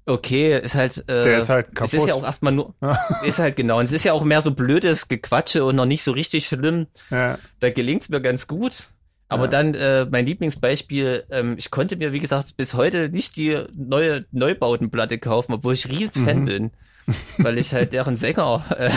okay, 0.08 0.56
ist 0.60 0.76
halt, 0.76 0.98
äh, 1.08 1.24
Der 1.24 1.38
ist 1.38 1.48
halt 1.48 1.66
Es 1.74 1.86
ist 1.86 1.90
kaputt. 1.92 2.08
ja 2.08 2.14
auch 2.14 2.22
erstmal 2.24 2.52
nur, 2.52 2.74
ist 3.24 3.40
halt 3.40 3.56
genau, 3.56 3.78
und 3.80 3.84
es 3.86 3.92
ist 3.92 4.04
ja 4.04 4.12
auch 4.12 4.22
mehr 4.22 4.40
so 4.40 4.52
blödes 4.52 5.08
Gequatsche 5.08 5.64
und 5.64 5.74
noch 5.74 5.84
nicht 5.86 6.04
so 6.04 6.12
richtig 6.12 6.46
schlimm 6.46 6.86
Ja. 7.10 7.38
da 7.58 7.70
gelingt's 7.70 8.08
mir 8.08 8.20
ganz 8.20 8.46
gut. 8.46 8.86
Aber 9.28 9.44
Ja. 9.44 9.50
dann 9.50 9.74
äh, 9.74 10.06
mein 10.10 10.24
Lieblingsbeispiel, 10.26 11.24
ähm, 11.30 11.56
ich 11.58 11.70
konnte 11.70 11.96
mir, 11.96 12.12
wie 12.12 12.20
gesagt, 12.20 12.56
bis 12.56 12.74
heute 12.74 13.08
nicht 13.08 13.34
die 13.36 13.60
neue 13.74 14.24
Neubautenplatte 14.30 15.18
kaufen, 15.18 15.52
obwohl 15.54 15.74
ich 15.74 15.88
riesen 15.88 16.24
Fan 16.24 16.40
Mhm. 16.40 16.44
bin. 16.46 16.70
Weil 17.38 17.58
ich 17.58 17.72
halt 17.72 17.92
deren 17.92 18.16
Sänger 18.16 18.64
äh, 18.78 18.90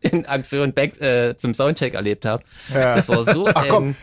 in 0.00 0.26
Aktion 0.26 0.72
Back 0.74 1.00
äh, 1.00 1.36
zum 1.38 1.54
Soundcheck 1.54 1.94
erlebt 1.94 2.24
habe. 2.26 2.42
ja. 2.72 2.94
Das 2.94 3.08
war 3.08 3.24
so 3.24 3.48
Ach 3.52 3.66
komm, 3.68 3.96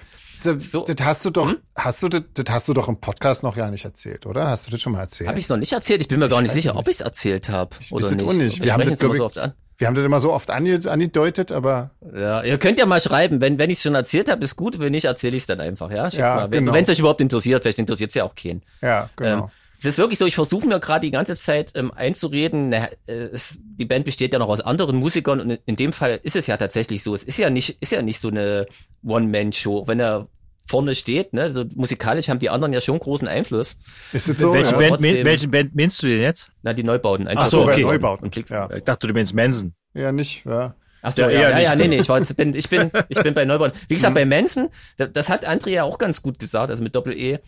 das, 0.44 0.72
so- 0.72 0.86
das 0.86 0.96
hast 1.06 1.24
du 1.26 1.30
doch, 1.32 1.50
Hm? 1.50 1.58
hast 1.76 2.02
du 2.04 2.10
das, 2.10 2.22
das 2.34 2.46
hast 2.50 2.68
du 2.68 2.74
doch 2.74 2.88
im 2.88 3.00
Podcast 3.00 3.42
noch 3.44 3.56
gar 3.56 3.70
nicht 3.72 3.86
erzählt, 3.86 4.26
oder? 4.26 4.48
Hast 4.48 4.68
du 4.68 4.72
das 4.72 4.82
schon 4.82 4.94
mal 4.94 5.02
erzählt? 5.02 5.28
habe 5.30 5.40
ich 5.40 5.48
noch 5.50 5.58
nicht 5.58 5.72
erzählt. 5.72 6.02
Ich 6.02 6.08
bin 6.08 6.20
mir 6.20 6.30
gar 6.30 6.42
nicht 6.42 6.52
sicher, 6.52 6.72
nicht. 6.72 6.80
ob 6.80 6.88
ich 6.88 6.96
es 6.96 7.02
erzählt 7.02 7.50
habe 7.50 7.76
Ich 7.80 7.92
oder 7.92 8.06
es 8.08 8.16
nicht. 8.16 8.28
auch 8.28 8.34
nicht. 8.34 8.58
Wir 8.58 8.66
Wir 8.66 8.74
haben 8.74 8.84
das, 8.84 8.94
es 8.94 9.02
immer 9.02 9.14
glaub 9.14 9.34
so 9.34 9.40
ich- 9.40 9.44
oft 9.44 9.52
an. 9.52 9.54
Wir 9.78 9.88
haben 9.88 9.96
das 9.96 10.06
immer 10.06 10.20
so 10.20 10.32
oft 10.32 10.50
ange, 10.50 10.80
angedeutet, 10.90 11.52
aber 11.52 11.92
Ja, 12.16 12.44
ihr 12.44 12.58
könnt 12.58 12.80
ja 12.80 12.86
mal 12.86 13.02
schreiben, 13.02 13.42
wenn, 13.42 13.58
wenn 13.58 13.70
ich 13.70 13.78
es 13.78 13.84
schon 13.84 13.96
erzählt 13.96 14.30
habe, 14.30 14.44
ist 14.44 14.56
gut, 14.56 14.80
wenn 14.80 14.92
nicht, 14.92 15.06
erzähle 15.06 15.36
ich 15.36 15.44
es 15.44 15.48
dann 15.48 15.60
einfach, 15.60 15.92
ja? 15.92 16.10
Schickt 16.10 16.22
Ja, 16.22 16.36
mal. 16.36 16.52
Wenn 16.52 16.66
genau. 16.66 16.78
es 16.78 16.90
euch 16.90 17.00
überhaupt 17.00 17.22
interessiert, 17.22 17.64
vielleicht 17.64 17.80
interessiert 17.80 18.12
es 18.12 18.16
ja 18.16 18.24
auch 18.24 18.36
keinen. 18.36 18.62
ja, 18.82 19.10
genau. 19.16 19.46
Ähm, 19.46 19.50
es 19.78 19.84
ist 19.84 19.98
wirklich 19.98 20.18
so, 20.18 20.26
ich 20.26 20.36
versuche 20.36 20.66
mir 20.68 20.80
gerade 20.80 21.06
die 21.06 21.12
ganze 21.12 21.36
Zeit 21.36 21.74
ähm, 21.76 21.92
einzureden, 21.92 22.70
na, 22.70 22.88
äh, 23.08 23.14
es, 23.34 23.60
die 23.62 23.86
Band 23.86 24.06
besteht 24.06 24.32
ja 24.32 24.40
noch 24.40 24.48
aus 24.48 24.62
anderen 24.62 24.96
Musikern 24.96 25.42
und 25.42 25.60
in 25.66 25.76
dem 25.76 25.92
Fall 25.92 26.20
ist 26.24 26.38
es 26.38 26.48
ja 26.48 26.56
tatsächlich 26.56 27.04
so. 27.04 27.14
Es 27.14 27.24
ist 27.24 27.38
ja 27.38 27.50
nicht, 27.50 27.78
ist 27.82 27.92
ja 27.92 28.02
nicht 28.02 28.20
so 28.20 28.30
eine 28.30 28.68
One-Man-Show. 29.06 29.86
Wenn 29.88 30.00
er 30.00 30.28
vorne 30.66 30.96
steht, 30.96 31.34
ne, 31.34 31.54
so 31.54 31.64
musikalisch 31.76 32.28
haben 32.30 32.40
die 32.40 32.50
anderen 32.50 32.74
ja 32.74 32.82
schon 32.82 32.98
großen 33.00 33.28
Einfluss. 33.28 33.78
ist 34.14 34.28
das 34.30 34.38
so? 34.38 34.54
welche, 34.54 34.72
ja, 34.72 34.78
Band, 34.78 34.90
trotzdem. 34.90 35.26
welche 35.26 35.48
Band 35.48 35.76
meinst 35.76 36.02
du 36.04 36.08
denn 36.08 36.22
jetzt? 36.22 36.48
Na, 36.64 36.74
die 36.74 36.84
Neubauten. 36.84 37.28
Ach 37.36 37.46
so, 37.48 37.64
okay. 37.64 37.82
Neubauten. 37.84 38.32
Ja. 38.50 38.70
Ich 38.72 38.84
dachte, 38.84 39.08
du 39.08 39.14
meinst 39.14 39.34
Manson. 39.34 39.74
ja, 39.94 40.12
nicht, 40.12 40.44
ja. 40.46 40.76
Ach 41.02 41.12
so, 41.12 41.22
Ja, 41.22 41.30
ja, 41.30 41.40
ja, 41.52 41.60
ja, 41.60 41.76
nee, 41.76 41.84
ne? 41.84 41.90
nee, 41.90 42.00
ich 42.00 42.10
war 42.10 42.18
jetzt, 42.18 42.36
bin, 42.36 42.56
ich 42.56 42.68
bin, 42.68 42.90
ich 43.10 43.22
bin 43.22 43.34
bei 43.36 43.46
Neubauten. 43.46 43.80
Wie 43.88 43.94
gesagt, 43.94 44.12
Mhm. 44.12 44.16
bei 44.16 44.26
Manson, 44.26 44.70
das, 44.98 45.10
das 45.14 45.30
hat 45.30 45.46
Andrea 45.46 45.74
ja 45.76 45.84
auch 45.84 46.00
ganz 46.00 46.24
gut 46.24 46.40
gesagt, 46.40 46.72
also 46.72 46.82
mit 46.82 46.96
Doppel-E. 46.96 47.40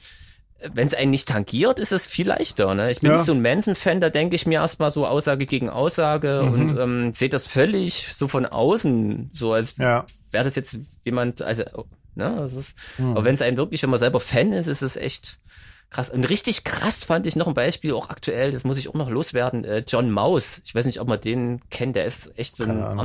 Wenn 0.74 0.88
es 0.88 0.94
einen 0.96 1.12
nicht 1.12 1.28
tangiert, 1.28 1.80
ist 1.80 1.92
es 1.92 2.08
viel 2.08 2.28
leichter. 2.28 2.74
Ne? 2.74 2.90
Ich 2.92 3.00
bin 3.02 3.12
Ja. 3.12 3.18
nicht 3.18 3.26
so 3.28 3.32
ein 3.32 3.42
Manson-Fan, 3.44 4.02
da 4.02 4.10
denke 4.10 4.36
ich 4.36 4.46
mir 4.48 4.56
erstmal 4.62 4.90
so 4.92 5.06
Aussage 5.08 5.46
gegen 5.46 5.70
Aussage 5.70 6.42
Mhm. 6.44 6.52
und 6.54 6.80
ähm, 6.80 7.12
sehe 7.14 7.30
das 7.30 7.46
völlig 7.48 8.08
so 8.16 8.28
von 8.28 8.46
außen, 8.46 9.30
so 9.34 9.54
als 9.54 9.78
Ja. 9.78 10.06
wäre 10.32 10.44
das 10.44 10.56
jetzt 10.56 10.80
jemand, 11.06 11.42
also, 11.44 11.64
ne, 12.18 12.36
das 12.38 12.54
ist, 12.54 12.76
Mhm. 12.98 13.12
aber 13.12 13.24
wenn 13.26 13.34
es 13.36 13.42
einen 13.42 13.58
wirklich, 13.58 13.82
wenn 13.84 13.90
man 13.90 14.00
selber 14.00 14.20
Fan 14.20 14.52
ist, 14.54 14.68
ist 14.68 14.82
es 14.82 14.96
echt 14.98 15.38
krass. 15.90 16.10
Und 16.10 16.26
richtig 16.30 16.66
krass 16.66 17.06
fand 17.06 17.26
ich 17.28 17.38
noch 17.38 17.48
ein 17.48 17.54
Beispiel, 17.54 17.94
auch 17.94 18.10
aktuell, 18.10 18.52
das 18.52 18.66
muss 18.66 18.78
ich 18.78 18.90
auch 18.90 18.94
noch 18.94 19.10
loswerden, 19.10 19.64
äh, 19.64 19.84
John 19.88 20.12
Maus. 20.12 20.62
Ich 20.66 20.76
weiß 20.76 20.86
nicht, 20.86 21.00
ob 21.00 21.08
man 21.08 21.22
den 21.22 21.62
kennt, 21.70 21.96
der 21.96 22.04
ist 22.06 22.38
echt 22.38 22.58
so 22.58 22.66
ein 22.66 22.82
Keine 22.82 23.02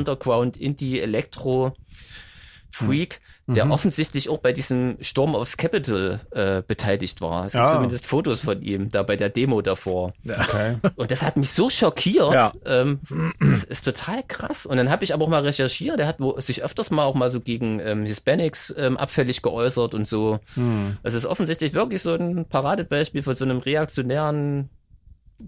Freak, 2.75 3.21
der 3.47 3.67
Mhm. 3.67 3.71
offensichtlich 3.71 4.31
auch 4.31 4.39
bei 4.39 4.53
diesem 4.53 4.97
Sturm 5.03 5.35
aufs 5.35 5.59
Capitol 5.59 6.21
äh, 6.31 6.63
beteiligt 6.67 7.21
war. 7.21 7.45
Es 7.45 7.53
gibt 7.53 7.65
Ah. 7.65 7.75
zumindest 7.75 8.07
Fotos 8.07 8.41
von 8.41 8.63
ihm 8.63 8.89
da 8.89 9.03
bei 9.03 9.17
der 9.17 9.29
Demo 9.29 9.61
davor. 9.61 10.15
Okay. 10.27 10.77
Und 10.97 11.11
das 11.11 11.23
hat 11.23 11.37
mich 11.37 11.51
so 11.51 11.69
schockiert. 11.69 12.33
Ja. 12.33 12.53
Ähm, 12.65 13.01
das 13.41 13.65
ist 13.65 13.85
total 13.85 14.23
krass. 14.27 14.65
Und 14.65 14.79
dann 14.79 14.91
habe 14.91 15.05
ich 15.05 15.13
aber 15.13 15.25
auch 15.25 15.29
mal 15.29 15.43
recherchiert. 15.43 15.99
Der 15.99 16.07
hat 16.07 16.19
wo, 16.21 16.41
sich 16.41 16.65
öfters 16.65 16.91
mal 16.91 17.05
auch 17.05 17.15
mal 17.15 17.31
so 17.31 17.41
gegen 17.41 17.79
ähm, 17.81 18.05
Hispanics 18.07 18.73
ähm, 18.79 18.97
abfällig 18.97 19.43
geäußert 19.43 19.93
und 19.95 20.09
so. 20.09 20.41
Hm. 20.55 20.97
Also 21.03 21.19
es 21.19 21.25
ist 21.25 21.31
offensichtlich 21.31 21.75
wirklich 21.75 22.01
so 22.01 22.15
ein 22.15 22.47
Paradebeispiel 22.49 23.23
von 23.23 23.35
so 23.35 23.45
einem 23.45 23.59
reaktionären, 23.59 24.71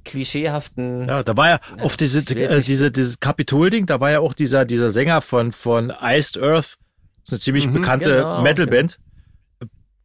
klischeehaften. 0.04 1.08
Ja, 1.08 1.22
da 1.22 1.36
war 1.36 1.48
ja 1.48 1.60
auf 1.80 1.96
diese, 1.96 2.18
äh, 2.20 2.60
diese, 2.60 2.90
dieses 2.90 3.20
Kapitol-Ding, 3.20 3.86
da 3.86 4.00
war 4.00 4.10
ja 4.10 4.20
auch 4.20 4.32
dieser, 4.34 4.64
dieser 4.64 4.90
Sänger 4.90 5.20
von, 5.20 5.52
von 5.52 5.92
Iced 6.02 6.38
Earth. 6.42 6.76
Das 7.24 7.28
ist 7.28 7.32
eine 7.32 7.40
ziemlich 7.40 7.68
bekannte 7.70 8.10
genau. 8.16 8.42
Metalband. 8.42 8.98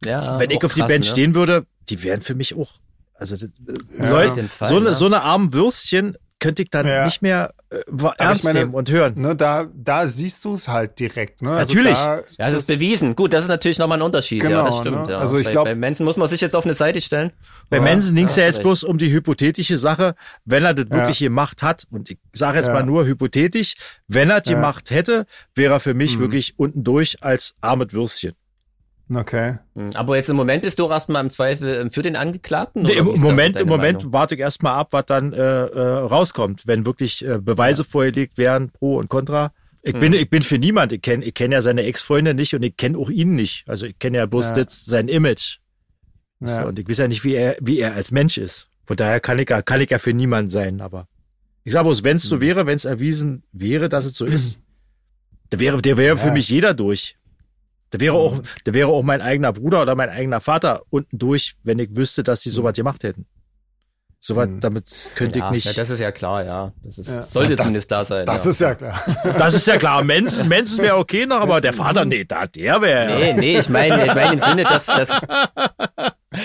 Ja, 0.02 0.38
Wenn 0.40 0.50
ich 0.50 0.64
auf 0.64 0.72
die 0.72 0.80
krass, 0.80 0.88
Band 0.88 1.04
ne? 1.04 1.10
stehen 1.10 1.34
würde, 1.34 1.66
die 1.90 2.02
wären 2.02 2.22
für 2.22 2.34
mich 2.34 2.54
auch, 2.54 2.72
also 3.14 3.36
das- 3.36 3.50
Ja. 3.98 4.10
Leute, 4.10 4.48
Fall, 4.48 4.68
so 4.68 4.76
eine, 4.76 4.84
ne? 4.86 4.94
so 4.94 5.04
eine 5.06 5.20
armen 5.22 5.52
Würstchen 5.52 6.16
könnte 6.40 6.62
ich 6.62 6.70
dann 6.70 6.86
Ja. 6.86 7.04
nicht 7.04 7.22
mehr 7.22 7.54
äh, 7.70 7.76
ernst 8.18 8.42
meine- 8.44 8.58
nehmen 8.60 8.74
und 8.74 8.90
hören. 8.90 9.12
Ne, 9.16 9.36
da, 9.36 9.68
da 9.72 10.08
siehst 10.08 10.44
du 10.44 10.54
es 10.54 10.66
halt 10.66 10.98
direkt. 10.98 11.40
Ne? 11.42 11.52
Also 11.52 11.72
Natürlich. 11.74 11.94
Da, 11.98 12.16
Ja, 12.38 12.50
das, 12.50 12.60
ist 12.62 12.66
bewiesen. 12.66 13.14
Gut, 13.14 13.32
das 13.32 13.44
ist 13.44 13.48
natürlich 13.48 13.78
nochmal 13.78 13.98
ein 13.98 14.02
Unterschied. 14.02 14.42
ja, 14.42 14.48
Genau, 14.48 14.64
das 14.66 14.78
stimmt. 14.78 15.06
ne? 15.06 15.12
Ja. 15.12 15.18
Also 15.18 15.38
ich 15.38 15.46
bei, 15.46 15.52
glaub- 15.52 15.66
bei 15.66 15.74
Manson 15.76 16.04
muss 16.04 16.16
man 16.16 16.26
sich 16.28 16.40
jetzt 16.40 16.56
auf 16.56 16.64
eine 16.64 16.74
Seite 16.74 17.00
stellen. 17.00 17.30
Bei 17.68 17.76
Ja, 17.76 17.82
Manson 17.84 18.16
ging 18.16 18.26
es 18.26 18.34
ja, 18.34 18.42
ja 18.42 18.46
jetzt 18.48 18.58
du 18.58 18.62
bloß 18.62 18.82
um 18.82 18.98
die 18.98 19.12
hypothetische 19.12 19.78
Sache, 19.78 20.16
wenn 20.44 20.64
er 20.64 20.74
das 20.74 20.86
Ja. 20.90 20.96
wirklich 20.96 21.20
gemacht 21.20 21.62
hat, 21.62 21.84
und 21.92 22.10
ich 22.10 22.18
sage 22.32 22.58
jetzt 22.58 22.66
Ja. 22.66 22.74
mal 22.74 22.82
nur 22.82 23.04
hypothetisch, 23.06 23.74
wenn 24.08 24.30
er 24.30 24.40
die 24.40 24.50
Ja. 24.50 24.56
gemacht 24.56 24.90
hätte, 24.90 25.26
wäre 25.54 25.74
er 25.74 25.80
für 25.80 25.94
mich 25.94 26.16
Mhm. 26.16 26.20
wirklich 26.22 26.54
unten 26.58 26.82
durch 26.82 27.22
als 27.22 27.54
armes 27.60 27.92
Würstchen. 27.92 28.32
Okay. 29.12 29.58
Hm, 29.74 29.90
Aber 29.94 30.16
jetzt 30.16 30.28
im 30.30 30.36
Moment 30.36 30.62
bist 30.62 30.78
du 30.78 30.88
erstmal 30.88 31.24
im 31.24 31.30
Zweifel 31.30 31.80
ähm, 31.80 31.90
für 31.90 32.02
den 32.02 32.14
Angeklagten? 32.14 32.82
Nee, 32.82 33.00
oder 33.00 33.12
im 33.14 33.20
Moment, 33.20 33.60
im 33.60 33.66
Moment 33.68 33.98
Meinung? 33.98 34.12
warte 34.12 34.34
ich 34.36 34.40
erstmal 34.40 34.74
ab, 34.74 34.88
was 34.92 35.06
dann 35.06 35.32
äh, 35.32 35.38
äh, 35.38 35.80
rauskommt, 35.80 36.66
wenn 36.66 36.86
wirklich 36.86 37.24
äh, 37.26 37.38
Beweise 37.40 37.82
vorgelegt 37.84 38.38
werden, 38.38 38.70
pro 38.70 38.98
und 38.98 39.08
contra. 39.08 39.52
Ich 39.82 39.94
bin, 39.94 40.12
Mhm. 40.12 40.18
ich 40.18 40.30
bin 40.30 40.42
für 40.42 40.58
niemand. 40.58 40.92
Ich 40.92 41.02
kenne 41.02 41.24
ich 41.24 41.34
kenn 41.34 41.50
ja 41.52 41.60
seine 41.62 41.82
Ex-Freunde 41.84 42.34
nicht 42.34 42.54
und 42.54 42.62
ich 42.62 42.76
kenne 42.76 42.98
auch 42.98 43.10
ihn 43.10 43.34
nicht. 43.34 43.64
Also 43.66 43.86
ich 43.86 43.98
kenne 43.98 44.18
ja 44.18 44.26
bloß 44.26 44.50
Ja. 44.50 44.64
das, 44.64 44.84
sein 44.84 45.08
Image. 45.08 45.58
So, 46.40 46.52
Ja. 46.52 46.64
und 46.66 46.78
ich 46.78 46.88
weiß 46.88 46.98
ja 46.98 47.08
nicht, 47.08 47.24
wie 47.24 47.34
er, 47.34 47.56
wie 47.60 47.78
er 47.80 47.94
als 47.94 48.12
Mensch 48.12 48.38
ist. 48.38 48.68
Von 48.86 48.96
daher 48.96 49.20
kann 49.20 49.38
ich 49.38 49.48
ja, 49.50 49.60
kann 49.62 49.80
ich 49.80 49.90
ja 49.90 49.98
für 49.98 50.12
niemand 50.12 50.52
sein. 50.52 50.80
Aber 50.80 51.08
ich 51.64 51.72
sage 51.72 51.84
bloß, 51.84 52.04
wenn 52.04 52.16
es 52.16 52.22
so 52.24 52.40
wäre, 52.40 52.66
wenn 52.66 52.76
es 52.76 52.84
erwiesen 52.84 53.42
wäre, 53.52 53.88
dass 53.88 54.04
es 54.04 54.14
so 54.14 54.24
ist, 54.24 54.58
da 55.50 55.58
wäre, 55.58 55.80
der 55.82 55.96
wäre 55.96 56.16
für 56.16 56.28
Ja. 56.28 56.32
mich 56.32 56.48
jeder 56.48 56.74
durch. 56.74 57.16
Da 57.90 57.98
wäre 58.00 58.14
auch, 58.14 58.40
da 58.64 58.72
wäre 58.74 58.88
auch 58.88 59.02
mein 59.02 59.20
eigener 59.20 59.52
Bruder 59.52 59.82
oder 59.82 59.94
mein 59.96 60.10
eigener 60.10 60.40
Vater 60.40 60.82
unten 60.90 61.18
durch, 61.18 61.56
wenn 61.64 61.78
ich 61.78 61.96
wüsste, 61.96 62.22
dass 62.22 62.40
die 62.40 62.50
sowas 62.50 62.74
gemacht 62.76 63.02
hätten. 63.02 63.26
Sowas, 64.22 64.48
Mhm. 64.50 64.60
damit 64.60 65.10
könnte 65.14 65.38
ja, 65.38 65.46
ich 65.46 65.52
nicht. 65.52 65.64
Ja, 65.64 65.72
das 65.72 65.88
ist 65.90 65.98
ja 65.98 66.12
klar, 66.12 66.44
ja. 66.44 66.72
Das 66.84 66.98
ist, 66.98 67.08
Ja. 67.08 67.22
sollte 67.22 67.52
Ja, 67.52 67.56
das- 67.56 67.64
zumindest 67.64 67.90
da 67.90 68.04
sein. 68.04 68.26
Das 68.26 68.44
ja. 68.44 68.50
ist 68.50 68.60
ja 68.60 68.74
klar. 68.74 69.00
Das 69.38 69.54
ist 69.54 69.66
ja 69.66 69.78
klar. 69.78 70.04
Mensen, 70.04 70.46
Mensen 70.46 70.78
wäre 70.82 70.96
okay 70.98 71.24
noch, 71.26 71.40
aber 71.40 71.60
der 71.62 71.72
Vater, 71.72 72.04
nee, 72.04 72.24
da, 72.26 72.46
der 72.46 72.82
wäre. 72.82 73.18
Nee, 73.18 73.32
nee, 73.32 73.58
ich 73.58 73.68
meine, 73.70 74.04
ich 74.06 74.14
meine 74.14 74.34
im 74.34 74.38
Sinne, 74.38 74.64
dass 74.64 74.86
das. 74.86 75.08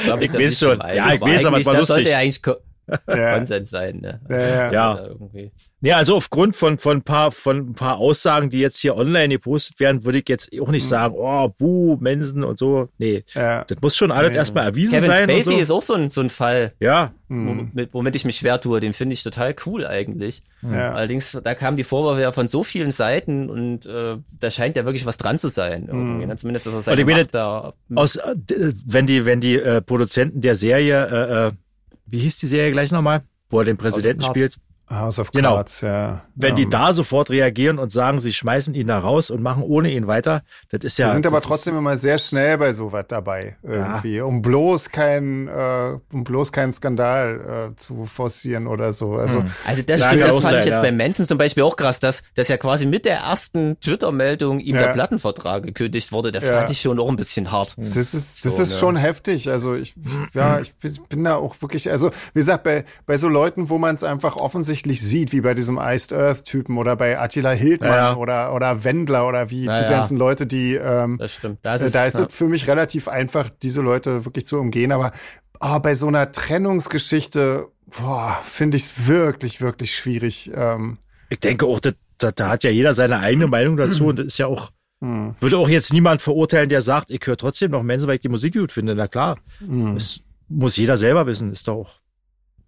glaub 0.03 0.21
Ich 0.21 0.31
das 0.31 0.41
weiß 0.41 0.59
schon. 0.59 0.79
Ja, 0.95 1.13
ich 1.13 1.21
weiß, 1.21 1.45
aber 1.45 1.59
es 1.59 1.65
war 1.65 1.73
Das 1.73 1.81
lustig. 1.81 1.95
sollte 1.95 2.09
ja 2.11 2.17
eigentlich 2.19 2.41
Ko 2.41 2.55
Ja. 3.07 3.33
Konsens 3.35 3.69
sein, 3.71 3.97
ne? 3.97 4.21
Ja, 4.29 4.37
ja. 4.39 4.71
Ja. 4.71 5.09
Nee, 5.85 5.93
also 5.93 6.15
aufgrund 6.15 6.55
von, 6.55 6.79
von 6.79 6.97
ein 6.97 7.01
paar, 7.03 7.31
von 7.31 7.57
ein 7.57 7.73
paar 7.75 7.97
Aussagen, 7.97 8.49
die 8.49 8.57
jetzt 8.57 8.79
hier 8.79 8.95
online 8.95 9.29
gepostet 9.35 9.79
werden, 9.79 10.03
würde 10.03 10.17
ich 10.17 10.27
jetzt 10.27 10.49
auch 10.59 10.69
nicht 10.69 10.83
sagen, 10.83 11.13
oh, 11.15 11.47
buh, 11.47 11.95
Mensen 11.99 12.43
und 12.43 12.57
so. 12.57 12.89
Nee. 12.97 13.23
Ja. 13.35 13.65
Das 13.65 13.79
muss 13.81 13.95
schon 13.95 14.09
alles 14.09 14.31
Nee. 14.31 14.37
erstmal 14.37 14.65
erwiesen 14.65 14.95
Kevin 14.95 15.05
sein. 15.05 15.29
Spacey 15.29 15.53
und 15.53 15.59
ist 15.61 15.67
so. 15.67 15.77
auch 15.77 15.81
so 15.83 15.93
ein, 15.93 16.09
so 16.09 16.21
ein 16.21 16.31
Fall, 16.31 16.73
Ja. 16.79 17.13
Hm. 17.29 17.69
womit, 17.75 17.93
womit 17.93 18.15
ich 18.15 18.25
mich 18.25 18.37
schwer 18.37 18.59
tue. 18.59 18.79
Den 18.79 18.93
finde 18.93 19.13
ich 19.13 19.21
total 19.21 19.55
cool 19.67 19.85
eigentlich. 19.85 20.41
Ja. 20.63 20.93
Allerdings, 20.93 21.37
da 21.43 21.53
kamen 21.53 21.77
die 21.77 21.83
Vorwürfe 21.83 22.19
ja 22.21 22.31
von 22.31 22.47
so 22.47 22.63
vielen 22.63 22.89
Seiten 22.89 23.51
und 23.51 23.85
äh, 23.85 24.17
da 24.39 24.49
scheint 24.49 24.75
ja 24.77 24.85
wirklich 24.85 25.05
was 25.05 25.17
dran 25.17 25.37
zu 25.37 25.49
sein. 25.49 25.85
Irgendwie, 25.85 26.25
ne? 26.25 26.35
Zumindest, 26.35 26.65
dass 26.65 26.73
er 26.73 26.77
Und 26.77 26.83
seine 26.83 27.01
ich 27.01 27.05
meine, 27.05 27.27
da 27.27 27.73
Aus, 27.93 28.15
äh, 28.15 28.35
wenn 28.87 29.05
die, 29.05 29.27
wenn 29.27 29.39
die 29.39 29.59
äh, 29.59 29.83
Produzenten 29.83 30.41
der 30.41 30.55
Serie, 30.55 31.05
äh, 31.05 31.47
äh, 31.49 31.51
wie 32.07 32.17
hieß 32.17 32.37
die 32.37 32.47
Serie 32.47 32.71
gleich 32.71 32.91
nochmal? 32.91 33.21
Wo 33.51 33.59
er 33.59 33.65
den 33.65 33.77
Präsidenten 33.77 34.23
spielt? 34.23 34.55
House 34.89 35.17
of 35.19 35.31
Genau. 35.31 35.55
Cards, 35.55 35.81
ja. 35.81 36.21
Wenn 36.35 36.55
die 36.55 36.63
Ähm, 36.63 36.69
da 36.69 36.93
sofort 36.93 37.29
reagieren 37.31 37.79
und 37.79 37.91
sagen, 37.91 38.19
sie 38.19 38.31
schmeißen 38.31 38.73
ihn 38.75 38.87
da 38.87 38.99
raus 38.99 39.31
und 39.31 39.41
machen 39.41 39.63
ohne 39.63 39.89
ihn 39.91 40.05
weiter, 40.05 40.43
das 40.69 40.83
ist 40.83 40.99
ja. 40.99 41.07
Die 41.07 41.13
sind 41.13 41.25
aber 41.25 41.41
trotzdem 41.41 41.75
immer 41.77 41.97
sehr 41.97 42.17
schnell 42.19 42.57
bei 42.59 42.71
sowas 42.71 43.05
dabei, 43.07 43.57
irgendwie, 43.63 44.21
um 44.21 44.41
bloß 44.43 44.91
kein, 44.91 45.47
äh, 45.47 45.97
um 46.13 46.23
bloß 46.23 46.51
keinen 46.51 46.71
Skandal 46.71 47.71
äh, 47.71 47.75
zu 47.75 48.05
forcieren 48.05 48.67
oder 48.67 48.93
so. 48.93 49.15
Also, 49.15 49.43
Also 49.65 49.81
das, 49.81 50.01
Ja, 50.01 50.07
stimmt, 50.09 50.23
das 50.23 50.29
fand 50.35 50.43
ich 50.43 50.49
sein, 50.51 50.55
jetzt 50.67 50.75
ja. 50.75 50.81
bei 50.81 50.91
Manson 50.91 51.25
zum 51.25 51.37
Beispiel 51.39 51.63
auch 51.63 51.75
krass, 51.77 51.99
dass, 51.99 52.21
dass 52.35 52.47
ja 52.47 52.57
quasi 52.57 52.85
mit 52.85 53.05
der 53.05 53.17
ersten 53.21 53.79
Twitter-Meldung 53.79 54.59
ihm 54.59 54.75
Ja. 54.75 54.83
der 54.83 54.93
Plattenvertrag 54.93 55.63
gekündigt 55.63 56.11
wurde. 56.11 56.31
Das 56.31 56.45
Ja. 56.47 56.59
fand 56.59 56.69
ich 56.69 56.81
schon 56.81 56.99
auch 56.99 57.09
ein 57.09 57.15
bisschen 57.15 57.51
hart. 57.51 57.73
Das 57.77 57.95
ist, 57.97 58.13
das 58.45 58.55
So, 58.55 58.61
ist 58.61 58.69
ne? 58.71 58.77
schon 58.77 58.95
heftig. 58.97 59.49
Also 59.49 59.73
ich, 59.73 59.95
ja, 60.35 60.59
ich 60.59 60.75
bin, 60.75 60.93
bin 61.09 61.23
da 61.23 61.35
auch 61.37 61.55
wirklich, 61.61 61.89
also 61.89 62.09
wie 62.33 62.39
gesagt, 62.39 62.63
bei, 62.63 62.85
bei 63.07 63.17
so 63.17 63.29
Leuten, 63.29 63.69
wo 63.71 63.79
man 63.79 63.95
es 63.95 64.03
einfach 64.03 64.35
offensichtlich 64.35 64.74
sieht, 64.83 65.31
wie 65.31 65.41
bei 65.41 65.53
diesem 65.53 65.77
Iced 65.77 66.13
Earth-Typen 66.13 66.77
oder 66.77 66.95
bei 66.95 67.19
Attila 67.19 67.51
Hildmann 67.51 67.91
Ja, 67.91 68.15
oder, 68.15 68.53
oder 68.53 68.83
Wendler 68.83 69.27
oder 69.27 69.49
wie 69.49 69.65
Ja, 69.65 69.81
diese 69.81 69.93
ganzen 69.93 70.17
Leute, 70.17 70.45
die, 70.45 70.75
ähm, 70.75 71.17
Das 71.17 71.33
stimmt. 71.33 71.59
Da 71.61 71.75
ist 71.75 71.81
äh, 71.81 71.85
es, 71.85 71.91
da 71.93 72.05
ist 72.05 72.19
ja. 72.19 72.25
es 72.25 72.33
für 72.33 72.47
mich 72.47 72.67
relativ 72.67 73.07
einfach, 73.07 73.49
diese 73.61 73.81
Leute 73.81 74.25
wirklich 74.25 74.45
zu 74.45 74.59
umgehen. 74.59 74.91
Aber 74.91 75.11
ah, 75.59 75.79
bei 75.79 75.93
so 75.93 76.07
einer 76.07 76.31
Trennungsgeschichte, 76.31 77.67
finde 78.43 78.77
ich 78.77 78.83
es 78.83 79.07
wirklich, 79.07 79.61
wirklich 79.61 79.95
schwierig. 79.95 80.51
Ähm, 80.53 80.97
Ich 81.29 81.39
denke 81.39 81.65
auch, 81.65 81.79
da, 81.79 81.91
da, 82.17 82.49
hat 82.49 82.63
ja 82.63 82.69
jeder 82.69 82.93
seine 82.93 83.19
eigene 83.19 83.47
Meinung 83.47 83.77
dazu 83.77 84.07
und 84.07 84.19
das 84.19 84.27
ist 84.27 84.37
ja 84.37 84.47
auch, 84.47 84.71
hm, 85.01 85.35
würde 85.39 85.57
auch 85.57 85.69
jetzt 85.69 85.93
niemand 85.93 86.21
verurteilen, 86.21 86.69
der 86.69 86.81
sagt, 86.81 87.11
ich 87.11 87.21
höre 87.25 87.37
trotzdem 87.37 87.71
noch 87.71 87.83
Mensen, 87.83 88.07
weil 88.07 88.15
ich 88.15 88.21
die 88.21 88.29
Musik 88.29 88.53
gut 88.53 88.71
finde. 88.71 88.95
Na 88.95 89.07
klar, 89.07 89.37
hm, 89.59 89.95
das 89.95 90.21
muss 90.47 90.77
jeder 90.77 90.97
selber 90.97 91.25
wissen, 91.27 91.51
ist 91.51 91.67
doch 91.67 91.75
auch 91.75 91.99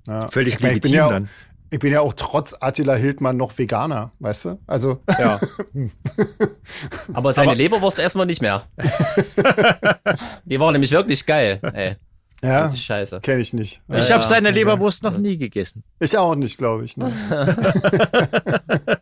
ja. 0.08 0.30
völlig 0.30 0.56
ich, 0.56 0.62
mein, 0.62 0.76
ich, 0.76 0.82
bin 0.82 0.92
legitim 0.92 1.10
ja, 1.10 1.10
dann. 1.10 1.30
Ich 1.70 1.80
bin 1.80 1.92
ja 1.92 2.02
auch 2.02 2.14
trotz 2.14 2.56
Attila 2.60 2.96
Hildmann 2.96 3.38
noch 3.38 3.58
Veganer, 3.58 4.12
weißt 4.20 4.46
du? 4.46 4.60
Also, 4.68 5.02
Ja. 5.20 5.40
Aber 7.14 7.34
seine 7.34 7.50
Aber- 7.52 7.58
Leberwurst 7.58 8.00
erstmal 8.00 8.26
nicht 8.26 8.42
mehr. 8.42 8.64
Die 10.46 10.60
war 10.60 10.72
nämlich 10.72 10.92
wirklich 10.92 11.26
geil. 11.26 11.60
Ey, 11.74 11.96
ja, 12.44 12.68
die 12.68 12.78
Scheiße. 12.78 13.20
kenne 13.22 13.42
ich 13.42 13.52
nicht. 13.54 13.82
Ich 13.90 14.08
Ja, 14.10 14.16
habe 14.16 14.24
ja. 14.24 14.30
seine 14.30 14.52
Leberwurst 14.52 15.02
noch 15.04 15.18
nie 15.18 15.38
gegessen. 15.38 15.84
Ich 16.00 16.16
auch 16.18 16.36
nicht, 16.36 16.58
glaube 16.58 16.86
ich. 16.86 16.96
Ne? 16.96 17.12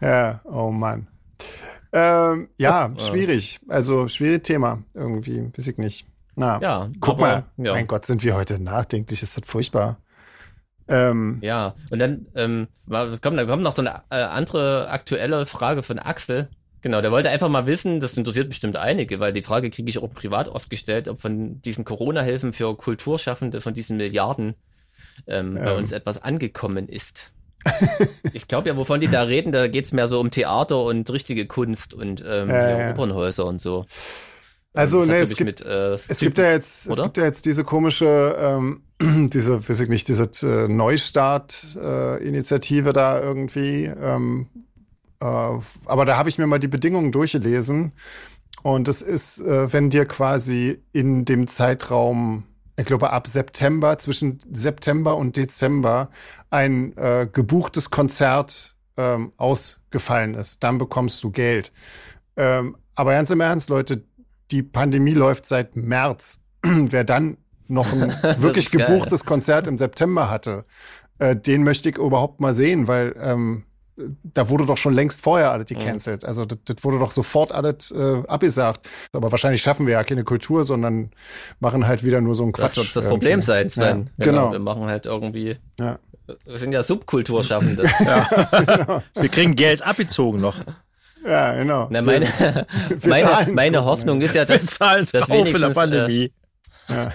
ja, 0.00 0.40
oh 0.44 0.70
Mann. 0.70 1.08
Ähm, 1.92 2.48
ja, 2.58 2.92
schwierig. 2.98 3.60
Also, 3.68 4.08
schwieriges 4.08 4.42
Thema 4.46 4.82
irgendwie. 4.94 5.50
Weiß 5.56 5.66
ich 5.66 5.78
nicht. 5.78 6.06
Na, 6.36 6.60
Ja, 6.60 6.88
guck 7.00 7.14
aber, 7.14 7.26
mal. 7.26 7.44
Ja. 7.56 7.72
Mein 7.72 7.86
Gott, 7.86 8.06
sind 8.06 8.22
wir 8.22 8.34
heute 8.36 8.58
nachdenklich. 8.58 9.22
Ist 9.22 9.36
das 9.36 9.44
furchtbar. 9.46 9.98
Ähm, 10.88 11.38
Ja, 11.42 11.74
und 11.90 11.98
dann 11.98 12.26
ähm, 12.34 12.68
es 12.90 13.20
kommt, 13.20 13.38
da 13.38 13.44
kommt 13.44 13.62
noch 13.62 13.72
so 13.72 13.82
eine 13.82 14.02
äh, 14.10 14.16
andere 14.16 14.88
aktuelle 14.88 15.46
Frage 15.46 15.82
von 15.82 15.98
Axel. 15.98 16.48
Genau, 16.80 17.00
der 17.00 17.10
wollte 17.10 17.28
einfach 17.30 17.48
mal 17.48 17.66
wissen, 17.66 18.00
das 18.00 18.16
interessiert 18.16 18.48
bestimmt 18.48 18.76
einige, 18.76 19.18
weil 19.18 19.32
die 19.32 19.42
Frage 19.42 19.68
kriege 19.70 19.90
ich 19.90 19.98
auch 19.98 20.12
privat 20.12 20.48
oft 20.48 20.70
gestellt, 20.70 21.08
ob 21.08 21.20
von 21.20 21.60
diesen 21.60 21.84
Corona-Hilfen 21.84 22.52
für 22.52 22.76
Kulturschaffende, 22.76 23.60
von 23.60 23.74
diesen 23.74 23.96
Milliarden 23.96 24.54
ähm, 25.26 25.54
bei 25.54 25.72
Ähm. 25.72 25.76
uns 25.76 25.92
etwas 25.92 26.22
angekommen 26.22 26.88
ist. 26.88 27.32
ich 28.32 28.46
glaube 28.46 28.68
ja, 28.68 28.76
wovon 28.76 29.00
die 29.00 29.08
da 29.08 29.22
reden, 29.22 29.50
da 29.50 29.66
geht's 29.66 29.92
mehr 29.92 30.06
so 30.06 30.20
um 30.20 30.30
Theater 30.30 30.84
und 30.84 31.10
richtige 31.10 31.46
Kunst 31.46 31.92
und 31.92 32.24
ähm, 32.26 32.48
ja. 32.48 32.90
Opernhäuser 32.92 33.44
und 33.44 33.60
so. 33.60 33.84
Also, 34.74 35.00
hat, 35.02 35.08
nee, 35.08 35.18
es 35.20 35.36
gibt- 35.36 35.46
mit, 35.46 35.60
äh, 35.66 35.94
Es 35.94 36.18
gibt 36.18 36.38
ja 36.38 36.50
jetzt, 36.50 36.86
es 36.86 36.92
oder? 36.92 37.04
gibt 37.04 37.16
ja 37.16 37.24
jetzt 37.24 37.46
diese 37.46 37.64
komische, 37.64 38.36
ähm, 38.38 38.82
diese, 39.32 39.66
weiß 39.68 39.80
ich 39.80 39.88
nicht, 39.88 40.06
diese 40.08 40.24
äh, 40.46 40.68
Neustart-Initiative 40.68 42.92
da 42.92 43.20
irgendwie. 43.20 43.84
Ähm, 43.86 44.46
äh, 45.20 45.24
aber 45.24 46.04
da 46.04 46.16
habe 46.16 46.28
ich 46.28 46.38
mir 46.38 46.46
mal 46.46 46.58
die 46.60 46.68
Bedingungen 46.68 47.10
durchgelesen. 47.12 47.92
Und 48.62 48.88
es 48.88 49.02
ist, 49.02 49.40
äh, 49.40 49.72
wenn 49.72 49.90
dir 49.90 50.04
quasi 50.04 50.80
in 50.92 51.24
dem 51.24 51.46
Zeitraum, 51.46 52.44
ich 52.76 52.84
glaube 52.86 53.10
ab 53.10 53.26
September, 53.26 53.98
zwischen 53.98 54.40
September 54.52 55.16
und 55.16 55.36
Dezember, 55.36 56.10
ein 56.50 56.96
äh, 56.96 57.28
gebuchtes 57.32 57.90
Konzert 57.90 58.74
ähm, 58.96 59.32
ausgefallen 59.36 60.34
ist, 60.34 60.62
dann 60.64 60.78
bekommst 60.78 61.22
du 61.24 61.30
Geld. 61.30 61.72
Ähm, 62.36 62.76
aber 62.96 63.12
ganz 63.12 63.30
im 63.30 63.40
Ernst, 63.40 63.70
Leute, 63.70 64.02
die 64.50 64.62
Pandemie 64.62 65.14
läuft 65.14 65.46
seit 65.46 65.76
März. 65.76 66.40
Wer 66.62 67.04
dann 67.04 67.36
noch 67.68 67.92
ein 67.92 68.12
wirklich 68.38 68.70
geil. 68.70 68.86
gebuchtes 68.86 69.24
Konzert 69.24 69.66
im 69.66 69.78
September 69.78 70.30
hatte, 70.30 70.64
äh, 71.18 71.36
den 71.36 71.64
möchte 71.64 71.90
ich 71.90 71.98
überhaupt 71.98 72.40
mal 72.40 72.54
sehen, 72.54 72.88
weil 72.88 73.14
ähm, 73.20 73.64
da 74.22 74.48
wurde 74.48 74.64
doch 74.64 74.76
schon 74.78 74.94
längst 74.94 75.20
vorher 75.20 75.50
alles 75.50 75.66
gecancelt. 75.66 76.24
Also 76.24 76.44
das, 76.44 76.58
das 76.64 76.76
wurde 76.84 77.00
doch 77.00 77.10
sofort 77.10 77.50
alles 77.52 77.90
äh, 77.90 78.22
abgesagt. 78.28 78.88
Aber 79.12 79.32
wahrscheinlich 79.32 79.60
schaffen 79.60 79.86
wir 79.86 79.94
ja 79.94 80.04
keine 80.04 80.22
Kultur, 80.22 80.62
sondern 80.62 81.10
machen 81.58 81.86
halt 81.86 82.04
wieder 82.04 82.20
nur 82.20 82.36
so 82.36 82.44
einen 82.44 82.52
Das 82.52 82.74
Quatsch. 82.74 82.76
wird 82.76 82.96
das 82.96 83.04
irgendwie. 83.06 83.18
Problem 83.26 83.42
sein, 83.42 83.68
Sven. 83.68 84.10
Ja, 84.18 84.24
genau. 84.24 84.52
Wir 84.52 84.60
machen 84.60 84.84
halt 84.84 85.04
irgendwie, 85.06 85.56
Ja. 85.80 85.98
wir 86.44 86.58
sind 86.58 86.70
ja 86.72 86.84
Subkulturschaffende. 86.84 87.82
Wir 89.14 89.28
kriegen 89.28 89.56
Geld 89.56 89.82
abgezogen 89.82 90.40
noch. 90.40 90.56
Ja, 91.28 91.54
genau. 91.54 91.88
Na, 91.90 92.02
meine, 92.02 92.26
meine, 93.04 93.52
meine 93.52 93.84
Hoffnung 93.84 94.20
ist 94.20 94.34
ja, 94.34 94.44
dass, 94.44 94.66
zahlen 94.66 95.06
das 95.10 95.26
drauf 95.26 95.38
in 95.38 95.44
der 95.44 95.54
wenigstens, 95.54 95.70
äh, 95.70 95.74
Pandemie. 95.74 96.32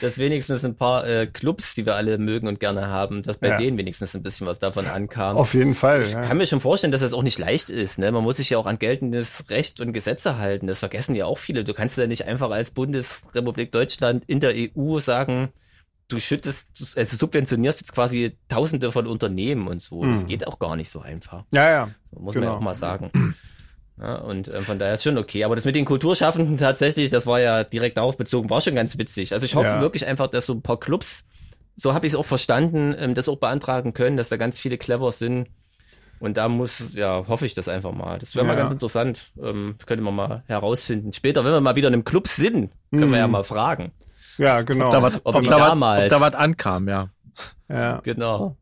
dass 0.00 0.18
wenigstens 0.18 0.64
ein 0.64 0.76
paar 0.76 1.06
äh, 1.06 1.26
Clubs, 1.26 1.74
die 1.74 1.86
wir 1.86 1.94
alle 1.94 2.18
mögen 2.18 2.48
und 2.48 2.60
gerne 2.60 2.88
haben, 2.88 3.22
dass 3.22 3.38
bei 3.38 3.48
Ja. 3.48 3.56
denen 3.56 3.78
wenigstens 3.78 4.14
ein 4.14 4.22
bisschen 4.22 4.46
was 4.46 4.58
davon 4.58 4.86
ankam. 4.86 5.36
Auf 5.36 5.54
jeden 5.54 5.74
Fall. 5.74 6.02
ich 6.02 6.12
ja. 6.12 6.22
kann 6.22 6.36
mir 6.36 6.46
schon 6.46 6.60
vorstellen, 6.60 6.92
dass 6.92 7.00
das 7.00 7.12
auch 7.12 7.22
nicht 7.22 7.38
leicht 7.38 7.70
ist. 7.70 7.98
Ne? 7.98 8.12
Man 8.12 8.22
muss 8.22 8.36
sich 8.36 8.50
ja 8.50 8.58
auch 8.58 8.66
an 8.66 8.78
geltendes 8.78 9.44
Recht 9.50 9.80
und 9.80 9.92
Gesetze 9.92 10.38
halten. 10.38 10.66
Das 10.66 10.80
vergessen 10.80 11.14
ja 11.14 11.26
auch 11.26 11.38
viele. 11.38 11.64
Du 11.64 11.74
kannst 11.74 11.98
ja 11.98 12.06
nicht 12.06 12.26
einfach 12.26 12.50
als 12.50 12.70
Bundesrepublik 12.70 13.72
Deutschland 13.72 14.24
in 14.26 14.40
der 14.40 14.54
EU 14.54 15.00
sagen, 15.00 15.48
du 16.08 16.20
schüttest, 16.20 16.68
du- 16.78 16.84
also 17.00 17.16
subventionierst 17.16 17.80
jetzt 17.80 17.92
quasi 17.92 18.36
Tausende 18.48 18.92
von 18.92 19.06
Unternehmen 19.06 19.66
und 19.68 19.80
so. 19.82 20.04
Das 20.04 20.20
Hm. 20.22 20.28
geht 20.28 20.46
auch 20.46 20.58
gar 20.58 20.76
nicht 20.76 20.88
so 20.88 21.00
einfach. 21.00 21.44
ja, 21.50 21.70
ja. 21.70 21.90
Muss 22.12 22.34
man 22.34 22.42
Genau. 22.42 22.52
ja 22.54 22.58
auch 22.58 22.62
mal 22.62 22.74
sagen. 22.74 23.34
Ja, 23.98 24.16
und 24.16 24.48
ähm, 24.48 24.64
von 24.64 24.78
daher 24.78 24.94
ist 24.94 25.02
schon 25.04 25.16
okay. 25.18 25.44
Aber 25.44 25.56
das 25.56 25.64
mit 25.64 25.74
den 25.74 25.84
Kulturschaffenden 25.86 26.58
tatsächlich, 26.58 27.10
das 27.10 27.26
war 27.26 27.40
ja 27.40 27.64
direkt 27.64 27.96
darauf 27.96 28.16
bezogen, 28.16 28.50
war 28.50 28.60
schon 28.60 28.74
ganz 28.74 28.98
witzig. 28.98 29.32
Also 29.32 29.44
ich 29.46 29.54
hoffe 29.54 29.68
Ja. 29.68 29.80
wirklich 29.80 30.06
einfach, 30.06 30.26
dass 30.28 30.46
so 30.46 30.52
ein 30.54 30.62
paar 30.62 30.78
Clubs, 30.78 31.24
so 31.76 31.94
habe 31.94 32.06
ich 32.06 32.12
es 32.12 32.18
auch 32.18 32.24
verstanden, 32.24 32.94
ähm, 32.98 33.14
das 33.14 33.28
auch 33.28 33.38
beantragen 33.38 33.94
können, 33.94 34.16
dass 34.16 34.28
da 34.28 34.36
ganz 34.36 34.58
viele 34.58 34.76
clever 34.78 35.12
sind. 35.12 35.48
Und 36.20 36.36
da 36.38 36.48
muss, 36.48 36.94
ja, 36.94 37.24
hoffe 37.28 37.44
ich 37.46 37.54
das 37.54 37.68
einfach 37.68 37.92
mal. 37.92 38.18
Das 38.18 38.34
wäre 38.34 38.46
mal 38.46 38.52
Ja. 38.54 38.60
ganz 38.60 38.70
interessant. 38.72 39.32
Ähm, 39.42 39.76
könnte 39.84 40.02
man 40.04 40.14
mal 40.14 40.42
herausfinden. 40.46 41.12
Später, 41.12 41.44
wenn 41.44 41.52
wir 41.52 41.60
mal 41.60 41.76
wieder 41.76 41.88
in 41.88 41.94
einem 41.94 42.04
Club 42.04 42.26
sind, 42.28 42.70
können 42.90 43.10
wir 43.10 43.18
ja 43.18 43.26
Mhm. 43.26 43.32
mal 43.32 43.44
fragen. 43.44 43.90
Ja, 44.38 44.62
genau. 44.62 44.86
Ob 44.86 44.92
da 44.92 45.02
was, 45.02 45.14
Ob 45.24 45.34
ob 45.36 45.40
die 45.42 45.48
da 45.48 45.54
was, 45.60 45.68
damals- 45.68 46.04
ob 46.04 46.10
da 46.10 46.20
was 46.20 46.34
ankam, 46.34 46.88
ja. 46.88 47.08
ja. 47.68 48.00
Genau. 48.04 48.56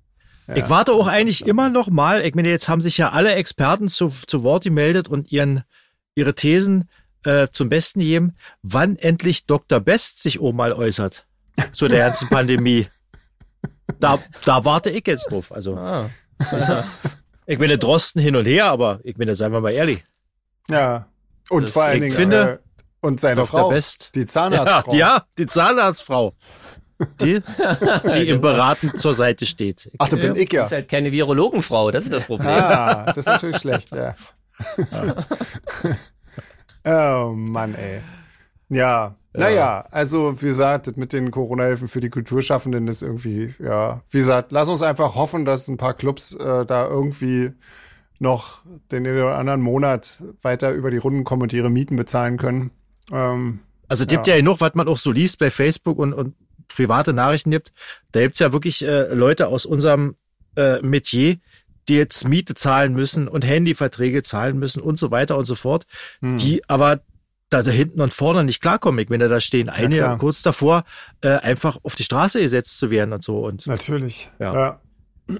Ja. 0.46 0.56
Ich 0.56 0.68
warte 0.68 0.92
auch 0.92 1.06
eigentlich 1.06 1.46
immer 1.46 1.70
noch 1.70 1.88
mal, 1.88 2.20
ich 2.24 2.34
meine, 2.34 2.48
jetzt 2.50 2.68
haben 2.68 2.80
sich 2.82 2.98
ja 2.98 3.10
alle 3.12 3.34
Experten 3.34 3.88
zu, 3.88 4.08
zu 4.08 4.42
Wort 4.42 4.64
gemeldet 4.64 5.08
und 5.08 5.32
ihren, 5.32 5.62
ihre 6.14 6.34
Thesen 6.34 6.88
äh, 7.24 7.48
zum 7.50 7.70
Besten 7.70 8.00
gegeben, 8.00 8.34
wann 8.62 8.96
endlich 8.96 9.46
Dr. 9.46 9.80
Best 9.80 10.22
sich 10.22 10.40
auch 10.40 10.52
mal 10.52 10.72
äußert 10.74 11.26
zu 11.72 11.88
der 11.88 12.00
ganzen 12.00 12.28
Pandemie. 12.28 12.88
Da, 14.00 14.18
da 14.44 14.64
warte 14.66 14.90
ich 14.90 15.06
jetzt 15.06 15.30
drauf. 15.30 15.50
Also, 15.50 15.76
Ah. 15.76 16.10
ich 17.46 17.58
meine, 17.58 17.78
Drosten 17.78 18.20
hin 18.20 18.36
und 18.36 18.46
her, 18.46 18.66
aber 18.66 19.00
ich 19.04 19.16
meine, 19.16 19.34
seien 19.34 19.52
wir 19.52 19.60
mal 19.60 19.70
ehrlich. 19.72 20.04
Ja. 20.68 21.06
Und 21.50 21.64
Das- 21.64 21.70
vor 21.72 21.84
allen 21.84 21.96
ich 22.02 22.02
Dingen, 22.02 22.16
finde, 22.16 22.60
äh, 22.62 22.63
und 23.04 23.20
seine 23.20 23.36
Dr. 23.36 23.46
Frau, 23.46 23.68
Best. 23.68 24.12
die 24.14 24.20
Ja, 24.20 24.26
Zahnarztfrau. 24.26 24.94
ja, 24.94 25.22
die 25.38 25.46
Zahnarztfrau. 25.46 26.32
Die, 27.20 27.42
die 28.14 28.22
ihm 28.30 28.40
beratend 28.40 28.98
zur 28.98 29.14
Seite 29.14 29.46
steht. 29.46 29.90
Ach, 29.98 30.08
da 30.08 30.16
bin 30.16 30.36
ich 30.36 30.52
ja. 30.52 30.62
Ist 30.62 30.72
halt 30.72 30.88
keine 30.88 31.12
Virologenfrau, 31.12 31.90
das 31.90 32.04
ist 32.04 32.12
das 32.12 32.26
Problem. 32.26 32.48
Ah, 32.48 33.06
das 33.06 33.18
ist 33.18 33.26
natürlich 33.26 33.58
schlecht, 33.58 33.94
ja. 33.94 34.14
oh 36.84 37.32
Mann, 37.34 37.74
ey. 37.74 38.00
Ja, 38.68 39.16
naja, 39.36 39.84
also 39.90 40.40
wie 40.40 40.46
gesagt, 40.46 40.86
das 40.86 40.96
mit 40.96 41.12
den 41.12 41.30
Corona-Hilfen 41.30 41.88
für 41.88 42.00
die 42.00 42.08
Kulturschaffenden 42.10 42.86
ist 42.88 43.02
irgendwie, 43.02 43.54
ja, 43.58 44.00
wie 44.10 44.18
gesagt, 44.18 44.52
lass 44.52 44.68
uns 44.68 44.80
einfach 44.82 45.16
hoffen, 45.16 45.44
dass 45.44 45.66
ein 45.68 45.76
paar 45.76 45.94
Clubs 45.94 46.32
äh, 46.34 46.64
da 46.64 46.86
irgendwie 46.86 47.52
noch 48.20 48.60
den 48.92 49.06
einen 49.06 49.18
oder 49.18 49.36
anderen 49.36 49.60
Monat 49.60 50.22
weiter 50.42 50.70
über 50.70 50.90
die 50.90 50.98
Runden 50.98 51.24
kommen 51.24 51.42
und 51.42 51.52
ihre 51.52 51.68
Mieten 51.68 51.96
bezahlen 51.96 52.36
können. 52.38 52.70
Ähm, 53.12 53.60
Also 53.88 54.04
es 54.04 54.08
gibt 54.08 54.26
ja. 54.26 54.34
Ja. 54.34 54.40
genug, 54.40 54.60
was 54.60 54.74
man 54.74 54.88
auch 54.88 54.96
so 54.96 55.12
liest 55.12 55.38
bei 55.38 55.50
Facebook 55.50 55.98
und, 55.98 56.12
und 56.12 56.34
private 56.68 57.12
Nachrichten 57.12 57.50
gibt. 57.50 57.72
Da 58.12 58.20
gibt's 58.20 58.40
ja 58.40 58.52
wirklich 58.52 58.84
äh, 58.84 59.12
Leute 59.14 59.48
aus 59.48 59.66
unserem 59.66 60.16
äh, 60.56 60.80
Metier, 60.80 61.36
die 61.88 61.96
jetzt 61.96 62.26
Miete 62.26 62.54
zahlen 62.54 62.94
müssen 62.94 63.28
und 63.28 63.46
Handyverträge 63.46 64.22
zahlen 64.22 64.58
müssen 64.58 64.80
und 64.80 64.98
so 64.98 65.10
weiter 65.10 65.36
und 65.36 65.44
so 65.44 65.54
fort, 65.54 65.84
hm. 66.20 66.38
die 66.38 66.68
aber 66.68 67.00
da, 67.50 67.62
da 67.62 67.70
hinten 67.70 68.00
und 68.00 68.12
vorne 68.12 68.42
nicht 68.42 68.60
klarkommen. 68.60 68.98
Ich 69.00 69.10
meine, 69.10 69.28
da 69.28 69.40
stehen 69.40 69.68
einige 69.68 70.00
klar. 70.00 70.18
kurz 70.18 70.42
davor, 70.42 70.84
äh, 71.20 71.28
einfach 71.28 71.78
auf 71.82 71.94
die 71.94 72.04
Straße 72.04 72.40
gesetzt 72.40 72.78
zu 72.78 72.90
werden 72.90 73.12
und 73.12 73.22
so. 73.22 73.44
Und 73.44 73.66
Natürlich. 73.66 74.30
Ja. 74.38 74.54
Ja. 74.54 74.80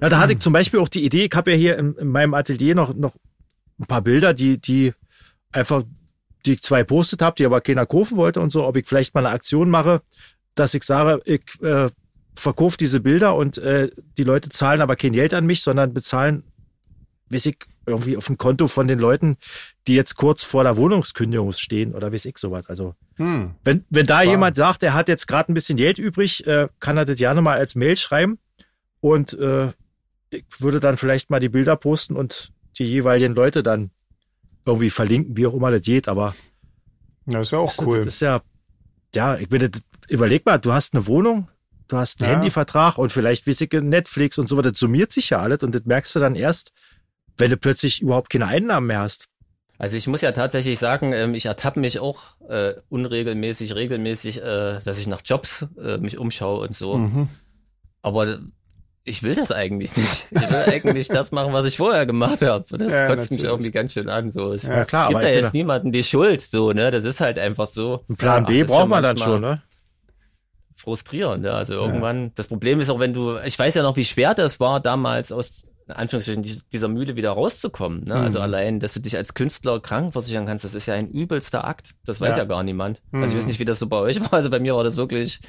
Ja, 0.00 0.08
da 0.08 0.18
hatte 0.18 0.32
ich 0.32 0.38
zum 0.38 0.54
Beispiel 0.54 0.80
auch 0.80 0.88
die 0.88 1.04
Idee, 1.04 1.26
ich 1.26 1.36
habe 1.36 1.50
ja 1.50 1.56
hier 1.58 1.76
in, 1.76 1.94
in, 1.96 2.08
meinem 2.08 2.32
Atelier 2.32 2.74
noch, 2.74 2.94
noch 2.94 3.16
ein 3.78 3.84
paar 3.84 4.00
Bilder, 4.00 4.32
die, 4.32 4.58
die 4.58 4.94
einfach, 5.52 5.82
die 6.46 6.54
ich 6.54 6.62
zwei 6.62 6.84
postet 6.84 7.22
habe, 7.22 7.36
die 7.36 7.46
aber 7.46 7.60
keiner 7.60 7.86
kaufen 7.86 8.16
wollte 8.16 8.40
und 8.40 8.50
so, 8.50 8.64
ob 8.64 8.76
ich 8.76 8.86
vielleicht 8.86 9.14
mal 9.14 9.26
eine 9.26 9.34
Aktion 9.34 9.70
mache, 9.70 10.02
dass 10.54 10.74
ich 10.74 10.84
sage, 10.84 11.20
ich 11.24 11.42
äh, 11.62 11.88
verkaufe 12.34 12.76
diese 12.76 13.00
Bilder 13.00 13.36
und 13.36 13.58
äh, 13.58 13.90
die 14.18 14.24
Leute 14.24 14.48
zahlen 14.48 14.80
aber 14.80 14.96
kein 14.96 15.12
Geld 15.12 15.34
an 15.34 15.46
mich, 15.46 15.62
sondern 15.62 15.94
bezahlen, 15.94 16.44
weiß 17.30 17.46
ich, 17.46 17.58
irgendwie 17.86 18.16
auf 18.16 18.26
dem 18.26 18.38
Konto 18.38 18.66
von 18.66 18.88
den 18.88 18.98
Leuten, 18.98 19.36
die 19.86 19.94
jetzt 19.94 20.16
kurz 20.16 20.42
vor 20.42 20.64
der 20.64 20.76
Wohnungskündigung 20.76 21.52
stehen 21.52 21.94
oder 21.94 22.12
weiß 22.12 22.24
ich 22.24 22.38
sowas. 22.38 22.66
Also 22.68 22.94
hm. 23.16 23.54
wenn, 23.62 23.84
wenn 23.90 24.06
da 24.06 24.16
War. 24.16 24.24
jemand 24.24 24.56
sagt, 24.56 24.82
er 24.82 24.94
hat 24.94 25.08
jetzt 25.08 25.26
gerade 25.26 25.52
ein 25.52 25.54
bisschen 25.54 25.76
Geld 25.76 25.98
übrig, 25.98 26.46
äh, 26.46 26.68
kann 26.80 26.96
er 26.96 27.04
das 27.04 27.16
gerne 27.16 27.42
mal 27.42 27.58
als 27.58 27.74
Mail 27.74 27.96
schreiben 27.96 28.38
und 29.00 29.34
äh, 29.34 29.72
ich 30.30 30.44
würde 30.58 30.80
dann 30.80 30.96
vielleicht 30.96 31.30
mal 31.30 31.40
die 31.40 31.48
Bilder 31.48 31.76
posten 31.76 32.16
und 32.16 32.52
die 32.78 32.86
jeweiligen 32.86 33.34
Leute 33.34 33.62
dann 33.62 33.90
irgendwie 34.66 34.90
verlinken, 34.90 35.36
wie 35.36 35.46
auch 35.46 35.54
immer 35.54 35.70
das 35.70 35.82
geht, 35.82 36.08
aber 36.08 36.34
ja, 37.26 37.40
ist 37.40 37.52
ja 37.52 37.58
auch 37.58 37.74
das, 37.74 37.86
cool. 37.86 37.98
Das 37.98 38.06
ist 38.14 38.20
ja, 38.20 38.40
ja, 39.14 39.36
ich 39.36 39.48
bin, 39.48 39.70
überleg 40.08 40.44
mal, 40.46 40.58
du 40.58 40.72
hast 40.72 40.94
eine 40.94 41.06
Wohnung, 41.06 41.48
du 41.88 41.96
hast 41.96 42.20
einen 42.20 42.30
ja. 42.30 42.36
Handyvertrag 42.36 42.98
und 42.98 43.10
vielleicht 43.10 43.46
wissige 43.46 43.82
Netflix 43.82 44.38
und 44.38 44.48
so 44.48 44.56
weiter. 44.56 44.72
Das 44.72 44.80
summiert 44.80 45.12
sich 45.12 45.30
ja 45.30 45.40
alles 45.40 45.62
und 45.62 45.74
das 45.74 45.84
merkst 45.84 46.14
du 46.14 46.20
dann 46.20 46.34
erst, 46.34 46.72
wenn 47.38 47.50
du 47.50 47.56
plötzlich 47.56 48.02
überhaupt 48.02 48.30
keine 48.30 48.46
Einnahmen 48.46 48.86
mehr 48.86 49.00
hast. 49.00 49.28
Also 49.76 49.96
ich 49.96 50.06
muss 50.06 50.20
ja 50.20 50.32
tatsächlich 50.32 50.78
sagen, 50.78 51.12
ähm, 51.12 51.34
ich 51.34 51.46
ertappe 51.46 51.80
mich 51.80 51.98
auch 51.98 52.36
äh, 52.48 52.74
unregelmäßig, 52.90 53.74
regelmäßig, 53.74 54.40
äh, 54.40 54.80
dass 54.84 54.98
ich 54.98 55.06
nach 55.08 55.22
Jobs 55.24 55.66
äh, 55.82 55.98
mich 55.98 56.16
umschaue 56.18 56.60
und 56.60 56.74
so. 56.74 56.96
Mhm. 56.96 57.28
Aber 58.00 58.38
ich 59.04 59.22
will 59.22 59.34
das 59.34 59.52
eigentlich 59.52 59.96
nicht. 59.96 60.26
Ich 60.30 60.50
will 60.50 60.64
eigentlich 60.66 61.08
das 61.08 61.30
machen, 61.30 61.52
was 61.52 61.66
ich 61.66 61.76
vorher 61.76 62.06
gemacht 62.06 62.40
habe. 62.40 62.64
Das 62.78 62.92
ja, 62.92 63.06
kotzt 63.06 63.30
mich 63.30 63.44
irgendwie 63.44 63.70
ganz 63.70 63.92
schön 63.92 64.08
an. 64.08 64.30
So, 64.30 64.52
es 64.52 64.66
ja, 64.66 64.84
klar, 64.86 65.08
gibt 65.10 65.22
da 65.22 65.28
jetzt 65.28 65.52
niemanden 65.52 65.92
die 65.92 66.02
Schuld. 66.02 66.40
So, 66.40 66.72
ne, 66.72 66.90
das 66.90 67.04
ist 67.04 67.20
halt 67.20 67.38
einfach 67.38 67.66
so. 67.66 68.04
Ein 68.08 68.16
Plan 68.16 68.44
ja, 68.44 68.48
B 68.48 68.64
braucht 68.64 68.88
man 68.88 69.02
dann 69.02 69.18
schon, 69.18 69.42
ne? 69.42 69.62
Frustrierend. 70.74 71.44
Ja. 71.44 71.54
Also 71.54 71.74
irgendwann. 71.74 72.32
Das 72.34 72.48
Problem 72.48 72.80
ist 72.80 72.88
auch, 72.88 72.98
wenn 72.98 73.12
du, 73.12 73.38
ich 73.44 73.58
weiß 73.58 73.74
ja 73.74 73.82
noch, 73.82 73.96
wie 73.96 74.04
schwer 74.04 74.34
das 74.34 74.58
war 74.58 74.80
damals 74.80 75.32
aus 75.32 75.66
in 75.86 75.94
Anführungsstrichen 75.94 76.62
dieser 76.72 76.88
Mühle 76.88 77.16
wieder 77.16 77.30
rauszukommen. 77.32 78.04
Ne? 78.04 78.14
Also 78.14 78.20
mhm. 78.20 78.24
Also 78.34 78.40
allein, 78.40 78.80
dass 78.80 78.94
du 78.94 79.00
dich 79.00 79.16
als 79.16 79.34
Künstler 79.34 79.78
krankenversichern 79.78 80.44
kannst, 80.44 80.64
das 80.64 80.74
ist 80.74 80.86
ja 80.86 80.94
ein 80.94 81.08
übelster 81.08 81.64
Akt. 81.64 81.94
Das 82.04 82.20
weiß 82.20 82.36
ja, 82.36 82.42
ja 82.42 82.44
gar 82.46 82.64
niemand. 82.64 83.00
Mhm. 83.12 83.22
Also 83.22 83.32
ich 83.32 83.36
weiß 83.36 83.44
mhm. 83.44 83.48
nicht, 83.50 83.60
wie 83.60 83.64
das 83.64 83.78
so 83.78 83.86
bei 83.86 83.98
euch 83.98 84.20
war. 84.22 84.32
Also 84.32 84.50
bei 84.50 84.58
mir 84.58 84.74
war 84.74 84.82
das 84.82 84.96
wirklich, 84.96 85.40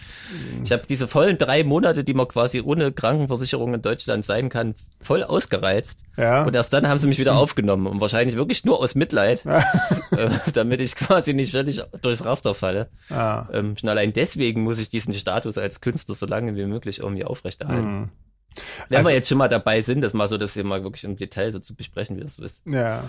ich 0.64 0.72
habe 0.72 0.84
diese 0.88 1.08
vollen 1.08 1.40
drei 1.40 1.64
Monate, 1.64 2.04
die 2.04 2.14
man 2.14 2.28
quasi 2.28 2.62
ohne 2.62 2.92
Krankenversicherung 2.92 3.74
in 3.74 3.82
Deutschland 3.82 4.24
sein 4.24 4.50
kann, 4.50 4.76
voll 5.02 5.24
ausgereizt. 5.24 6.04
Ja. 6.16 6.44
Und 6.44 6.54
erst 6.54 6.74
dann 6.74 6.88
haben 6.88 7.00
sie 7.00 7.08
mich 7.08 7.18
wieder 7.18 7.36
aufgenommen 7.38 7.88
und 7.88 8.02
wahrscheinlich 8.02 8.36
wirklich 8.36 8.66
nur 8.66 8.80
aus 8.80 8.94
Mitleid, 8.94 9.46
äh, 10.12 10.30
damit 10.54 10.80
ich 10.82 10.96
quasi 10.96 11.34
nicht 11.34 11.54
völlig 11.54 11.82
durchs 12.02 12.24
Raster 12.24 12.54
falle. 12.54 12.90
Ja. 13.10 13.50
Ähm, 13.52 13.78
schon 13.78 13.90
allein 13.90 14.14
deswegen 14.14 14.62
muss 14.62 14.78
ich 14.78 14.90
diesen 14.90 15.14
Status 15.14 15.58
als 15.58 15.82
Künstler 15.82 16.14
so 16.14 16.28
lange 16.28 16.56
wie 16.56 16.66
möglich 16.66 17.00
irgendwie 17.00 17.26
aufrechterhalten. 17.26 18.00
Mhm. 18.00 18.10
Wenn 18.90 18.98
also, 18.98 19.10
wir 19.10 19.16
jetzt 19.16 19.30
schon 19.30 19.38
mal 19.38 19.48
dabei 19.48 19.82
sind, 19.82 20.02
das 20.02 20.14
mal 20.14 20.28
so, 20.28 20.38
dass 20.38 20.56
wir 20.56 20.64
mal 20.64 20.84
wirklich 20.84 21.04
im 21.04 21.16
Detail 21.16 21.52
so 21.52 21.60
zu 21.60 21.76
besprechen, 21.76 22.18
wie 22.18 22.22
das 22.22 22.36
so 22.36 22.44
ist. 22.44 22.62
Ja. 22.66 23.04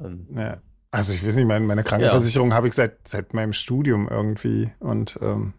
Ähm, 0.00 0.26
ja. 0.34 0.58
Also 0.90 1.12
ich 1.12 1.24
weiß 1.24 1.34
nicht, 1.34 1.46
meine, 1.46 1.66
meine 1.66 1.84
Krankenversicherung 1.84 2.50
ja. 2.50 2.56
habe 2.56 2.68
ich 2.68 2.74
seit, 2.74 3.06
seit 3.06 3.34
meinem 3.34 3.52
Studium 3.52 4.08
irgendwie 4.08 4.70
und 4.78 5.18
ähm, 5.20 5.52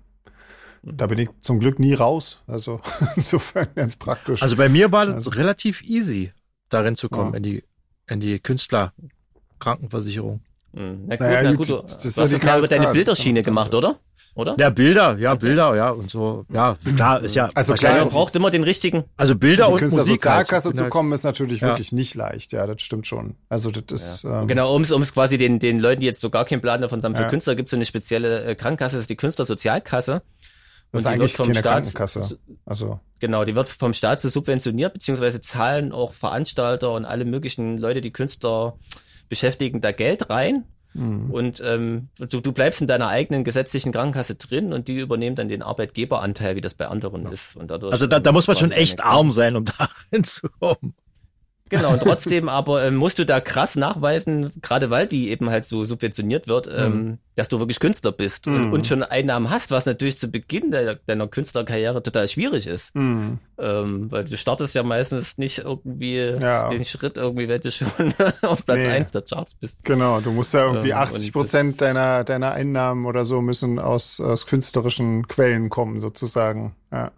da 0.82 1.08
bin 1.08 1.20
ich 1.20 1.30
zum 1.42 1.60
Glück 1.60 1.80
nie 1.80 1.94
raus. 1.94 2.42
Also 2.48 2.82
insofern 3.16 3.68
ganz 3.76 3.96
praktisch. 3.96 4.42
Also 4.42 4.56
bei 4.56 4.70
mir 4.70 4.92
war 4.92 5.06
das 5.06 5.16
also, 5.16 5.30
relativ 5.32 5.84
easy, 5.84 6.32
darin 6.70 6.96
zu 6.96 7.10
kommen, 7.10 7.34
ja. 7.34 7.38
in 7.38 7.44
die, 7.44 7.64
in 8.08 8.20
die 8.20 8.40
Künstlerkrankenversicherung. 8.40 10.42
Mhm. 10.72 11.06
Na 11.08 11.16
gut, 11.16 11.28
naja, 11.28 11.42
na 11.44 11.54
gut, 11.54 11.70
du, 11.70 11.82
das 11.82 12.02
du 12.02 12.22
hast 12.22 12.34
über 12.34 12.68
deine 12.68 12.92
Bilderschiene 12.92 13.44
gemacht, 13.44 13.76
oder? 13.76 14.00
Oder? 14.40 14.56
Ja, 14.58 14.70
Bilder, 14.70 15.18
ja, 15.18 15.36
Bilder, 15.36 15.76
ja, 15.76 15.92
und 15.92 16.10
so. 16.10 16.46
Ja, 16.52 16.76
klar, 16.96 17.22
ist 17.22 17.36
ja. 17.36 17.50
Also 17.54 17.74
klar, 17.74 17.98
man 17.98 18.10
braucht 18.10 18.36
immer 18.36 18.50
den 18.50 18.64
richtigen. 18.64 19.04
Also 19.18 19.36
Bilder 19.36 19.68
die 19.68 19.74
und 19.74 19.80
Künstler 19.80 20.04
Musik. 20.04 20.22
Sozialkasse 20.22 20.70
halt. 20.70 20.78
zu 20.78 20.90
kommen 20.90 21.12
ist 21.12 21.24
natürlich 21.24 21.62
ja. 21.62 21.68
wirklich 21.68 21.92
nicht 21.92 22.16
leicht, 22.16 22.54
ja, 22.54 22.66
das 22.66 22.82
stimmt 22.82 23.06
schon. 23.06 23.36
Also 23.50 23.70
das 23.70 24.02
ist. 24.02 24.24
Ja. 24.24 24.42
Ähm, 24.42 24.48
genau, 24.48 24.74
um 24.76 24.82
es 24.82 25.14
quasi 25.14 25.38
den, 25.38 25.60
den 25.60 25.80
Leuten, 25.80 26.02
die 26.02 26.08
jetzt 26.08 26.22
so 26.22 26.30
gar 26.30 26.46
keinen 26.46 26.62
Plan 26.62 26.82
davon 26.82 27.04
haben, 27.04 27.16
für 27.16 27.24
ja. 27.24 27.30
Künstler 27.30 27.56
gibt 27.56 27.68
es 27.68 27.72
so 27.72 27.78
eine 27.78 27.86
spezielle 27.86 28.44
äh, 28.46 28.56
Krankenkasse, 28.56 28.96
das 28.96 29.04
ist 29.04 29.10
die 29.10 29.18
Künstlersozialkasse. 29.18 30.22
Das 30.92 31.02
ist 31.02 31.08
eigentlich 31.08 31.34
vom 31.34 31.48
keine 31.48 31.60
Staat, 31.60 31.74
Krankenkasse. 31.74 32.40
Also. 32.66 33.00
Genau, 33.20 33.46
die 33.46 33.56
wird 33.56 33.70
vom 33.70 33.94
Staat 33.94 34.22
so 34.22 34.30
subventioniert, 34.30 34.94
beziehungsweise 34.94 35.40
zahlen 35.40 35.92
auch 35.92 36.14
Veranstalter 36.14 36.94
und 36.94 37.06
alle 37.06 37.26
möglichen 37.26 37.78
Leute, 37.78 38.02
die 38.02 38.12
Künstler 38.12 38.76
beschäftigen, 39.28 39.82
da 39.82 39.92
Geld 39.92 40.30
rein. 40.30 40.66
Mhm. 40.94 41.32
Und 41.32 41.62
ähm, 41.66 42.10
du, 42.18 42.42
du 42.42 42.52
bleibst 42.52 42.82
in 42.82 42.88
deiner 42.88 43.08
eigenen 43.08 43.44
gesetzlichen 43.44 43.92
Krankenkasse 43.92 44.36
drin 44.36 44.74
und 44.74 44.88
die 44.88 44.98
übernehmen 44.98 45.36
dann 45.36 45.50
den 45.50 45.62
Arbeitgeberanteil, 45.62 46.56
wie 46.56 46.62
das 46.62 46.74
bei 46.74 46.88
anderen 46.88 47.24
ja. 47.24 47.30
ist. 47.30 47.56
Und 47.56 47.70
dadurch, 47.70 47.94
also 47.94 48.08
da, 48.08 48.20
da 48.20 48.32
muss 48.32 48.48
man 48.48 48.58
schon 48.58 48.72
echt 48.72 49.04
arm 49.04 49.32
sein, 49.32 49.56
um 49.56 49.66
da 49.78 49.90
hinzukommen. 50.12 50.96
Genau, 51.70 51.94
und 51.94 52.02
trotzdem 52.02 52.50
aber 52.50 52.84
ähm, 52.84 52.96
musst 52.96 53.20
du 53.20 53.26
da 53.26 53.40
krass 53.40 53.76
nachweisen, 53.76 54.52
gerade 54.62 54.90
weil 54.90 55.08
die 55.08 55.30
eben 55.30 55.50
halt 55.50 55.66
so 55.66 55.86
subventioniert 55.86 56.48
wird, 56.48 56.68
ähm, 56.72 56.92
mhm. 56.92 57.18
dass 57.36 57.48
du 57.48 57.60
wirklich 57.60 57.80
Künstler 57.80 58.12
bist 58.12 58.48
mhm. 58.48 58.56
und, 58.56 58.74
und, 58.74 58.88
schon 58.88 59.04
Einnahmen 59.04 59.50
hast, 59.50 59.70
was 59.72 59.86
natürlich 59.86 60.18
zu 60.18 60.30
Beginn 60.30 60.72
de 60.72 60.98
deiner 61.06 61.28
Künstlerkarriere 61.28 62.02
total 62.02 62.28
schwierig 62.28 62.66
ist. 62.66 62.96
Mhm. 62.96 63.38
Ähm, 63.60 64.12
weil 64.12 64.24
du 64.24 64.36
startest 64.36 64.74
ja 64.74 64.84
meistens 64.84 65.38
nicht 65.38 65.60
irgendwie 65.60 66.18
ja. 66.18 66.70
den 66.70 66.86
Schritt 66.86 67.18
irgendwie, 67.18 67.48
wenn 67.48 67.62
du 67.62 67.72
schon 67.72 67.88
auf 68.42 68.66
Platz 68.66 68.84
nee. 68.84 68.90
eins 68.90 69.12
der 69.12 69.22
Charts 69.22 69.54
bist. 69.54 69.84
Genau, 69.84 70.22
du 70.22 70.32
musst 70.32 70.54
ja 70.54 70.66
irgendwie 70.66 70.94
80 70.94 71.28
ähm, 71.28 71.34
Prozent 71.34 71.82
deiner, 71.82 72.24
deiner 72.24 72.52
Einnahmen 72.52 73.06
oder 73.06 73.26
so 73.26 73.42
müssen 73.42 73.80
aus, 73.80 74.20
aus 74.20 74.48
künstlerischen 74.48 75.28
Quellen 75.28 75.70
kommen, 75.70 76.00
sozusagen. 76.00 76.76
Ja. 76.92 77.12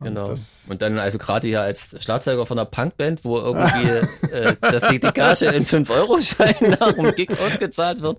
Genau. 0.00 0.28
Und, 0.28 0.40
und 0.68 0.82
dann 0.82 0.98
also 0.98 1.18
gerade 1.18 1.48
hier 1.48 1.60
als 1.60 1.96
Schlagzeuger 2.00 2.46
von 2.46 2.58
einer 2.58 2.66
Punkband, 2.66 3.24
wo 3.24 3.36
irgendwie 3.38 3.88
äh, 4.30 4.54
das 4.60 4.84
die, 4.84 5.00
die 5.00 5.12
Gage 5.12 5.46
in 5.46 5.66
5-Euro-Schein 5.66 6.76
nach 6.80 6.92
dem 6.92 7.14
Gig 7.16 7.30
ausgezahlt 7.40 8.00
wird. 8.00 8.18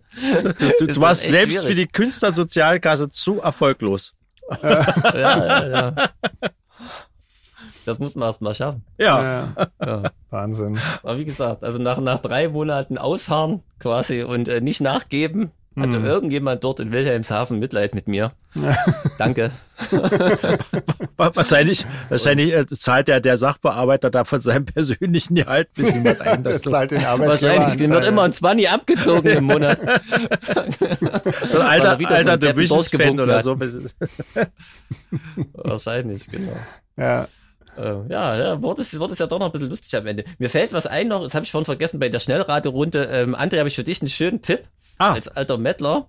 Du, 0.59 0.71
du, 0.77 0.87
du 0.87 1.01
warst 1.01 1.27
selbst 1.27 1.53
schwierig. 1.53 1.67
für 1.67 1.75
die 1.75 1.87
Künstlersozialkasse 1.87 3.09
zu 3.11 3.39
erfolglos. 3.39 4.13
ja, 4.61 4.83
ja, 5.13 5.67
ja. 5.67 6.09
Das 7.85 7.97
muss 7.97 8.15
man 8.15 8.27
erst 8.29 8.41
mal 8.41 8.53
schaffen. 8.53 8.83
Ja. 8.97 9.47
ja. 9.81 10.03
Wahnsinn. 10.29 10.79
Aber 11.01 11.17
wie 11.17 11.25
gesagt, 11.25 11.63
also 11.63 11.79
nach, 11.79 11.99
nach 11.99 12.19
drei 12.19 12.49
Monaten 12.49 12.97
ausharren 12.97 13.63
quasi 13.79 14.21
und 14.23 14.47
äh, 14.47 14.61
nicht 14.61 14.81
nachgeben, 14.81 15.51
hatte 15.75 15.97
hm. 15.97 16.05
irgendjemand 16.05 16.63
dort 16.63 16.79
in 16.79 16.91
Wilhelmshaven 16.91 17.59
Mitleid 17.59 17.93
mit 17.95 18.07
mir. 18.07 18.31
Danke. 19.17 19.51
wahrscheinlich 21.17 21.85
wahrscheinlich 22.09 22.53
äh, 22.53 22.65
zahlt 22.65 23.07
der, 23.07 23.21
der 23.21 23.37
Sachbearbeiter 23.37 24.09
da 24.09 24.23
von 24.23 24.41
seinem 24.41 24.65
persönlichen 24.65 25.35
Gehalt 25.35 25.69
ein 25.69 25.83
bisschen 25.83 26.05
was 26.05 26.19
ein. 26.21 26.43
Das 26.49 26.61
zahlt 26.61 26.91
den 26.91 27.01
wahrscheinlich 27.01 27.77
den 27.77 27.91
wird 27.91 28.07
immer 28.07 28.23
ein 28.23 28.33
20 28.33 28.69
abgezogen 28.69 29.29
im 29.29 29.43
Monat. 29.45 29.79
so 31.51 31.59
alter, 31.59 31.99
alter 31.99 32.31
so 32.31 32.37
Divisions-Fan 32.37 33.19
oder 33.19 33.43
so. 33.43 33.57
wahrscheinlich, 35.53 36.29
genau. 36.29 36.57
Ja. 36.97 37.27
Äh, 37.77 37.93
ja, 38.09 38.37
ja, 38.37 38.61
wurde 38.61 38.81
es, 38.81 38.99
wurde 38.99 39.13
es 39.13 39.19
ja 39.19 39.27
doch 39.27 39.39
noch 39.39 39.45
ein 39.45 39.51
bisschen 39.51 39.69
lustig 39.69 39.95
am 39.95 40.05
Ende. 40.05 40.25
Mir 40.37 40.49
fällt 40.49 40.73
was 40.73 40.85
ein 40.87 41.07
noch, 41.07 41.23
das 41.23 41.35
habe 41.35 41.45
ich 41.45 41.51
vorhin 41.51 41.65
vergessen 41.65 41.99
bei 41.99 42.09
der 42.09 42.19
Schnellraterunde. 42.19 43.05
Ähm, 43.05 43.35
André, 43.35 43.59
habe 43.59 43.69
ich 43.69 43.75
für 43.75 43.83
dich 43.83 44.01
einen 44.01 44.09
schönen 44.09 44.41
Tipp 44.41 44.63
ah. 44.99 45.13
als 45.13 45.27
alter 45.27 45.57
Mettler. 45.57 46.07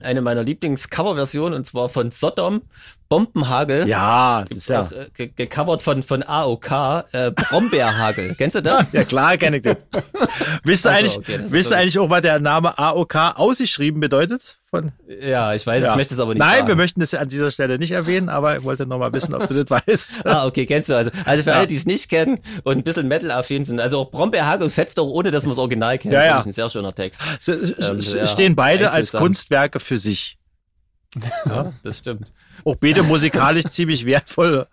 Eine 0.00 0.22
meiner 0.22 0.42
Lieblings-Cover-Versionen 0.42 1.54
und 1.54 1.66
zwar 1.66 1.88
von 1.88 2.10
Sodom, 2.10 2.62
Bombenhagel. 3.10 3.88
Ja, 3.88 4.44
das 4.48 4.58
ist 4.58 4.68
ja. 4.68 4.82
Auch, 4.82 4.92
äh, 4.92 5.26
gecovert 5.26 5.82
von, 5.82 6.04
von 6.04 6.22
AOK, 6.22 6.70
äh, 7.10 7.32
Brombeerhagel. 7.32 8.34
Kennst 8.38 8.54
du 8.54 8.62
das? 8.62 8.86
ja, 8.92 9.02
klar 9.02 9.36
kenne 9.36 9.56
ich 9.56 9.64
das. 9.64 9.78
wisst 10.62 10.84
du 10.84 10.90
also, 10.90 10.98
eigentlich, 10.98 11.18
okay, 11.18 11.40
wisst 11.48 11.72
eigentlich 11.72 11.98
auch, 11.98 12.08
was 12.08 12.22
der 12.22 12.38
Name 12.38 12.78
AOK 12.78 13.16
ausgeschrieben 13.34 14.00
bedeutet? 14.00 14.60
Von? 14.70 14.92
Ja, 15.20 15.52
ich 15.54 15.66
weiß, 15.66 15.82
ja. 15.82 15.90
ich 15.90 15.96
möchte 15.96 16.14
es 16.14 16.20
aber 16.20 16.34
nicht 16.34 16.38
Nein, 16.38 16.58
sagen. 16.58 16.68
wir 16.68 16.76
möchten 16.76 17.02
es 17.02 17.12
an 17.12 17.28
dieser 17.28 17.50
Stelle 17.50 17.80
nicht 17.80 17.90
erwähnen, 17.90 18.28
aber 18.28 18.58
ich 18.58 18.62
wollte 18.62 18.86
noch 18.86 18.98
mal 18.98 19.12
wissen, 19.12 19.34
ob 19.34 19.48
du 19.48 19.64
das 19.64 19.68
weißt. 19.68 20.24
ah, 20.26 20.46
okay, 20.46 20.64
kennst 20.64 20.88
du 20.88 20.94
also. 20.94 21.10
Also 21.24 21.42
für 21.42 21.50
ja. 21.50 21.56
alle, 21.56 21.66
die 21.66 21.74
es 21.74 21.86
nicht 21.86 22.08
kennen 22.08 22.38
und 22.62 22.78
ein 22.78 22.84
bisschen 22.84 23.08
Metal-affin 23.08 23.64
sind, 23.64 23.80
also 23.80 23.98
auch 23.98 24.12
Brombeerhagel 24.12 24.70
fetzt 24.70 25.00
auch 25.00 25.08
ohne, 25.08 25.32
dass 25.32 25.42
man 25.42 25.50
das 25.50 25.58
Original 25.58 25.98
kennt. 25.98 26.14
Ja, 26.14 26.24
ja. 26.24 26.36
Das 26.36 26.42
ist 26.42 26.50
ein 26.50 26.52
sehr 26.52 26.70
schöner 26.70 26.94
Text. 26.94 27.20
Ähm, 27.48 28.00
stehen 28.26 28.54
beide 28.54 28.92
als 28.92 29.10
Kunstwerke 29.10 29.80
für 29.80 29.98
sich. 29.98 30.38
Ja, 31.48 31.72
das 31.82 31.98
stimmt. 31.98 32.32
Auch 32.64 32.76
beide 32.80 33.02
musikalisch 33.02 33.64
ziemlich 33.70 34.04
wertvolle, 34.06 34.66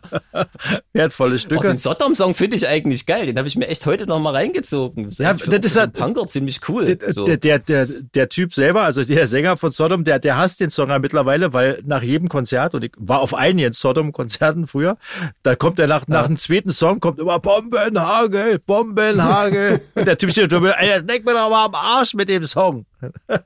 wertvolle 0.93 1.35
Auch 1.35 1.39
Stücke. 1.39 1.67
den 1.67 1.77
Sodom-Song 1.77 2.33
finde 2.33 2.55
ich 2.57 2.67
eigentlich 2.67 3.05
geil. 3.05 3.25
Den 3.25 3.37
habe 3.37 3.47
ich 3.47 3.55
mir 3.55 3.67
echt 3.67 3.85
heute 3.85 4.05
noch 4.07 4.19
mal 4.19 4.33
reingezogen. 4.35 5.05
Das 5.05 5.17
Ja, 5.17 5.33
das 5.33 5.47
ist 5.47 5.75
ja- 5.75 5.83
einen 5.83 5.91
Punker 5.91 6.27
ziemlich 6.27 6.59
cool. 6.69 6.85
Der, 6.85 7.13
so. 7.13 7.25
der, 7.25 7.59
der, 7.59 7.85
der, 7.85 8.29
Typ 8.29 8.53
selber, 8.53 8.83
also 8.83 9.03
der 9.03 9.27
Sänger 9.27 9.57
von 9.57 9.71
Sodom, 9.71 10.03
der, 10.03 10.19
der 10.19 10.37
hasst 10.37 10.59
den 10.59 10.69
Song 10.69 10.89
ja 10.89 10.99
mittlerweile, 10.99 11.53
weil 11.53 11.81
nach 11.85 12.01
jedem 12.01 12.29
Konzert, 12.29 12.75
und 12.75 12.83
ich 12.83 12.91
war 12.97 13.21
auf 13.21 13.33
einigen 13.33 13.73
Sodom-Konzerten 13.73 14.67
früher, 14.67 14.97
da 15.43 15.55
kommt 15.55 15.79
er 15.79 15.87
nach, 15.87 16.07
nach 16.07 16.27
dem 16.27 16.37
zweiten 16.37 16.71
Song, 16.71 16.99
kommt 16.99 17.19
immer 17.19 17.39
Bombenhagel, 17.39 18.59
Bombenhagel. 18.65 19.81
und 19.95 20.07
der 20.07 20.17
Typ 20.17 20.31
steht 20.31 20.51
drüber, 20.51 20.77
ey, 20.79 20.99
leck 21.07 21.25
mir 21.25 21.33
doch 21.33 21.49
mal 21.49 21.65
am 21.65 21.75
Arsch 21.75 22.13
mit 22.13 22.29
dem 22.29 22.43
Song. 22.43 22.85
Ja, 23.29 23.39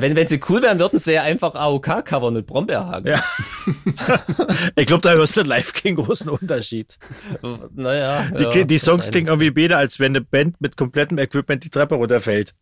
wenn, 0.00 0.14
wenn 0.14 0.28
sie 0.28 0.40
cool 0.48 0.62
wären, 0.62 0.78
würden 0.78 0.98
sie 0.98 1.12
ja 1.14 1.22
einfach 1.22 1.54
AOK 1.54 2.04
covern 2.04 2.34
mit 2.34 2.46
Brombeerhaken. 2.46 3.10
Ja. 3.10 3.24
Ich 4.76 4.86
glaube, 4.86 5.02
da 5.02 5.12
hörst 5.12 5.36
du 5.36 5.42
live 5.42 5.72
keinen 5.72 5.96
großen 5.96 6.28
Unterschied. 6.28 6.98
Naja. 7.74 8.26
Die, 8.38 8.42
ja, 8.58 8.64
die 8.64 8.78
Songs 8.78 9.10
klingen 9.10 9.28
irgendwie 9.28 9.50
beide, 9.50 9.76
als 9.76 9.98
wenn 10.00 10.12
eine 10.12 10.20
Band 10.20 10.60
mit 10.60 10.76
komplettem 10.76 11.18
Equipment 11.18 11.64
die 11.64 11.70
Treppe 11.70 11.94
runterfällt. 11.96 12.54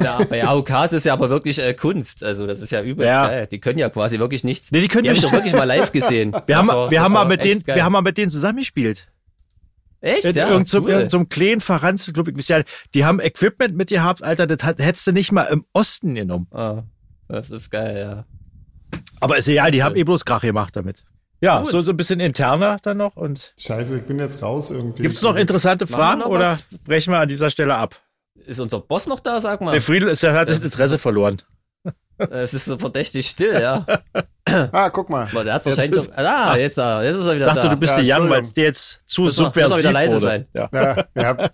Ja, 0.00 0.18
bei 0.30 0.42
AOKs 0.46 0.94
ist 0.94 1.04
ja 1.04 1.12
aber 1.12 1.28
wirklich 1.28 1.58
äh, 1.58 1.74
Kunst. 1.74 2.24
Also 2.24 2.46
das 2.46 2.60
ist 2.62 2.70
ja 2.70 2.82
übelst 2.82 3.10
Ja. 3.10 3.26
geil. 3.28 3.46
Die 3.50 3.60
können 3.60 3.78
ja 3.78 3.90
quasi 3.90 4.18
wirklich 4.18 4.42
nichts. 4.42 4.72
Nee, 4.72 4.80
die 4.80 4.88
können 4.88 5.02
die 5.02 5.10
habe 5.10 5.16
ich 5.18 5.22
nicht. 5.22 5.32
doch 5.32 5.36
wirklich 5.36 5.52
mal 5.54 5.64
live 5.64 5.92
gesehen. 5.92 6.32
Wir 6.32 6.40
Das 6.46 6.56
haben, 6.58 6.68
war- 6.68 6.90
wir 6.90 7.02
haben 7.02 7.12
mal 7.12 7.26
mit 7.26 7.44
denen, 7.44 7.62
geil. 7.62 7.76
wir 7.76 7.84
haben 7.84 7.92
mal 7.92 8.00
mit 8.00 8.16
denen 8.16 8.30
zusammengespielt. 8.30 9.06
echt, 10.00 10.24
In 10.24 10.34
ja, 10.34 10.48
irgendeinem 10.48 10.84
cool. 10.84 10.90
irgend 10.90 11.10
so 11.10 11.18
einem 11.18 11.28
kleinen 11.28 11.60
verranzten 11.60 12.14
Club. 12.14 12.28
Ich 12.38 12.48
ja, 12.48 12.62
die 12.94 13.04
haben 13.04 13.20
Equipment 13.20 13.76
mit 13.76 13.90
gehabt, 13.90 14.22
Alter, 14.22 14.46
das 14.46 14.66
hättest 14.78 15.06
du 15.08 15.12
nicht 15.12 15.30
mal 15.32 15.42
im 15.44 15.66
Osten 15.74 16.14
genommen. 16.14 16.46
Ah, 16.52 16.84
das 17.28 17.50
ist 17.50 17.70
geil, 17.70 17.98
ja. 17.98 18.24
Aber 19.20 19.36
ist 19.36 19.48
egal, 19.48 19.70
die 19.70 19.82
haben 19.82 19.96
eh 19.96 20.04
bloß 20.04 20.24
Krach 20.24 20.42
gemacht 20.42 20.76
damit. 20.76 21.04
Ja, 21.40 21.60
Gut. 21.60 21.70
so, 21.70 21.78
so 21.80 21.90
ein 21.90 21.96
bisschen 21.96 22.20
interner 22.20 22.78
dann 22.82 22.96
noch. 22.96 23.16
Und 23.16 23.54
Scheiße, 23.58 23.98
ich 23.98 24.04
bin 24.04 24.18
jetzt 24.18 24.42
raus 24.42 24.70
irgendwie. 24.70 25.02
gibt's 25.02 25.22
noch 25.22 25.36
interessante 25.36 25.86
Fragen 25.86 26.20
noch 26.20 26.28
oder 26.28 26.52
was? 26.52 26.66
brechen 26.84 27.12
wir 27.12 27.20
an 27.20 27.28
dieser 27.28 27.50
Stelle 27.50 27.74
ab? 27.74 27.96
Ist 28.46 28.60
unser 28.60 28.80
Boss 28.80 29.06
noch 29.06 29.20
da, 29.20 29.40
sag 29.40 29.60
mal? 29.60 29.72
Der 29.72 29.82
Friedel 29.82 30.08
ist 30.08 30.22
ja, 30.22 30.32
hat 30.32 30.48
das 30.48 30.60
Interesse 30.60 30.98
verloren. 30.98 31.42
Es 32.18 32.54
ist 32.54 32.64
so 32.64 32.78
verdächtig 32.78 33.28
still, 33.28 33.60
ja. 33.60 33.84
Ah, 34.72 34.90
guck 34.90 35.10
mal. 35.10 35.28
Aber 35.32 35.42
der 35.44 35.54
hat 35.54 35.64
Jetzt 35.66 35.76
wahrscheinlich 35.76 36.00
ist- 36.00 36.08
doch, 36.10 36.16
ah, 36.16 36.56
jetzt, 36.56 36.78
ah, 36.78 37.02
jetzt 37.02 37.16
ist 37.16 37.26
er 37.26 37.32
Ich 37.32 37.36
wieder 37.36 37.46
dachte, 37.46 37.60
da. 37.62 37.68
du 37.68 37.76
bist 37.76 37.98
Ja, 37.98 38.16
zu 38.16 38.22
young, 38.22 38.30
weil 38.30 38.42
es 38.42 38.54
dir 38.54 38.64
jetzt 38.64 39.00
zu 39.06 39.24
wir 39.24 39.30
subversiv 39.30 39.78
wieder 39.78 39.92
leise 39.92 40.14
wurde. 40.14 40.20
sein. 40.26 40.46
Ja. 40.54 40.68
Ja, 40.72 41.04
ihr, 41.14 41.26
habt, 41.26 41.50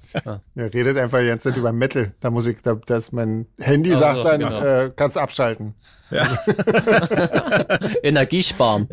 ihr 0.55 0.75
redet 0.75 0.99
einfach 0.99 1.21
jetzt 1.21 1.47
nicht 1.47 1.57
über 1.57 1.73
Metal. 1.73 2.13
Da 2.21 2.31
muss 2.31 2.47
ich, 2.47 2.61
da, 2.63 2.75
das 2.87 3.11
mein 3.13 3.47
Handy 3.59 3.91
Ach 3.93 3.97
so, 3.97 4.01
sagt 4.01 4.25
dann, 4.27 4.41
genau. 4.41 4.61
äh, 4.61 4.91
kannst 4.95 5.17
abschalten. 5.19 5.75
Energie 8.03 8.43
sparen. 8.43 8.87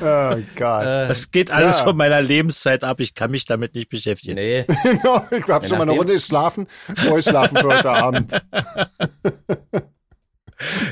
Oh 0.00 0.36
Gott. 0.56 0.82
Äh, 0.82 1.08
Das 1.08 1.30
geht 1.30 1.50
alles 1.50 1.78
Ja. 1.78 1.84
von 1.84 1.96
meiner 1.96 2.20
Lebenszeit 2.20 2.82
ab. 2.84 3.00
Ich 3.00 3.14
kann 3.14 3.30
mich 3.30 3.44
damit 3.46 3.74
nicht 3.74 3.88
beschäftigen. 3.88 4.34
nee. 4.36 4.64
Genau, 4.82 5.24
ich 5.30 5.46
habe 5.48 5.66
schon 5.68 5.78
mal 5.78 5.82
eine 5.88 5.92
Runde 5.92 6.14
geschlafen, 6.14 6.66
ich 6.88 7.24
schlafen 7.24 7.56
für 7.56 7.66
heute 7.68 7.90
Abend. 7.90 8.32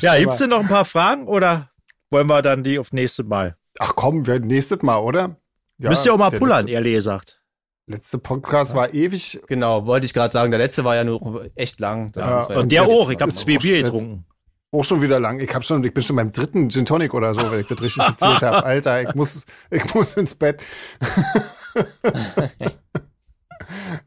Ja, 0.00 0.12
mal. 0.12 0.20
gibt's 0.20 0.38
denn 0.38 0.50
noch 0.50 0.61
ein 0.61 0.68
paar 0.68 0.84
Fragen 0.86 1.26
oder 1.26 1.70
wollen 2.11 2.26
wir 2.26 2.40
dann 2.42 2.62
die 2.62 2.78
auf 2.78 2.92
nächstes 2.92 3.26
Mal? 3.26 3.56
Ach 3.78 3.92
komm, 3.94 4.26
wir 4.26 4.40
nächstes 4.40 4.80
Mal, 4.82 4.96
oder? 4.98 5.34
Ja, 5.76 5.90
Müsst 5.90 6.06
ihr 6.06 6.14
auch 6.14 6.18
mal 6.18 6.30
pullern, 6.30 6.61
Letzte, 6.64 6.72
ehrlich 6.72 6.94
gesagt. 6.94 7.40
letzte 7.86 8.18
Podcast 8.18 8.74
war 8.74 8.94
ewig. 8.94 9.40
Genau, 9.46 9.84
wollte 9.86 10.06
ich 10.06 10.14
gerade 10.14 10.32
sagen. 10.32 10.50
Der 10.50 10.59
letzte 10.59 10.84
war 10.84 10.96
ja 10.96 11.04
nur 11.04 11.46
echt 11.54 11.80
lang. 11.80 12.12
Das 12.12 12.26
Ja, 12.26 12.56
Und 12.59 12.72
der 12.72 12.84
auch. 12.84 13.11
Ich 13.11 13.20
habe 13.20 13.32
zwei 13.32 13.59
Bier 13.59 13.76
jetzt- 13.78 13.92
getrunken. 13.92 14.24
Auch 14.70 14.84
schon 14.84 15.00
wieder 15.00 15.18
lang. 15.18 15.40
Ich 15.40 15.54
hab 15.54 15.64
schon, 15.64 15.82
ich 15.82 15.94
bin 15.94 16.02
schon 16.02 16.16
beim 16.16 16.30
dritten 16.30 16.68
Gin 16.68 16.84
Tonic 16.84 17.14
oder 17.14 17.32
so, 17.32 17.50
wenn 17.50 17.60
ich 17.60 17.66
das 17.66 17.80
richtig 17.80 18.06
gezählt 18.06 18.42
habe. 18.42 18.64
Alter, 18.64 19.02
ich 19.02 19.14
muss, 19.14 19.46
ich 19.70 19.94
muss 19.94 20.14
ins 20.14 20.34
Bett. 20.34 20.60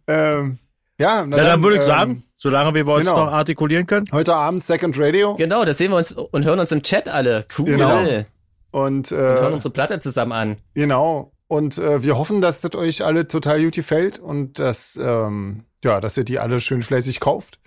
ähm, 0.07 0.59
ja, 0.99 1.25
na 1.25 1.37
Ja, 1.37 1.43
dann 1.43 1.63
würde 1.63 1.77
ich 1.77 1.83
ähm, 1.83 1.87
sagen, 1.87 2.23
solange 2.35 2.75
wir 2.75 2.87
uns 2.87 3.07
genau. 3.07 3.25
noch 3.25 3.31
artikulieren 3.31 3.87
können. 3.87 4.05
Heute 4.11 4.35
Abend 4.35 4.63
Second 4.63 4.99
Radio 4.99 5.35
Genau, 5.35 5.65
das 5.65 5.79
sehen 5.79 5.91
wir 5.91 5.97
uns 5.97 6.11
und 6.11 6.45
hören 6.45 6.59
uns 6.59 6.71
im 6.71 6.83
Chat 6.83 7.09
alle. 7.09 7.45
Cool. 7.57 7.65
Genau. 7.65 7.99
Und 7.99 8.25
und 8.71 9.11
hören 9.11 9.51
äh, 9.51 9.53
unsere 9.53 9.73
Platte 9.73 9.99
zusammen 9.99 10.31
an. 10.31 10.57
genau. 10.73 11.31
Und 11.47 11.77
äh, 11.79 12.01
wir 12.01 12.17
hoffen, 12.17 12.39
dass 12.39 12.61
das 12.61 12.75
euch 12.75 13.03
alle 13.03 13.27
total 13.27 13.61
gut 13.61 13.73
gefällt 13.73 14.19
und 14.19 14.57
dass, 14.59 14.97
ähm, 15.01 15.65
ja, 15.83 15.99
dass 15.99 16.15
ihr 16.15 16.23
die 16.23 16.39
alle 16.39 16.61
schön 16.61 16.81
fleißig 16.81 17.19
kauft. 17.19 17.59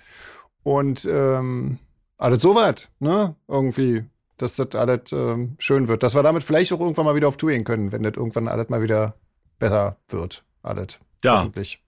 Und 0.62 1.04
ähm, 1.04 1.78
alles 2.18 2.42
soweit, 2.42 2.90
ne? 3.00 3.34
Irgendwie, 3.48 4.04
dass 4.36 4.56
das 4.56 4.74
alles 4.74 5.12
ähm, 5.12 5.56
schön 5.58 5.88
wird. 5.88 6.02
Dass 6.02 6.14
wir 6.14 6.22
damit 6.22 6.42
vielleicht 6.42 6.72
auch 6.72 6.80
irgendwann 6.80 7.04
mal 7.04 7.14
wieder 7.14 7.28
auf 7.28 7.36
Tour 7.36 7.50
gehen 7.50 7.64
können, 7.64 7.92
wenn 7.92 8.02
das 8.02 8.14
irgendwann 8.16 8.48
alles 8.48 8.68
mal 8.68 8.82
wieder 8.82 9.14
besser 9.58 9.96
wird. 10.08 10.44
Alles. 10.62 10.98
Ja, 11.24 11.38
Hoffentlich. 11.38 11.82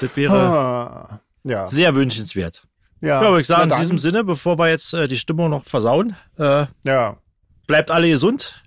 das 0.00 0.16
wäre 0.16 0.34
Ah, 0.36 1.20
ja. 1.44 1.66
sehr 1.68 1.94
wünschenswert. 1.94 2.66
Ja, 3.00 3.22
Ja, 3.22 3.28
würde 3.28 3.40
ich 3.42 3.46
sagen, 3.46 3.70
in 3.70 3.78
diesem 3.78 3.98
Sinne, 3.98 4.24
bevor 4.24 4.58
wir 4.58 4.68
jetzt 4.68 4.92
äh, 4.92 5.06
die 5.08 5.16
Stimmung 5.16 5.50
noch 5.50 5.64
versauen, 5.64 6.16
äh, 6.38 6.66
Ja, 6.84 7.16
bleibt 7.66 7.90
alle 7.90 8.08
gesund. 8.08 8.64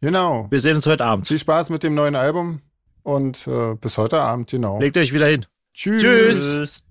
genau. 0.00 0.46
Wir 0.50 0.60
sehen 0.60 0.76
uns 0.76 0.86
heute 0.86 1.04
Abend. 1.04 1.26
Viel 1.28 1.38
Spaß 1.38 1.68
mit 1.70 1.82
dem 1.82 1.94
neuen 1.94 2.16
Album 2.16 2.62
und 3.02 3.46
äh, 3.46 3.74
bis 3.74 3.98
heute 3.98 4.20
Abend, 4.20 4.50
genau. 4.50 4.78
Legt 4.80 4.96
euch 4.96 5.12
wieder 5.12 5.26
hin. 5.26 5.44
Tschüss. 5.74 6.02
Tschüss. 6.02 6.42
Tschüss. 6.42 6.85